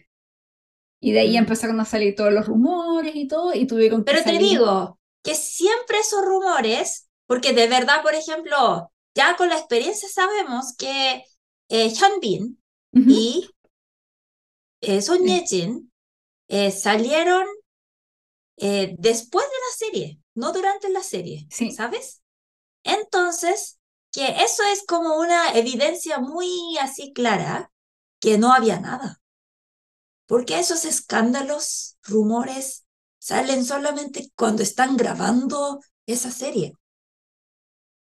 Y 1.06 1.11
de 1.11 1.19
ahí 1.19 1.38
empezaron 1.38 1.80
a 1.80 1.86
salir 1.86 2.15
todos 2.15 2.34
los 2.34 2.48
rumores 2.48 3.15
y 3.15 3.27
todo, 3.27 3.53
y 3.53 3.68
tuvieron 3.68 4.03
que 4.03 4.11
Pero 4.11 4.23
te 4.23 4.40
digo 4.40 4.99
que 5.22 5.36
siempre 5.36 5.99
esos 5.99 6.26
rumores, 6.26 7.07
porque 7.27 7.53
de 7.53 7.68
verdad, 7.68 8.02
por 8.02 8.15
ejemplo, 8.15 8.91
ya 9.14 9.36
con 9.36 9.49
la 9.49 9.56
experiencia 9.60 10.10
sabemos 10.10 10.76
que 10.76 11.23
eh, 11.69 11.94
Hyunbin 11.94 12.60
y 12.91 13.48
eh, 14.82 15.03
Son 15.03 15.23
Ye-jin 15.23 15.91
eh, 16.48 16.72
salieron 16.72 17.45
eh, 18.57 18.95
después 18.98 19.45
de 19.45 19.52
la 19.52 19.77
serie, 19.77 20.19
no 20.34 20.53
durante 20.53 20.90
la 20.90 21.03
serie, 21.03 21.45
sí. 21.52 21.69
¿sabes? 21.69 22.23
Entonces, 22.84 23.80
que 24.11 24.26
eso 24.44 24.64
es 24.73 24.84
como 24.88 25.19
una 25.19 25.52
evidencia 25.52 26.18
muy 26.18 26.80
así 26.82 27.14
clara 27.14 27.72
que 28.19 28.40
no 28.40 28.52
había 28.52 28.80
nada. 28.80 29.22
Porque 30.27 30.60
esos 30.60 30.85
escándalos, 30.85 31.97
rumores, 32.03 32.85
salen 33.19 33.64
solamente 33.65 34.31
cuando 34.35 34.64
están 34.64 34.97
grabando 34.97 35.80
esa 36.06 36.31
serie. 36.31 36.73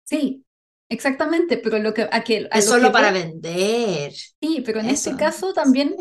Sí, 0.04 0.46
exactamente, 0.90 1.58
pero 1.58 1.80
lo 1.80 1.94
que... 1.94 2.08
Aquel, 2.12 2.50
es 2.52 2.66
solo 2.66 2.92
para 2.92 3.12
vender. 3.12 4.14
Sí, 4.14 4.62
pero 4.66 4.80
en 4.80 4.90
este 4.90 5.16
caso 5.16 5.54
también... 5.54 5.96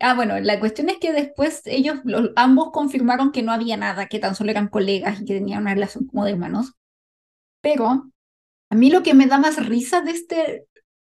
Ah, 0.00 0.14
bueno, 0.14 0.40
la 0.40 0.58
cuestión 0.58 0.88
es 0.88 0.98
que 0.98 1.12
después 1.12 1.62
ellos 1.66 2.00
ambos 2.34 2.70
confirmaron 2.72 3.30
que 3.30 3.42
no 3.42 3.52
había 3.52 3.76
nada, 3.76 4.06
que 4.06 4.18
tan 4.18 4.34
solo 4.34 4.50
eran 4.50 4.68
colegas 4.68 5.20
y 5.20 5.24
que 5.24 5.34
tenían 5.34 5.62
una 5.62 5.74
relación 5.74 6.06
como 6.06 6.24
de 6.24 6.32
hermanos. 6.32 6.72
Pero 7.60 8.10
a 8.70 8.74
mí 8.74 8.90
lo 8.90 9.02
que 9.02 9.14
me 9.14 9.26
da 9.26 9.38
más 9.38 9.64
risa 9.64 10.00
de 10.00 10.10
este 10.10 10.66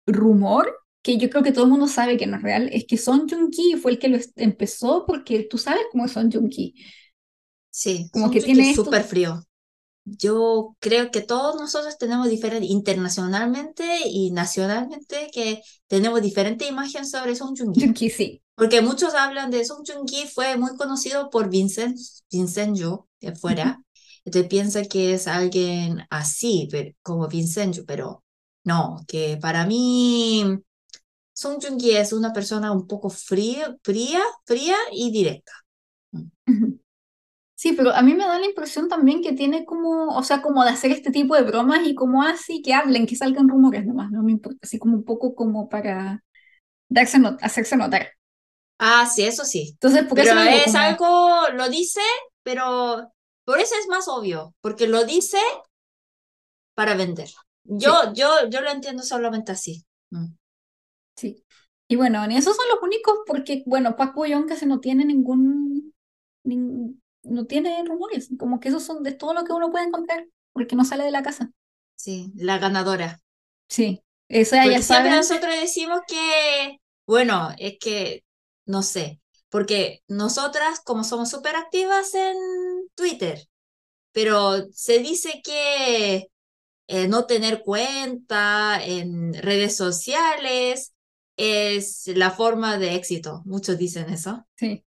rumor 0.06 0.79
que 1.02 1.16
yo 1.16 1.30
creo 1.30 1.42
que 1.42 1.52
todo 1.52 1.64
el 1.64 1.70
mundo 1.70 1.88
sabe 1.88 2.16
que 2.16 2.26
no 2.26 2.36
es 2.36 2.42
real, 2.42 2.68
es 2.72 2.84
que 2.86 2.98
Son 2.98 3.28
Joong-ki 3.28 3.76
fue 3.80 3.92
el 3.92 3.98
que 3.98 4.08
lo 4.08 4.18
empezó 4.36 5.04
porque 5.06 5.46
tú 5.48 5.58
sabes 5.58 5.82
cómo 5.90 6.04
es 6.04 6.12
Son 6.12 6.30
Joong-ki. 6.30 6.74
Sí, 7.70 8.08
como 8.12 8.30
que 8.30 8.40
tiene 8.40 8.74
súper 8.74 9.04
frío. 9.04 9.42
Yo 10.04 10.76
creo 10.80 11.10
que 11.10 11.20
todos 11.20 11.56
nosotros 11.56 11.96
tenemos 11.98 12.28
diferente, 12.28 12.66
internacionalmente 12.66 13.84
y 14.06 14.30
nacionalmente, 14.32 15.30
que 15.32 15.62
tenemos 15.86 16.20
diferente 16.22 16.66
imagen 16.66 17.06
sobre 17.06 17.34
Song 17.36 17.56
Joong-ki. 17.56 18.10
sí. 18.10 18.42
Porque 18.54 18.82
muchos 18.82 19.14
hablan 19.14 19.50
de 19.50 19.64
Song 19.64 19.84
Joong-ki, 19.86 20.26
fue 20.26 20.56
muy 20.56 20.76
conocido 20.76 21.30
por 21.30 21.48
Vincent, 21.48 21.98
Vincent 22.30 22.76
Yo, 22.76 23.08
de 23.20 23.34
fuera. 23.34 23.82
Entonces 24.24 24.50
piensa 24.50 24.84
que 24.84 25.14
es 25.14 25.26
alguien 25.26 26.06
así, 26.10 26.68
como 27.02 27.28
Vincent 27.28 27.74
Yo, 27.74 27.84
pero 27.86 28.24
no, 28.64 28.98
que 29.08 29.38
para 29.40 29.64
mí 29.66 30.60
Song 31.40 31.58
Joong-ki 31.58 31.96
es 31.96 32.12
una 32.12 32.34
persona 32.34 32.70
un 32.70 32.86
poco 32.86 33.08
fría, 33.08 33.74
fría, 33.82 34.20
fría 34.44 34.76
y 34.92 35.10
directa. 35.10 35.52
Sí, 37.54 37.72
pero 37.72 37.94
a 37.94 38.02
mí 38.02 38.12
me 38.12 38.26
da 38.26 38.38
la 38.38 38.44
impresión 38.44 38.88
también 38.88 39.22
que 39.22 39.32
tiene 39.32 39.64
como, 39.64 40.16
o 40.16 40.22
sea, 40.22 40.42
como 40.42 40.64
de 40.64 40.70
hacer 40.70 40.90
este 40.90 41.10
tipo 41.10 41.34
de 41.34 41.42
bromas 41.42 41.86
y 41.86 41.94
como 41.94 42.22
así, 42.22 42.60
que 42.60 42.74
hablen, 42.74 43.06
que 43.06 43.16
salgan 43.16 43.48
rumores 43.48 43.86
nomás, 43.86 44.10
no 44.10 44.22
me 44.22 44.32
importa, 44.32 44.58
así 44.62 44.78
como 44.78 44.96
un 44.96 45.04
poco 45.04 45.34
como 45.34 45.68
para 45.68 46.22
darse 46.90 47.18
hacerse 47.40 47.76
notar. 47.76 48.12
Ah, 48.78 49.06
sí, 49.06 49.24
eso 49.24 49.44
sí. 49.46 49.70
Entonces, 49.72 50.04
porque 50.08 50.24
pero 50.24 50.40
es 50.40 50.74
algo, 50.74 51.48
lo 51.54 51.68
dice, 51.70 52.00
pero 52.42 53.12
por 53.44 53.58
eso 53.60 53.74
es 53.80 53.88
más 53.88 54.08
obvio, 54.08 54.54
porque 54.60 54.88
lo 54.88 55.04
dice 55.04 55.38
para 56.74 56.94
vender. 56.94 57.30
Yo, 57.64 58.12
yo, 58.12 58.48
yo 58.48 58.60
lo 58.60 58.70
entiendo 58.70 59.02
solamente 59.02 59.52
así. 59.52 59.84
Mm. 60.10 60.39
Sí. 61.20 61.44
Y 61.86 61.96
bueno, 61.96 62.24
esos 62.24 62.56
son 62.56 62.64
los 62.72 62.82
únicos 62.82 63.14
porque, 63.26 63.62
bueno, 63.66 63.96
Pac 63.96 64.14
Boyón 64.14 64.46
casi 64.46 64.64
no 64.64 64.80
tiene 64.80 65.04
ningún, 65.04 65.92
no 66.44 67.44
tiene 67.46 67.84
rumores, 67.84 68.30
como 68.38 68.58
que 68.58 68.68
esos 68.68 68.84
son 68.84 69.02
de 69.02 69.12
todo 69.12 69.34
lo 69.34 69.44
que 69.44 69.52
uno 69.52 69.70
puede 69.70 69.86
encontrar, 69.86 70.26
porque 70.52 70.76
no 70.76 70.84
sale 70.84 71.04
de 71.04 71.10
la 71.10 71.22
casa. 71.22 71.50
Sí, 71.96 72.32
la 72.36 72.58
ganadora. 72.58 73.20
Sí, 73.68 74.02
esa 74.28 74.64
ya 74.66 74.80
siempre 74.80 75.10
nosotros 75.10 75.54
decimos 75.60 76.00
que, 76.08 76.78
bueno, 77.06 77.50
es 77.58 77.76
que, 77.78 78.24
no 78.64 78.82
sé, 78.82 79.20
porque 79.50 80.02
nosotras 80.08 80.80
como 80.80 81.04
somos 81.04 81.28
súper 81.28 81.56
activas 81.56 82.14
en 82.14 82.36
Twitter, 82.94 83.46
pero 84.12 84.70
se 84.72 85.00
dice 85.00 85.42
que 85.44 86.28
eh, 86.86 87.08
no 87.08 87.26
tener 87.26 87.62
cuenta 87.62 88.82
en 88.82 89.34
redes 89.34 89.76
sociales 89.76 90.94
es 91.40 92.06
la 92.08 92.30
forma 92.30 92.76
de 92.76 92.94
éxito. 92.96 93.42
Muchos 93.46 93.78
dicen 93.78 94.10
eso. 94.10 94.46
Sí. 94.56 94.84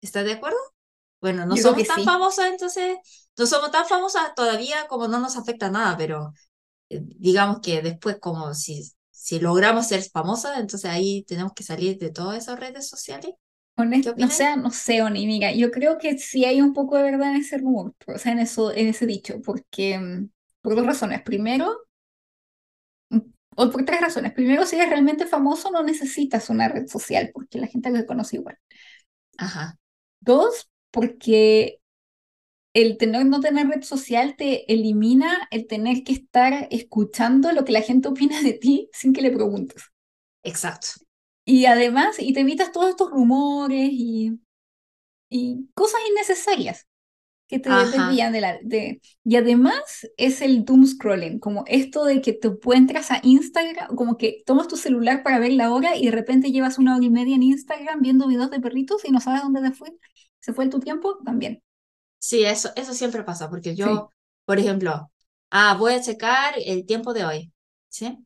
¿Estás 0.00 0.24
de 0.24 0.32
acuerdo? 0.32 0.56
Bueno, 1.20 1.44
no 1.44 1.54
somos 1.56 1.86
tan 1.86 2.02
famosas, 2.02 2.46
entonces, 2.46 2.96
no 3.36 3.46
somos 3.46 3.70
tan 3.70 3.84
famosas 3.84 4.34
todavía 4.34 4.86
como 4.88 5.06
no 5.06 5.20
nos 5.20 5.36
afecta 5.36 5.70
nada, 5.70 5.94
pero 5.98 6.32
eh, 6.88 7.02
digamos 7.02 7.60
que 7.60 7.82
después 7.82 8.16
como 8.18 8.54
si, 8.54 8.90
si 9.10 9.38
logramos 9.38 9.86
ser 9.86 10.02
famosas, 10.02 10.58
entonces 10.58 10.90
ahí 10.90 11.24
tenemos 11.24 11.52
que 11.52 11.62
salir 11.62 11.98
de 11.98 12.10
todas 12.10 12.38
esas 12.38 12.58
redes 12.58 12.88
sociales. 12.88 13.32
Honesto, 13.76 14.14
o 14.18 14.28
sea, 14.28 14.56
no 14.56 14.70
sé, 14.70 15.02
Oni, 15.02 15.26
mira, 15.26 15.52
yo 15.52 15.70
creo 15.70 15.98
que 15.98 16.18
sí 16.18 16.46
hay 16.46 16.62
un 16.62 16.72
poco 16.72 16.96
de 16.96 17.02
verdad 17.02 17.30
en 17.30 17.36
ese 17.42 17.58
rumor, 17.58 17.94
o 18.06 18.18
sea, 18.18 18.32
en 18.32 18.38
eso, 18.38 18.72
en 18.72 18.88
ese 18.88 19.06
dicho, 19.06 19.40
porque 19.44 19.98
mm, 19.98 20.30
por 20.62 20.74
dos 20.74 20.86
razones. 20.86 21.22
Primero, 21.22 21.76
o 23.56 23.70
por 23.70 23.84
tres 23.84 24.00
razones. 24.00 24.32
Primero, 24.32 24.66
si 24.66 24.76
eres 24.76 24.90
realmente 24.90 25.26
famoso, 25.26 25.70
no 25.70 25.82
necesitas 25.82 26.50
una 26.50 26.68
red 26.68 26.86
social, 26.86 27.30
porque 27.32 27.58
la 27.58 27.66
gente 27.66 27.92
te 27.92 28.06
conoce 28.06 28.36
igual. 28.36 28.58
Ajá. 29.38 29.78
Dos, 30.20 30.70
porque 30.90 31.80
el 32.74 32.98
tener 32.98 33.26
no 33.26 33.40
tener 33.40 33.68
red 33.68 33.82
social 33.82 34.36
te 34.36 34.72
elimina 34.72 35.48
el 35.50 35.66
tener 35.66 36.04
que 36.04 36.12
estar 36.12 36.68
escuchando 36.70 37.52
lo 37.52 37.64
que 37.64 37.72
la 37.72 37.82
gente 37.82 38.08
opina 38.08 38.40
de 38.42 38.52
ti 38.52 38.88
sin 38.92 39.12
que 39.12 39.22
le 39.22 39.32
preguntes. 39.32 39.84
Exacto. 40.42 40.88
Y 41.44 41.66
además, 41.66 42.16
y 42.18 42.32
te 42.32 42.40
evitas 42.40 42.70
todos 42.72 42.90
estos 42.90 43.10
rumores 43.10 43.88
y, 43.92 44.40
y 45.28 45.68
cosas 45.74 46.00
innecesarias 46.10 46.86
que 47.50 47.58
te 47.58 47.68
desvían 47.68 48.32
de 48.32 48.40
la... 48.40 48.58
De, 48.62 49.02
y 49.24 49.36
además 49.36 50.08
es 50.16 50.40
el 50.40 50.64
doom 50.64 50.86
scrolling, 50.86 51.40
como 51.40 51.64
esto 51.66 52.04
de 52.04 52.22
que 52.22 52.32
te 52.32 52.48
encuentras 52.48 53.10
a 53.10 53.20
Instagram, 53.22 53.96
como 53.96 54.16
que 54.16 54.42
tomas 54.46 54.68
tu 54.68 54.76
celular 54.76 55.22
para 55.24 55.40
ver 55.40 55.52
la 55.52 55.72
hora 55.72 55.96
y 55.96 56.06
de 56.06 56.12
repente 56.12 56.52
llevas 56.52 56.78
una 56.78 56.96
hora 56.96 57.04
y 57.04 57.10
media 57.10 57.34
en 57.34 57.42
Instagram 57.42 58.00
viendo 58.00 58.28
videos 58.28 58.50
de 58.50 58.60
perritos 58.60 59.04
y 59.04 59.10
no 59.10 59.20
sabes 59.20 59.42
dónde 59.42 59.62
te 59.62 59.72
fue. 59.72 59.92
¿Se 60.38 60.52
fue 60.52 60.68
tu 60.68 60.78
tiempo? 60.78 61.18
También. 61.24 61.62
Sí, 62.18 62.44
eso, 62.44 62.70
eso 62.76 62.94
siempre 62.94 63.24
pasa, 63.24 63.50
porque 63.50 63.74
yo, 63.74 64.12
por 64.44 64.58
ejemplo, 64.58 65.10
ah, 65.50 65.76
voy 65.78 65.94
a 65.94 66.00
checar 66.00 66.54
el 66.64 66.86
tiempo 66.86 67.12
de 67.12 67.24
hoy, 67.24 67.52
¿sí? 67.88 68.18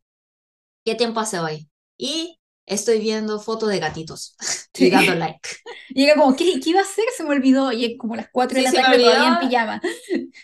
¿Qué 0.84 0.94
tiempo 0.94 1.20
hace 1.20 1.40
hoy? 1.40 1.70
Y 1.96 2.38
estoy 2.66 3.00
viendo 3.00 3.40
fotos 3.40 3.68
de 3.68 3.78
gatitos 3.78 4.36
y 4.78 4.90
dando 4.90 5.14
like. 5.14 5.48
Era 5.94 6.14
como, 6.14 6.34
¿qué, 6.36 6.60
¿qué, 6.60 6.70
iba 6.70 6.80
a 6.80 6.84
hacer? 6.84 7.04
Se 7.16 7.24
me 7.24 7.30
olvidó. 7.30 7.72
Y 7.72 7.84
es 7.84 7.98
como 7.98 8.16
las 8.16 8.28
4 8.30 8.56
de 8.56 8.62
la 8.62 8.72
tarde 8.72 8.98
todavía 8.98 9.38
en 9.40 9.48
pijama. 9.48 9.82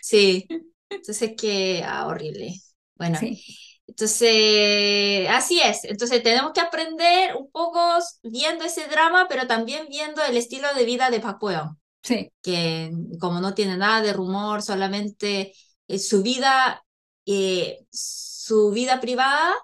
Sí. 0.01 0.47
Entonces, 0.89 1.33
que 1.37 1.83
ah, 1.85 2.07
horrible. 2.07 2.53
Bueno, 2.95 3.17
entonces, 3.87 5.27
así 5.29 5.61
es. 5.61 5.85
Entonces, 5.85 6.21
tenemos 6.21 6.51
que 6.51 6.59
aprender 6.59 7.35
un 7.35 7.49
poco 7.49 7.79
viendo 8.23 8.65
ese 8.65 8.87
drama, 8.87 9.27
pero 9.27 9.47
también 9.47 9.87
viendo 9.89 10.21
el 10.23 10.37
estilo 10.37 10.67
de 10.75 10.85
vida 10.85 11.09
de 11.09 11.19
Park 11.19 11.39
Sí. 12.03 12.31
Que 12.41 12.91
como 13.19 13.39
no 13.39 13.53
tiene 13.53 13.77
nada 13.77 14.01
de 14.01 14.13
rumor, 14.13 14.61
solamente 14.61 15.53
eh, 15.87 15.99
su 15.99 16.23
vida, 16.23 16.85
eh, 17.25 17.85
su 17.89 18.71
vida 18.71 18.99
privada 18.99 19.55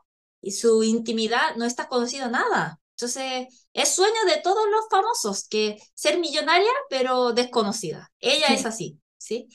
y 0.42 0.52
su 0.52 0.84
intimidad 0.84 1.56
no 1.56 1.66
está 1.66 1.88
conocido 1.88 2.30
nada. 2.30 2.80
Entonces, 2.92 3.68
es 3.74 3.90
sueño 3.90 4.26
de 4.28 4.42
todos 4.42 4.66
los 4.70 4.88
famosos, 4.90 5.48
que 5.48 5.78
ser 5.94 6.20
millonaria, 6.20 6.72
pero 6.90 7.32
desconocida. 7.34 8.12
Ella 8.20 8.48
es 8.48 8.66
así, 8.66 9.00
¿sí? 9.18 9.48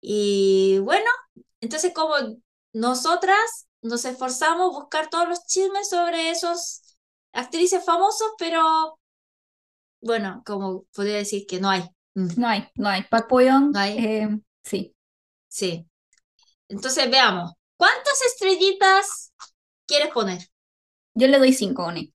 Y 0.00 0.78
bueno, 0.80 1.08
entonces 1.60 1.92
como 1.94 2.14
nosotras 2.72 3.68
nos 3.82 4.04
esforzamos 4.04 4.74
a 4.74 4.78
buscar 4.78 5.08
todos 5.08 5.28
los 5.28 5.44
chismes 5.46 5.88
sobre 5.88 6.30
esos 6.30 6.82
actrices 7.32 7.84
famosos, 7.84 8.32
pero 8.38 8.98
bueno, 10.00 10.42
como 10.44 10.84
podría 10.94 11.16
decir 11.16 11.46
que 11.46 11.60
no 11.60 11.70
hay. 11.70 11.82
Mm. 12.14 12.28
No 12.36 12.48
hay, 12.48 12.68
no 12.74 12.88
hay. 12.88 13.02
Park 13.04 13.28
Boyon, 13.28 13.70
no 13.70 13.78
hay. 13.78 13.98
Eh, 13.98 14.28
sí. 14.64 14.94
Sí. 15.48 15.86
Entonces 16.68 17.10
veamos, 17.10 17.52
¿cuántas 17.76 18.22
estrellitas 18.22 19.32
quieres 19.86 20.08
poner? 20.12 20.40
Yo 21.14 21.28
le 21.28 21.38
doy 21.38 21.52
cinco, 21.52 21.84
Oni. 21.84 22.12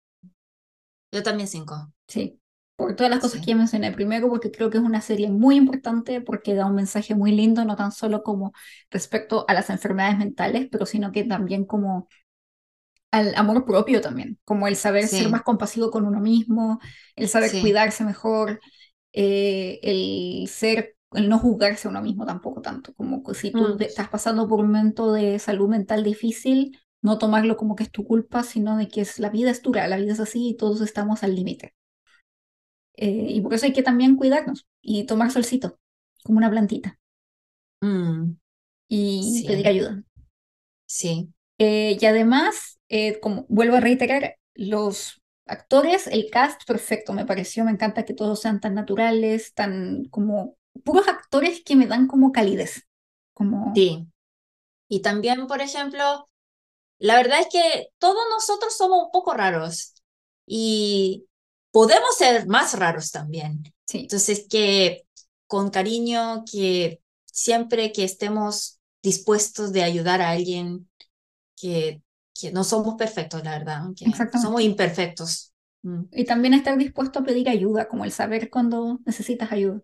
Yo 1.11 1.23
también 1.23 1.47
cinco. 1.47 1.91
Sí, 2.07 2.39
por 2.75 2.95
todas 2.95 3.09
las 3.09 3.19
cosas 3.19 3.41
que 3.41 3.47
ya 3.47 3.55
mencioné. 3.55 3.91
Primero, 3.91 4.29
porque 4.29 4.51
creo 4.51 4.69
que 4.69 4.77
es 4.77 4.83
una 4.83 5.01
serie 5.01 5.29
muy 5.29 5.55
importante, 5.55 6.21
porque 6.21 6.55
da 6.55 6.65
un 6.65 6.75
mensaje 6.75 7.15
muy 7.15 7.31
lindo, 7.31 7.65
no 7.65 7.75
tan 7.75 7.91
solo 7.91 8.23
como 8.23 8.53
respecto 8.89 9.45
a 9.47 9.53
las 9.53 9.69
enfermedades 9.69 10.17
mentales, 10.17 10.67
pero 10.71 10.85
sino 10.85 11.11
que 11.11 11.23
también 11.23 11.65
como 11.65 12.07
al 13.11 13.35
amor 13.35 13.65
propio 13.65 14.01
también, 14.01 14.39
como 14.45 14.67
el 14.67 14.77
saber 14.77 15.07
ser 15.07 15.29
más 15.29 15.41
compasivo 15.43 15.91
con 15.91 16.05
uno 16.05 16.21
mismo, 16.21 16.79
el 17.15 17.27
saber 17.27 17.51
cuidarse 17.51 18.05
mejor, 18.05 18.61
eh, 19.11 19.79
el 19.83 20.47
ser, 20.47 20.95
el 21.11 21.27
no 21.27 21.37
juzgarse 21.37 21.87
a 21.87 21.91
uno 21.91 22.01
mismo 22.01 22.25
tampoco 22.25 22.61
tanto, 22.61 22.93
como 22.93 23.21
si 23.33 23.51
tú 23.51 23.75
mm. 23.75 23.81
estás 23.81 24.07
pasando 24.07 24.47
por 24.47 24.61
un 24.61 24.67
momento 24.67 25.11
de 25.11 25.39
salud 25.39 25.67
mental 25.67 26.05
difícil, 26.05 26.79
no 27.01 27.17
tomarlo 27.17 27.57
como 27.57 27.75
que 27.75 27.83
es 27.83 27.91
tu 27.91 28.05
culpa, 28.05 28.43
sino 28.43 28.77
de 28.77 28.87
que 28.87 29.01
es, 29.01 29.19
la 29.19 29.29
vida 29.29 29.51
es 29.51 29.61
dura, 29.61 29.87
la 29.87 29.97
vida 29.97 30.13
es 30.13 30.19
así 30.19 30.49
y 30.49 30.57
todos 30.57 30.81
estamos 30.81 31.23
al 31.23 31.35
límite. 31.35 31.73
Eh, 32.95 33.27
y 33.29 33.41
por 33.41 33.53
eso 33.53 33.65
hay 33.65 33.73
que 33.73 33.83
también 33.83 34.15
cuidarnos 34.15 34.67
y 34.81 35.05
tomar 35.05 35.31
solcito, 35.31 35.79
como 36.23 36.37
una 36.37 36.49
plantita. 36.49 36.99
Mm, 37.81 38.33
y 38.87 39.43
pedir 39.47 39.67
ayuda. 39.67 40.03
Sí. 40.85 41.29
Eh, 41.57 41.97
y 41.99 42.05
además, 42.05 42.79
eh, 42.89 43.19
como 43.19 43.45
vuelvo 43.49 43.77
a 43.77 43.79
reiterar, 43.79 44.35
los 44.53 45.21
actores, 45.47 46.07
el 46.07 46.29
cast 46.29 46.63
perfecto 46.65 47.13
me 47.13 47.25
pareció, 47.25 47.63
me 47.63 47.71
encanta 47.71 48.03
que 48.05 48.13
todos 48.13 48.41
sean 48.41 48.59
tan 48.59 48.75
naturales, 48.75 49.53
tan 49.53 50.05
como 50.05 50.57
puros 50.83 51.07
actores 51.07 51.63
que 51.63 51.75
me 51.75 51.87
dan 51.87 52.07
como 52.07 52.31
calidez. 52.31 52.87
Como... 53.33 53.73
Sí. 53.73 54.07
Y 54.89 55.01
también, 55.01 55.47
por 55.47 55.61
ejemplo, 55.61 56.27
la 57.01 57.15
verdad 57.15 57.39
es 57.41 57.47
que 57.51 57.89
todos 57.97 58.23
nosotros 58.29 58.77
somos 58.77 59.05
un 59.05 59.11
poco 59.11 59.33
raros 59.33 59.95
y 60.45 61.25
podemos 61.71 62.15
ser 62.15 62.47
más 62.47 62.77
raros 62.77 63.11
también. 63.11 63.63
Sí. 63.87 64.01
Entonces, 64.01 64.45
que 64.47 65.05
con 65.47 65.71
cariño, 65.71 66.43
que 66.49 67.01
siempre 67.25 67.91
que 67.91 68.03
estemos 68.03 68.79
dispuestos 69.01 69.73
de 69.73 69.81
ayudar 69.81 70.21
a 70.21 70.29
alguien, 70.29 70.89
que, 71.55 72.03
que 72.39 72.51
no 72.51 72.63
somos 72.63 72.95
perfectos, 72.95 73.43
la 73.43 73.57
verdad, 73.57 73.81
que 73.95 74.05
somos 74.39 74.61
imperfectos. 74.61 75.53
Mm. 75.81 76.03
Y 76.11 76.25
también 76.25 76.53
estar 76.53 76.77
dispuesto 76.77 77.19
a 77.19 77.23
pedir 77.23 77.49
ayuda, 77.49 77.87
como 77.87 78.05
el 78.05 78.11
saber 78.11 78.51
cuando 78.51 78.99
necesitas 79.05 79.51
ayuda. 79.51 79.81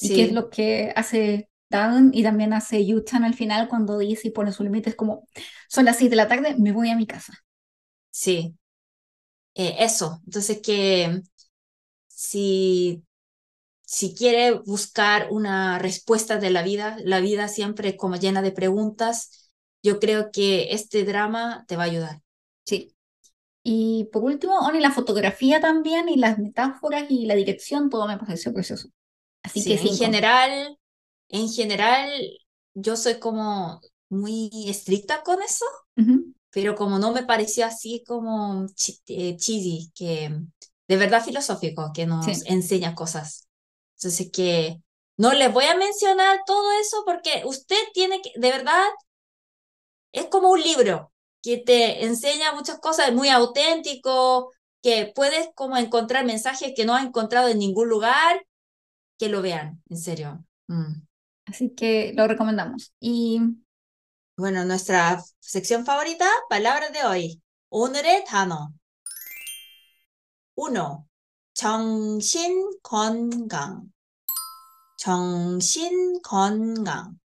Y 0.00 0.08
qué 0.08 0.24
es 0.24 0.32
lo 0.32 0.50
que 0.50 0.92
hace 0.96 1.50
Dan 1.70 2.10
y 2.14 2.22
también 2.22 2.52
hace 2.52 2.86
Yuchan 2.86 3.24
al 3.24 3.34
final 3.34 3.68
cuando 3.68 3.98
dice 3.98 4.28
y 4.28 4.30
pone 4.30 4.52
su 4.52 4.64
límite, 4.64 4.90
es 4.90 4.96
como, 4.96 5.28
son 5.68 5.84
las 5.84 5.98
6 5.98 6.10
de 6.10 6.16
la 6.16 6.28
tarde, 6.28 6.56
me 6.58 6.72
voy 6.72 6.90
a 6.90 6.96
mi 6.96 7.06
casa. 7.06 7.34
Sí, 8.10 8.56
eh, 9.54 9.76
eso. 9.80 10.20
Entonces 10.26 10.60
que 10.62 11.22
si, 12.08 13.04
si 13.82 14.14
quiere 14.14 14.52
buscar 14.52 15.28
una 15.30 15.78
respuesta 15.78 16.38
de 16.38 16.50
la 16.50 16.62
vida, 16.62 16.96
la 17.04 17.20
vida 17.20 17.48
siempre 17.48 17.96
como 17.96 18.16
llena 18.16 18.42
de 18.42 18.52
preguntas, 18.52 19.50
yo 19.82 20.00
creo 20.00 20.30
que 20.32 20.72
este 20.72 21.04
drama 21.04 21.64
te 21.68 21.76
va 21.76 21.84
a 21.84 21.86
ayudar. 21.86 22.22
Sí. 22.64 22.94
Y 23.62 24.08
por 24.12 24.24
último, 24.24 24.58
Oni, 24.60 24.80
la 24.80 24.90
fotografía 24.90 25.60
también 25.60 26.08
y 26.08 26.16
las 26.16 26.38
metáforas 26.38 27.04
y 27.10 27.26
la 27.26 27.34
dirección, 27.34 27.90
todo 27.90 28.06
me 28.08 28.18
pareció 28.18 28.52
precioso. 28.52 28.88
Así 29.42 29.64
que 29.64 29.74
en 29.74 29.96
general, 29.96 30.77
en 31.28 31.48
general, 31.48 32.10
yo 32.74 32.96
soy 32.96 33.18
como 33.18 33.80
muy 34.08 34.50
estricta 34.68 35.22
con 35.22 35.42
eso, 35.42 35.64
pero 36.50 36.74
como 36.74 36.98
no 36.98 37.12
me 37.12 37.24
pareció 37.24 37.66
así 37.66 38.02
como 38.06 38.66
eh, 39.08 39.36
cheesy, 39.36 39.90
que 39.94 40.34
de 40.88 40.96
verdad 40.96 41.24
filosófico, 41.24 41.92
que 41.92 42.06
nos 42.06 42.26
enseña 42.46 42.94
cosas. 42.94 43.48
Entonces 43.96 44.30
que 44.32 44.80
no 45.16 45.32
les 45.32 45.52
voy 45.52 45.64
a 45.64 45.76
mencionar 45.76 46.40
todo 46.46 46.70
eso 46.80 47.02
porque 47.04 47.42
usted 47.44 47.76
tiene 47.92 48.22
que, 48.22 48.32
de 48.36 48.50
verdad, 48.50 48.86
es 50.12 50.26
como 50.26 50.50
un 50.50 50.62
libro 50.62 51.12
que 51.42 51.58
te 51.58 52.04
enseña 52.04 52.52
muchas 52.52 52.78
cosas, 52.78 53.12
muy 53.12 53.28
auténtico, 53.28 54.52
que 54.82 55.12
puedes 55.14 55.48
como 55.54 55.76
encontrar 55.76 56.24
mensajes 56.24 56.72
que 56.74 56.84
no 56.84 56.94
has 56.94 57.04
encontrado 57.04 57.48
en 57.48 57.58
ningún 57.58 57.88
lugar, 57.88 58.44
que 59.18 59.28
lo 59.28 59.42
vean, 59.42 59.82
en 59.88 59.96
serio. 59.96 60.44
Mm. 60.68 61.07
Así 61.47 61.73
que 61.75 62.13
lo 62.15 62.27
recomendamos. 62.27 62.93
Y 62.99 63.39
bueno, 64.37 64.65
nuestra 64.65 65.23
sección 65.39 65.85
favorita, 65.85 66.27
palabras 66.49 66.91
de 66.93 67.03
hoy. 67.05 67.41
오늘의 67.69 68.25
단어. 68.25 68.71
1. 70.55 71.05
정신 71.53 72.71
건강. 72.83 73.91
정신 74.97 76.21
건강. 76.21 77.19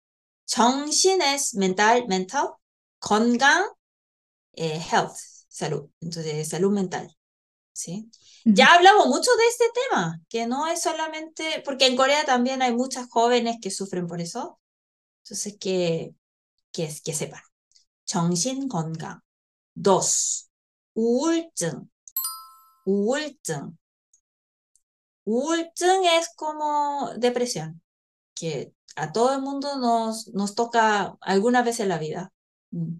정신 0.47 1.23
es 1.23 1.55
mental, 1.57 2.07
mental. 2.07 2.55
건강, 3.01 3.71
eh, 4.57 4.79
health, 4.79 5.17
salud. 5.49 5.91
Entonces, 6.01 6.49
salud 6.49 6.73
mental. 6.73 7.15
¿Sí? 7.73 8.11
Ya 8.49 8.75
hablamos 8.75 9.07
mucho 9.09 9.31
de 9.37 9.47
este 9.49 9.65
tema, 9.73 10.21
que 10.29 10.47
no 10.47 10.67
es 10.67 10.83
solamente, 10.83 11.63
porque 11.65 11.87
en 11.87 11.97
Corea 11.97 12.25
también 12.25 12.63
hay 12.63 12.75
muchas 12.75 13.09
jóvenes 13.09 13.57
que 13.61 13.71
sufren 13.71 14.07
por 14.07 14.21
eso. 14.21 14.61
Entonces, 15.23 15.57
que, 15.59 16.15
que, 16.73 16.95
que 17.03 17.15
sepan. 17.15 17.41
정신 18.05 18.69
건강. 18.69 19.21
Dos. 19.75 20.49
우울증. 20.95 21.89
우울증. 22.87 23.77
우울증 25.25 26.05
es 26.05 26.29
como 26.37 27.11
depresión, 27.17 27.83
que 28.35 28.73
a 28.97 29.13
todo 29.13 29.35
el 29.35 29.43
mundo 29.43 29.79
nos, 29.79 30.29
nos 30.29 30.55
toca 30.55 31.17
alguna 31.21 31.63
vez 31.63 31.81
en 31.81 31.89
la 31.89 31.99
vida. 31.99 32.33
Mm. 32.71 32.97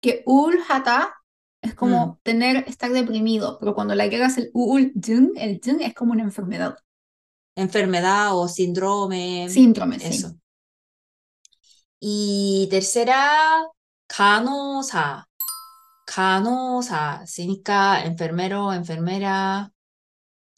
Que 0.00 0.22
ulhata 0.26 1.16
es 1.61 1.75
como 1.75 2.07
mm. 2.07 2.17
tener, 2.23 2.65
estar 2.67 2.91
deprimido, 2.91 3.57
pero 3.59 3.75
cuando 3.75 3.93
le 3.95 4.03
agregas 4.03 4.37
el 4.37 4.49
ul 4.53 4.91
el 5.35 5.61
jung 5.63 5.81
es 5.81 5.93
como 5.93 6.13
una 6.13 6.23
enfermedad. 6.23 6.77
Enfermedad 7.55 8.35
o 8.35 8.47
síndrome. 8.47 9.47
Síndrome, 9.49 9.97
eso. 9.97 10.35
Y 11.99 12.67
tercera, 12.71 13.63
canosa. 14.07 15.27
Canosa, 16.05 17.25
significa 17.25 18.03
enfermero, 18.03 18.73
enfermera, 18.73 19.71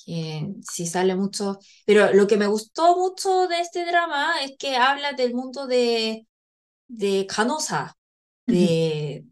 que 0.03 0.53
si 0.61 0.87
sale 0.87 1.15
mucho. 1.15 1.59
Pero 1.85 2.13
lo 2.13 2.27
que 2.27 2.37
me 2.37 2.47
gustó 2.47 2.95
mucho 2.97 3.47
de 3.47 3.59
este 3.59 3.85
drama 3.85 4.41
es 4.41 4.53
que 4.57 4.77
habla 4.77 5.13
del 5.13 5.33
mundo 5.33 5.67
de, 5.67 6.27
de 6.87 7.27
canosa, 7.27 7.97
de, 8.45 9.25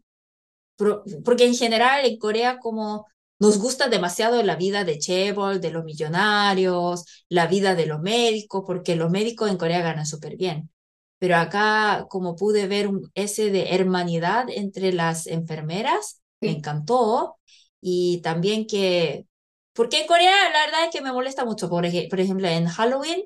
porque 1.24 1.46
en 1.46 1.54
general 1.54 2.04
en 2.04 2.18
Corea 2.18 2.58
como 2.58 3.06
nos 3.38 3.58
gusta 3.58 3.88
demasiado 3.88 4.42
la 4.44 4.54
vida 4.56 4.84
de 4.84 4.98
Chebol, 4.98 5.60
de 5.60 5.70
los 5.72 5.84
millonarios, 5.84 7.04
la 7.28 7.46
vida 7.48 7.74
de 7.74 7.86
los 7.86 8.00
médicos, 8.00 8.62
porque 8.66 8.94
los 8.94 9.10
médicos 9.10 9.50
en 9.50 9.56
Corea 9.58 9.82
ganan 9.82 10.06
súper 10.06 10.36
bien. 10.36 10.70
Pero 11.18 11.36
acá, 11.36 12.06
como 12.08 12.36
pude 12.36 12.66
ver 12.68 12.90
ese 13.14 13.50
de 13.50 13.74
hermanidad 13.74 14.46
entre 14.48 14.92
las 14.92 15.26
enfermeras, 15.26 16.22
me 16.40 16.50
encantó. 16.50 17.36
Y 17.80 18.20
también 18.22 18.66
que, 18.66 19.26
porque 19.72 20.02
en 20.02 20.06
Corea 20.06 20.32
la 20.52 20.66
verdad 20.66 20.84
es 20.84 20.90
que 20.92 21.02
me 21.02 21.12
molesta 21.12 21.44
mucho, 21.44 21.68
por, 21.68 21.84
por 22.10 22.20
ejemplo, 22.20 22.46
en 22.48 22.66
Halloween, 22.66 23.24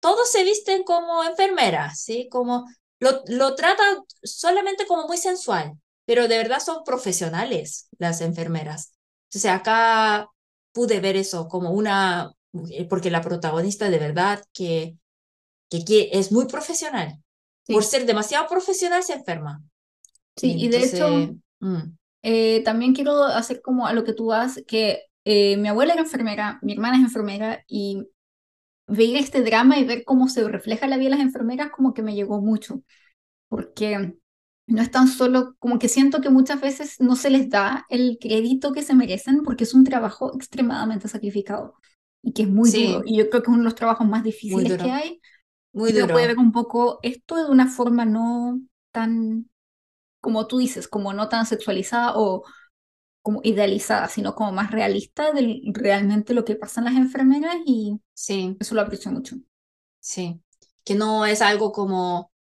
todos 0.00 0.30
se 0.30 0.44
visten 0.44 0.82
como 0.84 1.24
enfermeras, 1.24 2.00
¿sí? 2.00 2.28
Como 2.30 2.64
lo, 3.00 3.22
lo 3.28 3.54
tratan 3.54 3.98
solamente 4.22 4.86
como 4.86 5.06
muy 5.06 5.18
sensual 5.18 5.74
pero 6.08 6.26
de 6.26 6.38
verdad 6.38 6.58
son 6.58 6.84
profesionales 6.84 7.90
las 7.98 8.22
enfermeras. 8.22 8.94
Entonces 9.24 9.50
acá 9.50 10.30
pude 10.72 11.00
ver 11.00 11.16
eso 11.16 11.48
como 11.48 11.72
una, 11.72 12.32
porque 12.88 13.10
la 13.10 13.20
protagonista 13.20 13.90
de 13.90 13.98
verdad 13.98 14.42
que, 14.54 14.96
que, 15.68 16.08
es 16.12 16.32
muy 16.32 16.46
profesional. 16.46 17.22
Por 17.66 17.84
ser 17.84 18.06
demasiado 18.06 18.48
profesional 18.48 19.02
se 19.02 19.12
enferma. 19.12 19.62
Sí, 20.34 20.54
y 20.56 20.68
de 20.68 20.78
hecho, 20.78 21.36
mm. 21.60 21.98
eh, 22.22 22.62
también 22.64 22.94
quiero 22.94 23.24
hacer 23.24 23.60
como 23.60 23.86
a 23.86 23.92
lo 23.92 24.02
que 24.02 24.14
tú 24.14 24.28
vas, 24.28 24.62
que 24.66 25.02
eh, 25.26 25.58
mi 25.58 25.68
abuela 25.68 25.92
era 25.92 26.00
enfermera, 26.00 26.58
mi 26.62 26.72
hermana 26.72 26.96
es 26.96 27.02
enfermera, 27.02 27.62
y 27.68 28.02
ver 28.86 29.16
este 29.16 29.42
drama 29.42 29.78
y 29.78 29.84
ver 29.84 30.04
cómo 30.06 30.30
se 30.30 30.48
refleja 30.48 30.86
la 30.86 30.96
vida 30.96 31.10
de 31.10 31.16
las 31.16 31.26
enfermeras 31.26 31.68
como 31.70 31.92
que 31.92 32.00
me 32.00 32.14
llegó 32.14 32.40
mucho, 32.40 32.82
porque 33.50 34.14
no 34.68 34.82
es 34.82 34.90
tan 34.90 35.08
solo, 35.08 35.56
como 35.58 35.78
que 35.78 35.88
siento 35.88 36.20
que 36.20 36.30
muchas 36.30 36.60
veces 36.60 37.00
no 37.00 37.16
se 37.16 37.30
les 37.30 37.48
da 37.48 37.86
el 37.88 38.18
crédito 38.20 38.72
que 38.72 38.82
se 38.82 38.94
merecen 38.94 39.42
porque 39.42 39.64
es 39.64 39.74
un 39.74 39.84
trabajo 39.84 40.34
extremadamente 40.34 41.08
sacrificado 41.08 41.74
y 42.22 42.32
que 42.32 42.42
es 42.42 42.48
muy 42.48 42.70
duro. 42.70 43.02
Y 43.06 43.16
yo 43.16 43.30
creo 43.30 43.42
que 43.42 43.46
es 43.46 43.54
uno 43.54 43.58
de 43.58 43.64
los 43.64 43.74
trabajos 43.74 44.06
más 44.06 44.22
difíciles 44.22 44.76
que 44.80 44.90
hay. 44.90 45.20
Muy 45.72 45.92
duro. 45.92 46.12
puede 46.12 46.26
ver 46.28 46.38
un 46.38 46.52
poco 46.52 46.98
esto 47.02 47.36
de 47.36 47.50
una 47.50 47.66
forma 47.66 48.04
no 48.04 48.60
tan, 48.92 49.48
como 50.20 50.46
tú 50.46 50.58
dices, 50.58 50.86
como 50.86 51.12
no 51.12 51.28
tan 51.28 51.46
sexualizada 51.46 52.12
o 52.16 52.44
como 53.22 53.40
idealizada, 53.44 54.08
sino 54.08 54.34
como 54.34 54.52
más 54.52 54.70
realista 54.70 55.32
de 55.32 55.60
realmente 55.72 56.34
lo 56.34 56.44
que 56.44 56.56
pasa 56.56 56.80
en 56.80 56.86
las 56.86 56.96
enfermeras 56.96 57.56
y 57.64 58.00
sí. 58.12 58.56
eso 58.60 58.74
lo 58.74 58.82
aprecio 58.82 59.10
mucho. 59.10 59.36
Sí, 60.00 60.40
que 60.84 60.94
no 60.94 61.26
es 61.26 61.42
algo 61.42 61.72
como 61.72 62.32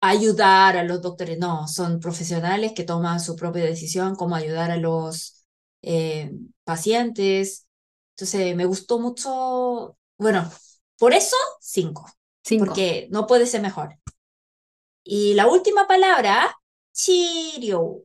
ayudar 0.00 0.76
a 0.76 0.84
los 0.84 1.02
doctores, 1.02 1.38
no, 1.38 1.66
son 1.68 2.00
profesionales 2.00 2.72
que 2.74 2.84
toman 2.84 3.20
su 3.20 3.36
propia 3.36 3.64
decisión, 3.64 4.14
cómo 4.14 4.36
ayudar 4.36 4.70
a 4.70 4.76
los 4.76 5.44
eh, 5.82 6.32
pacientes. 6.64 7.66
Entonces, 8.16 8.54
me 8.56 8.64
gustó 8.64 8.98
mucho, 8.98 9.96
bueno, 10.18 10.50
por 10.98 11.12
eso, 11.12 11.36
cinco, 11.60 12.10
cinco, 12.44 12.66
porque 12.66 13.08
no 13.10 13.26
puede 13.26 13.46
ser 13.46 13.62
mejor. 13.62 13.98
Y 15.04 15.34
la 15.34 15.46
última 15.46 15.86
palabra, 15.86 16.54
chirio. 16.92 18.04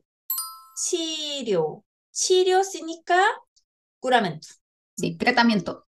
Chirio. 0.76 1.84
Chirio 2.12 2.64
significa 2.64 3.20
curamento. 4.00 4.48
Sí, 4.96 5.16
tratamiento. 5.16 5.86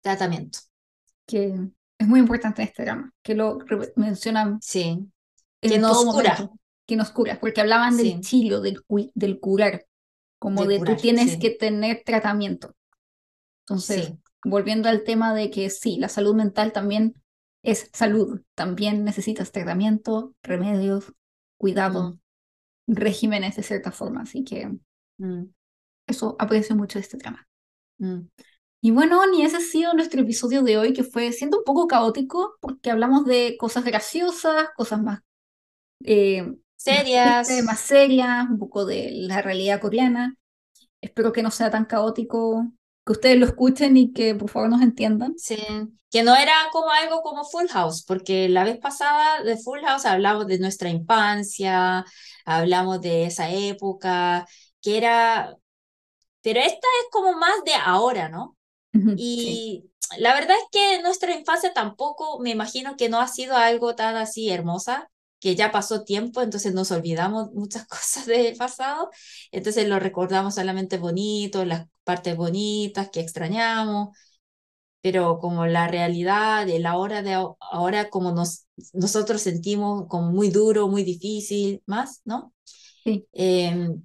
Tratamiento. 0.00 0.58
Que 1.26 1.54
es 1.98 2.06
muy 2.06 2.20
importante 2.20 2.62
este 2.62 2.84
drama, 2.84 3.12
que 3.22 3.34
lo 3.34 3.58
mencionan 3.96 4.60
sí 4.60 5.10
que 5.70 5.78
nos 5.78 6.04
cura. 6.04 6.50
que 6.86 6.96
nos 6.96 7.10
cura, 7.10 7.38
porque 7.40 7.60
hablaban 7.60 7.96
del 7.96 8.20
chilo, 8.20 8.60
del, 8.60 8.84
del 9.14 9.40
curar, 9.40 9.86
como 10.38 10.64
de, 10.66 10.80
tú 10.80 10.96
tienes 10.96 11.38
que 11.38 11.50
tener 11.50 12.02
tratamiento. 12.04 12.74
Entonces, 13.60 14.12
volviendo 14.44 14.88
al 14.88 15.04
tema 15.04 15.34
de 15.34 15.50
que 15.50 15.70
sí, 15.70 15.96
la 15.98 16.08
salud 16.08 16.34
mental 16.34 16.72
también 16.72 17.14
es 17.62 17.88
salud, 17.94 18.42
también 18.54 19.04
necesitas 19.04 19.52
tratamiento, 19.52 20.34
remedios, 20.42 21.14
cuidado, 21.56 22.18
mm. 22.86 22.94
regímenes 22.94 23.56
de 23.56 23.62
cierta 23.62 23.90
forma, 23.90 24.22
así 24.22 24.44
que 24.44 24.70
mm. 25.16 25.44
eso 26.06 26.36
aprecio 26.38 26.76
mucho 26.76 26.98
de 26.98 27.04
este 27.04 27.16
tema. 27.16 27.48
Mm. 27.98 28.26
Y 28.82 28.90
bueno, 28.90 29.26
ni 29.30 29.42
ese 29.42 29.56
ha 29.56 29.60
sido 29.60 29.94
nuestro 29.94 30.20
episodio 30.20 30.62
de 30.62 30.76
hoy, 30.76 30.92
que 30.92 31.04
fue 31.04 31.32
siendo 31.32 31.56
un 31.60 31.64
poco 31.64 31.86
caótico, 31.86 32.56
porque 32.60 32.90
hablamos 32.90 33.24
de 33.24 33.56
cosas 33.58 33.82
graciosas, 33.82 34.68
cosas 34.76 35.02
más 35.02 35.20
eh, 36.04 36.54
serias. 36.76 37.48
Más, 37.64 37.80
serias, 37.80 38.48
un 38.48 38.58
poco 38.58 38.84
de 38.84 39.10
la 39.12 39.42
realidad 39.42 39.80
coreana. 39.80 40.36
Espero 41.00 41.32
que 41.32 41.42
no 41.42 41.50
sea 41.50 41.70
tan 41.70 41.84
caótico, 41.86 42.66
que 43.04 43.12
ustedes 43.12 43.38
lo 43.38 43.46
escuchen 43.46 43.96
y 43.96 44.12
que 44.12 44.34
por 44.34 44.50
favor 44.50 44.70
nos 44.70 44.82
entiendan. 44.82 45.34
Sí, 45.36 45.58
que 46.10 46.22
no 46.22 46.36
era 46.36 46.54
como 46.72 46.90
algo 46.90 47.22
como 47.22 47.44
Full 47.44 47.68
House, 47.68 48.04
porque 48.06 48.48
la 48.48 48.64
vez 48.64 48.78
pasada 48.78 49.42
de 49.42 49.56
Full 49.56 49.80
House 49.80 50.06
hablamos 50.06 50.46
de 50.46 50.58
nuestra 50.58 50.88
infancia, 50.88 52.04
hablamos 52.44 53.00
de 53.00 53.24
esa 53.26 53.50
época, 53.50 54.46
que 54.80 54.96
era, 54.96 55.56
pero 56.42 56.60
esta 56.60 56.86
es 57.02 57.06
como 57.10 57.32
más 57.32 57.64
de 57.64 57.74
ahora, 57.74 58.28
¿no? 58.28 58.56
y 59.16 59.90
la 60.18 60.34
verdad 60.34 60.56
es 60.56 60.68
que 60.70 61.02
nuestra 61.02 61.34
infancia 61.34 61.72
tampoco, 61.72 62.38
me 62.38 62.50
imagino 62.50 62.96
que 62.96 63.08
no 63.08 63.20
ha 63.20 63.26
sido 63.26 63.56
algo 63.56 63.96
tan 63.96 64.14
así 64.16 64.50
hermosa, 64.50 65.10
que 65.44 65.54
ya 65.56 65.70
pasó 65.70 66.04
tiempo, 66.04 66.40
entonces 66.40 66.72
nos 66.72 66.90
olvidamos 66.90 67.52
muchas 67.52 67.86
cosas 67.88 68.24
del 68.24 68.56
pasado, 68.56 69.10
entonces 69.52 69.86
lo 69.86 69.98
recordamos 69.98 70.54
solamente 70.54 70.96
bonito, 70.96 71.66
las 71.66 71.86
partes 72.02 72.34
bonitas 72.34 73.10
que 73.10 73.20
extrañamos, 73.20 74.16
pero 75.02 75.38
como 75.40 75.66
la 75.66 75.86
realidad 75.86 76.64
de 76.64 76.78
la 76.78 76.96
hora 76.96 77.20
de 77.20 77.34
ahora, 77.60 78.08
como 78.08 78.32
nos, 78.32 78.66
nosotros 78.94 79.42
sentimos 79.42 80.06
como 80.08 80.32
muy 80.32 80.48
duro, 80.48 80.88
muy 80.88 81.04
difícil, 81.04 81.82
más, 81.84 82.22
¿no? 82.24 82.54
Sí. 83.04 83.26
Em, 83.32 84.02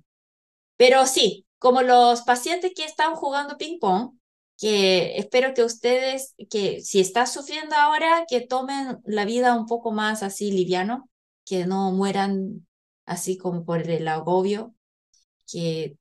pero 0.78 1.06
sí, 1.06 1.48
como 1.58 1.84
los 1.84 2.24
pacientes 2.24 2.74
que 2.76 2.84
están 2.84 3.16
jugando 3.16 3.58
ping-pong, 3.58 4.12
que 4.58 5.18
espero 5.18 5.54
que 5.54 5.64
ustedes, 5.64 6.36
que 6.50 6.82
si 6.82 7.00
están 7.00 7.28
sufriendo 7.28 7.76
ahora, 7.78 8.26
que 8.28 8.42
tomen 8.42 9.00
la 9.06 9.24
vida 9.24 9.56
un 9.56 9.68
poco 9.68 9.94
más 9.94 10.22
así 10.22 10.52
liviano, 10.52 11.10
que 11.50 11.66
no 11.66 11.92
mueran 11.92 12.68
así 13.08 13.36
como 13.36 13.66
por 13.66 13.90
el 13.90 14.08
agobio, 14.08 14.76
que 15.52 15.98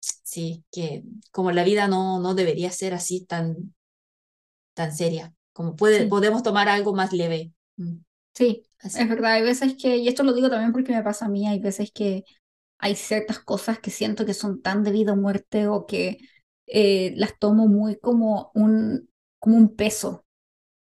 sí, 0.00 0.64
que 0.70 1.02
como 1.32 1.50
la 1.50 1.64
vida 1.64 1.88
no, 1.88 2.20
no 2.20 2.34
debería 2.34 2.70
ser 2.70 2.92
así 2.92 3.24
tan, 3.24 3.74
tan 4.74 4.94
seria, 4.94 5.32
como 5.54 5.76
puede, 5.76 6.06
podemos 6.08 6.42
tomar 6.42 6.68
algo 6.68 6.94
más 6.94 7.14
leve. 7.14 7.52
Mm. 7.76 7.96
Sí, 8.34 8.66
es 8.82 9.08
verdad, 9.08 9.32
hay 9.32 9.42
veces 9.42 9.76
que, 9.80 9.96
y 9.96 10.08
esto 10.08 10.22
lo 10.22 10.34
digo 10.34 10.50
también 10.50 10.72
porque 10.72 10.92
me 10.92 11.02
pasa 11.02 11.24
a 11.24 11.30
mí, 11.30 11.48
hay 11.48 11.58
veces 11.58 11.90
que 11.90 12.24
hay 12.76 12.94
ciertas 12.96 13.38
cosas 13.38 13.78
que 13.78 13.90
siento 13.90 14.26
que 14.26 14.34
son 14.34 14.60
tan 14.60 14.84
de 14.84 14.92
vida 14.92 15.14
o 15.14 15.16
muerte 15.16 15.68
o 15.68 15.86
que 15.86 16.18
eh, 16.66 17.14
las 17.16 17.38
tomo 17.38 17.66
muy 17.66 17.98
como 17.98 18.50
un, 18.52 19.08
como 19.38 19.56
un 19.56 19.74
peso, 19.74 20.26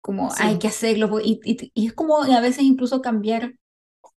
como 0.01 0.31
hay 0.39 0.61
que 0.61 0.69
hacerlo, 0.69 1.19
y, 1.21 1.41
y, 1.43 1.87
es 1.87 1.93
como 1.93 2.23
a 2.23 2.41
veces 2.41 2.63
incluso 2.63 3.03
cambiar 3.03 3.55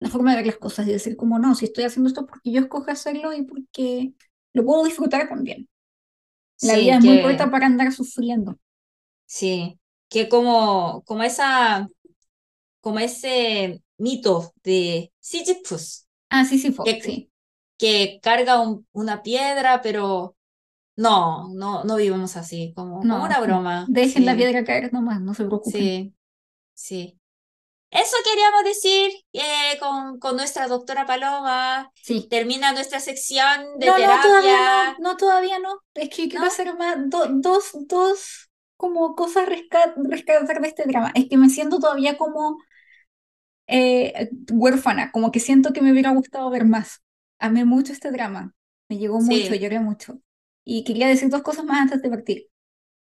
la 0.03 0.09
forma 0.09 0.31
de 0.31 0.37
ver 0.37 0.45
las 0.47 0.57
cosas 0.57 0.87
y 0.87 0.91
decir 0.91 1.15
como 1.15 1.39
no, 1.39 1.55
si 1.55 1.65
estoy 1.65 1.85
haciendo 1.85 2.09
esto 2.09 2.25
porque 2.25 2.51
yo 2.51 2.61
escojo 2.61 2.91
hacerlo 2.91 3.33
y 3.33 3.43
porque 3.43 4.13
lo 4.53 4.65
puedo 4.65 4.83
disfrutar 4.83 5.29
también. 5.29 5.69
La 6.61 6.77
vida 6.77 6.97
es 6.97 7.03
muy 7.03 7.21
corta 7.21 7.49
para 7.49 7.65
andar 7.65 7.91
sufriendo. 7.91 8.57
Sí, 9.25 9.79
que 10.09 10.29
como, 10.29 11.03
como 11.05 11.23
esa, 11.23 11.87
como 12.81 12.99
ese 12.99 13.81
mito 13.97 14.53
de 14.63 15.11
Sisyphus. 15.19 16.07
Ah, 16.29 16.45
sí, 16.45 16.59
sí, 16.59 16.75
que, 16.83 17.01
sí. 17.01 17.31
Que 17.77 18.19
carga 18.21 18.61
una 18.91 19.23
piedra, 19.23 19.81
pero 19.81 20.35
no, 20.95 21.49
no, 21.53 21.83
no 21.83 21.95
vivimos 21.95 22.35
así, 22.35 22.73
como, 22.75 22.99
como 22.99 23.23
una 23.23 23.39
broma. 23.39 23.85
Dejen 23.89 24.25
la 24.25 24.35
piedra 24.35 24.63
caer 24.63 24.91
nomás, 24.93 25.21
no 25.21 25.33
se 25.33 25.45
preocupen. 25.45 25.81
Sí, 25.81 26.13
sí. 26.73 27.19
Eso 27.93 28.15
queríamos 28.23 28.63
decir 28.63 29.11
eh, 29.33 29.77
con, 29.79 30.17
con, 30.19 30.35
nuestra 30.35 30.67
doctora 30.67 31.05
Paloma. 31.05 31.91
Sí. 31.93 32.27
Termina 32.27 32.73
nuestra 32.73 32.99
sección 32.99 33.77
de 33.77 33.85
no, 33.85 33.95
terapia. 33.95 34.17
No, 34.17 34.21
todavía 34.23 34.95
no, 34.97 35.09
no, 35.11 35.17
todavía 35.17 35.59
no. 35.59 35.79
Es 35.93 36.09
que 36.09 36.27
quiero 36.27 36.45
hacer 36.45 36.75
más, 36.75 36.97
dos, 37.07 37.69
dos 37.87 38.49
como 38.77 39.15
cosas 39.15 39.47
rescatar 39.47 40.61
de 40.61 40.67
este 40.67 40.83
drama. 40.87 41.11
Es 41.13 41.29
que 41.29 41.37
me 41.37 41.49
siento 41.49 41.79
todavía 41.79 42.17
como 42.17 42.57
eh, 43.67 44.29
huérfana, 44.51 45.11
como 45.11 45.31
que 45.31 45.39
siento 45.39 45.71
que 45.71 45.81
me 45.81 45.91
hubiera 45.91 46.11
gustado 46.11 46.49
ver 46.49 46.65
más. 46.65 47.03
Amé 47.37 47.63
mucho 47.63 47.93
este 47.93 48.11
drama, 48.11 48.55
me 48.89 48.97
llegó 48.97 49.21
mucho, 49.21 49.53
lloré 49.53 49.79
mucho. 49.79 50.19
Y 50.65 50.83
quería 50.83 51.07
decir 51.07 51.29
dos 51.29 51.43
cosas 51.43 51.65
más 51.65 51.81
antes 51.81 52.01
de 52.01 52.09
partir 52.09 52.47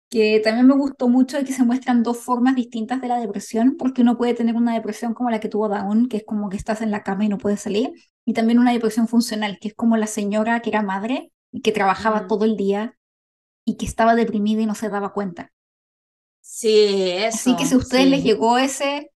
que 0.10 0.40
también 0.44 0.68
me 0.68 0.76
gustó 0.76 1.08
mucho 1.08 1.38
de 1.38 1.46
que 1.46 1.54
se 1.54 1.64
muestran 1.64 2.02
dos 2.04 2.18
formas 2.18 2.56
distintas 2.56 3.00
de 3.00 3.08
la 3.08 3.20
depresión, 3.20 3.78
porque 3.78 4.02
uno 4.02 4.18
puede 4.18 4.34
tener 4.34 4.56
una 4.56 4.74
depresión 4.74 5.14
como 5.14 5.30
la 5.30 5.40
que 5.40 5.50
tuvo 5.50 5.70
Dawn, 5.70 6.10
que 6.10 6.18
es 6.18 6.24
como 6.26 6.50
que 6.50 6.58
estás 6.58 6.82
en 6.82 6.92
la 6.92 7.04
cama 7.04 7.26
y 7.26 7.30
no 7.30 7.38
puedes 7.38 7.62
salir, 7.62 7.94
y 8.26 8.34
también 8.34 8.60
una 8.60 8.74
depresión 8.74 9.08
funcional, 9.08 9.60
que 9.62 9.70
es 9.70 9.76
como 9.76 9.98
la 9.98 10.08
señora 10.08 10.62
que 10.62 10.70
era 10.70 10.82
madre 10.82 11.32
y 11.52 11.62
que 11.62 11.72
trabajaba 11.72 12.28
todo 12.28 12.46
el 12.46 12.58
día 12.58 12.98
y 13.66 13.78
que 13.78 13.86
estaba 13.86 14.16
deprimida 14.16 14.62
y 14.62 14.66
no 14.66 14.76
se 14.76 14.90
daba 14.90 15.14
cuenta. 15.14 15.52
Sí, 16.42 17.12
eso. 17.12 17.38
Así 17.38 17.56
que 17.56 17.66
si 17.66 17.76
a 17.76 17.78
ustedes 17.78 18.08
les 18.08 18.24
llegó 18.24 18.58
ese, 18.58 19.12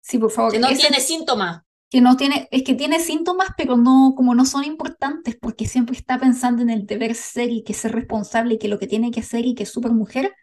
sí, 0.00 0.18
por 0.18 0.30
favor. 0.30 0.52
Que 0.52 0.58
no 0.58 0.68
tiene 0.68 1.00
síntoma 1.00 1.66
que 1.92 2.00
no 2.02 2.16
tiene, 2.16 2.48
es 2.52 2.64
que 2.64 2.74
tiene 2.74 3.00
síntomas, 3.00 3.50
pero 3.56 3.76
no, 3.76 4.14
como 4.16 4.34
no 4.34 4.46
son 4.46 4.64
importantes, 4.64 5.36
porque 5.40 5.66
siempre 5.68 5.96
está 5.96 6.18
pensando 6.18 6.62
en 6.62 6.70
el 6.70 6.86
deber 6.86 7.14
ser 7.14 7.50
y 7.50 7.64
que 7.64 7.74
ser 7.74 7.92
responsable 7.92 8.54
y 8.54 8.58
que 8.58 8.68
lo 8.68 8.78
que 8.80 8.88
tiene 8.88 9.12
que 9.12 9.20
hacer 9.20 9.46
y 9.46 9.54
que 9.54 9.64
es 9.64 9.70
súper 9.70 9.92
mujer. 9.92 10.34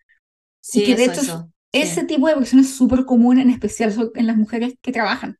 Sí, 0.61 0.81
y 0.81 0.85
que 0.85 0.95
de 0.95 1.05
hecho 1.05 1.23
ese 1.71 2.05
tipo 2.05 2.27
de 2.27 2.33
depresión 2.33 2.61
es 2.61 2.75
súper 2.75 3.05
común, 3.05 3.39
en 3.39 3.49
especial 3.49 4.11
en 4.15 4.27
las 4.27 4.37
mujeres 4.37 4.75
que 4.81 4.91
trabajan. 4.91 5.39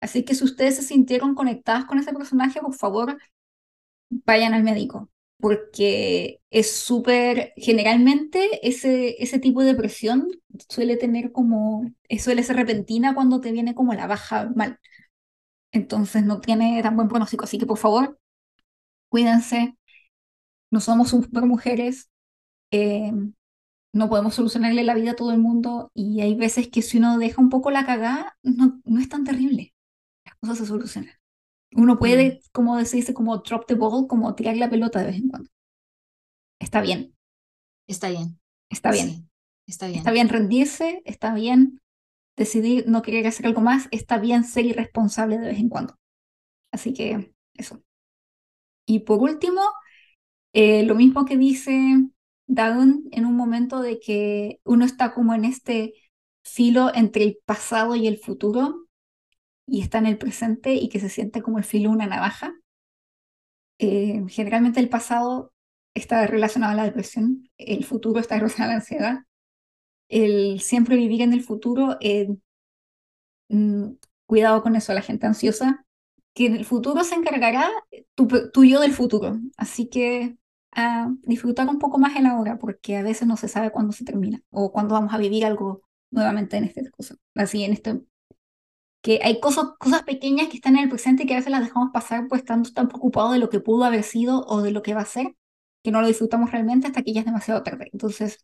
Así 0.00 0.24
que 0.24 0.34
si 0.34 0.44
ustedes 0.44 0.76
se 0.76 0.82
sintieron 0.82 1.34
conectadas 1.34 1.86
con 1.86 1.98
ese 1.98 2.12
personaje, 2.12 2.60
por 2.60 2.74
favor, 2.74 3.18
vayan 4.10 4.54
al 4.54 4.62
médico, 4.62 5.10
porque 5.38 6.40
es 6.50 6.72
súper, 6.72 7.52
generalmente 7.56 8.66
ese, 8.68 9.22
ese 9.22 9.38
tipo 9.38 9.60
de 9.62 9.68
depresión 9.72 10.28
suele 10.68 10.96
tener 10.96 11.32
como, 11.32 11.90
suele 12.18 12.42
ser 12.42 12.56
repentina 12.56 13.14
cuando 13.14 13.40
te 13.40 13.52
viene 13.52 13.74
como 13.74 13.94
la 13.94 14.06
baja 14.06 14.50
mal. 14.54 14.78
Entonces 15.74 16.24
no 16.24 16.40
tiene 16.40 16.80
tan 16.82 16.94
buen 16.94 17.08
pronóstico. 17.08 17.44
Así 17.44 17.58
que 17.58 17.66
por 17.66 17.78
favor, 17.78 18.18
cuídense. 19.08 19.76
No 20.70 20.78
somos 20.78 21.10
super 21.10 21.44
mujeres. 21.44 22.10
Eh, 22.70 23.12
no 23.92 24.08
podemos 24.08 24.36
solucionarle 24.36 24.84
la 24.84 24.94
vida 24.94 25.10
a 25.10 25.16
todo 25.16 25.32
el 25.32 25.38
mundo. 25.38 25.90
Y 25.92 26.20
hay 26.20 26.36
veces 26.36 26.68
que 26.68 26.80
si 26.80 26.98
uno 26.98 27.18
deja 27.18 27.42
un 27.42 27.48
poco 27.48 27.72
la 27.72 27.84
cagada, 27.84 28.38
no, 28.44 28.80
no 28.84 29.00
es 29.00 29.08
tan 29.08 29.24
terrible. 29.24 29.74
Las 30.24 30.36
cosas 30.36 30.58
se 30.58 30.66
solucionan. 30.66 31.14
Uno 31.72 31.98
puede, 31.98 32.36
mm. 32.36 32.48
como 32.52 32.76
decirse, 32.76 33.12
como 33.12 33.38
drop 33.38 33.66
the 33.66 33.74
ball, 33.74 34.06
como 34.06 34.32
tirar 34.36 34.56
la 34.56 34.70
pelota 34.70 35.00
de 35.00 35.06
vez 35.06 35.16
en 35.16 35.28
cuando. 35.28 35.50
Está 36.60 36.82
bien. 36.82 37.16
Está 37.88 38.10
bien. 38.10 38.38
Está 38.70 38.92
bien. 38.92 39.28
está 39.66 39.86
bien. 39.88 39.98
Está 39.98 40.12
bien 40.12 40.28
rendirse, 40.28 41.02
está 41.04 41.34
bien 41.34 41.80
decidir 42.36 42.84
no 42.88 43.02
querer 43.02 43.26
hacer 43.26 43.46
algo 43.46 43.60
más, 43.60 43.88
está 43.90 44.18
bien 44.18 44.44
ser 44.44 44.66
irresponsable 44.66 45.38
de 45.38 45.48
vez 45.48 45.58
en 45.58 45.68
cuando. 45.68 45.98
Así 46.72 46.92
que 46.92 47.32
eso. 47.54 47.82
Y 48.86 49.00
por 49.00 49.20
último, 49.20 49.62
eh, 50.52 50.84
lo 50.84 50.94
mismo 50.94 51.24
que 51.24 51.36
dice 51.36 51.72
Dawn 52.46 53.04
en 53.12 53.26
un 53.26 53.36
momento 53.36 53.80
de 53.82 53.98
que 54.00 54.60
uno 54.64 54.84
está 54.84 55.14
como 55.14 55.34
en 55.34 55.44
este 55.44 55.94
filo 56.42 56.90
entre 56.94 57.24
el 57.24 57.38
pasado 57.44 57.96
y 57.96 58.06
el 58.06 58.18
futuro 58.18 58.86
y 59.66 59.82
está 59.82 59.98
en 59.98 60.06
el 60.06 60.18
presente 60.18 60.74
y 60.74 60.88
que 60.88 61.00
se 61.00 61.08
siente 61.08 61.42
como 61.42 61.58
el 61.58 61.64
filo 61.64 61.90
de 61.90 61.96
una 61.96 62.06
navaja. 62.06 62.54
Eh, 63.78 64.22
generalmente 64.28 64.80
el 64.80 64.88
pasado 64.88 65.52
está 65.94 66.26
relacionado 66.26 66.72
a 66.72 66.76
la 66.76 66.84
depresión, 66.84 67.48
el 67.58 67.84
futuro 67.84 68.20
está 68.20 68.36
relacionado 68.38 68.72
a 68.72 68.74
la 68.74 68.80
ansiedad 68.80 69.18
el 70.14 70.60
siempre 70.60 70.96
vivir 70.96 71.22
en 71.22 71.32
el 71.32 71.42
futuro, 71.42 71.96
eh, 72.00 72.28
mm, 73.48 73.92
cuidado 74.26 74.62
con 74.62 74.76
eso, 74.76 74.92
la 74.94 75.02
gente 75.02 75.26
ansiosa, 75.26 75.84
que 76.34 76.46
en 76.46 76.56
el 76.56 76.64
futuro 76.64 77.04
se 77.04 77.14
encargará 77.16 77.70
tu, 78.14 78.28
yo 78.64 78.80
del 78.80 78.92
futuro. 78.94 79.38
Así 79.56 79.88
que 79.88 80.36
a 80.72 81.10
disfrutar 81.22 81.68
un 81.68 81.78
poco 81.78 81.98
más 81.98 82.16
el 82.16 82.26
ahora, 82.26 82.58
porque 82.58 82.96
a 82.96 83.02
veces 83.02 83.28
no 83.28 83.36
se 83.36 83.48
sabe 83.48 83.70
cuándo 83.72 83.92
se 83.92 84.04
termina 84.04 84.42
o 84.50 84.72
cuándo 84.72 84.94
vamos 84.94 85.14
a 85.14 85.18
vivir 85.18 85.44
algo 85.46 85.82
nuevamente 86.10 86.56
en 86.56 86.64
este 86.64 86.90
cosa. 86.90 87.16
Así 87.34 87.64
en 87.64 87.72
este 87.74 88.00
que 89.02 89.20
hay 89.22 89.40
cosas, 89.40 89.66
cosas 89.78 90.02
pequeñas 90.04 90.48
que 90.48 90.56
están 90.56 90.76
en 90.76 90.84
el 90.84 90.88
presente 90.88 91.24
y 91.24 91.26
que 91.26 91.34
a 91.34 91.36
veces 91.36 91.52
las 91.52 91.62
dejamos 91.62 91.90
pasar 91.92 92.26
pues 92.28 92.40
estando 92.40 92.70
tan 92.70 92.88
preocupados 92.88 93.32
de 93.32 93.38
lo 93.38 93.50
que 93.50 93.60
pudo 93.60 93.84
haber 93.84 94.02
sido 94.02 94.44
o 94.46 94.62
de 94.62 94.70
lo 94.72 94.82
que 94.82 94.94
va 94.94 95.02
a 95.02 95.04
ser, 95.04 95.36
que 95.82 95.90
no 95.90 96.00
lo 96.00 96.06
disfrutamos 96.08 96.50
realmente 96.50 96.86
hasta 96.86 97.02
que 97.02 97.12
ya 97.12 97.20
es 97.20 97.26
demasiado 97.26 97.62
tarde. 97.62 97.90
Entonces, 97.92 98.38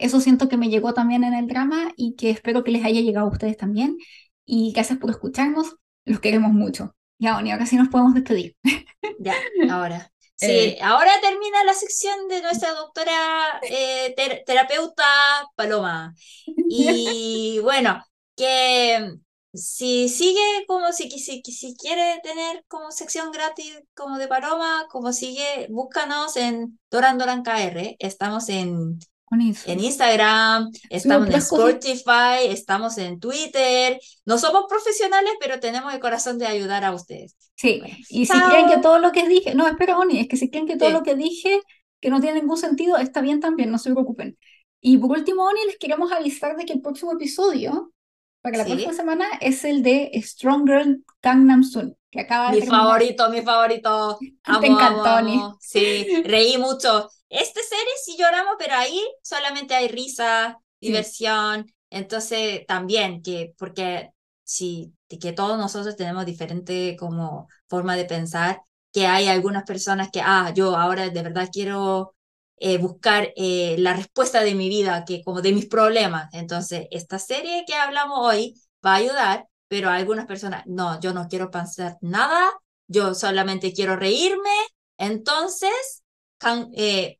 eso 0.00 0.20
siento 0.20 0.48
que 0.48 0.56
me 0.56 0.68
llegó 0.68 0.94
también 0.94 1.24
en 1.24 1.34
el 1.34 1.46
drama 1.46 1.92
y 1.96 2.16
que 2.16 2.30
espero 2.30 2.64
que 2.64 2.70
les 2.72 2.84
haya 2.84 3.00
llegado 3.00 3.26
a 3.26 3.30
ustedes 3.30 3.56
también. 3.56 3.98
Y 4.44 4.72
gracias 4.72 4.98
por 4.98 5.10
escucharnos, 5.10 5.76
los 6.04 6.20
queremos 6.20 6.52
mucho. 6.52 6.96
Ya, 7.18 7.36
Oni, 7.36 7.52
ahora 7.52 7.66
sí 7.66 7.76
nos 7.76 7.88
podemos 7.88 8.14
despedir. 8.14 8.56
Ya, 9.22 9.34
ahora. 9.70 10.10
Sí, 10.36 10.46
eh. 10.46 10.78
ahora 10.80 11.10
termina 11.20 11.62
la 11.64 11.74
sección 11.74 12.26
de 12.28 12.40
nuestra 12.40 12.72
doctora 12.72 13.60
eh, 13.62 14.14
terapeuta 14.46 15.04
Paloma. 15.54 16.14
Y 16.68 17.58
bueno, 17.62 18.02
que 18.36 19.16
si 19.52 20.08
sigue 20.08 20.64
como 20.66 20.92
si, 20.92 21.10
si, 21.10 21.42
si 21.42 21.76
quiere 21.76 22.20
tener 22.22 22.64
como 22.68 22.90
sección 22.92 23.32
gratis 23.32 23.82
como 23.94 24.16
de 24.18 24.28
Paloma, 24.28 24.86
como 24.90 25.12
sigue, 25.12 25.66
búscanos 25.68 26.36
en 26.36 26.78
Doran 26.90 27.18
Doran 27.18 27.42
KR. 27.42 27.96
Estamos 27.98 28.48
en, 28.48 28.98
en 29.30 29.80
Instagram, 29.80 30.70
estamos 30.88 31.28
en 31.28 31.34
Spotify, 31.34 32.48
estamos 32.48 32.98
en 32.98 33.20
Twitter. 33.20 34.00
No 34.24 34.38
somos 34.38 34.64
profesionales, 34.68 35.32
pero 35.40 35.60
tenemos 35.60 35.94
el 35.94 36.00
corazón 36.00 36.38
de 36.38 36.46
ayudar 36.46 36.84
a 36.84 36.92
ustedes. 36.92 37.36
Sí, 37.54 37.80
y 38.08 38.26
si 38.26 38.40
creen 38.40 38.68
que 38.68 38.78
todo 38.78 38.98
lo 38.98 39.12
que 39.12 39.28
dije, 39.28 39.54
no, 39.54 39.68
espera, 39.68 39.98
Oni, 39.98 40.18
es 40.20 40.28
que 40.28 40.36
si 40.36 40.50
creen 40.50 40.66
que 40.66 40.76
todo 40.76 40.90
lo 40.90 41.02
que 41.02 41.14
dije 41.14 41.60
que 42.00 42.10
no 42.10 42.20
tiene 42.20 42.40
ningún 42.40 42.56
sentido, 42.56 42.96
está 42.96 43.20
bien 43.20 43.40
también, 43.40 43.70
no 43.70 43.78
se 43.78 43.92
preocupen. 43.92 44.36
Y 44.80 44.96
por 44.96 45.16
último, 45.16 45.44
Oni, 45.44 45.60
les 45.66 45.78
queremos 45.78 46.10
avisar 46.10 46.56
de 46.56 46.64
que 46.64 46.72
el 46.72 46.80
próximo 46.80 47.12
episodio 47.12 47.92
para 48.40 48.58
la 48.58 48.64
próxima 48.64 48.94
semana 48.94 49.26
es 49.40 49.64
el 49.64 49.82
de 49.82 50.10
Stronger 50.22 50.98
Gangnam 51.22 51.62
Style, 51.62 51.94
que 52.10 52.20
acaba 52.20 52.52
de 52.52 52.60
Mi 52.60 52.66
favorito, 52.66 53.30
mi 53.30 53.42
favorito. 53.42 54.18
Amo, 54.44 54.60
Te 54.60 54.66
encantó, 54.66 55.56
Sí, 55.60 56.22
reí 56.24 56.58
mucho. 56.58 57.08
Esta 57.28 57.60
serie 57.62 57.92
sí 58.04 58.16
lloramos, 58.18 58.56
pero 58.58 58.74
ahí 58.74 59.00
solamente 59.22 59.74
hay 59.74 59.88
risa, 59.88 60.58
diversión. 60.80 61.66
Entonces, 61.90 62.66
también, 62.66 63.22
que, 63.22 63.54
porque 63.56 64.10
sí, 64.42 64.92
que 65.08 65.32
todos 65.32 65.58
nosotros 65.58 65.96
tenemos 65.96 66.26
diferente 66.26 66.96
como 66.98 67.48
forma 67.68 67.96
de 67.96 68.04
pensar, 68.04 68.62
que 68.92 69.06
hay 69.06 69.28
algunas 69.28 69.64
personas 69.64 70.10
que, 70.10 70.20
ah, 70.20 70.52
yo 70.54 70.76
ahora 70.76 71.08
de 71.08 71.22
verdad 71.22 71.48
quiero 71.52 72.14
eh, 72.56 72.78
buscar 72.78 73.32
eh, 73.36 73.76
la 73.78 73.94
respuesta 73.94 74.40
de 74.42 74.54
mi 74.54 74.68
vida, 74.68 75.04
que 75.04 75.22
como 75.22 75.40
de 75.42 75.52
mis 75.52 75.66
problemas. 75.66 76.28
Entonces, 76.32 76.86
esta 76.90 77.18
serie 77.18 77.64
que 77.66 77.74
hablamos 77.74 78.18
hoy 78.20 78.54
va 78.84 78.92
a 78.94 78.96
ayudar, 78.96 79.46
pero 79.70 79.88
algunas 79.88 80.26
personas, 80.26 80.64
no, 80.66 81.00
yo 81.00 81.14
no 81.14 81.28
quiero 81.28 81.50
pensar 81.52 81.96
nada, 82.00 82.50
yo 82.88 83.14
solamente 83.14 83.72
quiero 83.72 83.94
reírme. 83.94 84.50
Entonces, 84.98 86.02
Kang, 86.38 86.70
eh, 86.74 87.18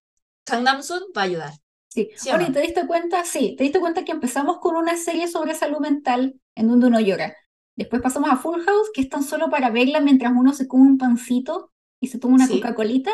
Namsun 0.50 1.00
va 1.16 1.22
a 1.22 1.24
ayudar. 1.26 1.52
Sí, 1.86 2.10
¿Sí 2.16 2.30
¿te 2.52 2.60
diste 2.60 2.88
cuenta? 2.88 3.24
Sí, 3.24 3.54
te 3.56 3.62
diste 3.62 3.78
cuenta 3.78 4.04
que 4.04 4.10
empezamos 4.10 4.58
con 4.58 4.74
una 4.74 4.96
serie 4.96 5.28
sobre 5.28 5.54
salud 5.54 5.78
mental 5.78 6.34
en 6.56 6.66
donde 6.66 6.88
uno 6.88 6.98
llora. 6.98 7.36
Después 7.76 8.02
pasamos 8.02 8.30
a 8.30 8.36
Full 8.36 8.62
House, 8.62 8.90
que 8.92 9.02
es 9.02 9.08
tan 9.08 9.22
solo 9.22 9.48
para 9.48 9.70
verla 9.70 10.00
mientras 10.00 10.32
uno 10.34 10.52
se 10.52 10.66
come 10.66 10.88
un 10.88 10.98
pancito 10.98 11.72
y 12.00 12.08
se 12.08 12.18
toma 12.18 12.34
una 12.34 12.48
Coca-Colita 12.48 13.12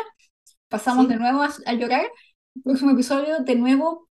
pasamos 0.67 1.07
de 1.07 1.17
nuevo 1.17 1.41
a, 1.41 1.73
llorar. 1.73 2.07
Próximo 2.63 2.91
episodio, 2.91 3.39
de 3.39 3.55
nuevo, 3.55 4.09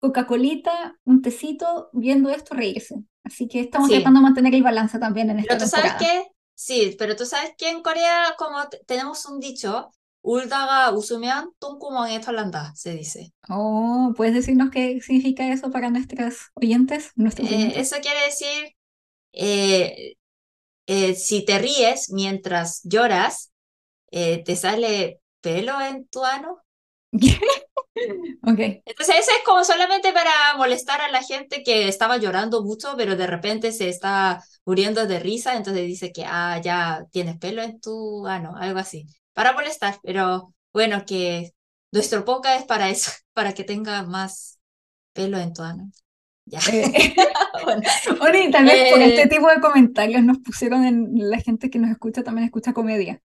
Coca-Colita, 0.00 0.96
un 1.04 1.22
tecito, 1.22 1.90
viendo 1.92 2.30
esto, 2.30 2.54
reírse. 2.54 3.02
Así 3.27 3.47
que 3.47 3.61
estamos 3.61 3.89
tratando 3.89 4.19
de 4.19 4.23
mantener 4.23 4.55
el 4.55 4.63
balance 4.63 4.99
también 4.99 5.29
en 5.29 5.39
esta 5.39 5.57
Pero 5.57 5.63
tú 5.63 5.69
sabes 5.69 5.93
que, 5.93 6.27
sí, 6.53 6.95
pero 6.97 7.15
tú 7.15 7.25
sabes 7.25 7.53
que 7.57 7.69
en 7.69 7.81
Corea, 7.81 8.35
como 8.37 8.57
tenemos 8.85 9.25
un 9.25 9.39
dicho, 9.39 9.91
울다가 10.23 10.91
웃으면 10.91 11.51
똥구멍에 11.59 12.21
털난다, 12.21 12.73
se 12.75 12.95
dice. 12.95 13.33
Oh, 13.49 14.13
¿puedes 14.15 14.33
decirnos 14.33 14.71
qué 14.71 14.99
significa 15.01 15.51
eso 15.51 15.69
para 15.69 15.89
nuestros 15.89 16.49
oyentes? 16.53 17.11
Nuestros 17.15 17.51
eh, 17.51 17.73
eso 17.75 17.97
quiere 18.01 18.25
decir, 18.25 18.75
eh, 19.33 20.15
eh, 20.87 21.15
si 21.15 21.43
te 21.43 21.59
ríes 21.59 22.09
mientras 22.11 22.81
lloras, 22.83 23.51
te 24.09 24.55
sale 24.55 25.19
pelo 25.41 25.81
en 25.81 26.07
tu 26.07 26.23
ano. 26.23 26.59
okay. 28.42 28.82
Entonces 28.84 29.16
eso 29.20 29.30
es 29.36 29.44
como 29.44 29.64
solamente 29.64 30.12
para 30.12 30.30
molestar 30.56 31.00
a 31.00 31.10
la 31.10 31.22
gente 31.22 31.62
que 31.62 31.88
estaba 31.88 32.16
llorando 32.16 32.62
mucho, 32.62 32.94
pero 32.96 33.16
de 33.16 33.26
repente 33.26 33.72
se 33.72 33.88
está 33.88 34.42
muriendo 34.64 35.06
de 35.06 35.20
risa, 35.20 35.56
entonces 35.56 35.86
dice 35.86 36.12
que, 36.12 36.24
ah, 36.26 36.60
ya 36.62 37.04
tienes 37.10 37.38
pelo 37.38 37.62
en 37.62 37.80
tu 37.80 38.26
ano, 38.26 38.56
algo 38.56 38.78
así, 38.78 39.06
para 39.32 39.52
molestar, 39.52 39.98
pero 40.02 40.54
bueno, 40.72 41.04
que 41.06 41.52
nuestro 41.92 42.24
poca 42.24 42.56
es 42.56 42.64
para 42.64 42.90
eso, 42.90 43.10
para 43.32 43.52
que 43.52 43.64
tenga 43.64 44.02
más 44.02 44.58
pelo 45.12 45.38
en 45.38 45.52
tu 45.52 45.62
ano. 45.62 45.90
Ya. 46.44 46.60
Eh, 46.72 47.14
bueno, 47.64 47.82
por 48.16 48.34
este 48.34 49.22
eh, 49.22 49.28
tipo 49.28 49.48
de 49.48 49.60
comentarios 49.60 50.22
nos 50.22 50.38
pusieron 50.38 50.84
en 50.84 51.30
la 51.30 51.38
gente 51.40 51.68
que 51.68 51.78
nos 51.78 51.90
escucha 51.90 52.22
también 52.22 52.46
escucha 52.46 52.72
comedia. 52.72 53.20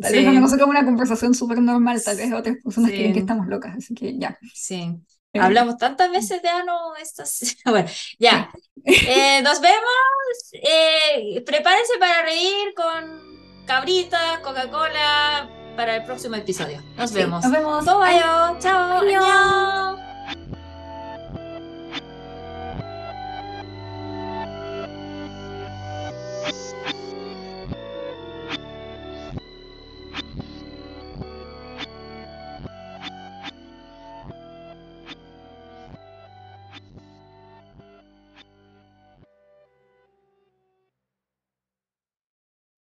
Tal 0.00 0.12
vez 0.12 0.40
no 0.40 0.48
se 0.48 0.58
como 0.58 0.70
una 0.70 0.84
conversación 0.84 1.34
súper 1.34 1.60
normal, 1.60 2.02
tal 2.04 2.16
vez 2.16 2.32
otras 2.32 2.56
personas 2.62 2.90
creen 2.90 3.12
que 3.12 3.20
estamos 3.20 3.46
locas, 3.46 3.76
así 3.76 3.94
que 3.94 4.18
ya. 4.18 4.36
Sí. 4.52 4.92
Eh, 5.32 5.40
Hablamos 5.40 5.76
tantas 5.76 6.10
veces 6.10 6.42
de 6.42 6.48
ano, 6.48 6.96
estas... 7.00 7.56
bueno, 7.64 7.88
ya. 8.18 8.50
Eh, 8.86 9.40
nos 9.42 9.60
vemos. 9.62 10.52
Eh, 10.52 11.42
prepárense 11.46 11.94
para 11.98 12.22
reír 12.22 12.74
con 12.76 13.64
cabrita, 13.66 14.40
Coca-Cola 14.42 15.48
para 15.76 15.96
el 15.96 16.04
próximo 16.04 16.34
episodio. 16.36 16.82
Nos 16.96 17.12
vemos. 17.12 17.42
Nos 17.44 17.52
vemos. 17.52 17.84
Chao. 17.84 18.58
Chao. 18.58 18.98
Adiós. 18.98 20.00